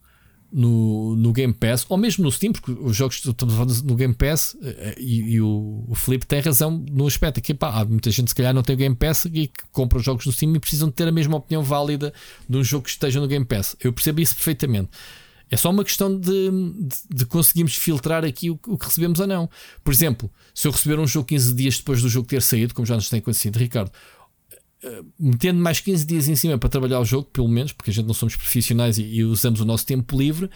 [0.52, 4.14] no, no Game Pass, ou mesmo no Steam, porque os jogos estamos falando no Game
[4.14, 8.10] Pass eh, e, e o, o Felipe tem razão no aspecto que pá, há muita
[8.10, 10.56] gente se calhar não tem o Game Pass e que compra os jogos no Steam
[10.56, 12.14] e precisam de ter a mesma opinião válida
[12.48, 13.76] de um jogo que esteja no Game Pass.
[13.80, 14.90] Eu percebo isso perfeitamente.
[15.52, 19.28] É só uma questão de, de, de conseguirmos filtrar aqui o, o, que recebemos ou
[19.28, 19.50] não.
[19.84, 22.86] Por exemplo, se eu receber um jogo 15 dias depois do jogo ter saído, como
[22.86, 23.92] já nos tem acontecido, Ricardo,
[25.20, 28.06] metendo mais 15 dias em cima para trabalhar o jogo, pelo menos, porque a gente
[28.06, 30.50] não somos profissionais e, e usamos o nosso tempo livre.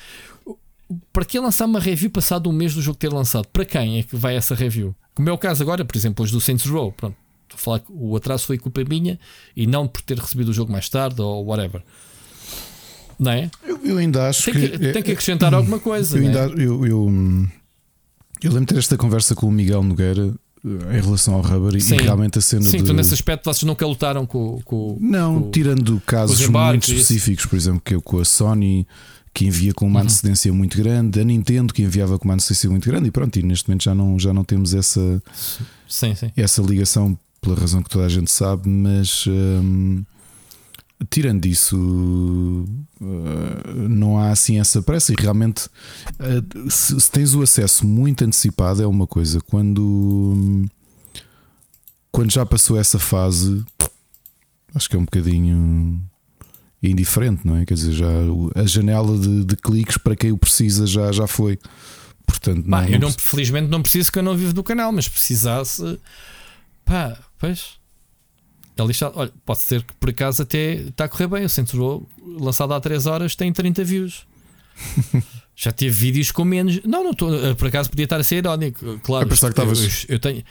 [1.12, 3.48] Para que lançar uma review passado um mês do jogo ter lançado?
[3.48, 4.96] Para quem é que vai essa review?
[5.14, 6.92] Como é o caso agora, por exemplo, os do Saints Row.
[6.92, 9.20] Pronto, estou a falar que o atraso foi culpa minha
[9.56, 11.84] e não por ter recebido o jogo mais tarde ou whatever.
[13.20, 13.50] Não é?
[13.64, 16.18] Eu, eu ainda acho tem que, que, tem que acrescentar alguma coisa.
[16.18, 16.66] Eu, ainda, é?
[16.66, 17.48] eu, eu,
[18.42, 20.34] eu lembro de ter esta conversa com o Miguel Nogueira
[20.66, 21.96] em relação ao rubber Sim.
[21.96, 22.84] e realmente a cena Sim, de...
[22.84, 27.58] então nesse aspecto vocês nunca lutaram com, com Não, com, tirando casos muito específicos, por
[27.58, 28.88] exemplo, que eu com a Sony
[29.34, 30.06] que envia com uma uhum.
[30.06, 33.44] antecedência muito grande, a Nintendo que enviava com uma antecedência muito grande e pronto, e
[33.44, 35.22] neste momento já não, já não temos essa,
[35.88, 36.32] sim, sim.
[36.38, 40.04] essa ligação pela razão que toda a gente sabe, mas hum,
[41.10, 41.78] tirando isso,
[43.02, 45.14] uh, não há assim essa pressa.
[45.14, 45.68] E realmente,
[46.20, 49.42] uh, se, tens o acesso muito antecipado, é uma coisa.
[49.42, 50.66] Quando,
[52.12, 53.64] quando já passou essa fase,
[54.74, 56.02] acho que é um bocadinho
[56.82, 57.66] indiferente, não é?
[57.66, 58.10] Quer dizer, já
[58.56, 61.58] a janela de, de cliques para quem o precisa já, já foi.
[62.26, 66.00] Portanto, não, eu não, felizmente não preciso que eu não vivo do canal, mas precisasse,
[66.86, 67.83] pá, pois
[68.78, 69.14] é lixado.
[69.16, 71.46] Olha, pode ser que por acaso até está a correr bem.
[71.46, 72.08] O Centro
[72.40, 74.26] lançado há 3 horas tem 30 views.
[75.56, 76.80] Já teve vídeos com menos.
[76.84, 77.34] Não, não estou.
[77.34, 79.00] Eh, por acaso podia estar a ser irónico.
[79.04, 80.44] Claro, eu, que eu, eu tenho.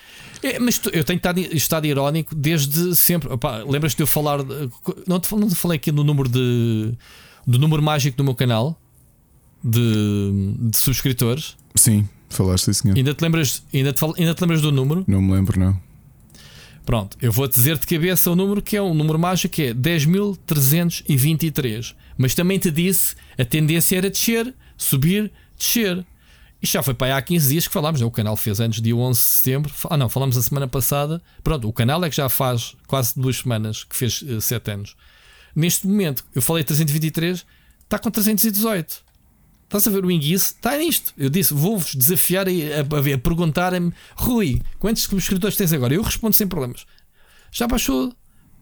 [0.42, 3.28] É, mas eu tenho estado, estado irónico desde sempre.
[3.68, 4.38] Lembras-te de eu falar.
[5.06, 6.92] Não te, não te falei aqui no número de.
[7.44, 8.80] Do número mágico do meu canal
[9.64, 11.56] de, de subscritores.
[11.74, 12.96] Sim, falaste, senhor.
[12.96, 15.04] Ainda te lembras, ainda te, ainda te lembras do número?
[15.08, 15.80] Não me lembro, não.
[16.84, 19.74] Pronto, eu vou dizer de cabeça o número que é um número mágico que é
[19.74, 21.94] 10.323.
[22.16, 26.04] Mas também te disse a tendência era descer, subir, descer.
[26.60, 28.06] Isto já foi para aí há 15 dias que falámos, né?
[28.06, 29.72] o canal fez antes dia 11 de setembro.
[29.90, 31.20] Ah, não, falámos a semana passada.
[31.42, 34.96] Pronto, o canal é que já faz quase duas semanas que fez uh, 7 anos.
[35.54, 37.44] Neste momento, eu falei 323,
[37.84, 39.04] está com 318.
[39.72, 40.52] Estás a ver o Inguice?
[40.52, 41.14] Está nisto.
[41.16, 45.94] Eu disse: vou-vos desafiar a, a, a perguntarem-me, Rui, quantos subscritores tens agora?
[45.94, 46.84] Eu respondo sem problemas.
[47.50, 48.14] Já baixou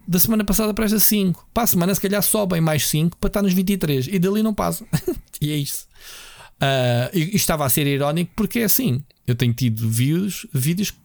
[0.07, 1.49] da semana passada para esta 5.
[1.53, 4.55] Para a semana, se calhar, sobem mais 5 para estar nos 23 e dali não
[4.55, 4.87] passa.
[5.43, 5.89] e é isso.
[6.63, 9.03] Uh, e estava a ser irónico porque é assim.
[9.27, 10.97] Eu tenho tido views, vídeos que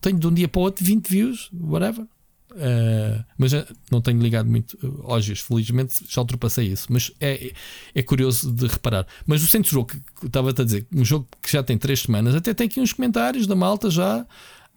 [0.00, 2.06] tenho de um dia para o outro 20 views, whatever.
[2.50, 3.52] Uh, mas
[3.90, 6.86] não tenho ligado muito hoje, felizmente já ultrapassei isso.
[6.90, 7.52] Mas é,
[7.94, 9.06] é curioso de reparar.
[9.26, 12.34] Mas o centro jogo que estava-te a dizer, um jogo que já tem 3 semanas,
[12.34, 14.26] até tem aqui uns comentários da malta já.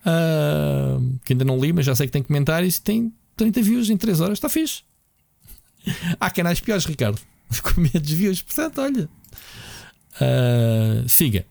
[0.05, 3.89] Uh, que ainda não li, mas já sei que tem comentários e tem 30 views
[3.89, 4.83] em 3 horas, está fixe.
[6.19, 7.19] Há canais piores, Ricardo,
[7.63, 9.09] com menos views, portanto, olha.
[10.15, 11.45] Uh, siga.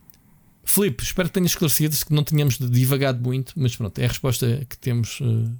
[0.64, 4.64] Filipe, espero que tenhas esclarecido que não tínhamos divagado muito, mas pronto, é a resposta
[4.68, 5.50] que temos uh,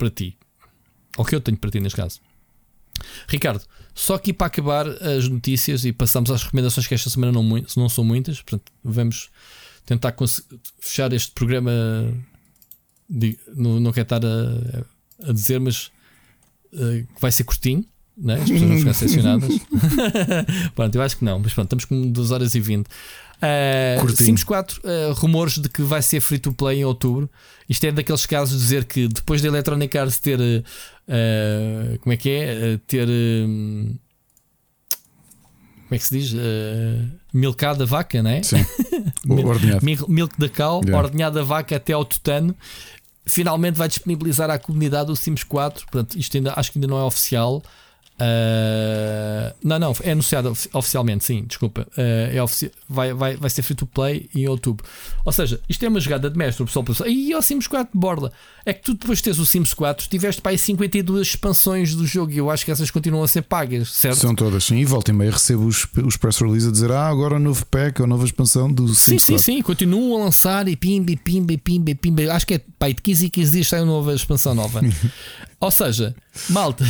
[0.00, 0.34] para ti.
[1.18, 2.20] Ou que eu tenho para ti neste caso.
[3.28, 3.62] Ricardo,
[3.94, 7.42] só aqui para acabar as notícias e passamos às recomendações que esta semana não,
[7.76, 9.28] não são muitas, portanto, vamos
[9.84, 10.14] tentar
[10.80, 11.70] fechar este programa.
[13.08, 15.90] De, não, não quero estar a, a dizer, mas
[16.72, 17.84] uh, vai ser curtinho
[18.16, 18.34] né?
[18.34, 19.60] as pessoas vão ficar decepcionadas.
[20.74, 22.86] pronto, eu acho que não, mas pronto, estamos com 2 horas e 20.
[23.42, 27.28] Uh, Sims 4, uh, rumores de que vai ser free to play em outubro.
[27.68, 32.16] Isto é daqueles casos de dizer que depois da Electronic Arts ter uh, como é
[32.16, 32.74] que é?
[32.74, 33.08] Uh, ter
[35.90, 36.32] como é que se diz?
[36.32, 38.44] Uh, milcado a vaca, não é?
[38.44, 38.64] Sim.
[39.28, 39.84] ordenhado.
[39.84, 40.96] Milk da cal, yeah.
[40.96, 42.54] ordenhado a vaca até ao tutano.
[43.26, 45.86] Finalmente vai disponibilizar à comunidade o Sims 4.
[45.90, 47.60] Portanto, isto ainda acho que ainda não é oficial.
[48.20, 51.86] Uh, não, não, é anunciado oficialmente, sim, desculpa.
[51.96, 54.84] Uh, é ofici vai, vai, vai ser free to play em outubro.
[55.24, 56.62] Ou seja, isto é uma jogada de mestre.
[56.62, 58.30] O pessoal pensa, e o Sims 4 de borda.
[58.66, 62.06] É que tu depois de teres o Sims 4, tiveste para aí 52 expansões do
[62.06, 64.18] jogo e eu acho que essas continuam a ser pagas, certo?
[64.18, 64.76] São todas, sim.
[64.76, 67.64] E volta e meia recebo os, os press releases a dizer, ah, agora o novo
[67.66, 69.38] pack, a nova expansão do Sims sim, 4.
[69.38, 69.62] Sim, sim, sim.
[69.62, 72.34] Continuam a lançar e pimba, pimba, pimba, pimba.
[72.34, 74.82] Acho que é pai de 15 e 15 dias sai uma nova expansão nova.
[75.58, 76.14] Ou seja,
[76.48, 76.84] malta.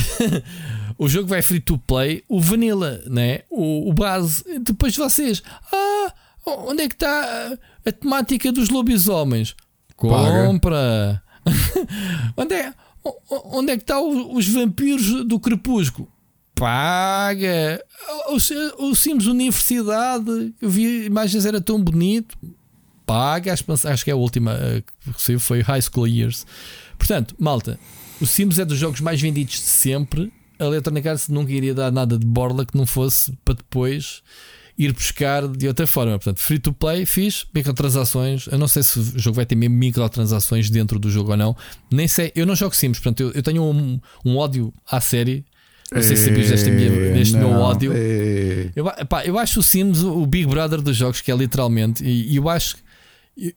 [1.00, 3.40] O jogo vai free to play, o vanilla, né?
[3.48, 4.44] o, o base.
[4.60, 6.12] Depois vocês, ah,
[6.44, 7.56] onde é que está
[7.86, 9.56] a, temática dos lobisomens?
[9.96, 11.22] Compra.
[12.36, 12.74] onde, é,
[13.50, 16.06] onde é que estão tá os vampiros do crepúsculo?
[16.54, 17.82] Paga.
[18.28, 22.36] O, o Sims Universidade, eu vi imagens, era tão bonito.
[23.06, 23.54] Paga.
[23.54, 26.46] Acho que é a última eh, que recebo foi High School Years.
[26.98, 27.80] Portanto, malta,
[28.20, 30.30] o Sims é dos jogos mais vendidos de sempre
[30.60, 34.22] a Electronic Arts nunca iria dar nada de borla que não fosse para depois
[34.78, 36.12] ir buscar de outra forma.
[36.12, 38.46] Portanto, free to play, fiz microtransações.
[38.46, 41.56] Eu não sei se o jogo vai ter mesmo microtransações dentro do jogo ou não.
[41.90, 45.44] Nem sei, eu não jogo Sims, portanto, eu, eu tenho um, um ódio à série.
[45.92, 47.92] Não sei se sabias deste, deste meu ódio.
[48.76, 52.32] Eu, pá, eu acho o Sims o Big Brother dos jogos, que é literalmente, e,
[52.32, 52.76] e eu acho.
[53.36, 53.52] Eu,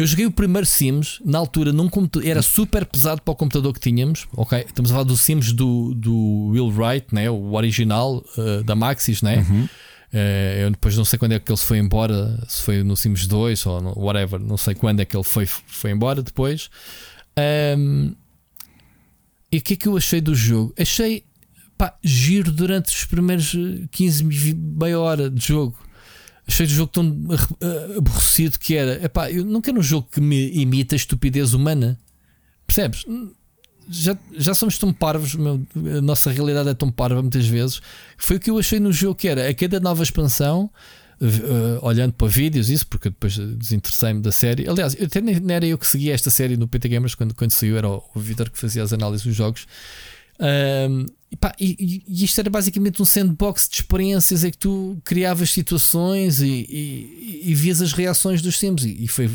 [0.00, 1.90] eu joguei o primeiro Sims na altura num
[2.24, 4.26] era super pesado para o computador que tínhamos.
[4.32, 7.28] Ok, estamos a falar do Sims do, do Will Wright, né?
[7.28, 9.44] o original uh, da Maxis, né?
[9.46, 9.64] Uhum.
[9.64, 12.96] Uh, eu depois não sei quando é que ele se foi embora, se foi no
[12.96, 16.70] Sims 2 ou no, whatever, não sei quando é que ele foi, foi embora depois.
[17.76, 18.14] Um,
[19.52, 20.72] e o que é que eu achei do jogo?
[20.78, 21.24] Achei
[21.76, 23.54] pá, giro durante os primeiros
[23.90, 25.76] 15, meia hora de jogo
[26.50, 27.16] achei o jogo tão
[27.96, 29.04] aborrecido que era.
[29.04, 31.98] Epá, eu não quero um jogo que me imita a estupidez humana.
[32.66, 33.04] Percebes?
[33.88, 35.60] Já, já somos tão parvos, meu,
[35.96, 37.80] a nossa realidade é tão parva muitas vezes.
[38.16, 40.70] Foi o que eu achei no jogo que era a cada nova expansão.
[41.22, 44.66] Uh, olhando para vídeos, isso, porque depois desinteressei-me da série.
[44.66, 47.76] Aliás, até nem, era eu que seguia esta série no PT Gamers quando, quando saiu,
[47.76, 49.66] era o, o Vitor que fazia as análises dos jogos.
[50.40, 55.00] Um, e, pá, e, e, isto era basicamente um sandbox de experiências em que tu
[55.04, 59.30] criavas situações e, e, e vias as reações dos Sims e, foi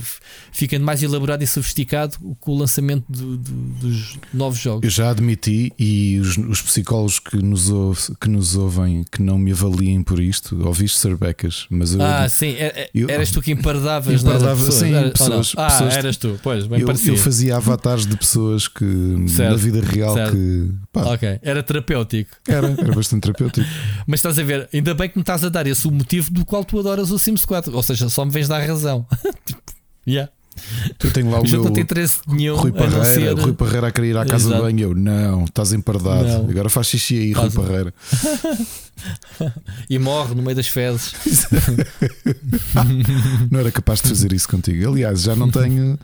[0.51, 4.83] ficando mais elaborado e sofisticado com o lançamento do, do, dos novos jogos.
[4.83, 9.38] Eu já admiti, e os, os psicólogos que nos, ouve, que nos ouvem que não
[9.38, 13.32] me avaliem por isto, ouviste Sir Becas, mas eu, Ah, sim, é, é, eu, eras
[13.32, 17.17] tu que empardavas, empardava, sim, era, pessoas, ah, pessoas, eras tu, pois, bem eu, eu
[17.17, 18.85] fazia avatares de pessoas que
[19.27, 20.33] certo, na vida real certo.
[20.33, 22.31] que pá, ok, era terapêutico.
[22.47, 23.67] Era, era bastante terapêutico.
[24.07, 26.45] Mas estás a ver, ainda bem que me estás a dar esse o motivo do
[26.45, 27.73] qual tu adoras o Sims 4.
[27.75, 29.05] Ou seja, só me vens dar razão.
[29.45, 29.61] tipo,
[30.07, 30.31] yeah.
[31.03, 33.33] Eu tenho lá o, meu não tem interesse nenhum Rui Parreira, ser.
[33.33, 34.55] Rui Parreira a querer ir à casa Exato.
[34.55, 34.80] de banho.
[34.80, 36.23] Eu, não, estás empardado.
[36.25, 36.49] Não.
[36.49, 37.93] Agora faz xixi aí, Rui Faz- Parreira.
[39.89, 41.14] E morre no meio das fezes.
[43.51, 44.89] Não era capaz de fazer isso contigo.
[44.89, 45.99] Aliás, já não tenho.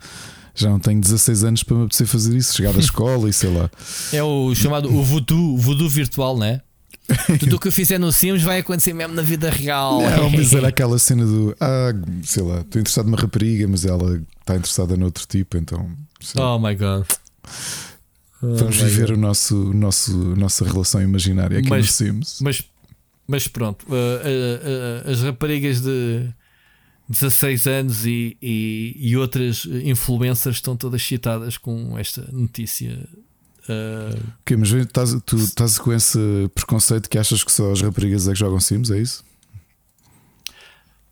[0.54, 2.54] Já não tenho 16 anos para me apetecer fazer isso.
[2.56, 3.70] Chegar da escola e sei lá.
[4.12, 6.60] É o chamado o voodoo, voodoo virtual, né?
[7.40, 10.00] Tudo o que eu fizer no Sims vai acontecer mesmo na vida real.
[10.02, 11.54] Não, mas era aquela cena do.
[11.60, 11.90] Ah,
[12.22, 15.90] sei lá, estou interessado numa rapariga, mas ela está interessada noutro tipo, então.
[16.36, 17.04] Oh my god.
[18.42, 19.16] Oh Vamos my viver God.
[19.16, 22.38] o nosso, nosso, nossa relação imaginária aqui Mas- no Sims.
[22.40, 22.62] Mas,
[23.26, 26.28] mas pronto, uh, uh, uh, as raparigas de
[27.08, 33.08] 16 anos e, e, e outras influencers estão todas excitadas com esta notícia.
[33.64, 36.18] Uh, Ok, mas estás, tu estás com esse
[36.54, 39.24] preconceito que achas que só as raparigas é que jogam Sims, é isso?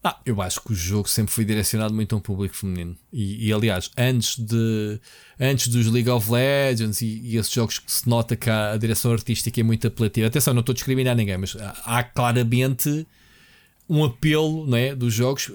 [0.03, 2.97] Ah, eu acho que o jogo sempre foi direcionado muito a um público feminino.
[3.13, 4.99] E, e, aliás, antes, de,
[5.39, 8.77] antes dos League of Legends e, e esses jogos que se nota que a, a
[8.79, 10.27] direção artística é muito apelativa.
[10.27, 13.07] Atenção, não estou a discriminar ninguém, mas há, há claramente
[13.93, 15.51] um apelo não é, dos jogos,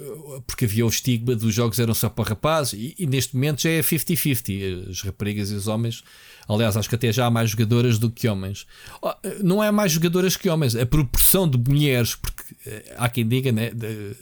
[0.45, 3.69] porque havia o estigma dos jogos eram só para rapazes, e, e neste momento já
[3.69, 4.89] é 50-50.
[4.89, 6.03] As raparigas e os homens.
[6.47, 8.67] Aliás, acho que até já há mais jogadoras do que homens.
[9.01, 13.25] Oh, Não é mais jogadoras que homens, a proporção de mulheres, porque eh, há quem
[13.27, 14.15] diga, né, de-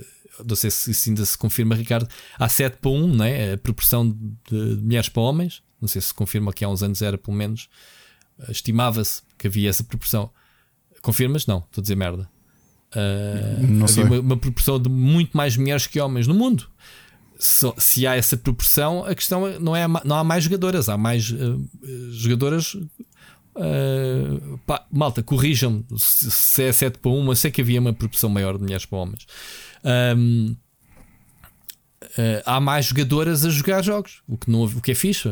[0.45, 2.07] não sei se isso ainda se confirma, Ricardo,
[2.39, 5.61] há 7 para 1, né, a proporção de, de mulheres para homens.
[5.81, 7.67] Não sei se confirma que há uns anos era pelo menos.
[8.47, 10.29] Estimava-se que havia essa proporção.
[11.01, 11.45] Confirmas?
[11.45, 12.29] Não, estou a dizer merda.
[12.95, 16.67] Ah, havia uma, uma proporção de muito mais mulheres que homens no mundo.
[17.39, 20.97] Se, se há essa proporção, a questão é- não é não há mais jogadoras, há
[20.97, 21.57] mais eh,
[22.11, 22.77] jogadoras.
[23.55, 27.91] eh, pá, malta, corrijam-me se, se é 7 para 1, eu sei que havia uma
[27.93, 29.25] proporção maior de mulheres para homens.
[32.17, 35.27] Eh, há mais jogadoras a jogar jogos, o que, não, o que é fixe.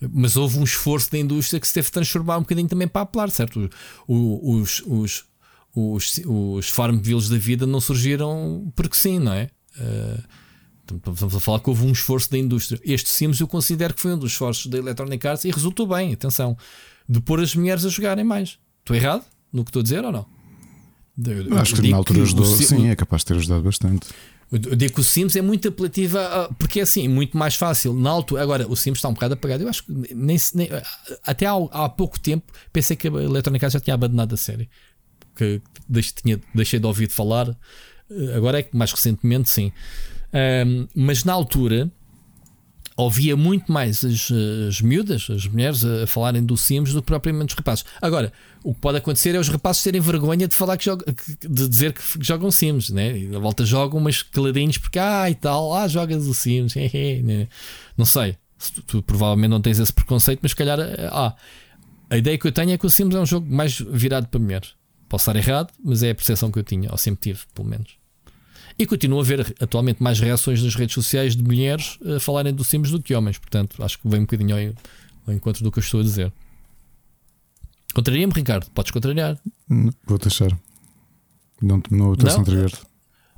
[0.00, 3.02] mas houve um esforço da indústria que se teve de transformar um bocadinho também para
[3.02, 3.68] apelar, certo?
[4.06, 5.24] O- o- os, os,
[5.74, 9.50] os, os Farmvilles da vida não surgiram porque sim, não é?
[10.86, 12.80] Portanto, Estamos a falar que houve um esforço da indústria.
[12.84, 16.14] Este Sims eu considero que foi um dos esforços da Electronic Arts e resultou bem,
[16.14, 16.56] atenção,
[17.08, 18.58] de pôr as mulheres a jogarem mais.
[18.80, 20.26] Estou errado no que estou a dizer ou não?
[21.26, 22.46] Eu- eu Acho que na altura o ajudou.
[22.46, 24.06] Si- Sim, é capaz de ter ajudado bastante.
[24.50, 27.92] eu digo que o Sims é muito apelativa porque é assim, muito mais fácil.
[27.92, 29.62] Na altura, agora o Sims está um bocado apagado.
[29.64, 30.70] Eu acho que nem, nem-
[31.24, 34.70] até há, há pouco tempo pensei que a Electronic Arts já tinha abandonado a série.
[35.38, 37.48] Que deixei, tinha, deixei de ouvir de falar.
[38.10, 39.72] Eh, Agora é que mais recentemente, sim.
[40.32, 41.90] Ahm, mas na altura
[42.98, 44.28] ouvia muito mais as,
[44.68, 47.84] as miúdas, as mulheres, a falarem do Sims do que propriamente os rapazes.
[48.02, 48.32] Agora,
[48.64, 51.06] o que pode acontecer é os rapazes terem vergonha de falar que jogam,
[51.48, 53.16] de dizer que jogam Sims, né?
[53.16, 56.74] E na volta jogam umas caladinhos porque ah e tal, ah, jogas o Sims,
[57.22, 57.46] né?
[57.96, 58.36] não sei.
[58.58, 60.80] Se Tu, tu provavelmente não tens esse preconceito, mas se calhar
[61.12, 61.36] ah,
[62.10, 64.40] a ideia que eu tenho é que o Sims é um jogo mais virado para
[64.40, 64.77] mulheres.
[65.08, 67.96] Posso estar errado, mas é a percepção que eu tinha, ou sempre tive, pelo menos.
[68.78, 72.62] E continuo a ver atualmente mais reações nas redes sociais de mulheres a falarem do
[72.62, 73.38] Sims do que homens.
[73.38, 74.74] Portanto, acho que vem um bocadinho ao,
[75.26, 76.32] ao encontro do que eu estou a dizer.
[77.94, 78.70] Contraria-me, Ricardo?
[78.70, 79.36] Podes contrariar.
[80.06, 80.50] Vou deixar.
[81.60, 82.40] Não, não estou a Não?
[82.42, 82.70] entregar.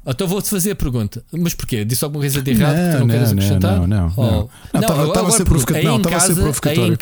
[0.07, 1.25] Então vou-te fazer a pergunta.
[1.33, 1.85] Mas porquê?
[1.85, 3.77] Disse alguma coisa de errado que tu Não, não, queres não, acrescentar?
[3.79, 4.23] não, não, Oh.
[4.23, 4.31] não.
[4.75, 5.89] Não, estava- estava a ser provocatório.
[5.89, 6.99] Não, estava a ser provocatório.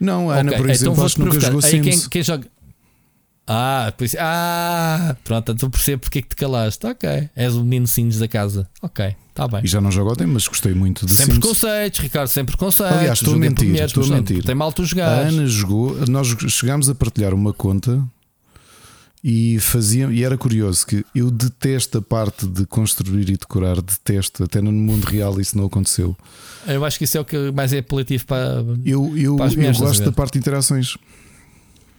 [0.00, 2.00] Não, a Ana, Ok, por exemplo, então acho que nunca jogou Sims.
[2.00, 2.46] quem, quem joga.
[3.46, 6.86] Ah, por isso- ah, pronto, então percebo porque é que te calaste.
[6.86, 8.66] Ok, és o menino Sims da casa.
[8.80, 9.60] Ok, está bem.
[9.64, 11.38] E já não jogo ontem, mas gostei muito de Sem Sims.
[11.38, 12.96] preconceitos, Ricardo, sem preconceitos.
[12.96, 14.42] Aliás, estou a mentir, mulheres, estou a mentir.
[14.42, 15.34] Tem mal tu A jogares.
[15.34, 18.02] Ana jogou, nós chegámos a partilhar uma conta
[19.22, 24.44] e fazia, e era curioso que eu detesto a parte de construir e decorar, detesto,
[24.44, 26.16] até no mundo real isso não aconteceu.
[26.66, 28.64] Eu acho que isso é o que mais é apelativo para.
[28.84, 30.96] Eu, eu, Para eu a gosto da parte de interações.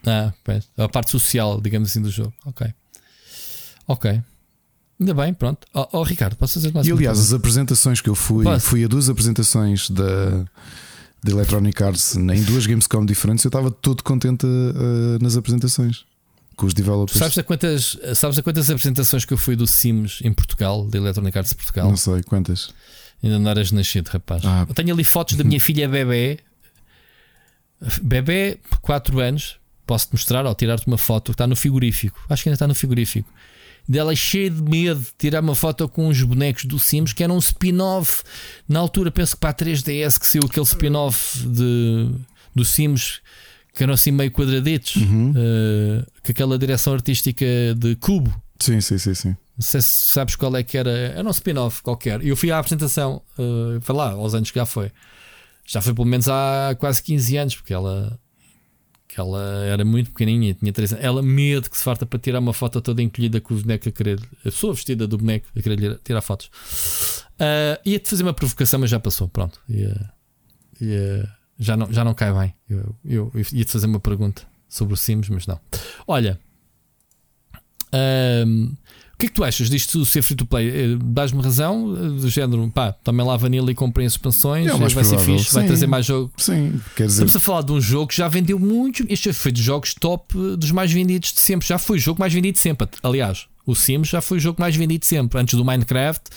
[0.06, 2.34] Ah, pois, a parte social, digamos assim, do jogo.
[2.46, 2.68] Ok.
[3.88, 4.22] Ok.
[5.00, 5.68] Ainda bem, pronto.
[5.74, 8.66] Oh, oh, Ricardo, posso fazer mais E aliás, as apresentações que eu fui, Posso?
[8.68, 10.46] fui a duas apresentações da,
[11.22, 16.06] da Electronic Arts em duas Gamescom diferentes, eu estava todo contente uh, nas apresentações
[16.56, 17.20] com os Tu developers.
[17.20, 20.98] sabes a, quantas, sabes a quantas apresentações que eu fui do Sims em Portugal, da
[20.98, 21.90] Electronic Arts de Portugal?
[21.90, 22.74] Não sei quantas.
[23.22, 24.44] Ainda não eras nascido, rapaz.
[24.46, 24.66] Ah.
[24.68, 26.40] Eu tenho ali fotos da minha filha bebê.
[28.02, 29.58] Bebê, 4 anos.
[29.86, 32.20] Posso-te mostrar ou tirar-te uma foto que está no frigorífico.
[32.30, 33.30] Acho que ainda está no frigorífico.
[33.88, 37.36] Dela cheia de medo de tirar uma foto com uns bonecos do Sims que eram
[37.36, 38.24] um spin-off.
[38.68, 43.22] Na altura, penso que para a 3DS que saiu aquele spin-off do Sims
[43.76, 44.96] que eram assim meio quadraditos.
[44.96, 45.34] Uhum.
[45.36, 47.46] eh, com aquela direção artística
[47.78, 48.34] de cubo.
[48.60, 49.30] Sim, sim, sim, sim.
[49.30, 50.90] Não sei se sabes qual é que era.
[50.90, 52.24] Era um spin-off qualquer.
[52.24, 54.92] E eu fui à apresentação, uh, foi lá, aos anos que já foi.
[55.66, 58.20] Já foi pelo menos há quase 15 anos, porque ela,
[59.16, 61.06] que ela era muito pequenininha, tinha 3 anos.
[61.06, 63.92] Ela, medo que se farta para tirar uma foto toda encolhida com o boneco a
[63.92, 66.50] querer, a pessoa vestida do boneco a querer tirar fotos.
[67.36, 69.30] Uh, Ia-te fazer uma provocação, mas já passou.
[69.30, 69.62] Pronto.
[69.70, 70.12] Ia,
[70.82, 72.54] ia, já, não, já não cai bem.
[72.70, 75.62] Eu, eu, eu ia-te fazer uma pergunta sobre o Sims, mas não.
[76.06, 76.38] Olha.
[77.94, 78.76] Um,
[79.16, 80.68] o que é que tu achas disto ser free to play?
[80.68, 84.72] Eh, dás-me razão, eh, do género, pá, também lá vanilla e comprem as expansões, é
[84.72, 85.04] vai provável.
[85.06, 85.54] ser fixe, Sim.
[85.54, 86.34] vai trazer mais jogo.
[86.36, 87.24] Sim, quer dizer.
[87.24, 89.06] Estamos a falar de um jogo que já vendeu muito.
[89.08, 91.66] Este foi dos jogos top dos mais vendidos de sempre.
[91.66, 92.90] Já foi o jogo mais vendido de sempre.
[93.02, 95.40] Aliás, o Sims já foi o jogo mais vendido de sempre.
[95.40, 96.30] Antes do Minecraft,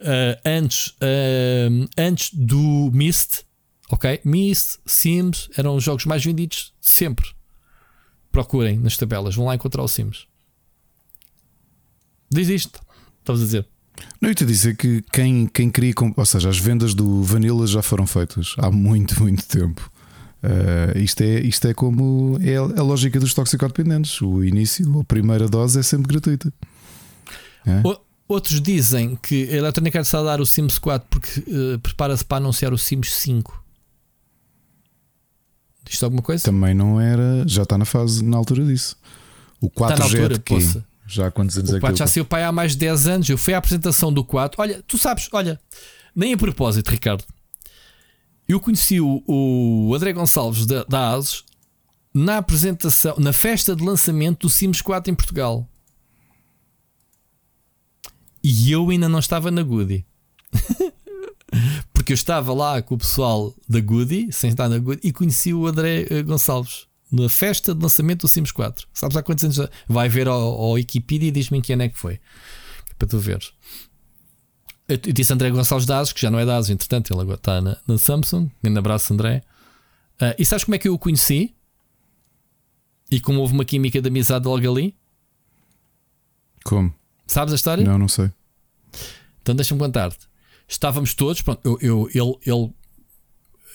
[0.00, 3.40] uh, antes, uh, antes do Myst,
[3.90, 4.20] ok?
[4.22, 7.26] Myst, Sims eram os jogos mais vendidos de sempre.
[8.30, 10.30] Procurem nas tabelas, vão lá encontrar o Sims.
[12.32, 12.80] Diz isto.
[13.20, 13.66] Estavas a dizer.
[14.20, 17.82] Não, eu te dizer que quem, quem queria, ou seja, as vendas do Vanilla já
[17.82, 19.90] foram feitas há muito, muito tempo.
[20.42, 24.20] Uh, isto, é, isto é como é a lógica dos toxicodependentes.
[24.20, 26.52] O início, a primeira dose é sempre gratuita.
[27.66, 27.82] É?
[28.26, 32.24] Outros dizem que a Electronic Arts está a dar o Sims 4 porque uh, prepara-se
[32.24, 33.62] para anunciar o Sims 5.
[35.84, 36.42] Diz alguma coisa?
[36.42, 38.96] Também não era, já está na fase, na altura disso.
[39.60, 40.84] O 4 está na altura, é de
[41.14, 43.28] já há quantos anos o 4 já saiu pai há mais de 10 anos.
[43.28, 44.60] Eu fui à apresentação do 4.
[44.60, 45.60] Olha, tu sabes, olha,
[46.14, 47.24] nem a propósito, Ricardo.
[48.48, 51.44] Eu conheci o, o André Gonçalves da, da ASUS
[52.14, 55.68] na apresentação, na festa de lançamento do Sims 4 em Portugal.
[58.42, 60.04] E eu ainda não estava na Goody.
[61.92, 65.54] Porque eu estava lá com o pessoal da Goody, sem estar na Goody, e conheci
[65.54, 68.88] o André eh, Gonçalves na festa de lançamento do Sims 4.
[68.94, 69.70] Sabes há quantos anos?
[69.86, 72.18] Vai ver ao, ao Wikipedia e diz-me em que ano é que foi.
[72.98, 73.52] Para tu veres.
[74.88, 77.76] Eu, disse André Gonçalves Dazes, que já não é Dazes, entretanto, ele agora está na,
[77.86, 78.50] na Samsung.
[78.64, 79.42] Um abraço, André.
[80.14, 81.54] Uh, e sabes como é que eu o conheci?
[83.10, 84.96] E como houve uma química de amizade logo ali?
[86.64, 86.94] Como?
[87.26, 87.84] Sabes a história?
[87.84, 88.30] Não, não sei.
[89.42, 90.26] Então deixa-me contar-te.
[90.66, 92.72] Estávamos todos, pronto, eu, eu, ele, ele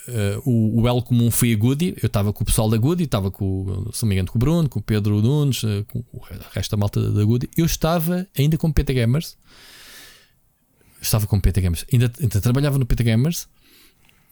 [0.08, 1.96] Uh, o, o L comum foi a Goody.
[2.02, 4.40] Eu estava com o pessoal da Goody, estava com, se não me engano, com o
[4.40, 6.22] Bruno, com o Pedro Nunes, uh, com o
[6.54, 7.50] resto da malta da Goody.
[7.58, 9.38] Eu estava ainda com o PT Gamers.
[11.02, 11.86] Estava com o PT Gamers.
[11.92, 13.48] Ainda, ainda trabalhava no PT Gamers.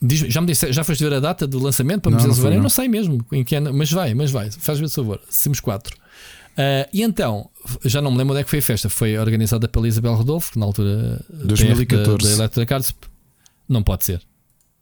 [0.02, 2.36] Diz, já me disse, já foste ver a data do lançamento para me dizer não,
[2.36, 5.22] não Eu não sei mesmo em que ano, mas vai, mas vai, faz ver favor.
[5.30, 5.96] Somos quatro.
[6.56, 7.50] Uh, e então,
[7.84, 8.90] já não me lembro onde é que foi a festa.
[8.90, 12.18] Foi organizada pela Isabel Rodolfo, que na altura 2014.
[12.18, 12.96] da, da Electric Arts.
[13.68, 14.22] Não pode ser.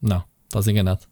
[0.02, 0.24] Não.
[0.54, 1.08] Estás enganado.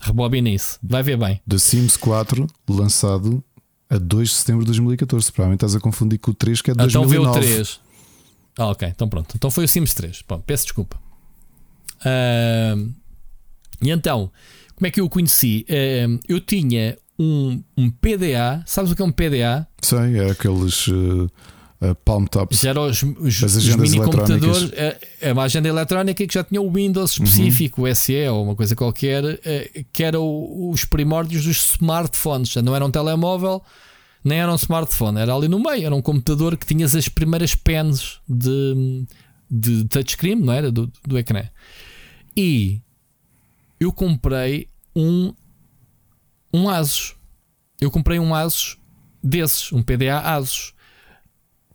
[0.00, 0.78] Rebobina isso.
[0.80, 1.40] Vai ver bem.
[1.48, 3.42] The Sims 4, lançado
[3.90, 5.32] a 2 de setembro de 2014.
[5.32, 7.28] Provavelmente estás a confundir com o 3, que é de então 2009.
[7.28, 7.80] Então vê o 3.
[8.56, 8.88] Ah, ok.
[8.88, 9.34] Então pronto.
[9.34, 10.22] Então foi o Sims 3.
[10.28, 10.96] Bom, peço desculpa.
[12.02, 12.94] Uh,
[13.82, 14.30] e então,
[14.76, 15.66] como é que eu o conheci?
[15.68, 18.62] Uh, eu tinha um, um PDA.
[18.64, 19.66] Sabes o que é um PDA?
[19.82, 20.86] Sei, é aqueles.
[20.86, 21.28] Uh
[21.80, 22.60] uh, Palm Tops.
[22.60, 26.60] Já eram os, os, os mini computadores, é, é uma agenda eletrónica que já tinha
[26.60, 27.24] o Windows uhum.
[27.24, 27.90] específico, uhum.
[27.90, 32.50] o SE ou uma coisa qualquer, uh, que era o, os primórdios dos smartphones.
[32.50, 33.62] Já não era um telemóvel,
[34.22, 37.54] nem era um smartphone, era ali no meio, era um computador que tinhas as primeiras
[37.54, 39.06] pens de,
[39.50, 40.70] de touchscreen, não era?
[40.70, 41.44] Do, do ecrã.
[42.36, 42.80] E
[43.78, 45.32] eu comprei um,
[46.52, 47.14] um Asus.
[47.80, 48.78] Eu comprei um Asus
[49.22, 50.73] desses, um PDA Asus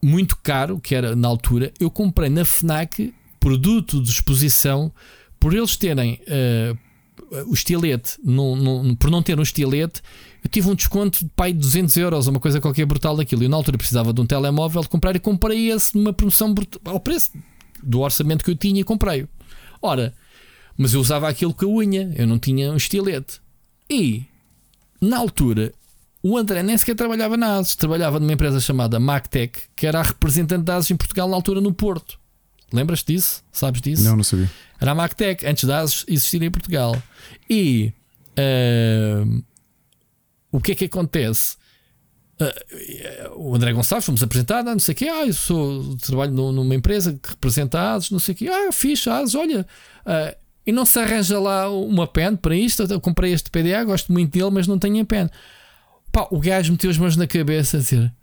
[0.02, 4.92] muito caro, que era na altura, eu comprei na Fnac produto de exposição
[5.40, 6.78] por eles terem uh,
[7.48, 10.02] o estilete, não, não, por não ter um estilete,
[10.44, 13.44] eu tive um desconto de pai de 200 euros, uma coisa qualquer brutal daquilo.
[13.44, 16.56] Eu na altura precisava de um telemóvel de comprar e comprei esse numa promoção
[16.86, 17.32] ao preço
[17.84, 19.28] do orçamento que eu tinha e comprei-o.
[19.82, 20.14] Ora,
[20.78, 23.42] mas eu usava aquilo com a unha, eu não tinha um estilete.
[23.90, 24.26] E
[25.02, 25.74] na altura
[26.22, 30.04] o André nem sequer trabalhava na ASUS, trabalhava numa empresa chamada MacTech, que era a
[30.04, 32.20] representante da ASUS em Portugal na altura no Porto.
[32.72, 33.44] Lembras-te disso?
[33.52, 34.04] Sabes disso?
[34.04, 34.50] Não, não sabia.
[34.80, 37.02] Era a MacTech, antes da ASUS existir em Portugal.
[37.50, 37.94] E
[38.38, 39.44] uh,
[40.52, 41.58] o que é que acontece?
[42.40, 45.08] Uh, o André Gonçalves fomos apresentar, não sei o quê.
[45.08, 48.48] Ah, eu sou, trabalho numa empresa que representa a ASUS, não sei o quê.
[48.48, 49.66] Ah, fixe, ASUS, olha.
[50.06, 52.84] Uh, e não se arranja lá uma pen para isto.
[52.84, 55.30] Eu comprei este PDA, gosto muito dele, mas não tenho a pen.
[56.12, 58.14] Pá, o gajo meteu as mãos na cabeça a dizer.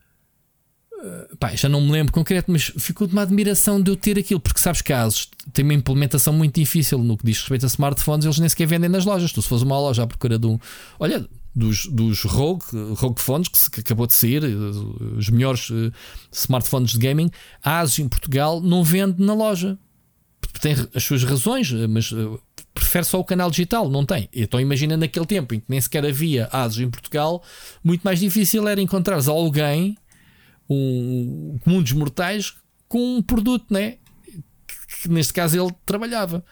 [0.92, 4.18] Uh, pá, já não me lembro concreto, mas ficou de uma admiração de eu ter
[4.18, 8.24] aquilo, porque sabes casos tem uma implementação muito difícil no que diz respeito a smartphones,
[8.24, 9.32] eles nem sequer vendem nas lojas.
[9.32, 10.58] Tu, se fores uma loja à procura de um.
[10.98, 12.64] Olha, dos, dos Rogue,
[12.96, 14.48] Rogue Phones, que, que acabou de sair, eh,
[15.16, 15.90] os melhores uh,
[16.30, 17.30] smartphones de gaming,
[17.62, 19.78] a ASUS em Portugal não vende na loja.
[20.60, 22.38] Tem as suas razões, mas uh,
[22.76, 24.28] prefere só o canal digital, não tem.
[24.32, 27.42] Então imagina naquele tempo em que nem sequer havia ASUS em Portugal,
[27.82, 29.96] muito mais difícil era encontrar alguém,
[30.68, 31.58] um
[31.94, 32.54] mortais,
[32.88, 33.96] com um produto, né?
[35.02, 36.44] Que, neste caso ele trabalhava.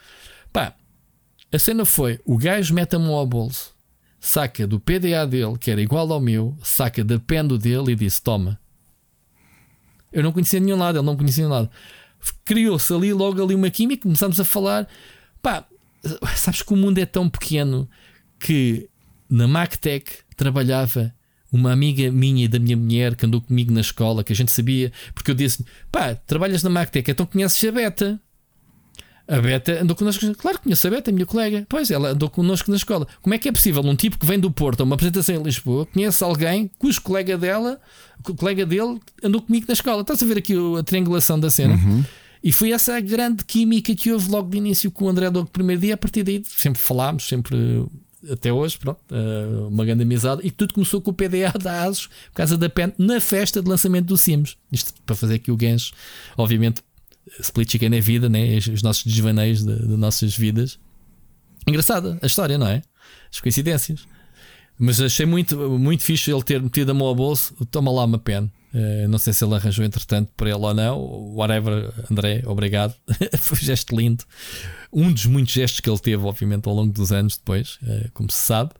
[0.51, 0.75] Pá,
[1.51, 3.75] a cena foi: o gajo mete a ao bolso,
[4.19, 8.21] saca do PDA dele, que era igual ao meu, saca da pendo dele e disse:
[8.21, 8.59] Toma.
[10.11, 11.69] Eu não conhecia nenhum lado, ele não conhecia nenhum lado.
[12.43, 14.87] Criou-se ali logo ali uma química, começámos a falar.
[15.41, 15.67] Pá,
[16.35, 17.89] sabes que o mundo é tão pequeno
[18.39, 18.89] que
[19.29, 21.13] na MacTech trabalhava
[21.51, 24.51] uma amiga minha e da minha mulher que andou comigo na escola, que a gente
[24.51, 28.19] sabia, porque eu disse: pá, trabalhas na MacTech, então conheces a Beta.
[29.27, 31.65] A Beta andou connosco, claro que conheço a Beta, a minha colega.
[31.67, 33.07] Pois, ela andou connosco na escola.
[33.21, 35.41] Como é que é possível um tipo que vem do Porto a uma apresentação em
[35.41, 37.79] Lisboa conhece alguém cujo colega dela,
[38.37, 40.01] colega dele, andou comigo na escola?
[40.01, 41.73] Estás a ver aqui a triangulação da cena?
[41.73, 42.03] Uhum.
[42.45, 45.43] E foi essa a grande química que houve logo de início com o André do
[45.47, 45.95] primeiro dia.
[45.95, 47.83] A partir daí sempre falámos, sempre
[48.31, 50.41] até hoje, pronto, uh, uma grande amizade.
[50.43, 53.67] E tudo começou com o PDA da ASUS, por causa da PEN, na festa de
[53.67, 54.57] lançamento do Sims.
[54.71, 55.91] Isto para fazer aqui o gancho,
[56.37, 56.83] obviamente,
[57.39, 58.57] split chicken é vida, né?
[58.57, 60.77] os nossos desvaneios de, de, nossas vidas.
[61.67, 62.83] Engraçada a história, não é?
[63.33, 64.05] As coincidências.
[64.77, 67.55] Mas achei muito, muito fixe ele ter metido a mão ao bolso.
[67.71, 68.51] Toma lá uma pen.
[68.75, 70.99] Uh, não sei se ele arranjou entretanto para ele ou não.
[71.33, 72.93] Whatever, André, obrigado.
[73.39, 74.25] Foi um gesto lindo.
[74.91, 78.29] Um dos muitos gestos que ele teve, obviamente, ao longo dos anos depois, uh, como
[78.29, 78.71] se sabe.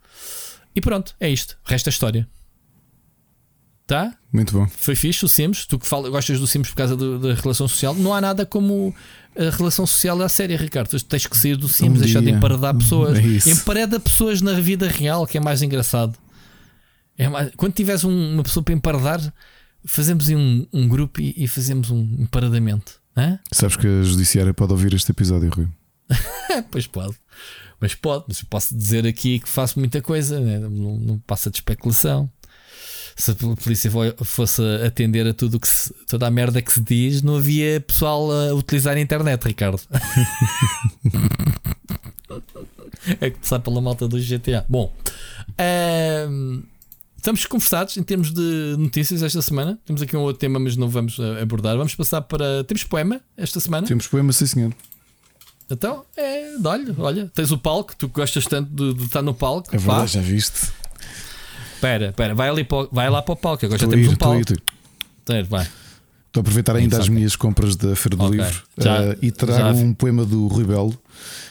[0.75, 1.57] E pronto, é isto.
[1.63, 2.27] Resta a história.
[3.87, 4.13] Tá?
[4.33, 4.67] Muito bom.
[4.67, 5.65] Foi fixe o Sims.
[5.65, 7.95] Tu que fala, gostas do Sims por causa do, da relação social.
[7.95, 8.93] Não há nada como
[9.37, 10.89] a relação social da série, Ricardo.
[10.89, 13.17] Tu tens que sair do Sims, um deixar de emparedar pessoas.
[13.47, 16.17] É Empareda pessoas na vida real, que é mais engraçado.
[17.17, 17.51] É mais...
[17.55, 19.33] Quando tiveres um, uma pessoa para emparedar
[19.85, 22.99] fazemos um, um grupo e, e, fazemos um emparadamento.
[23.15, 23.39] Hã?
[23.51, 25.67] Sabes que a judiciária pode ouvir este episódio, Rui?
[26.71, 27.15] pois pode.
[27.79, 30.59] Mas pode, mas eu posso dizer aqui que faço muita coisa, né?
[30.59, 32.29] não, não passa de especulação.
[33.17, 33.89] Se a polícia
[34.23, 38.29] fosse atender a tudo que se, toda a merda que se diz, não havia pessoal
[38.29, 39.79] a utilizar a internet, Ricardo.
[43.21, 44.65] é que sai pela malta do GTA.
[44.67, 44.93] Bom,
[47.25, 49.79] Estamos conversados em termos de notícias esta semana.
[49.83, 51.75] Temos aqui um outro tema, mas não vamos eh, abordar.
[51.75, 52.63] Vamos passar para.
[52.65, 53.87] Temos poema esta semana?
[53.87, 54.71] Temos poema, sim, senhor.
[55.67, 56.55] Então, é.
[56.63, 59.75] Olha, olha, tens o palco, tu gostas tanto de, de estar no palco.
[59.75, 60.71] É verdade, já viste.
[61.73, 63.65] Espera, espera, vai, ali para, vai lá para o palco.
[63.65, 64.43] Agora já temos um palco.
[65.49, 65.67] Vai.
[66.27, 68.37] Estou a aproveitar ainda as minhas compras da Feira do okay.
[68.39, 69.71] Livro já, uh, e trago já...
[69.71, 70.95] um poema do Rui Belo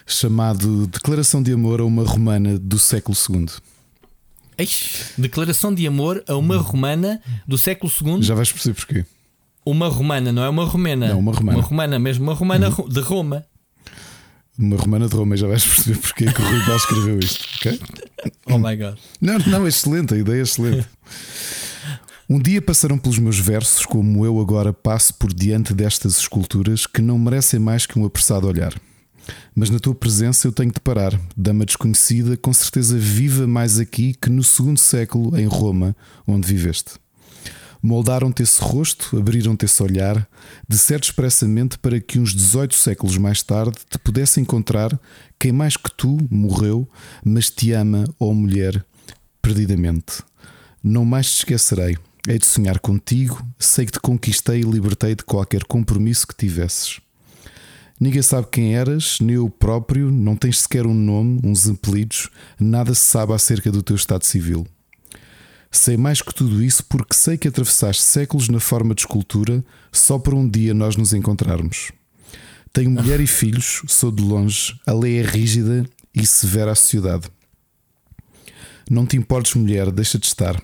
[0.07, 3.49] chamado Declaração de Amor a uma Romana do século II.
[4.57, 8.23] Eish, declaração de amor a uma romana do século II.
[8.23, 9.05] Já vais perceber porquê.
[9.65, 11.09] Uma romana, não é uma romena.
[11.09, 11.59] Não, uma romana.
[11.59, 12.89] Uma romana mesmo, uma romana uhum.
[12.89, 13.45] de Roma.
[14.57, 17.81] Uma romana de Roma, já vais perceber porquê que o Rui Bal escreveu isto, ok?
[18.47, 18.97] Oh my god.
[19.21, 20.87] Não, não, é excelente, a ideia é excelente.
[22.31, 27.03] Um dia passaram pelos meus versos, como eu agora passo por diante destas esculturas que
[27.03, 28.73] não merecem mais que um apressado olhar.
[29.55, 31.19] Mas na tua presença eu tenho de parar.
[31.37, 35.97] Dama desconhecida, com certeza viva mais aqui que no segundo século em Roma,
[36.27, 36.93] onde viveste.
[37.83, 40.27] Moldaram-te esse rosto, abriram-te esse olhar,
[40.67, 44.99] de certo expressamente para que uns 18 séculos mais tarde te pudesse encontrar
[45.39, 46.89] quem mais que tu morreu,
[47.23, 48.83] mas te ama, ó oh mulher,
[49.43, 50.23] perdidamente.
[50.83, 51.99] Não mais te esquecerei.
[52.27, 57.04] Hei de sonhar contigo, sei que te conquistei e libertei de qualquer compromisso que tivesses.
[58.01, 62.93] Ninguém sabe quem eras, nem eu próprio, não tens sequer um nome, uns apelidos, nada
[62.93, 64.67] se sabe acerca do teu estado civil.
[65.71, 70.19] Sei mais que tudo isso porque sei que atravessaste séculos na forma de escultura só
[70.19, 71.93] para um dia nós nos encontrarmos.
[72.73, 77.29] Tenho mulher e filhos, sou de longe, a lei é rígida e severa à sociedade.
[78.91, 80.61] Não te importes, mulher, deixa de estar.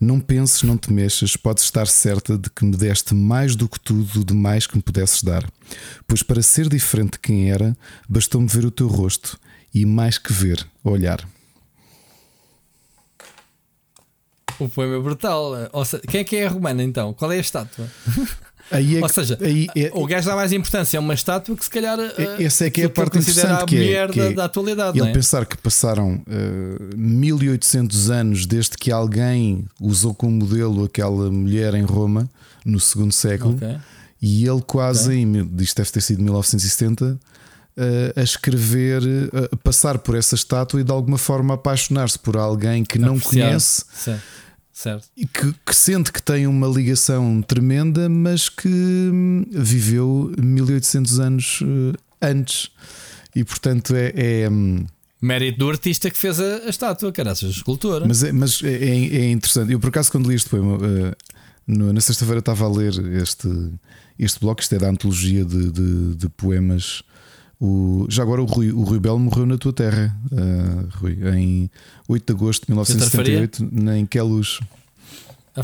[0.00, 3.80] Não penses, não te mexas, podes estar certa de que me deste mais do que
[3.80, 5.48] tudo de mais que me pudesses dar.
[6.06, 7.76] Pois para ser diferente de quem era,
[8.08, 9.38] bastou-me ver o teu rosto
[9.74, 11.26] e mais que ver, olhar.
[14.58, 15.52] O poema é brutal.
[15.84, 17.12] Seja, quem é que é a romana então?
[17.12, 17.88] Qual é a estátua?
[18.70, 21.62] Aí é Ou seja, aí é, o gajo dá mais importância a uma estátua que
[21.62, 24.30] se calhar é, essa é que é a parte interessante a que é, que da,
[24.30, 24.98] da, atualidade.
[24.98, 25.12] Ele é?
[25.12, 31.82] pensar que passaram uh, 1800 anos desde que alguém usou como modelo aquela mulher em
[31.82, 32.30] Roma
[32.64, 33.76] no segundo século okay.
[34.22, 35.22] E ele quase okay.
[35.22, 37.18] em, isto deve ter sido 1970
[38.14, 39.02] a escrever,
[39.50, 43.84] a passar por essa estátua e de alguma forma apaixonar-se por alguém que não conhece
[43.94, 44.22] Certo.
[44.72, 45.08] certo.
[45.16, 51.60] e que, que sente que tem uma ligação tremenda, mas que hum, viveu 1800 anos
[51.62, 52.70] eh, antes.
[53.34, 54.12] E portanto é.
[54.14, 54.84] é, hum,
[55.20, 58.04] Mérito do artista que fez a, a estátua, caraças, a escultura.
[58.06, 59.72] mas é, mas é, é- é interessante.
[59.72, 61.16] Eu por acaso, quando li este poema, eh,
[61.66, 62.92] na sexta-feira estava a ler
[63.22, 63.48] este,
[64.18, 67.02] este bloco, isto é da antologia de, de- de poemas.
[67.60, 71.70] O, já agora o Rui, o Rui Belo morreu na tua terra, eh, Rui, em
[72.08, 73.64] 8 de agosto de 1978,
[73.96, 74.58] em Queluz.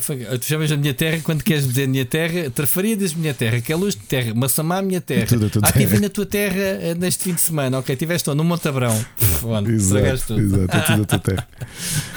[0.00, 3.58] Foi- Tu chamas a minha terra quando queres dizer minha terra, Trafaria diz minha terra,
[3.60, 5.25] que é luz de terra, Massamá, minha terra.
[5.26, 8.28] Tudo a tua ah, estive na tua terra eh, neste fim de semana, ok, estiveste?
[8.34, 8.94] No Montabrão.
[9.75, 10.41] Estragaste Exato, tudo.
[10.42, 11.49] exato, é tudo a tua terra.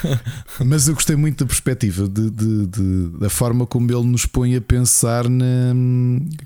[0.66, 4.56] Mas eu gostei muito da perspectiva, de, de- de- da forma como ele nos põe
[4.56, 5.74] a pensar na,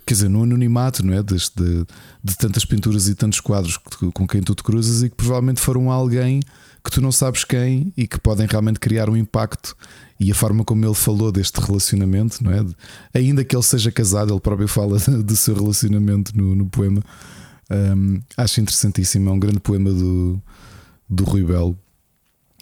[0.05, 1.23] quer dizer, no anonimato, não é?
[1.23, 1.85] Deste, de,
[2.23, 3.77] de tantas pinturas e tantos quadros
[4.13, 6.39] com quem tu te cruzas e que provavelmente foram alguém
[6.85, 9.75] que tu não sabes quem e que podem realmente criar um impacto.
[10.19, 12.63] E a forma como ele falou deste relacionamento, não é?
[13.13, 17.01] Ainda que ele seja casado, ele próprio fala do seu relacionamento no, no poema.
[17.69, 19.29] Hum, acho interessantíssimo.
[19.29, 20.39] É um grande poema do,
[21.09, 21.77] do Rui Belo.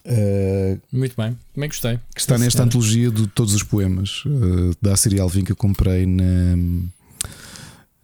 [0.05, 1.99] Uh, Muito bem, também gostei.
[2.13, 2.67] que está nesta senhora.
[2.67, 6.57] antologia de todos os poemas uh, da Siri Alvim que eu comprei na,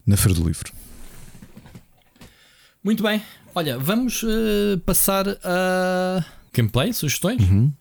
[0.06, 0.72] na Feira do Livro.
[2.82, 3.22] Muito bem,
[3.54, 7.42] olha, vamos eh, passar a gameplay, sugestões.
[7.42, 7.72] Uhum.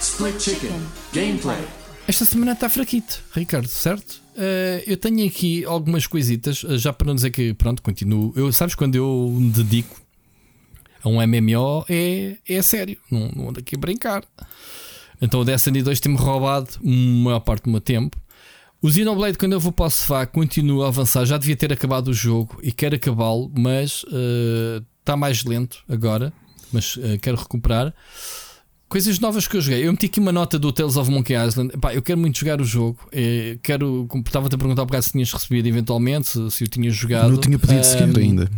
[0.00, 0.80] Split Chicken.
[1.12, 1.58] Gameplay.
[2.08, 4.22] Esta semana está fraquito, Ricardo, certo?
[4.36, 8.32] Eh, eu tenho aqui algumas coisitas, eh, já para não dizer que, pronto, continuo.
[8.36, 10.00] Eu, sabes, quando eu me dedico
[11.02, 14.24] a um MMO, é, é sério, não, não ando aqui a brincar.
[15.20, 18.16] Então o Destiny 2 tem-me roubado a maior parte do meu tempo.
[18.82, 21.24] O Xenoblade, quando eu vou para o sofá, continua a avançar.
[21.24, 26.32] Já devia ter acabado o jogo e quero acabá-lo, mas eh, está mais lento agora.
[26.72, 27.92] Mas eh, quero recuperar.
[28.88, 29.86] Coisas novas que eu joguei.
[29.86, 31.74] Eu meti aqui uma nota do Tales of Monkey Island.
[31.74, 32.98] Epá, eu quero muito jogar o jogo.
[33.12, 34.06] Eh, quero.
[34.24, 37.30] Estava-te a perguntar por se tinhas recebido eventualmente, se, se o tinhas jogado.
[37.32, 38.50] Não tinha pedido sequer Ahm, ainda.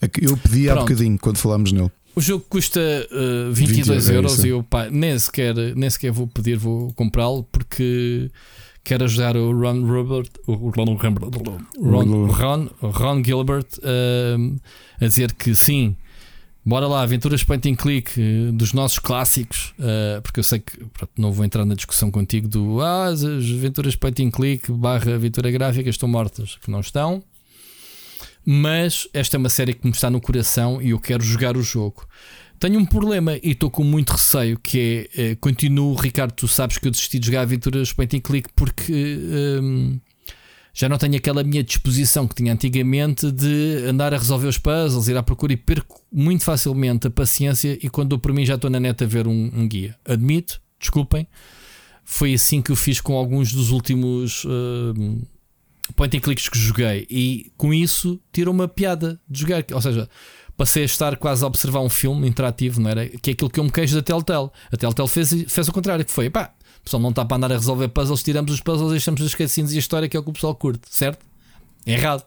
[0.00, 0.88] É Eu pedi há pronto.
[0.88, 1.90] bocadinho quando falámos nele.
[2.16, 3.56] O jogo custa uh, 22
[4.04, 4.46] 22 é euros isso.
[4.46, 8.30] e eu pá, nem, sequer, nem sequer vou pedir, vou comprá-lo porque
[8.84, 13.66] quero ajudar o Ron Robert, o Ron, Ron, Ron, Ron Gilbert
[14.38, 14.56] um,
[15.00, 15.96] a dizer que sim,
[16.64, 20.84] bora lá, aventuras point and click uh, dos nossos clássicos, uh, porque eu sei que
[20.86, 25.14] pronto, não vou entrar na discussão contigo do ah, as aventuras point and click barra
[25.14, 27.22] aventura gráfica estão mortas, que não estão.
[28.44, 31.62] Mas esta é uma série que me está no coração e eu quero jogar o
[31.62, 32.06] jogo.
[32.60, 36.76] Tenho um problema e estou com muito receio que é, eh, continuo, Ricardo, tu sabes
[36.76, 38.92] que eu desisti de jogar aventuras point and click porque
[39.62, 39.98] hum,
[40.74, 45.08] já não tenho aquela minha disposição que tinha antigamente de andar a resolver os puzzles,
[45.08, 48.56] ir à procura e perco muito facilmente a paciência e quando dou por mim já
[48.56, 49.96] estou na net a ver um, um guia.
[50.04, 51.26] Admito, desculpem,
[52.04, 55.22] foi assim que eu fiz com alguns dos últimos hum,
[55.96, 60.06] point and clicks que joguei e com isso tirou uma piada de jogar, ou seja,
[60.60, 63.06] passei a estar quase a observar um filme interativo, não era?
[63.08, 64.50] Que é aquilo que eu me queijo da Telltale.
[64.70, 67.50] A Telltale fez, fez o contrário, que foi, pá, o pessoal não está para andar
[67.52, 70.22] a resolver puzzles, tiramos os puzzles, deixamos os cutscenes e a história que é o
[70.22, 71.24] que o pessoal curte, certo?
[71.86, 72.24] É errado.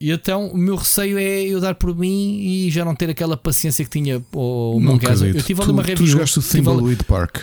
[0.00, 3.36] E então o meu receio é eu dar por mim e já não ter aquela
[3.36, 5.36] paciência que tinha o acredito.
[5.36, 6.06] Eu tive ali tu, uma tu review.
[6.08, 7.36] jogaste o Thimbleweed Park.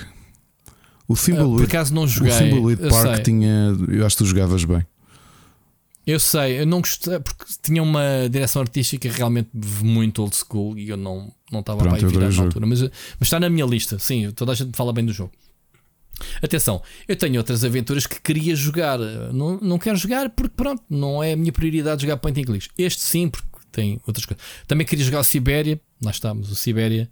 [1.08, 2.34] O Ah, por Thimbleweed, acaso não o joguei.
[2.38, 3.24] Thimbleweed eu Park sei.
[3.24, 3.74] tinha.
[3.88, 4.86] Eu acho que tu jogavas bem.
[6.08, 9.50] Eu sei, eu não gostei porque tinha uma direção artística realmente
[9.84, 12.66] muito old school e eu não não estava Pronto, para virar na altura.
[12.66, 15.34] Mas, mas está na minha lista, sim, toda a gente fala bem do jogo.
[16.42, 18.98] Atenção, eu tenho outras aventuras que queria jogar.
[19.34, 22.70] Não, não quero jogar porque, pronto, não é a minha prioridade jogar point and clicks.
[22.78, 24.44] Este sim, porque tem outras coisas.
[24.66, 27.10] Também queria jogar o Sibéria, lá estamos, o Sibéria.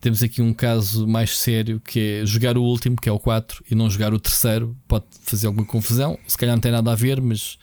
[0.00, 3.64] Temos aqui um caso mais sério que é jogar o último, que é o 4,
[3.70, 4.76] e não jogar o terceiro.
[4.86, 6.18] Pode fazer alguma confusão.
[6.26, 7.56] Se calhar não tem nada a ver, mas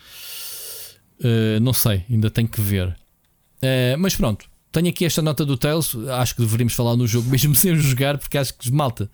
[1.24, 2.88] Uh, não sei, ainda tenho que ver.
[3.62, 5.96] Uh, mas pronto, tenho aqui esta nota do Tails.
[6.10, 9.10] Acho que deveríamos falar no jogo, mesmo sem jogar, porque acho que malta.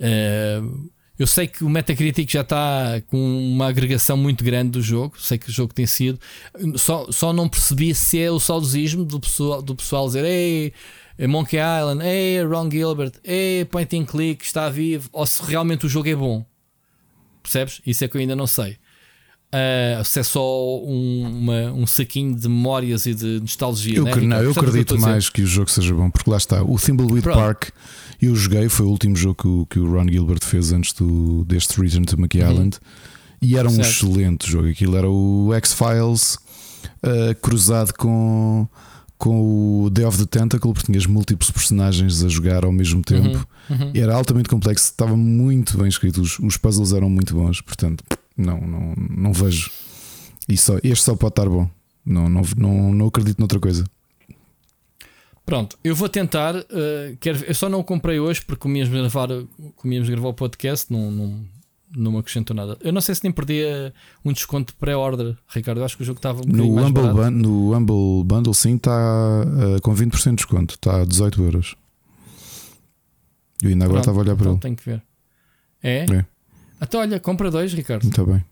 [0.00, 5.14] Uh, eu sei que o Metacritic já está com uma agregação muito grande do jogo.
[5.20, 6.18] Sei que o jogo tem sido.
[6.76, 10.72] Só, só não percebi se é o saudosismo do pessoal, do pessoal dizer Ei,
[11.18, 15.86] é Monkey Island, Ei, Ron Gilbert, Ei, Point and Click, está vivo, ou se realmente
[15.86, 16.44] o jogo é bom.
[17.42, 17.80] Percebes?
[17.86, 18.78] Isso é que eu ainda não sei.
[19.54, 23.98] Uh, se é só um, uma- um saquinho de memórias e de nostalgia.
[23.98, 26.62] Eu, né, não, eu que acredito mais que o jogo seja bom, porque lá está.
[26.62, 27.38] O Thimbleweed Pronto.
[27.38, 27.68] Park
[28.20, 31.44] eu joguei, foi o último jogo que o, que o Ron Gilbert fez antes do,
[31.44, 32.78] deste Return to Monkey Island.
[33.42, 33.88] E era um Certo.
[33.90, 34.68] excelente jogo.
[34.68, 36.34] Aquilo era o X-Files
[37.02, 38.66] uh, cruzado com,
[39.18, 43.44] com o Day of the Tentacle, porque tinhas múltiplos personagens a jogar ao mesmo tempo.
[43.68, 43.90] Uhum, uhum.
[43.92, 48.04] E era altamente complexo, estava muito bem escrito, os, os puzzles eram muito bons, portanto,
[48.36, 49.70] não, não, não vejo.
[50.48, 51.68] E só, este só pode estar bom.
[52.04, 53.84] Não, não, não, não acredito noutra coisa.
[55.44, 56.54] Pronto, eu vou tentar.
[56.56, 59.28] Uh, quero, eu só não o comprei hoje porque comíamos gravar,
[59.76, 61.44] comíamos gravar o podcast, não, não,
[61.96, 62.76] não me acrescentou nada.
[62.80, 63.92] Eu não sei se nem perdia
[64.24, 65.78] um desconto pré-order, Ricardo.
[65.80, 67.30] Eu acho que o jogo estava um no Humble, barato.
[67.30, 71.76] no Humble Bundle, sim, está uh, com 20% de desconto, está a 18 euros.
[73.62, 74.60] Eu ainda agora Pronto, estava a olhar para então ele.
[74.60, 75.02] Tenho que ver.
[75.82, 76.06] É?
[76.08, 76.26] É.
[76.82, 78.02] Então, olha, compra dois, Ricardo.
[78.04, 78.44] Muito bem.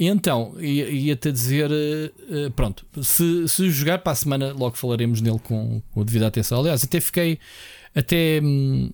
[0.00, 4.76] E então, ia- ia-te dizer: eh, eh, pronto, se, se jogar para a semana, logo
[4.76, 6.60] falaremos nele com, com a devida atenção.
[6.60, 7.38] Aliás, até fiquei.
[7.94, 8.40] Até.
[8.42, 8.90] hum,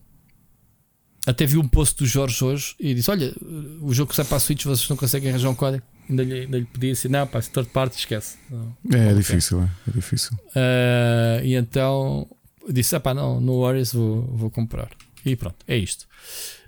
[1.26, 3.34] até vi um post do Jorge hoje e disse: Olha,
[3.82, 5.82] o jogo que sai para a Switch, vocês não conseguem arranjar um código.
[6.08, 8.38] Ainda lhe, ainda lhe pedi assim: Não, pá, se third party, esquece.
[8.50, 8.74] Não.
[8.92, 9.14] É, Ok.
[9.16, 10.30] difícil, é, é difícil.
[10.56, 12.26] Ah, e então
[12.70, 14.88] disse: Ah, pá, não, no Warriors vou, vou comprar.
[15.24, 16.06] E pronto, é isto.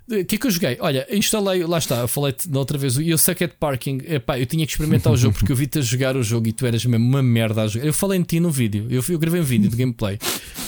[0.09, 0.77] O que é que eu joguei?
[0.79, 3.99] Olha, instalei, lá está, eu falei-te da outra vez, e o Sucket Parking.
[4.07, 6.53] Epá, eu tinha que experimentar o jogo porque eu vi-te a jogar o jogo e
[6.53, 7.85] tu eras mesmo uma merda a jogar.
[7.85, 10.17] Eu falei em ti no vídeo, eu, eu gravei um vídeo de gameplay.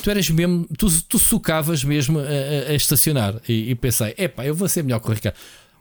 [0.04, 3.36] Tu eras mesmo, tu, tu socavas mesmo a, a- a estacionar.
[3.48, 5.36] E, e pensei, epá, eu vou ser melhor que o Ricardo.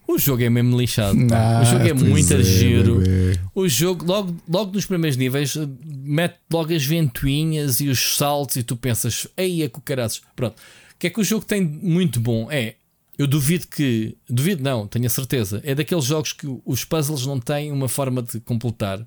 [0.06, 1.18] O jogo é mesmo lixado.
[1.26, 1.60] pá.
[1.60, 3.00] o jogo é Ah, muito é, giro.
[3.00, 3.40] bebê.
[3.56, 5.56] O jogo, logo, logo nos primeiros níveis,
[6.04, 10.22] mete logo as ventoinhas e os saltos, e tu pensas, ei, é que o caraças.
[10.36, 10.54] Pronto.
[10.98, 12.50] O que é que o jogo tem muito bom?
[12.50, 12.74] É,
[13.16, 17.38] eu duvido que, duvido não, tenho a certeza, é daqueles jogos que os puzzles não
[17.38, 19.06] têm uma forma de completar.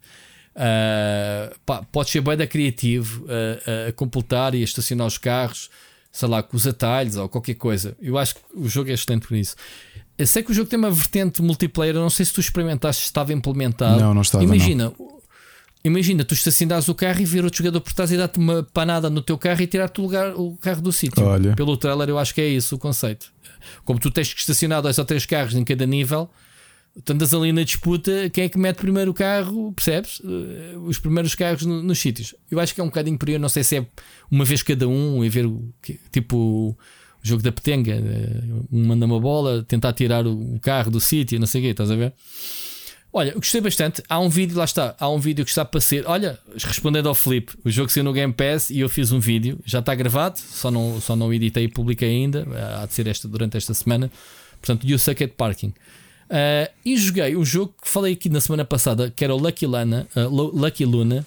[0.55, 5.69] Ah, pá, pode ser bem da criativo ah, a completar e a estacionar os carros,
[6.13, 7.93] sei lá, com os atalhos ou qualquer coisa.
[8.01, 9.57] Eu acho que o jogo é excelente por isso.
[10.17, 13.01] Eu sei que o jogo tem uma vertente multiplayer, eu não sei se tu experimentaste
[13.01, 13.99] se estava implementado.
[13.99, 14.93] Não, não estava, Imagina,
[15.83, 19.09] imagina, tu estacionares o carro e ver outro jogador por trás e dar-te uma panada
[19.09, 21.23] no teu carro e tirar-te o, lugar, o carro do sítio.
[21.23, 21.55] Olha.
[21.55, 23.31] Pelo trailer, eu acho que é isso o conceito.
[23.85, 26.29] Como tu tens que estacionar dois ou três carros em cada nível,
[27.05, 30.21] tu andas ali na disputa, quem é que mete primeiro o carro, percebes?
[30.23, 32.33] Eh, Os primeiros carros no- nos sítios.
[32.49, 33.85] Eu acho que é um bocadinho por aí, não sei se é
[34.29, 35.47] uma vez cada um e ver
[36.11, 36.77] tipo o
[37.23, 41.39] jogo da petenga, eh, um manda uma bola, tentar tirar o o carro do sítio,
[41.39, 42.13] não sei o quê, estás a ver?
[43.13, 44.01] Olha, gostei bastante.
[44.07, 46.05] Há um vídeo, lá está, há um vídeo que está para ser.
[46.07, 49.59] Olha, respondendo ao Flip, o jogo saiu no Game Pass e eu fiz um vídeo,
[49.65, 52.47] já está gravado, só não, só não editei e publiquei ainda.
[52.81, 54.09] Há de ser esta, durante esta semana.
[54.61, 55.73] Portanto, You Suck at Parking.
[56.29, 59.65] Ah, e joguei o jogo que falei aqui na semana passada, que era o Lucky
[59.65, 61.25] Luna, ah, Lu- Lucky Luna.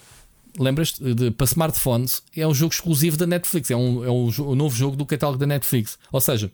[0.58, 1.02] Lembras-te?
[1.32, 4.96] Para smartphones, é um jogo exclusivo da Netflix, é um, é um, um novo jogo
[4.96, 5.98] do catálogo da Netflix.
[6.10, 6.50] Ou seja,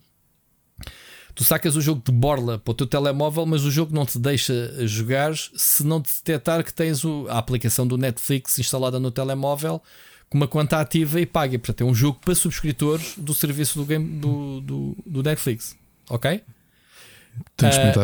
[1.35, 4.19] Tu sacas o jogo de borla para o teu telemóvel, mas o jogo não te
[4.19, 9.11] deixa jogar se não te detectar que tens o- a aplicação do Netflix instalada no
[9.11, 9.81] telemóvel
[10.29, 11.59] com uma conta ativa e paga.
[11.59, 15.77] Portanto, é um jogo para subscritores do serviço do, game, do, do, do Netflix.
[16.09, 16.41] Ok?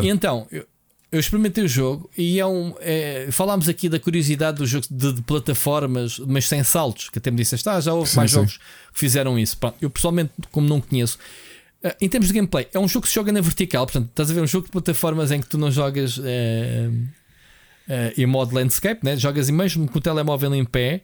[0.01, 0.65] E então, eu,
[1.11, 2.73] eu experimentei o jogo e é um.
[2.79, 7.29] é- falámos aqui da curiosidade do jogo de, de plataformas, mas sem saltos, que até
[7.31, 8.35] me disseste, ah, já houve Sim, mais sim.
[8.37, 9.57] jogos que fizeram isso.
[9.57, 11.17] Pronto, eu pessoalmente, como não conheço,
[11.83, 14.31] ah, em termos de gameplay, é um jogo que se joga na vertical, portanto, estás
[14.31, 16.89] a ver um jogo de plataformas em que tu não jogas eh,
[17.87, 19.15] eh, em modo landscape, né?
[19.15, 21.01] jogas mesmo com o telemóvel em pé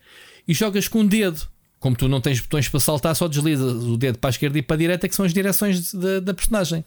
[0.48, 1.42] e jogas com o dedo.
[1.80, 4.62] Como tu não tens botões para saltar, só deslizas o dedo para a esquerda e
[4.62, 6.86] para a direita, que são as direções da personagem.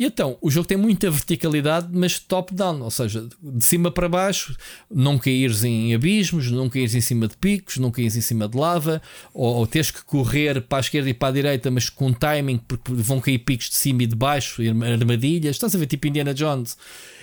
[0.00, 4.56] E então, o jogo tem muita verticalidade, mas top-down, ou seja, de cima para baixo,
[4.90, 8.56] não caíres em abismos, não caíres em cima de picos, não caíres em cima de
[8.56, 9.02] lava,
[9.34, 12.90] ou, ou que correr para a esquerda e para a direita, mas com timing, porque
[12.94, 16.78] vão cair picos de cima e de baixo, armadilhas, estás a ver, tipo Indiana Jones.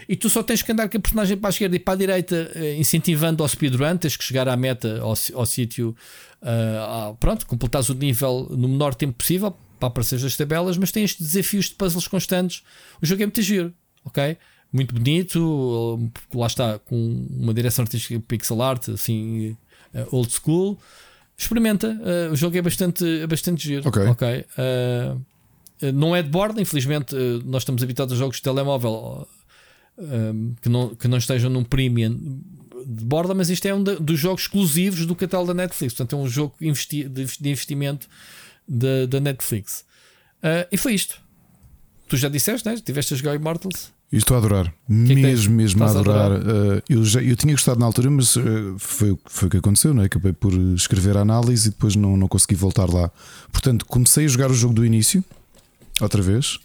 [0.07, 1.97] E tu só tens que andar com a personagem para a esquerda e para a
[1.97, 5.95] direita, eh, incentivando ao speedrun, tens que chegar à meta, ao, ao sítio,
[6.43, 11.03] ah, pronto, completares o nível no menor tempo possível para aparecer as tabelas, mas tem
[11.03, 12.64] estes desafios de puzzles constantes.
[13.01, 13.73] O jogo é muito giro,
[14.06, 14.38] ok?
[14.72, 19.56] Muito bonito, lá está, com uma direção artística pixel art, assim,
[19.93, 20.77] eh, old school.
[21.38, 23.88] Experimenta, eh, o jogo é bastante, é bastante giro.
[23.88, 24.01] Ok.
[24.07, 24.27] ok?
[24.27, 25.15] Eh,
[25.83, 29.27] eh, não é de borda, infelizmente, eh, nós estamos habituados a jogos de telemóvel
[29.99, 30.03] eh,
[30.61, 32.14] que, não, que não estejam num premium
[32.85, 35.93] de borda, mas isto é um da- dos jogos exclusivos do catálogo da Netflix.
[35.93, 38.07] Portanto, é um jogo investi- de, de investimento
[38.67, 39.83] da, da Netflix.
[40.43, 41.19] Ah, e foi isto.
[42.07, 42.75] Tu já disseste, né?
[42.77, 43.91] Tiveste a jogar Immortals?
[44.09, 45.23] Estou a adorar, que é que tens?
[45.47, 46.31] mesmo, mesmo a Estás a adorar.
[46.39, 49.57] Uh, eu, já, eu tinha gostado na altura, mas uh, foi, o- foi o que
[49.57, 50.05] aconteceu, não é?
[50.05, 53.11] Acabei por escrever a análise e depois não, não consegui voltar lá.
[53.51, 55.21] Portanto, comecei a jogar o jogo do início,
[55.99, 56.57] outra vez,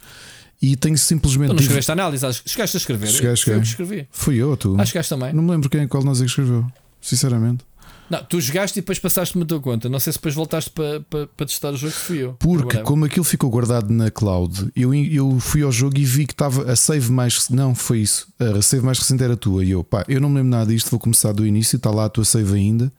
[0.63, 1.49] E tenho simplesmente.
[1.49, 3.09] Tu não escreveste a análise, chegaste a escrever.
[3.09, 4.07] Cheguei, eu que escrevi.
[4.13, 4.75] Fui eu ou tu?
[4.77, 5.33] Acho que chegaste também.
[5.33, 6.65] Não me lembro quem qual nós é que escreveu.
[7.01, 7.65] Sinceramente.
[8.13, 9.89] Não, tu jogaste e depois passaste-me a tua conta.
[9.89, 12.35] Não sei se depois voltaste para para- para testar o jogo que fui eu.
[12.35, 12.85] Porque, Whatever.
[12.85, 16.71] como aquilo ficou guardado na cloud, eu, eu fui ao jogo e vi que estava
[16.71, 17.49] a save mais.
[17.49, 18.29] Não, foi isso.
[18.39, 19.65] A save mais recente era tua.
[19.65, 21.77] E eu, pá, eu não me lembro nada disto, vou começar do início.
[21.77, 22.93] Está lá a tua save ainda.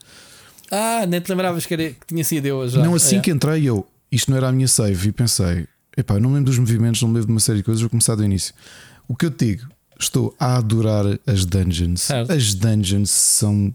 [0.72, 2.84] Ah, nem te lembravas que, era, que tinha sido eu já.
[2.84, 3.20] não, assim É.
[3.20, 5.10] que entrei, eu, isto não era a minha save.
[5.10, 7.64] E pensei, epá, não me lembro dos movimentos, não me lembro de uma série de
[7.64, 8.54] coisas, vou começar do início.
[9.08, 9.68] O que eu te digo,
[10.00, 12.02] estou a adorar as dungeons.
[12.02, 12.32] Certo.
[12.32, 13.72] As dungeons são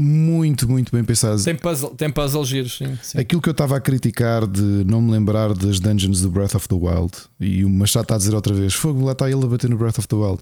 [0.00, 1.44] muito, muito bem pensadas.
[1.44, 2.98] Tem puzzle, tem puzzle giros, sim.
[3.02, 3.18] sim.
[3.18, 6.66] Aquilo que eu estava a criticar de não me lembrar das dungeons do Breath of
[6.68, 9.46] the Wild e o Machado está a dizer outra vez: Fogo, lá está ele a
[9.46, 10.40] bater no Breath of the Wild.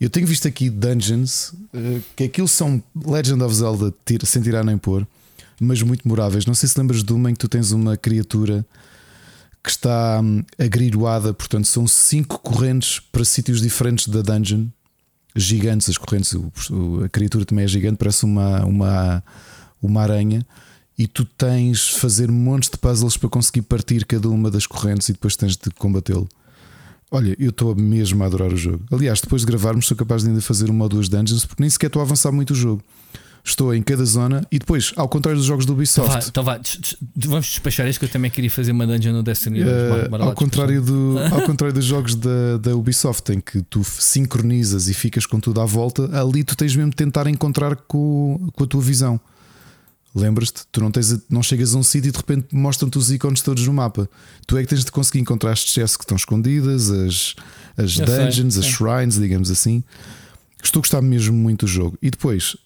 [0.00, 4.64] Eu tenho visto aqui dungeons eh, que aquilo são Legend of Zelda tira- sem tirar
[4.64, 5.06] nem pôr,
[5.60, 6.44] mas muito memoráveis.
[6.44, 8.66] Não sei se lembras de uma em que tu tens uma criatura
[9.62, 14.66] que está hum, agriroada, portanto, são cinco correntes para sítios diferentes da dungeon.
[15.36, 19.22] Gigantes as correntes, o- a criatura também é gigante, parece uma, uma,
[19.82, 20.46] uma aranha.
[20.96, 25.08] E tu tens de fazer montes de puzzles para conseguir partir cada uma das correntes
[25.08, 26.28] e depois tens de combatê-lo.
[27.10, 28.84] Olha, eu estou mesmo a adorar o jogo.
[28.92, 31.70] Aliás, depois de gravarmos, sou capaz de ainda fazer uma ou duas dungeons porque nem
[31.70, 32.82] sequer estou a avançar muito o jogo.
[33.46, 36.42] Estou em cada zona e depois, ao contrário dos jogos do Então vá, Ubisoft, então
[36.42, 36.96] vá, des- des-
[37.28, 39.60] vamos despachar isto que eu também queria fazer uma dungeon no Destiny.
[39.62, 44.88] lá ao, contrário do, ao contrário dos jogos da, da Ubisoft, em que tu sincronizas
[44.88, 48.64] e ficas com tudo à volta, ali tu tens mesmo de tentar encontrar com, com
[48.64, 49.20] a tua visão.
[50.14, 50.62] Lembras-te?
[50.70, 53.66] Tu não, tens, não chegas a um sítio e de repente mostram-te os ícones todos
[53.66, 54.08] no mapa.
[54.46, 57.34] Tu é que tens de conseguir encontrar as chests que estão escondidas, as,
[57.76, 59.82] as Eu sei, dungeons, as shrines, digamos assim.
[60.62, 61.98] Estou a gostar mesmo muito do jogo.
[62.00, 62.56] E depois,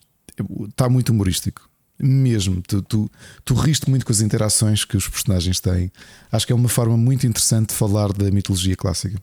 [0.68, 1.68] está muito humorístico.
[2.00, 3.10] Mesmo, tu, tu,
[3.44, 5.90] tu riste muito com as interações que os personagens têm.
[6.30, 9.20] Acho que é uma forma muito interessante de falar da mitologia clássica.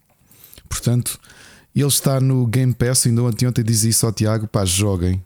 [0.68, 1.18] Portanto,
[1.74, 3.06] ele está no Game Pass.
[3.06, 5.24] Ainda ontem, ontem dizia isso ao Tiago: pá, joguem.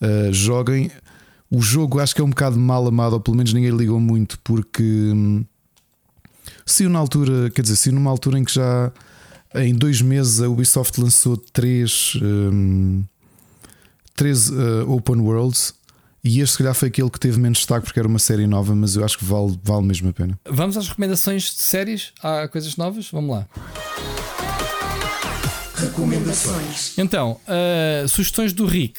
[0.00, 0.90] Uh, joguem.
[1.50, 4.38] O jogo acho que é um bocado mal amado, ou pelo menos ninguém ligou muito,
[4.40, 5.44] porque hum,
[6.64, 8.92] saiu na altura, quer dizer, saiu numa altura em que já
[9.54, 13.04] em dois meses a Ubisoft lançou três, hum,
[14.16, 15.74] três uh, open worlds.
[16.24, 18.74] E este, se calhar, foi aquele que teve menos destaque porque era uma série nova,
[18.74, 20.36] mas eu acho que vale, vale mesmo a pena.
[20.50, 22.12] Vamos às recomendações de séries?
[22.20, 23.08] Há coisas novas?
[23.12, 23.46] Vamos lá.
[25.76, 26.98] Recomendações.
[26.98, 28.98] Então, ah, sugestões do Rick.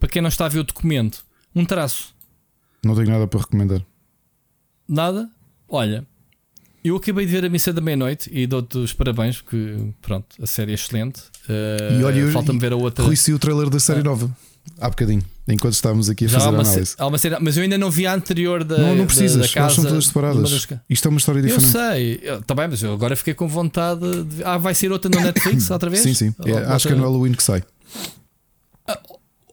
[0.00, 2.14] Para quem não está a ver o documento, um traço.
[2.84, 3.82] Não tenho nada para recomendar.
[4.88, 5.30] Nada?
[5.68, 6.04] Olha,
[6.82, 10.46] eu acabei de ver a missa da meia-noite e dou-te os parabéns, porque pronto, a
[10.46, 11.22] série é excelente.
[11.48, 13.04] Ah, E olha, eu- falta-me ver a outra.
[13.04, 14.34] Rui o trailer da série nova
[14.80, 16.86] há bocadinho, enquanto estávamos aqui a Já há fazer a uma, análise.
[16.86, 18.78] sé- há uma série, mas eu ainda não vi a anterior da.
[18.78, 20.80] não, não da- precisas, da, casa, elas são todas de uma das separadas.
[20.90, 21.70] Isto é uma história Eu diferente.
[21.72, 24.42] sei, está bem, mas eu agora fiquei com vontade de.
[24.44, 26.02] Ah, vai ser outra no Netflix outra vez?
[26.02, 26.34] Sim, sim.
[26.44, 27.62] É, Ou- acho que é no Halloween que sai.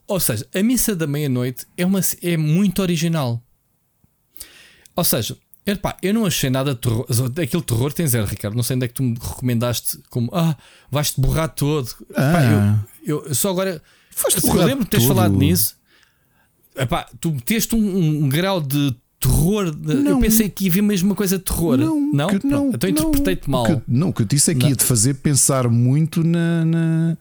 [0.08, 3.42] Ou seja, a missa da meia-noite é, uma, é muito original.
[4.94, 7.06] Ou seja, epá, eu não achei nada de terror.
[7.42, 8.56] Aquele terror tem zero, Ricardo.
[8.56, 10.58] Não sei onde é que tu me recomendaste como ah,
[10.92, 11.88] vais-te borrar todo.
[12.10, 12.80] Epá, Ah.
[13.06, 13.82] eu, eu só agora.
[14.22, 15.76] Foste eu lembro de teres falado nisso.
[16.76, 19.72] Epá, tu meteste um, um grau de terror.
[19.76, 20.20] de- eu Não.
[20.22, 21.78] pensei que ia vir mesmo uma coisa de terror.
[21.78, 22.28] Não?
[22.28, 23.66] que- Pronto, então interpretei-te mal.
[23.66, 26.66] Que, não, o que eu disse é que ia te fazer pensar muito na.
[26.66, 27.18] na-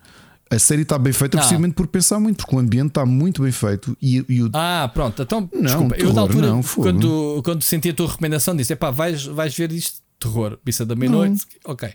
[0.52, 1.40] A série está bem feita Ah.
[1.40, 4.50] precisamente por pensar muito, porque o ambiente está muito bem feito e, e o.
[4.52, 5.94] Ah, pronto, então Não, desculpa.
[5.94, 6.88] eu terror na altura, não, fogo.
[6.88, 10.96] quando, quando senti a tua recomendação, disse: epá, vais, vais ver isto terror, pista da
[10.96, 11.44] meia-noite.
[11.64, 11.88] Ok,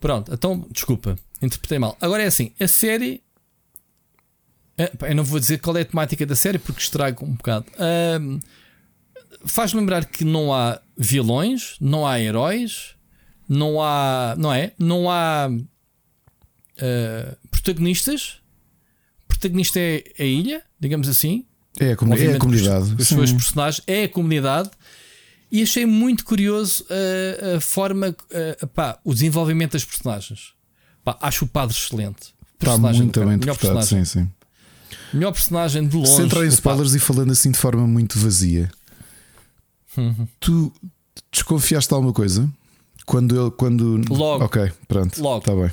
[0.00, 1.96] pronto, então desculpa, interpretei mal.
[2.00, 3.22] Agora é assim: a série.
[4.88, 7.66] Pá, Eu não vou dizer qual é a temática da série porque estrago um bocado.
[9.44, 12.94] Faz lembrar que não há vilões, não há heróis,
[13.48, 14.34] não há.
[14.36, 14.72] Não é?
[14.78, 15.48] Não há
[16.80, 18.40] ah, protagonistas.
[19.24, 21.44] O protagonista é a ilha, digamos assim.
[21.78, 21.96] É a, é a
[22.38, 22.94] comunidade.
[22.98, 24.70] Os, seus personagens é a comunidade.
[25.52, 30.52] E achei muito curioso uh, a forma, uh, pá, o desenvolvimento das personagens.
[31.02, 32.34] Pá, acho o padre excelente.
[32.60, 34.30] Está muito bem interpretado, sim, sim.
[35.12, 36.10] Melhor personagem de longe.
[36.12, 38.70] Sem entrar em spoilers e falando assim de forma muito vazia,
[39.96, 40.26] Uhum.
[40.38, 40.72] tu
[41.32, 42.48] desconfiaste de alguma coisa?
[43.06, 43.50] Quando eu.
[43.50, 44.00] Quando...
[44.08, 44.44] Logo.
[44.44, 45.20] Ok, pronto.
[45.20, 45.38] Logo.
[45.38, 45.70] Está bem.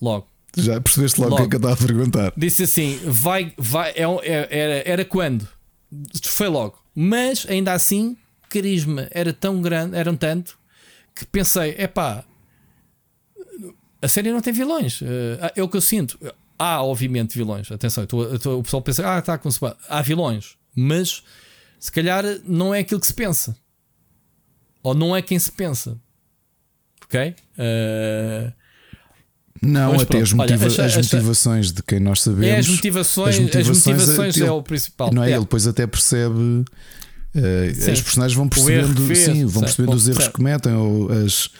[0.00, 0.26] Logo.
[0.56, 2.32] Já percebeste logo o que é que eu estava a perguntar.
[2.36, 5.46] Disse assim: vai, vai, é, é- era, era quando?
[6.24, 6.78] Foi logo.
[6.94, 8.16] Mas ainda assim,
[8.48, 10.58] carisma era tão grande, era um tanto,
[11.14, 12.24] que pensei: é pá,
[14.00, 15.00] a série não tem vilões.
[15.02, 16.18] Eh, é o que eu sinto.
[16.58, 17.70] Há, obviamente, vilões.
[17.70, 19.48] Atenção, eu estou- o pessoal pensa: ah, está com
[19.88, 21.22] Há vilões, mas
[21.78, 23.56] se calhar não é aquilo que se pensa,
[24.82, 25.96] ou não é quem se pensa.
[27.04, 27.34] Ok?
[27.56, 28.52] Uh,
[29.62, 32.46] não, Mas até as, motiva Olha, as, motivações de quem nós sabemos.
[32.46, 35.12] É as motivações, as motivações, as motivações é, é, o principal.
[35.12, 35.30] Não é?
[35.30, 35.32] é.
[35.32, 36.64] Ele depois até percebe.
[37.34, 40.32] Uh, as personagens vão percebendo, sim, vão percebendo os erros certo.
[40.32, 41.50] que cometem ou as,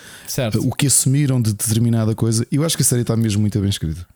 [0.65, 2.47] o que assumiram de determinada coisa.
[2.51, 4.07] Eu acho que a série está mesmo muito bem escrita.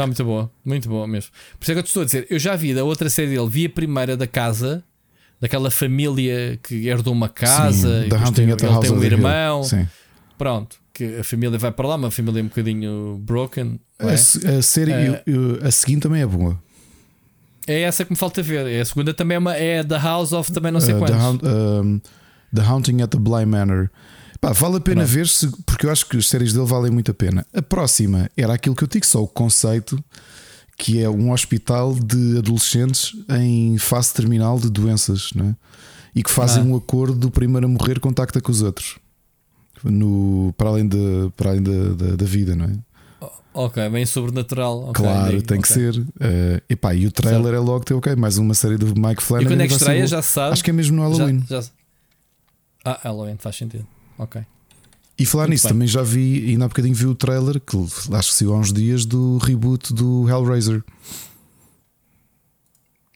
[0.00, 1.30] Está muito boa, muito boa mesmo.
[1.58, 3.28] Por isso é que eu te estou a dizer, eu já vi da outra série
[3.28, 4.82] dele, vi a primeira da casa,
[5.38, 9.60] daquela família que herdou uma casa, sim, e tem, ele tem um irmão.
[10.38, 13.78] Pronto que a família vai para lá, uma família um bocadinho broken.
[13.98, 14.06] É?
[14.06, 16.58] A, a, série, uh, eu, eu, a seguinte também é boa.
[17.66, 18.66] É essa que me falta ver.
[18.66, 21.40] É a segunda também é, uma, é The House of também não sei uh, quantos.
[21.40, 22.00] The, um,
[22.54, 23.90] the Haunting at the Bly Manor.
[24.40, 27.10] Pá, vale a pena ver se, porque eu acho que as séries dele valem muito
[27.10, 27.46] a pena.
[27.52, 30.02] A próxima era aquilo que eu digo, só o conceito
[30.78, 35.54] que é um hospital de adolescentes em fase terminal de doenças, né?
[36.14, 36.66] e que fazem ah.
[36.66, 38.98] um acordo do primeiro a morrer contacta com os outros
[39.84, 42.72] no, para além, de, para além da, da, da vida, não é?
[43.52, 44.90] Ok, bem sobrenatural.
[44.90, 45.62] Okay, claro, tem okay.
[45.62, 45.98] que ser.
[45.98, 49.48] Uh, epá, e o trailer é logo ter, ok, mais uma série do Mike Flanagan.
[49.48, 50.52] E quando é que estreia, já se sabe?
[50.52, 51.44] Acho que é mesmo no Halloween.
[51.48, 51.68] Já, já...
[52.84, 53.86] Ah, Halloween, faz sentido.
[54.20, 54.42] Ok.
[55.18, 55.72] E falar Muito nisso, bem.
[55.74, 58.72] também já vi, ainda há bocadinho vi o trailer, que acho que saiu há uns
[58.72, 60.84] dias, do reboot do Hellraiser.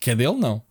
[0.00, 0.62] Que é dele, não?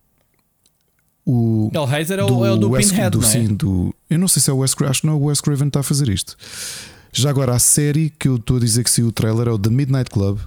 [1.24, 3.30] O Hellraiser é o, é o do West, Pinhead, do, não é?
[3.30, 5.80] Sim, do, eu não sei se é o Wes Craven, não, o Wes Craven está
[5.80, 6.36] a fazer isto.
[7.12, 9.58] Já agora, a série que eu estou a dizer que saiu o trailer é o
[9.58, 10.40] The Midnight Club.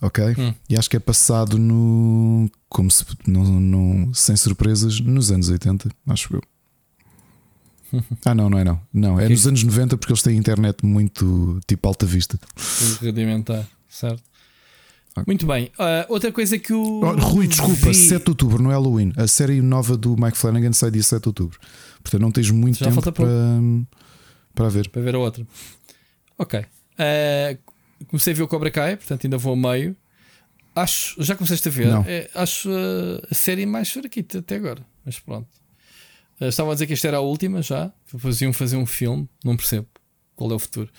[0.00, 0.24] Ok?
[0.38, 0.54] Hum.
[0.68, 2.50] E acho que é passado no.
[2.68, 3.04] Como se.
[3.26, 6.42] No, no, sem surpresas, nos anos 80, acho eu.
[8.24, 8.80] Ah, não, não é não.
[8.92, 12.38] Não, é nos anos 90 porque eles têm internet muito tipo alta vista.
[13.00, 14.22] Rudimentar, certo?
[15.26, 15.70] Muito bem.
[15.78, 17.00] Uh, outra coisa que o.
[17.00, 17.94] Oh, Rui, desculpa, vi...
[17.94, 19.12] 7 de outubro no Halloween.
[19.16, 21.58] A série nova do Mike Flanagan sai dia 7 de outubro.
[22.02, 23.26] Portanto, não tens muito Já tempo para,
[24.54, 24.90] para ver.
[24.90, 25.46] Para ver a outra.
[26.36, 26.60] Ok.
[26.60, 27.58] Uh,
[28.08, 29.96] comecei a ver o Cobra Kai, portanto, ainda vou a meio.
[30.74, 31.88] Acho, já começaste a ver?
[32.06, 34.84] É, acho uh, a série mais fraquita até agora.
[35.04, 35.48] Mas pronto.
[36.40, 37.92] Uh, estavam a dizer que esta era a última já.
[38.18, 39.86] Faziam fazer um filme, não percebo
[40.36, 40.90] qual é o futuro.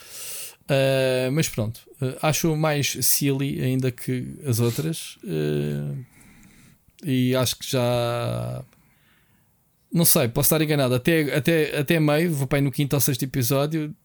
[0.63, 5.17] Uh, mas pronto, uh, acho mais silly ainda que as outras.
[5.23, 6.05] Uh,
[7.03, 8.63] e acho que já.
[9.93, 10.93] Não sei, posso estar enganado.
[10.93, 13.95] Até, até, até meio, vou para aí no quinto ou sexto episódio.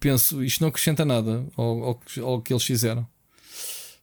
[0.00, 3.06] Penso, isto não acrescenta nada ao, ao, ao que eles fizeram.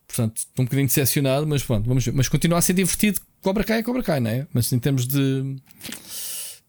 [0.06, 2.12] Portanto, estou um bocadinho decepcionado, mas pronto, vamos ver.
[2.12, 3.20] Mas continua a ser divertido.
[3.40, 4.46] Cobra cai é cobra cai, não é?
[4.52, 5.56] Mas em termos de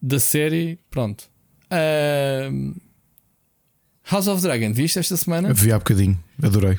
[0.03, 1.23] da série, pronto.
[1.71, 2.75] Uh,
[4.11, 5.53] House of Dragon, viste esta semana?
[5.53, 6.77] Vi há bocadinho, adorei.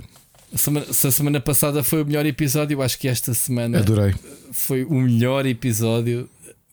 [0.55, 4.15] semana, se a semana passada foi o melhor episódio, eu acho que esta semana adorei.
[4.53, 6.29] foi o melhor episódio.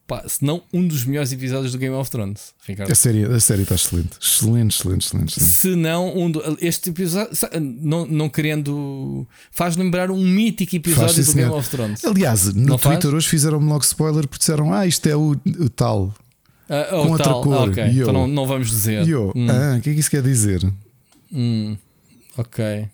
[0.06, 2.92] Pá, se não um dos melhores episódios do Game of Thrones, Ricardo.
[2.92, 4.10] A série, a série está excelente.
[4.20, 5.30] Excelente, excelente, excelente.
[5.30, 5.54] excelente.
[5.54, 7.32] Se não, um do, este episódio,
[7.62, 9.26] não, não querendo.
[9.52, 12.04] Faz lembrar um mítico episódio do Game of Thrones.
[12.04, 13.14] Aliás, no não Twitter faz?
[13.14, 16.14] hoje fizeram-me logo spoiler porque disseram: Ah, isto é o, o tal.
[16.92, 17.42] Oh, com outra tal.
[17.42, 17.70] cor.
[17.70, 17.88] Okay.
[17.88, 18.02] Yo.
[18.04, 19.06] Então não, não vamos dizer.
[19.06, 19.34] Yo.
[19.36, 19.48] Hum.
[19.50, 20.62] Ah, o que é que isso quer dizer?
[21.34, 21.76] Hum.
[22.38, 22.88] Ok.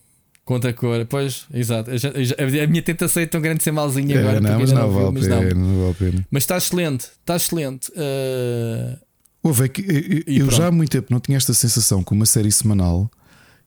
[0.43, 1.05] Com outra cor.
[1.05, 1.91] Pois, exato.
[1.91, 4.41] Eu já, eu já, a minha tentação é tão grande de ser malzinha é, agora.
[4.41, 5.43] Não, mas não, vale mas não.
[5.43, 6.27] não vale a pena.
[6.31, 7.05] Mas está excelente.
[7.19, 7.91] Está excelente.
[7.91, 8.97] Uh...
[9.43, 12.25] Ouve, é que eu, eu já há muito tempo não tinha esta sensação com uma
[12.25, 13.09] série semanal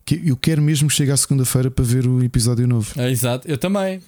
[0.04, 2.92] que eu quero mesmo chegue à segunda-feira para ver o episódio novo.
[3.00, 3.46] É, exato.
[3.46, 4.02] Eu também.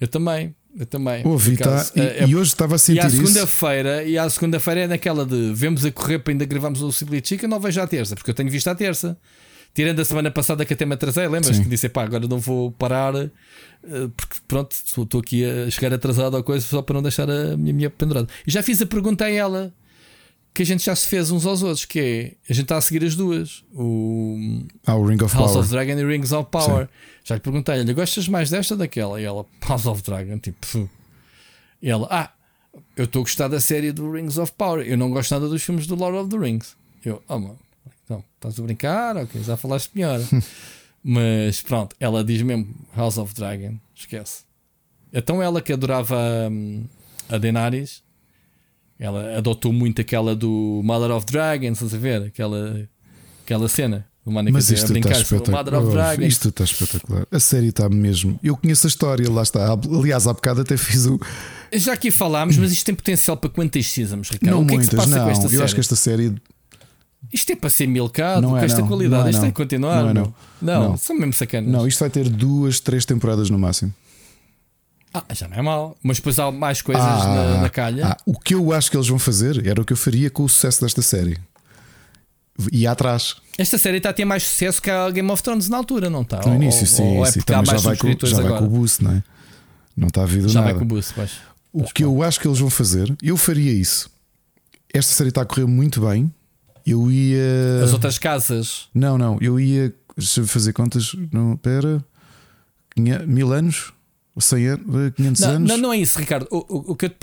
[0.00, 0.54] Eu também.
[0.78, 1.24] Eu também.
[1.24, 4.80] Ouvi, tá, e, é, e, hoje estava a sentir e à segunda-feira E à segunda-feira
[4.80, 7.86] é naquela de vemos a correr para ainda gravamos o Ciblit Chica, não vejo à
[7.86, 9.16] terça, porque eu tenho visto à terça.
[9.72, 12.70] Tirando a semana passada que até me atrasei, lembras que disse, pá, agora não vou
[12.70, 13.30] parar eh,
[14.16, 17.74] porque pronto, estou aqui a chegar atrasado ou coisa só para não deixar a minha
[17.74, 18.28] mulher pendurada.
[18.46, 19.72] E já fiz a pergunta a ela
[20.54, 22.80] que a gente já se fez uns aos outros, que é a gente está a
[22.80, 25.64] seguir as duas, o, ah, o Ring of House Power.
[25.64, 26.86] of Dragon e Rings of Power.
[26.86, 26.92] Sim.
[27.24, 29.20] Já lhe perguntei, olha, gostas mais desta ou daquela?
[29.20, 30.88] E ela, House of Dragon, tipo,
[31.82, 32.30] e ela, ah,
[32.96, 35.60] eu estou a gostar da série do Rings of Power, eu não gosto nada dos
[35.60, 36.76] filmes do Lord of the Rings.
[37.04, 37.58] Eu, oh, mano,
[38.04, 39.16] então, estás a brincar?
[39.16, 40.20] Ok, já falaste melhor.
[41.02, 44.44] Mas pronto, ela diz mesmo House of Dragon, esquece.
[45.12, 46.16] Então ela que adorava
[46.50, 46.84] hum,
[47.28, 48.03] a Daenerys
[49.04, 52.22] ela adotou muito aquela do Mother of Dragons, estás a ver?
[52.22, 52.88] Aquela,
[53.44, 54.06] aquela cena.
[54.50, 55.66] Mas isto está espetacular.
[55.74, 57.26] Oh, isto está espetacular.
[57.30, 58.40] A série está mesmo.
[58.42, 59.70] Eu conheço a história, lá está.
[59.70, 61.20] Aliás, há bocado até fiz o.
[61.74, 64.54] Já aqui falámos, mas isto tem potencial para quantas seasons, Ricardo?
[64.54, 65.24] Não o que muitas, é que se passa não.
[65.26, 65.62] com esta eu série?
[65.62, 66.34] acho que esta série.
[67.30, 68.88] Isto é para ser milcado não é, com esta não.
[68.88, 69.22] qualidade.
[69.22, 69.48] Não é, isto não.
[69.48, 70.02] é continuar.
[70.02, 70.34] Não, é, não.
[70.62, 70.96] não, não.
[70.96, 71.70] são mesmo sacanas.
[71.70, 73.92] Não, isto vai ter duas, três temporadas no máximo.
[75.14, 75.96] Ah, já não é mal.
[76.02, 78.08] Mas depois há mais coisas ah, na, na, calha.
[78.08, 80.42] Ah, o que eu acho que eles vão fazer era o que eu faria com
[80.42, 81.38] o sucesso desta série.
[82.72, 83.36] ia atrás.
[83.56, 86.22] Esta série está a ter mais sucesso que a Game of Thrones na altura, não
[86.22, 86.40] está?
[86.44, 87.40] No início, ou, sim, ou é sim.
[87.42, 89.22] Também já mais vai, com, já vai com o boost, não é?
[89.96, 90.72] Não está a havido Já nada.
[90.72, 91.30] vai com o boost, pois.
[91.72, 94.10] O que eu acho que eles vão fazer, eu faria isso.
[94.92, 96.32] Esta série está a correr muito bem.
[96.84, 97.84] Eu ia.
[97.84, 98.88] As outras casas.
[98.92, 99.94] Não, não, eu ia.
[100.16, 101.14] Deixa-me fazer contas.
[101.32, 102.04] Não, pera.
[103.26, 103.92] Mil anos?
[104.40, 105.12] 100 anos?
[105.16, 105.68] 500 Não, anos?
[105.70, 106.46] não, não é isso, Ricardo.
[106.50, 107.16] O, o, o que eu te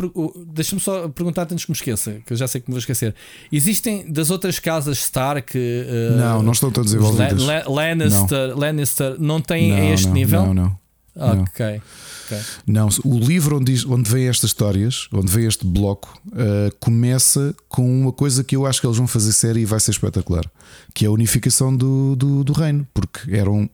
[0.54, 3.14] Deixa-me só perguntar antes que me esqueça, que eu já sei que me vou esquecer.
[3.52, 5.58] Existem das outras casas Stark.
[5.58, 7.42] eh, Não, não estão tão os desenvolvidas.
[7.44, 10.46] La- La- Lannister, Lannister, não têm a Não, este não, nível?
[10.46, 10.78] Não, não.
[11.16, 11.42] não.
[11.44, 11.82] Ok.
[12.26, 12.38] ok.
[12.66, 17.54] Não, o livro onde, diz- onde vem estas histórias, onde vem este bloco, uh, começa
[17.68, 20.46] com uma coisa que eu acho que eles vão fazer série e vai ser espetacular,
[20.94, 23.70] que é a unificação do, do, do reino, porque eram.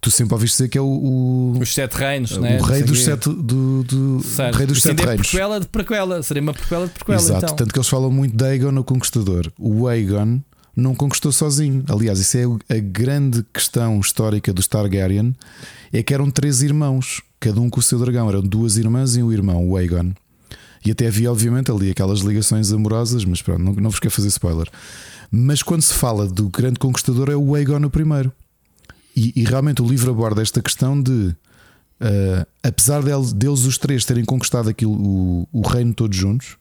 [0.00, 2.58] Tu sempre ouviste dizer que é o, o, Os sete reinos, o né?
[2.60, 4.20] rei dos sete do, do
[4.56, 5.28] rei dos sete é reinos.
[5.28, 6.22] prequela de prequela.
[6.22, 7.18] Seria uma prequela de prequela.
[7.18, 7.56] Exato, então.
[7.56, 9.50] tanto que eles falam muito de Aegon o Conquistador.
[9.58, 10.40] O Aegon
[10.76, 11.84] não conquistou sozinho.
[11.88, 15.34] Aliás, isso é a grande questão histórica dos Targaryen:
[15.92, 18.28] é que eram três irmãos, cada um com o seu dragão.
[18.28, 20.12] Eram duas irmãs e um irmão, o Aegon.
[20.84, 24.28] E até havia, obviamente, ali aquelas ligações amorosas, mas pronto, não, não vos quero fazer
[24.28, 24.68] spoiler.
[25.30, 28.32] Mas quando se fala do grande conquistador, é o Aegon o primeiro.
[29.18, 31.34] E, e realmente o livro aborda esta questão de.
[32.00, 36.56] Uh, apesar del- deles os três terem conquistado aquilo, o, o reino todos juntos,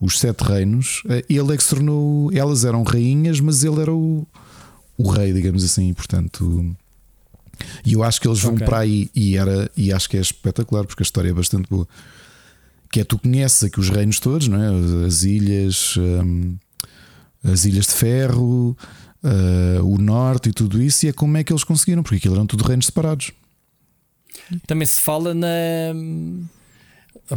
[0.00, 2.32] os sete reinos, uh, ele é que se tornou.
[2.32, 4.26] Elas eram rainhas, mas ele era o,
[4.96, 5.92] o rei, digamos assim.
[5.92, 6.74] Portanto,
[7.84, 8.64] e eu acho que eles vão Ok.
[8.66, 11.86] para aí e, era, e acho que é espetacular porque a história é bastante boa.
[12.90, 15.06] Que é tu conheces aqui os reinos todos, não é?
[15.06, 16.56] As ilhas, hum,
[17.44, 18.74] as ilhas de ferro,
[19.24, 22.34] uh, o norte e tudo isso, e é como é que eles conseguiram, porque aquilo
[22.34, 23.32] eram tudo reinos separados.
[24.66, 25.48] Também se fala na.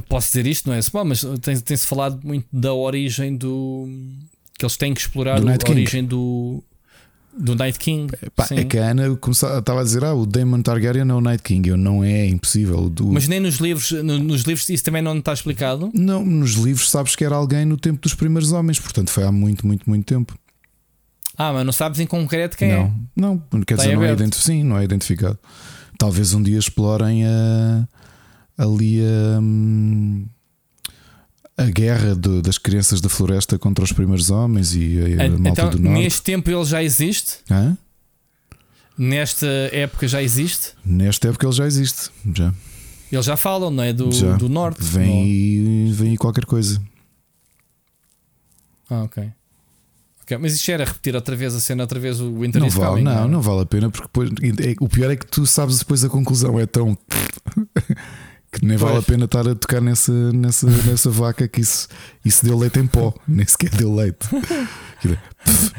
[0.10, 0.80] Posso dizer isto, não é?
[1.06, 3.88] Mas tem- tem-se falado muito da origem do.
[4.58, 6.64] Que eles têm que explorar Do a origem do.
[7.36, 8.14] Do Night King.
[8.36, 8.58] Pá, Sim.
[8.60, 11.42] é que a Ana começava- estava a dizer: Ah, o Daemon Targaryen é o Night
[11.44, 11.68] King.
[11.68, 12.88] Eu não é impossível.
[12.90, 15.90] Do- Mas nem nos livros, no- nos livros isso também não está explicado.
[15.96, 19.32] Não, nos livros sabes que era alguém no tempo dos primeiros homens, portanto foi há
[19.32, 20.38] muito, muito, muito tempo.
[21.38, 22.92] Ah, mas não sabes em concreto quem não, é.
[23.16, 25.40] não, quer Está dizer, não é, identif sim, não é identificado.
[25.98, 27.88] Talvez um dia explorem a,
[28.58, 30.26] ali a, hum,
[31.58, 35.50] a guerra do- das crianças da floresta contra os primeiros homens e a, a malta
[35.50, 36.00] Então, do norte.
[36.04, 37.38] neste tempo ele já existe?
[37.50, 37.78] Hã?
[38.98, 40.74] Nesta época já existe?
[40.86, 42.12] Nesta época ele já existe.
[42.36, 42.54] Já.
[43.12, 43.92] Eles já falam, não é?
[43.94, 44.36] Do, já.
[44.36, 44.78] do norte.
[44.84, 46.80] Vem, aí- vem qualquer coisa.
[48.90, 49.32] Ah, ok.
[50.40, 53.04] Mas isto era repetir outra vez a cena, outra vez o Winter Não vale, Coming,
[53.04, 53.28] não, é?
[53.28, 54.30] não vale a pena porque depois,
[54.60, 56.98] é- o pior é que tu sabes depois a conclusão é tão
[58.52, 59.06] que nem vale a Pois.
[59.06, 61.88] pena estar a tocar nessa, nessa, nessa vaca que isso,
[62.24, 64.28] isso deu leite em pó, nem sequer deu leite.
[65.06, 65.18] É,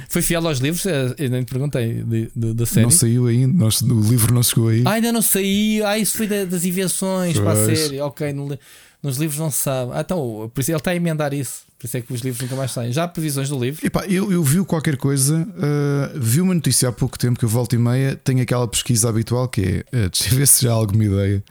[0.09, 0.85] Foi fiel aos livros?
[0.85, 2.83] Eh, Eu nem te perguntei da série.
[2.83, 4.83] Não saiu ainda, nós- o livro não chegou aí.
[4.85, 5.87] Ah, ainda não saiu.
[5.87, 7.79] Ah, isso foi da- das invenções para a Pois.
[7.79, 8.01] série.
[8.01, 8.59] Ok, no li-
[9.05, 9.93] nos livros não se sabe.
[9.95, 11.65] Ah, então, por isso ele está a emendar isso.
[11.79, 12.91] Por isso é que os livros nunca mais saem.
[12.91, 13.87] Já há previsões do livro?
[13.87, 17.49] Epá, eu, eu vi qualquer coisa, ah, vi uma notícia há pouco tempo que eu
[17.49, 20.71] volto e meia tenho aquela pesquisa habitual que é ah, deixa eu ver se já
[20.71, 21.45] há alguma ideia.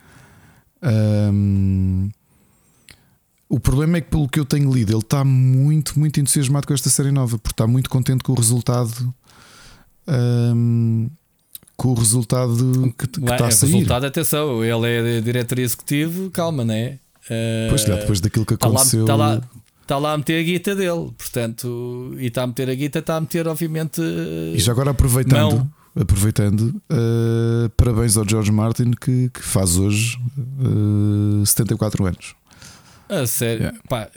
[0.81, 2.09] Ahm,
[3.47, 6.73] o problema é que, pelo que eu tenho lido, ele está muito, muito entusiasmado com
[6.73, 9.13] esta série nova, porque está muito contente com o resultado.
[10.07, 11.07] ahm,
[11.75, 13.71] com o resultado que, que Vai, está a sair.
[13.71, 14.63] resultado, atenção.
[14.63, 16.99] Ele é diretor executivo, calma, não é?
[17.29, 19.01] Eh, Pois, já, depois daquilo que Está lá, aconteceu.
[19.01, 19.41] está, lá,
[19.81, 23.15] está lá a meter a guita dele, portanto, e está a meter a guita, está
[23.17, 24.01] a meter, obviamente.
[24.01, 30.17] E já agora aproveitando, aproveitando uh, parabéns ao George Martin que, que faz hoje
[31.41, 32.35] uh, 74 anos.
[33.09, 33.79] A sério, Yeah.
[33.87, 34.09] pá,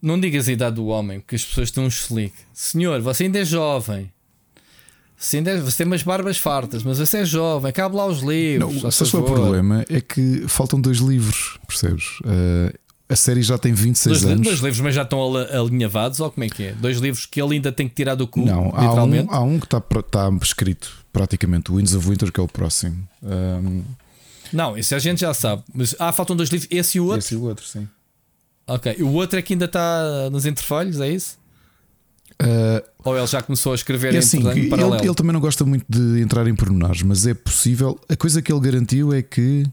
[0.00, 2.34] não digas a idade do homem, porque as pessoas estão um slick.
[2.52, 4.10] Senhor, você ainda é jovem.
[5.32, 8.74] É- você tem umas barbas fartas, mas você é jovem, cabe lá os livros.
[8.74, 9.84] Não, qual é o problema?
[9.88, 12.04] É que faltam dois livros, percebes?
[12.20, 12.72] Uh,
[13.08, 14.46] a série já tem 26 Dois, anos.
[14.46, 16.72] dois livros, mas já estão ali- alinhavados, ou como é que é?
[16.72, 19.58] Dois livros que ele ainda tem que tirar do cu, Não, há um, há um
[19.60, 23.06] que está, está escrito praticamente, o Winds of Winter, que é o próximo.
[23.22, 23.82] Um,
[24.52, 25.62] Não, isso a gente já sabe.
[25.72, 27.18] Mas ah, faltam dois livros, esse e o outro.
[27.18, 27.88] esse e o outro, sim.
[28.66, 31.38] Ok, o outro é que ainda está nos interfolhos, é isso?
[32.42, 35.04] Uh, Ou ele já começou a escrever É assim, em ele, paralelo?
[35.04, 37.98] ele também não gosta muito de entrar em pormenores, mas é possível.
[38.08, 39.64] A coisa que ele garantiu é que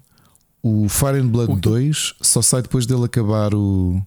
[0.62, 4.02] o Fire and Blood O que- 2 só sai depois dele acabar o,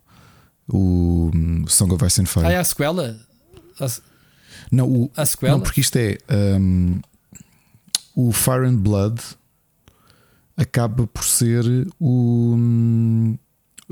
[0.69, 1.31] o
[1.67, 2.47] Song of Ice and Fire.
[2.47, 3.19] Ah, é a sequela?
[3.81, 3.87] A,
[4.71, 5.53] não, o, a sequela?
[5.55, 6.17] não, porque isto é
[6.61, 7.01] hum,
[8.15, 9.21] o Fire and Blood
[10.57, 11.65] acaba por ser
[11.99, 12.55] o.
[12.57, 13.37] hum,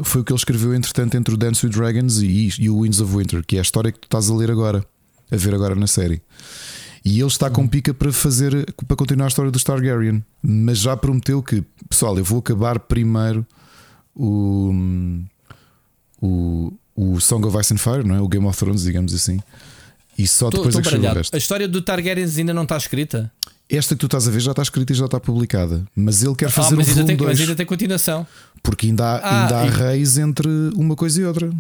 [0.03, 3.01] foi o que ele escreveu, entretanto, entre o Dance with Dragons e, e o Winds
[3.01, 4.85] of Winter, que é a história que tu estás a ler agora.
[5.31, 6.23] a ver agora na série.
[7.05, 10.97] E ele está com pica para fazer para continuar a história do Targaryen, mas já
[10.97, 13.45] prometeu que, pessoal, eu vou acabar primeiro
[14.15, 14.73] o,
[16.21, 18.21] o, o Song of Ice and Fire, não é?
[18.21, 19.41] O Game of Thrones, digamos assim.
[20.17, 21.35] E só Tô- depois tô é que chega o resto.
[21.35, 23.33] A história do Targaryens ainda não está escrita.
[23.73, 26.35] Esta que tu estás a ver já está escrita e já está publicada, mas ele
[26.35, 28.27] quer Ah, fazer mas, um ainda tem, mas 2 ainda tem continuação.
[28.63, 31.51] porque ainda há, Ah, ainda há e- reis entre uma coisa e outra.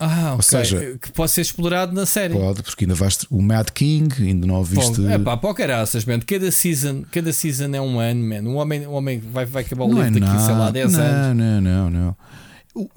[0.00, 0.42] Ah, ok.
[0.42, 2.34] seja- que pode ser explorado na série.
[2.34, 5.00] Pode, porque ainda vais o Mad King, ainda não ouviste.
[5.00, 6.18] Bom, é pá, pá, caraças, man.
[6.20, 8.40] Cada season, cada season é um ano, man.
[8.50, 10.72] Um homem, um homem vai, vai acabar o não é livro daqui, sei lá, nada.
[10.72, 11.36] 10 não, anos.
[11.36, 12.16] Não, não, não.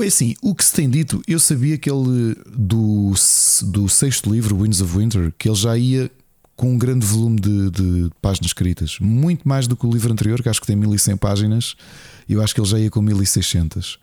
[0.02, 3.14] É assim, o que se tem dito, eu sabia que ele do,
[3.68, 6.10] do sexto livro, Winds of Winter, que ele já ia
[6.58, 10.42] com um grande volume de, de páginas escritas, muito mais do que o livro anterior,
[10.42, 11.76] que acho que tem 1100 páginas,
[12.27, 14.00] eu acho que ele já ia com 1600.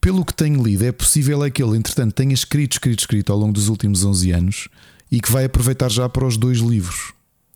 [0.00, 3.38] Pelo que tenho lido, é possível é que ele, entretanto, tenha escrito, escrito, escrito ao
[3.38, 4.68] longo dos últimos 11 anos
[5.12, 7.12] e que vai aproveitar já para os dois livros.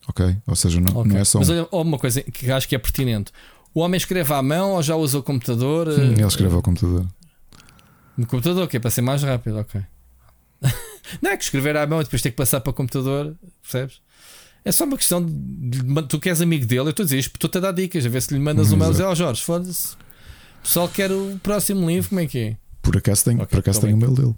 [0.06, 0.36] Ok?
[0.46, 1.12] Ou seja, não, Ok.
[1.12, 1.40] não é só um.
[1.40, 3.32] Mas olha, uma coisa que acho que é pertinente:
[3.74, 5.88] o homem escreve à mão ou já usa o computador?
[5.88, 7.06] Hum, eh, Ele escreve ao computador.
[8.16, 9.80] No computador, que é para ser mais rápido, ok.
[11.22, 14.00] Não é que escrever à mão e depois ter que passar para o computador, percebes?
[14.64, 15.30] É só uma questão de.
[15.82, 18.04] de- Tu que és amigo dele, eu estou a dizer isto, estou-te a dar dicas,
[18.06, 19.94] a ver se lhe mandas um mail e ó Jorge, foda-se.
[19.94, 22.56] O pessoal quer o próximo livro, como é que é?
[22.80, 24.34] Por acaso tenho, Ok, por acaso tá tenho o mail dele.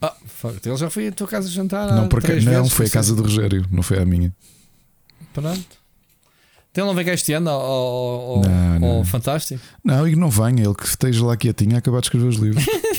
[0.00, 1.92] Ah, fuck, ele já foi à tua casa jantar.
[1.92, 4.04] não, há por acaso, três não vezes, foi a casa do Rogério, não foi a
[4.04, 4.34] minha.
[5.32, 5.82] Pronto.
[6.70, 8.88] Então ele não vem cá este ano ao, ao, ao- Não, não.
[8.98, 9.62] ao Fantástico?
[9.84, 12.64] Não, e não venha, ele que esteja lá quietinho a acabar de escrever os livros.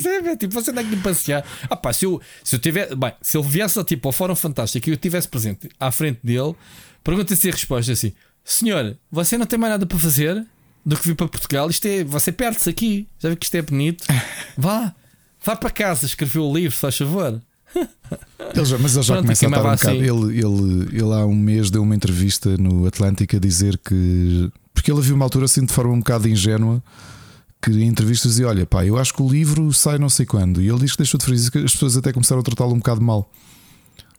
[0.00, 1.44] Pois é, é, tipo, você anda aqui passear.
[1.68, 4.88] Ah, pá, se eu, se eu tiver, bem, se ele viesse tipo, ao Fórum Fantástico
[4.88, 6.54] e eu estivesse presente à frente dele,
[7.02, 8.12] pergunta-se a resposta assim:
[8.44, 10.46] Senhor, você não tem mais nada para fazer
[10.86, 11.68] do que vir para Portugal?
[11.68, 13.08] Isto é, você perde-se aqui.
[13.18, 14.04] Já viu que isto é bonito?
[14.56, 14.94] Vá,
[15.44, 17.40] vá para casa, escreveu o livro, se faz favor.
[17.74, 19.92] Ele já, mas ele já Pronto, começa a estar um queimava bocado.
[19.92, 19.98] assim.
[19.98, 24.50] Ele, ele, ele há um mês deu uma entrevista no Atlântico a dizer que.
[24.72, 26.82] Porque ele havia uma altura assim de forma um bocado ingênua
[27.60, 30.62] que em entrevistas dizia: Olha, pá, eu acho que o livro sai não sei quando.
[30.62, 32.72] E ele diz que deixou de fazer isso, que as pessoas até começaram a tratá-lo
[32.72, 33.30] um bocado mal.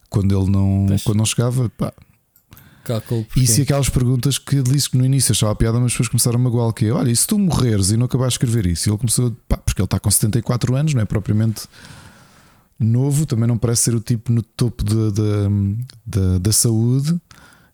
[0.09, 1.93] Quando ele não, quando não chegava, pá.
[2.83, 3.25] Calculo.
[3.35, 6.39] E se aquelas perguntas que ele disse que no início achava piada, mas depois começaram
[6.39, 8.89] a magoar que é, olha, e se tu morreres e não acabares de escrever isso?
[8.89, 11.67] E ele começou, pá, porque ele está com 74 anos, não é propriamente
[12.79, 14.83] novo, também não parece ser o tipo no topo
[16.05, 17.19] da, saúde.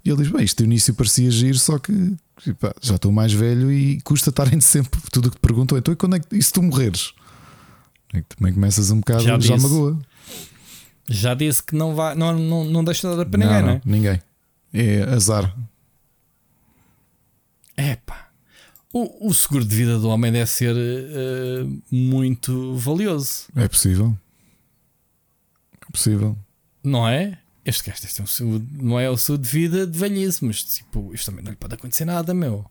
[0.03, 2.13] E ele diz: Bem, isto no início parecia giro, só que
[2.81, 5.77] já estou mais velho e custa estarem sempre tudo o que te perguntam.
[5.77, 7.13] Então, e quando é que e se tu morreres?
[8.13, 9.63] É também começas um bocado, Já já, disse.
[9.67, 9.99] magoa.
[11.09, 13.81] Já disse que não, vai, não, não, não deixa nada para ninguém, não, é?
[13.85, 14.21] ninguém.
[14.73, 15.55] É azar.
[17.77, 18.29] É pá.
[18.93, 24.17] O, o seguro de vida do homem deve ser eh, muito valioso, É possível.
[25.81, 26.37] É possível.
[26.83, 27.37] não é?
[27.65, 31.11] Este gajo deve ter um não é o seguro de vida de velhice, mas tipo,
[31.13, 32.63] isto também não lhe pode acontecer nada, meu.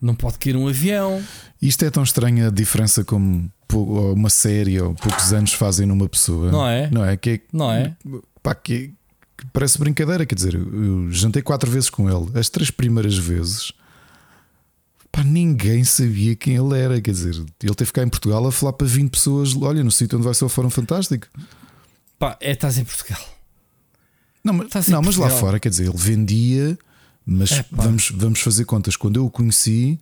[0.00, 1.22] Não pode cair um avião.
[1.60, 6.50] Isto é tão estranho a diferença como uma série ou poucos anos fazem numa pessoa.
[6.50, 6.90] Não é?
[6.90, 7.16] Não é?
[7.16, 7.96] Que é Não é?
[8.42, 8.92] pá, que,
[9.38, 10.26] que parece brincadeira.
[10.26, 12.38] Quer dizer, eu, eu jantei quatro vezes com ele.
[12.38, 13.72] As três primeiras vezes,
[15.10, 17.00] pá, ninguém sabia quem ele era.
[17.00, 19.56] Quer dizer, ele teve cá em Portugal a falar para 20 pessoas.
[19.56, 21.28] Olha, no sítio onde vai ser o Fórum Fantástico.
[22.18, 23.20] Pá, é, estás em Portugal.
[24.44, 26.78] Não, mas, não, mas lá fora, quer dizer, ele vendia,
[27.24, 27.84] mas Epá.
[27.84, 28.96] vamos, vamos fazer contas.
[28.96, 29.98] Quando eu o conheci,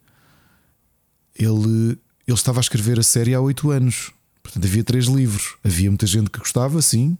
[1.37, 4.13] ele, ele estava a escrever a série há oito anos.
[4.43, 5.57] Portanto, havia três livros.
[5.63, 7.19] Havia muita gente que gostava, sim.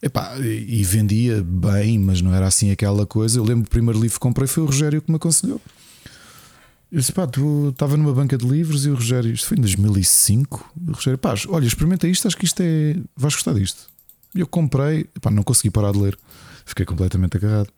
[0.00, 3.38] Epá, e, e vendia bem, mas não era assim aquela coisa.
[3.38, 5.60] Eu lembro que o primeiro livro que comprei foi o Rogério que me aconselhou.
[6.92, 9.60] Eu disse, pá, tu estava numa banca de livros e o Rogério, isto foi em
[9.60, 10.72] 2005.
[10.86, 12.96] O Rogério, pá, olha, experimenta isto, acho que isto é.
[13.16, 13.88] vais gostar disto.
[14.34, 16.18] E eu comprei, pá, não consegui parar de ler,
[16.64, 17.68] fiquei completamente agarrado.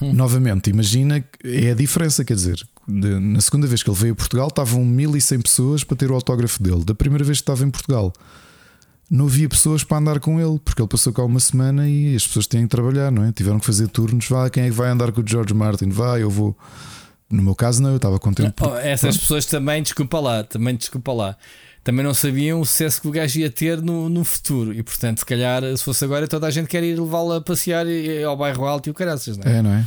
[0.00, 4.48] Novamente, imagina é a diferença, quer dizer, na segunda vez que ele veio a Portugal
[4.48, 6.84] estavam 1100 pessoas para ter o autógrafo dele.
[6.84, 8.12] Da primeira vez que estava em Portugal,
[9.08, 12.26] não havia pessoas para andar com ele, porque ele passou cá uma semana e as
[12.26, 13.32] pessoas têm que trabalhar, não é?
[13.32, 14.26] Tiveram que fazer turnos.
[14.26, 15.90] Vá, quem é que vai andar com o George Martin?
[15.90, 16.56] Vai, eu vou.
[17.30, 18.66] No meu caso, não, eu estava com tempo.
[18.66, 21.36] Oh, essas pessoas também, desculpa lá, também desculpa lá.
[21.84, 25.18] Também não sabiam o sucesso que o gajo ia ter no, no futuro e, portanto,
[25.18, 28.36] se calhar, se fosse agora, toda a gente quer ir levá-lo a passear e- ao
[28.36, 29.56] bairro alto e o caraças, não é?
[29.58, 29.84] É, não é?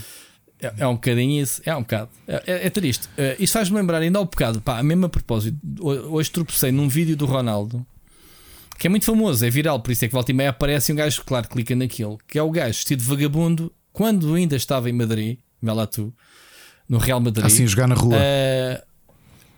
[0.62, 2.10] É, é um bocadinho isso, é um bocado.
[2.28, 3.08] É, é- é triste.
[3.18, 6.72] Eh, isso faz-me lembrar, ainda há um bocado, pá, mesmo a propósito, ho- hoje tropecei
[6.72, 7.86] num vídeo do Ronaldo
[8.78, 10.96] que é muito famoso, é viral, por isso é que volta e meia aparece um
[10.98, 14.94] gajo, claro, clica naquilo, que é o gajo vestido de vagabundo quando ainda estava em
[14.94, 16.14] Madrid, vê lá tu,
[16.90, 17.46] no Real Madrid.
[17.46, 18.18] Assim, jogar na rua.
[18.20, 18.84] Eh,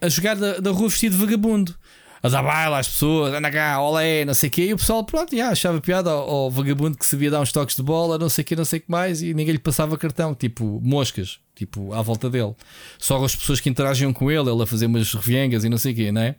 [0.01, 1.73] a jogar da, da rua vestido de vagabundo.
[2.21, 4.65] A dar baila às pessoas, anda cá, olé, não sei o quê.
[4.65, 7.75] E o pessoal, pronto, já, achava piada ao, ao, vagabundo que sabia dar uns toques
[7.75, 9.97] de bola, não sei o quê, não sei o que mais, e ninguém lhe passava
[9.97, 12.55] cartão, tipo moscas, tipo à volta dele.
[12.97, 15.93] Só as pessoas que interagiam com ele, ele a fazer umas reviengas e não sei
[15.93, 16.35] o quê, não é?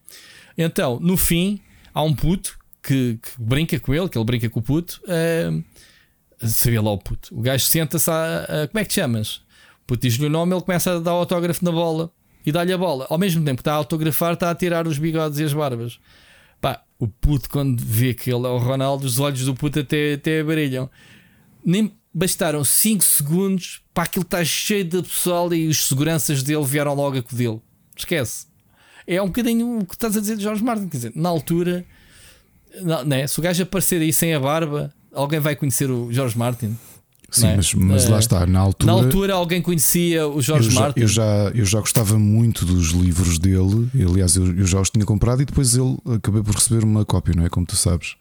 [0.56, 1.60] Então, no fim,
[1.94, 5.00] há um puto que, que brinca com ele, que ele brinca com o puto.
[5.04, 5.62] Uh,
[6.46, 7.36] sabia lá o puto.
[7.36, 9.36] O gajo senta-se a, a, Como é que te chamas?
[9.82, 12.10] O puto diz-lhe o nome, ele começa a dar autógrafo na bola
[12.48, 13.06] e dá-lhe a bola.
[13.10, 16.00] Ao mesmo tempo que está a autografar, está a tirar os bigodes e as barbas.
[16.62, 20.14] Pá, o puto, quando vê que ele é o Ronaldo, os olhos do puto até,
[20.14, 20.88] até brilham.
[21.62, 26.94] Nem bastaram 5 segundos para aquilo estar cheio de pessoal e os seguranças dele vieram
[26.94, 27.60] logo a dele.
[27.94, 28.46] Esquece.
[29.06, 30.88] É um bocadinho o que estás a dizer de Jorge Martin.
[30.88, 31.84] Quer dizer, na altura,
[32.80, 33.26] não, né?
[33.26, 36.78] se o gajo aparecer aí sem a barba, alguém vai conhecer o Jorge Martin.
[37.30, 37.56] Sim, é?
[37.56, 38.92] mas, mas lá está, na altura.
[38.92, 41.00] Na altura alguém conhecia o Jorge eu já, Martin.
[41.00, 45.04] Eu já, eu já gostava muito dos livros dele, aliás, eu, eu já os tinha
[45.04, 47.48] comprado e depois ele acabei por receber uma cópia, não é?
[47.50, 48.16] Como tu sabes.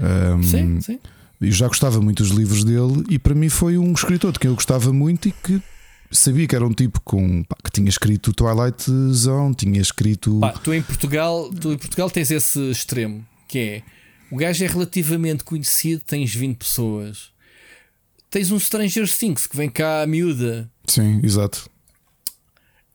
[0.00, 0.98] Um, sim, sim.
[1.40, 4.48] Eu já gostava muito dos livros dele e para mim foi um escritor de quem
[4.48, 5.62] eu gostava muito e que
[6.10, 10.40] sabia que era um tipo com pá, que tinha escrito Twilight Zone, tinha escrito.
[10.40, 13.82] Pá, tu em Portugal, tu em Portugal tens esse extremo que é
[14.30, 17.33] o gajo é relativamente conhecido, tens 20 pessoas
[18.34, 20.68] tens um Stranger Things que vem cá a miúda.
[20.88, 21.70] Sim, exato.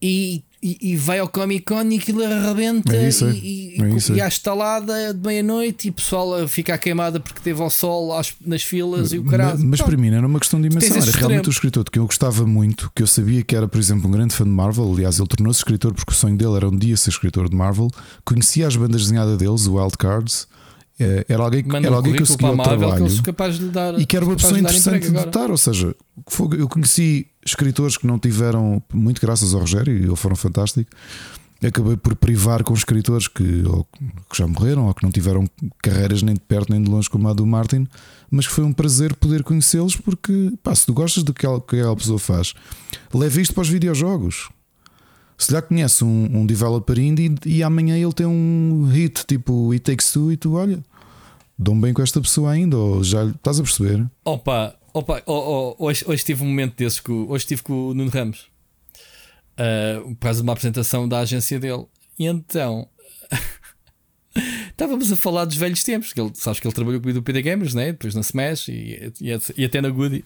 [0.01, 3.89] E, e, e vai ao Comic Con e aquilo arrebenta é isso, e, e, é
[3.89, 4.13] isso.
[4.13, 8.33] e à estalada de meia-noite e o pessoal fica queimada porque teve ao sol às,
[8.45, 9.59] nas filas e o caralho.
[9.59, 11.27] Mas, mas para mim era uma questão de dimensão, era extremo.
[11.29, 14.09] realmente o escritor de quem eu gostava muito, que eu sabia que era, por exemplo,
[14.09, 14.91] um grande fã de Marvel.
[14.91, 17.89] Aliás, ele tornou-se escritor porque o sonho dele era um dia ser escritor de Marvel.
[18.25, 20.49] Conhecia as bandas desenhadas deles, o Wild Cards.
[20.99, 24.05] É, era alguém, Manda era alguém que eu seguia o trabalho que de dar, e
[24.05, 25.49] que era uma pessoa interessante de notar.
[25.49, 25.95] Ou seja,
[26.57, 30.93] eu conheci escritores que não tiveram, muito graças ao Rogério, e eles foram fantásticos.
[31.65, 33.85] Acabei por privar com escritores que, ou,
[34.29, 35.45] que já morreram ou que não tiveram
[35.81, 37.85] carreiras nem de perto nem de longe como a do Martin,
[38.31, 41.59] mas que foi um prazer poder conhecê-los porque, pá, se tu gostas do que aquela,
[41.59, 42.53] que pessoa faz,
[43.13, 44.49] leve isto para os videojogos.
[45.39, 49.89] Se já conhece um, um developer indie e amanhã ele tem um hit tipo It
[49.89, 50.83] Takes Two e tu olha,
[51.57, 54.05] dão bem com esta pessoa ainda, ou já estás a perceber?
[54.25, 57.93] Opa, opa, oh, oh, hoje, hoje tive um momento desses que hoje estive com o
[57.93, 58.49] Nuno Ramos
[59.53, 61.85] uh, por causa de uma apresentação da agência dele.
[62.19, 62.89] E então
[64.71, 67.41] estávamos a falar dos velhos tempos, que ele, sabes que ele trabalhou comigo do PD
[67.41, 67.93] Gamers, né?
[67.93, 70.25] depois na Smash e, e, e até na Goody.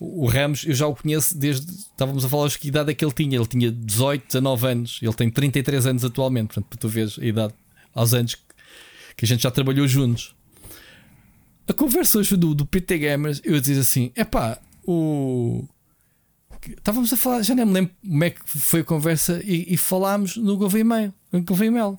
[0.00, 1.70] O, o Ramos, eu já o conheço desde.
[1.72, 3.36] Estávamos a falar de que idade é que ele tinha.
[3.36, 5.00] Ele tinha 18, 19 anos.
[5.02, 6.54] Ele tem 33 anos atualmente.
[6.54, 7.54] Portanto, tu veres a idade
[7.94, 8.36] aos anos
[9.16, 10.34] que a gente já trabalhou juntos.
[11.66, 15.64] A conversa hoje do, do PT Gamers, eu dizia assim: é pá, o.
[16.66, 19.76] Estávamos a falar, já nem me lembro como é que foi a conversa e, e
[19.76, 21.98] falámos no Gouveia Mail, no Gouveia Mail.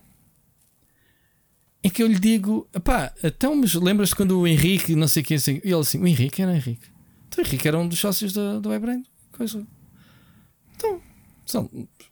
[1.82, 5.38] Em que eu lhe digo, pá, então, mas lembras-te quando o Henrique, não sei quem,
[5.38, 6.89] assim, e ele assim, o Henrique era Henrique.
[7.30, 9.06] Então, Henrique era um dos sócios da, da Webrain.
[9.32, 9.66] Coisa.
[10.75, 11.01] Então,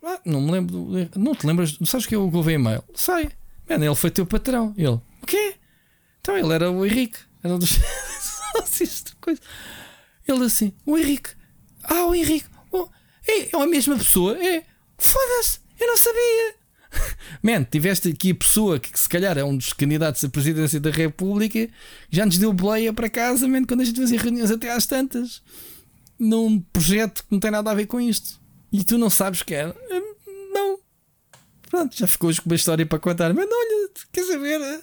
[0.03, 2.83] ah, não me lembro, não te lembras, não sabes que é o Gouveia Mail?
[2.95, 3.31] Sai,
[3.69, 4.73] Mano, ele foi teu patrão.
[4.77, 5.55] Ele, o quê?
[6.21, 7.19] Então ele era o Henrique.
[7.43, 7.77] Era um dos
[8.55, 9.41] sócios de coisa.
[10.27, 11.31] Ele assim, o Henrique.
[11.83, 12.47] Ah, o Henrique.
[12.71, 12.87] Oh,
[13.27, 14.37] é, é a mesma pessoa?
[14.43, 14.63] É.
[14.97, 16.55] Foda-se, eu não sabia.
[17.42, 20.80] Man, tiveste aqui a pessoa que, que, se calhar é um dos candidatos à presidência
[20.80, 21.69] da República,
[22.09, 25.42] já nos deu boleia para casa, man, quando a gente fazia reuniões até às tantas,
[26.19, 28.40] num projeto que não tem nada a ver com isto.
[28.72, 29.76] E tu não sabes que era.
[30.53, 30.80] Não.
[31.69, 33.34] Pronto, já ficou com uma história para contar.
[33.34, 34.82] Mas olha, quer saber?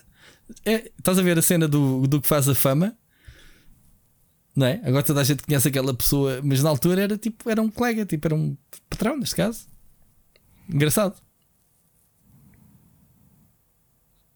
[0.64, 2.96] É, estás a ver a cena do, do que faz a fama?
[4.56, 4.80] Não é?
[4.84, 8.06] Agora toda a gente conhece aquela pessoa, mas na altura era tipo, era um colega,
[8.06, 8.56] tipo, era um
[8.88, 9.66] patrão neste caso.
[10.68, 11.23] Engraçado.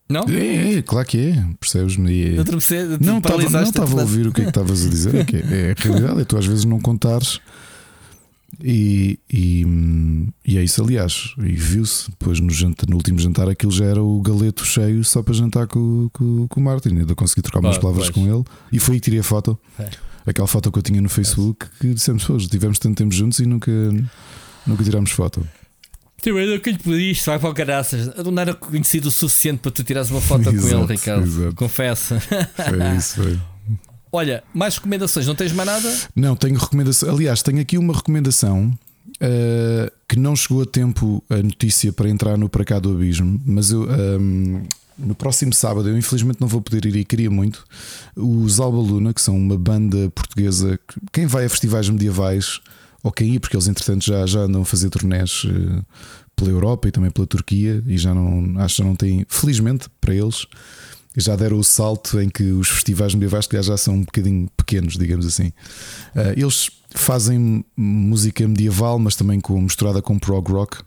[0.08, 0.24] Não?
[0.28, 2.34] É, é claro que é, percebes-me?
[2.34, 2.36] É...
[3.50, 5.14] Não estava a ouvir o que é que estavas a dizer.
[5.14, 7.40] É, que é, é a realidade, é tu às vezes não contares
[8.62, 9.64] e, e,
[10.44, 11.34] e, é isso, aliás.
[11.38, 15.22] E viu-se depois no, jantar, no último jantar aquilo já era o galeto cheio só
[15.22, 16.90] para jantar com, com, com o Martin.
[16.90, 18.26] Ainda consegui trocar umas palavras pois.
[18.26, 19.58] com ele e foi aí que tirei a foto.
[19.78, 19.88] É.
[20.26, 21.68] Aquela foto que eu tinha no Facebook é.
[21.80, 23.70] que dissemos hoje, tivemos tanto tempo juntos e nunca,
[24.66, 25.46] nunca tirámos foto.
[26.36, 28.10] Era que lhe pediste, vai para o caraças.
[28.16, 31.26] Não era conhecido o suficiente para tu tirares uma foto exato, com ele, Ricardo.
[31.26, 31.54] Exato.
[31.54, 32.20] Confessa.
[32.20, 33.38] Foi isso, foi.
[34.10, 35.96] Olha, mais recomendações, não tens mais nada?
[36.16, 37.10] Não, tenho recomendação.
[37.10, 38.72] Aliás, tenho aqui uma recomendação
[39.16, 43.40] uh, que não chegou a tempo a notícia para entrar no Para Cá do Abismo,
[43.44, 43.82] mas eu.
[43.82, 44.62] Um, ehm,
[44.98, 47.64] no próximo sábado, eu infelizmente não vou poder ir e queria muito.
[48.16, 50.76] Os Alba Luna, que são uma banda portuguesa,
[51.12, 52.60] quem vai a festivais medievais,
[53.14, 55.84] quem ir, porque eles entretanto já, já andam a fazer turnés uh,
[56.34, 60.14] pela Europa e também pela Turquia, e já não acho que não tem, felizmente para
[60.14, 60.46] eles,
[61.16, 65.26] já deram o salto em que os festivais medievais já são um bocadinho pequenos, digamos
[65.26, 65.48] assim.
[66.14, 70.78] Uh, eles fazem música medieval, mas também com, misturada com prog rock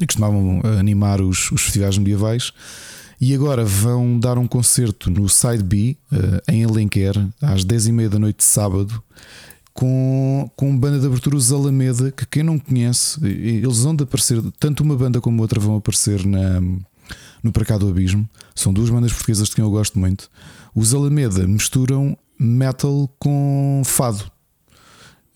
[0.00, 2.52] e costumavam animar os, os festivais medievais.
[3.20, 5.96] E agora vão dar um concerto no Side B,
[6.46, 9.02] em Alenquer, às 10h30 da noite de sábado,
[9.78, 14.42] com, com banda de abertura os Alameda, que quem não conhece, eles vão de aparecer,
[14.58, 16.60] tanto uma banda como outra vão aparecer na,
[17.40, 18.28] no Para Cá do Abismo.
[18.56, 20.28] São duas bandas portuguesas de quem eu gosto muito.
[20.74, 24.24] Os Alameda misturam metal com fado.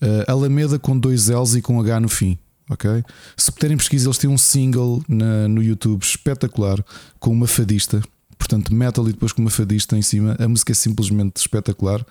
[0.01, 2.37] Uh, Alameda com dois L's e com H no fim.
[2.69, 3.01] Ok?
[3.37, 6.83] Se puderem pesquisar, eles têm um single na, no YouTube espetacular
[7.17, 8.01] com uma fadista.
[8.37, 10.35] Portanto, metal e depois com uma fadista em cima.
[10.37, 12.05] A música é simplesmente espetacular.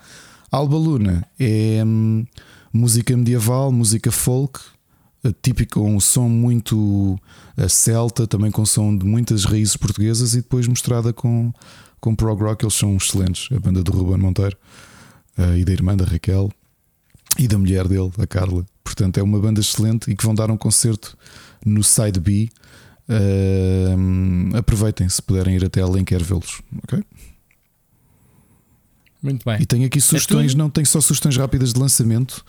[0.52, 2.26] Alba Luna é hum,
[2.70, 4.60] música medieval, música folk,
[5.40, 7.18] típico, um som muito
[7.56, 11.50] uh, celta, também com som de muitas raízes portuguesas e depois mostrada com,
[11.98, 12.64] com prog rock.
[12.64, 13.48] Eles são excelentes.
[13.50, 14.54] A banda do Ruben Monteiro
[15.38, 16.50] uh, e da irmã da Raquel
[17.38, 18.66] e da mulher dele, a Carla.
[18.84, 21.16] Portanto, é uma banda excelente e que vão dar um concerto
[21.64, 22.50] no Side B.
[23.08, 26.60] Uh, aproveitem se puderem ir até além, quer vê-los.
[26.82, 27.02] Ok?
[29.22, 29.58] Muito bem.
[29.60, 32.44] E tenho aqui é sugestões, é não tenho só sugestões rápidas de lançamento.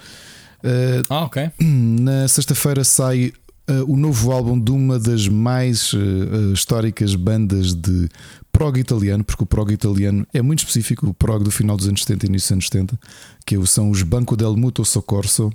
[0.64, 1.52] Uh, ah, ok.
[1.60, 3.34] Na sexta-feira sai
[3.70, 8.10] uh, o novo álbum de uma das mais uh, históricas bandas de
[8.52, 12.02] prog italiano, porque o prog italiano é muito específico, o prog do final dos anos
[12.02, 13.00] 70 e início dos anos 70,
[13.46, 15.52] que são os Banco del Mutuo Soccorso,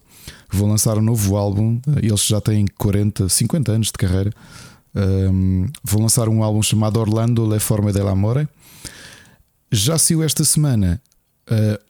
[0.50, 4.30] vão lançar um novo álbum, eles já têm 40, 50 anos de carreira.
[4.94, 8.48] Um, vão lançar um álbum chamado Orlando Le Forme dell'Amore.
[9.70, 11.00] Já saiu esta semana
[11.51, 11.89] uh,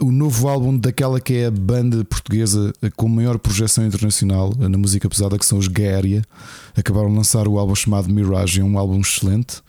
[0.00, 5.08] o novo álbum daquela que é a banda portuguesa com maior projeção internacional na música
[5.08, 6.22] pesada, que são os Gaéria.
[6.76, 9.60] Acabaram de lançar o álbum chamado Mirage, é um álbum excelente.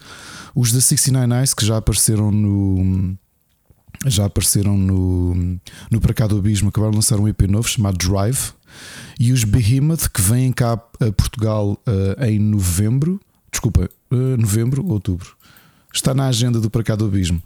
[0.53, 3.15] Os da 69 Eyes, que já apareceram no.
[4.05, 5.59] Já apareceram no,
[5.91, 8.53] no Para Cá do Abismo, acabaram de lançar um EP novo chamado Drive.
[9.19, 13.19] E os Behemoth, que vêm cá a Portugal uh, em novembro,
[13.51, 15.35] desculpa, uh, novembro, outubro,
[15.93, 17.41] está na agenda do Para do Abismo.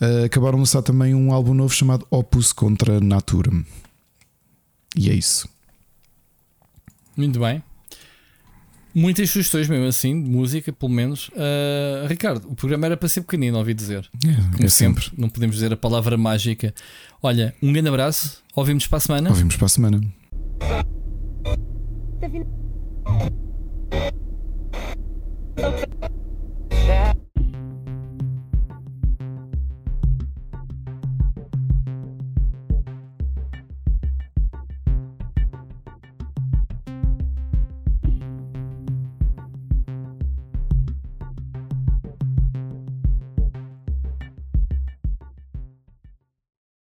[0.00, 3.50] Uh, acabaram de lançar também um álbum novo chamado Opus contra Natura.
[4.96, 5.48] E é isso.
[7.16, 7.62] Muito bem.
[8.94, 11.28] Muitas sugestões mesmo assim, de música, pelo menos.
[11.28, 14.08] Uh, Ricardo, o programa era para ser pequenino, ouvi dizer.
[14.24, 15.04] É, Como é sempre.
[15.04, 15.20] sempre.
[15.20, 16.74] Não podemos dizer a palavra mágica.
[17.22, 18.42] Olha, um grande abraço.
[18.54, 19.30] Ouvimos para a semana.
[19.30, 20.00] Ouvimos para a semana.
[26.78, 27.17] Okay.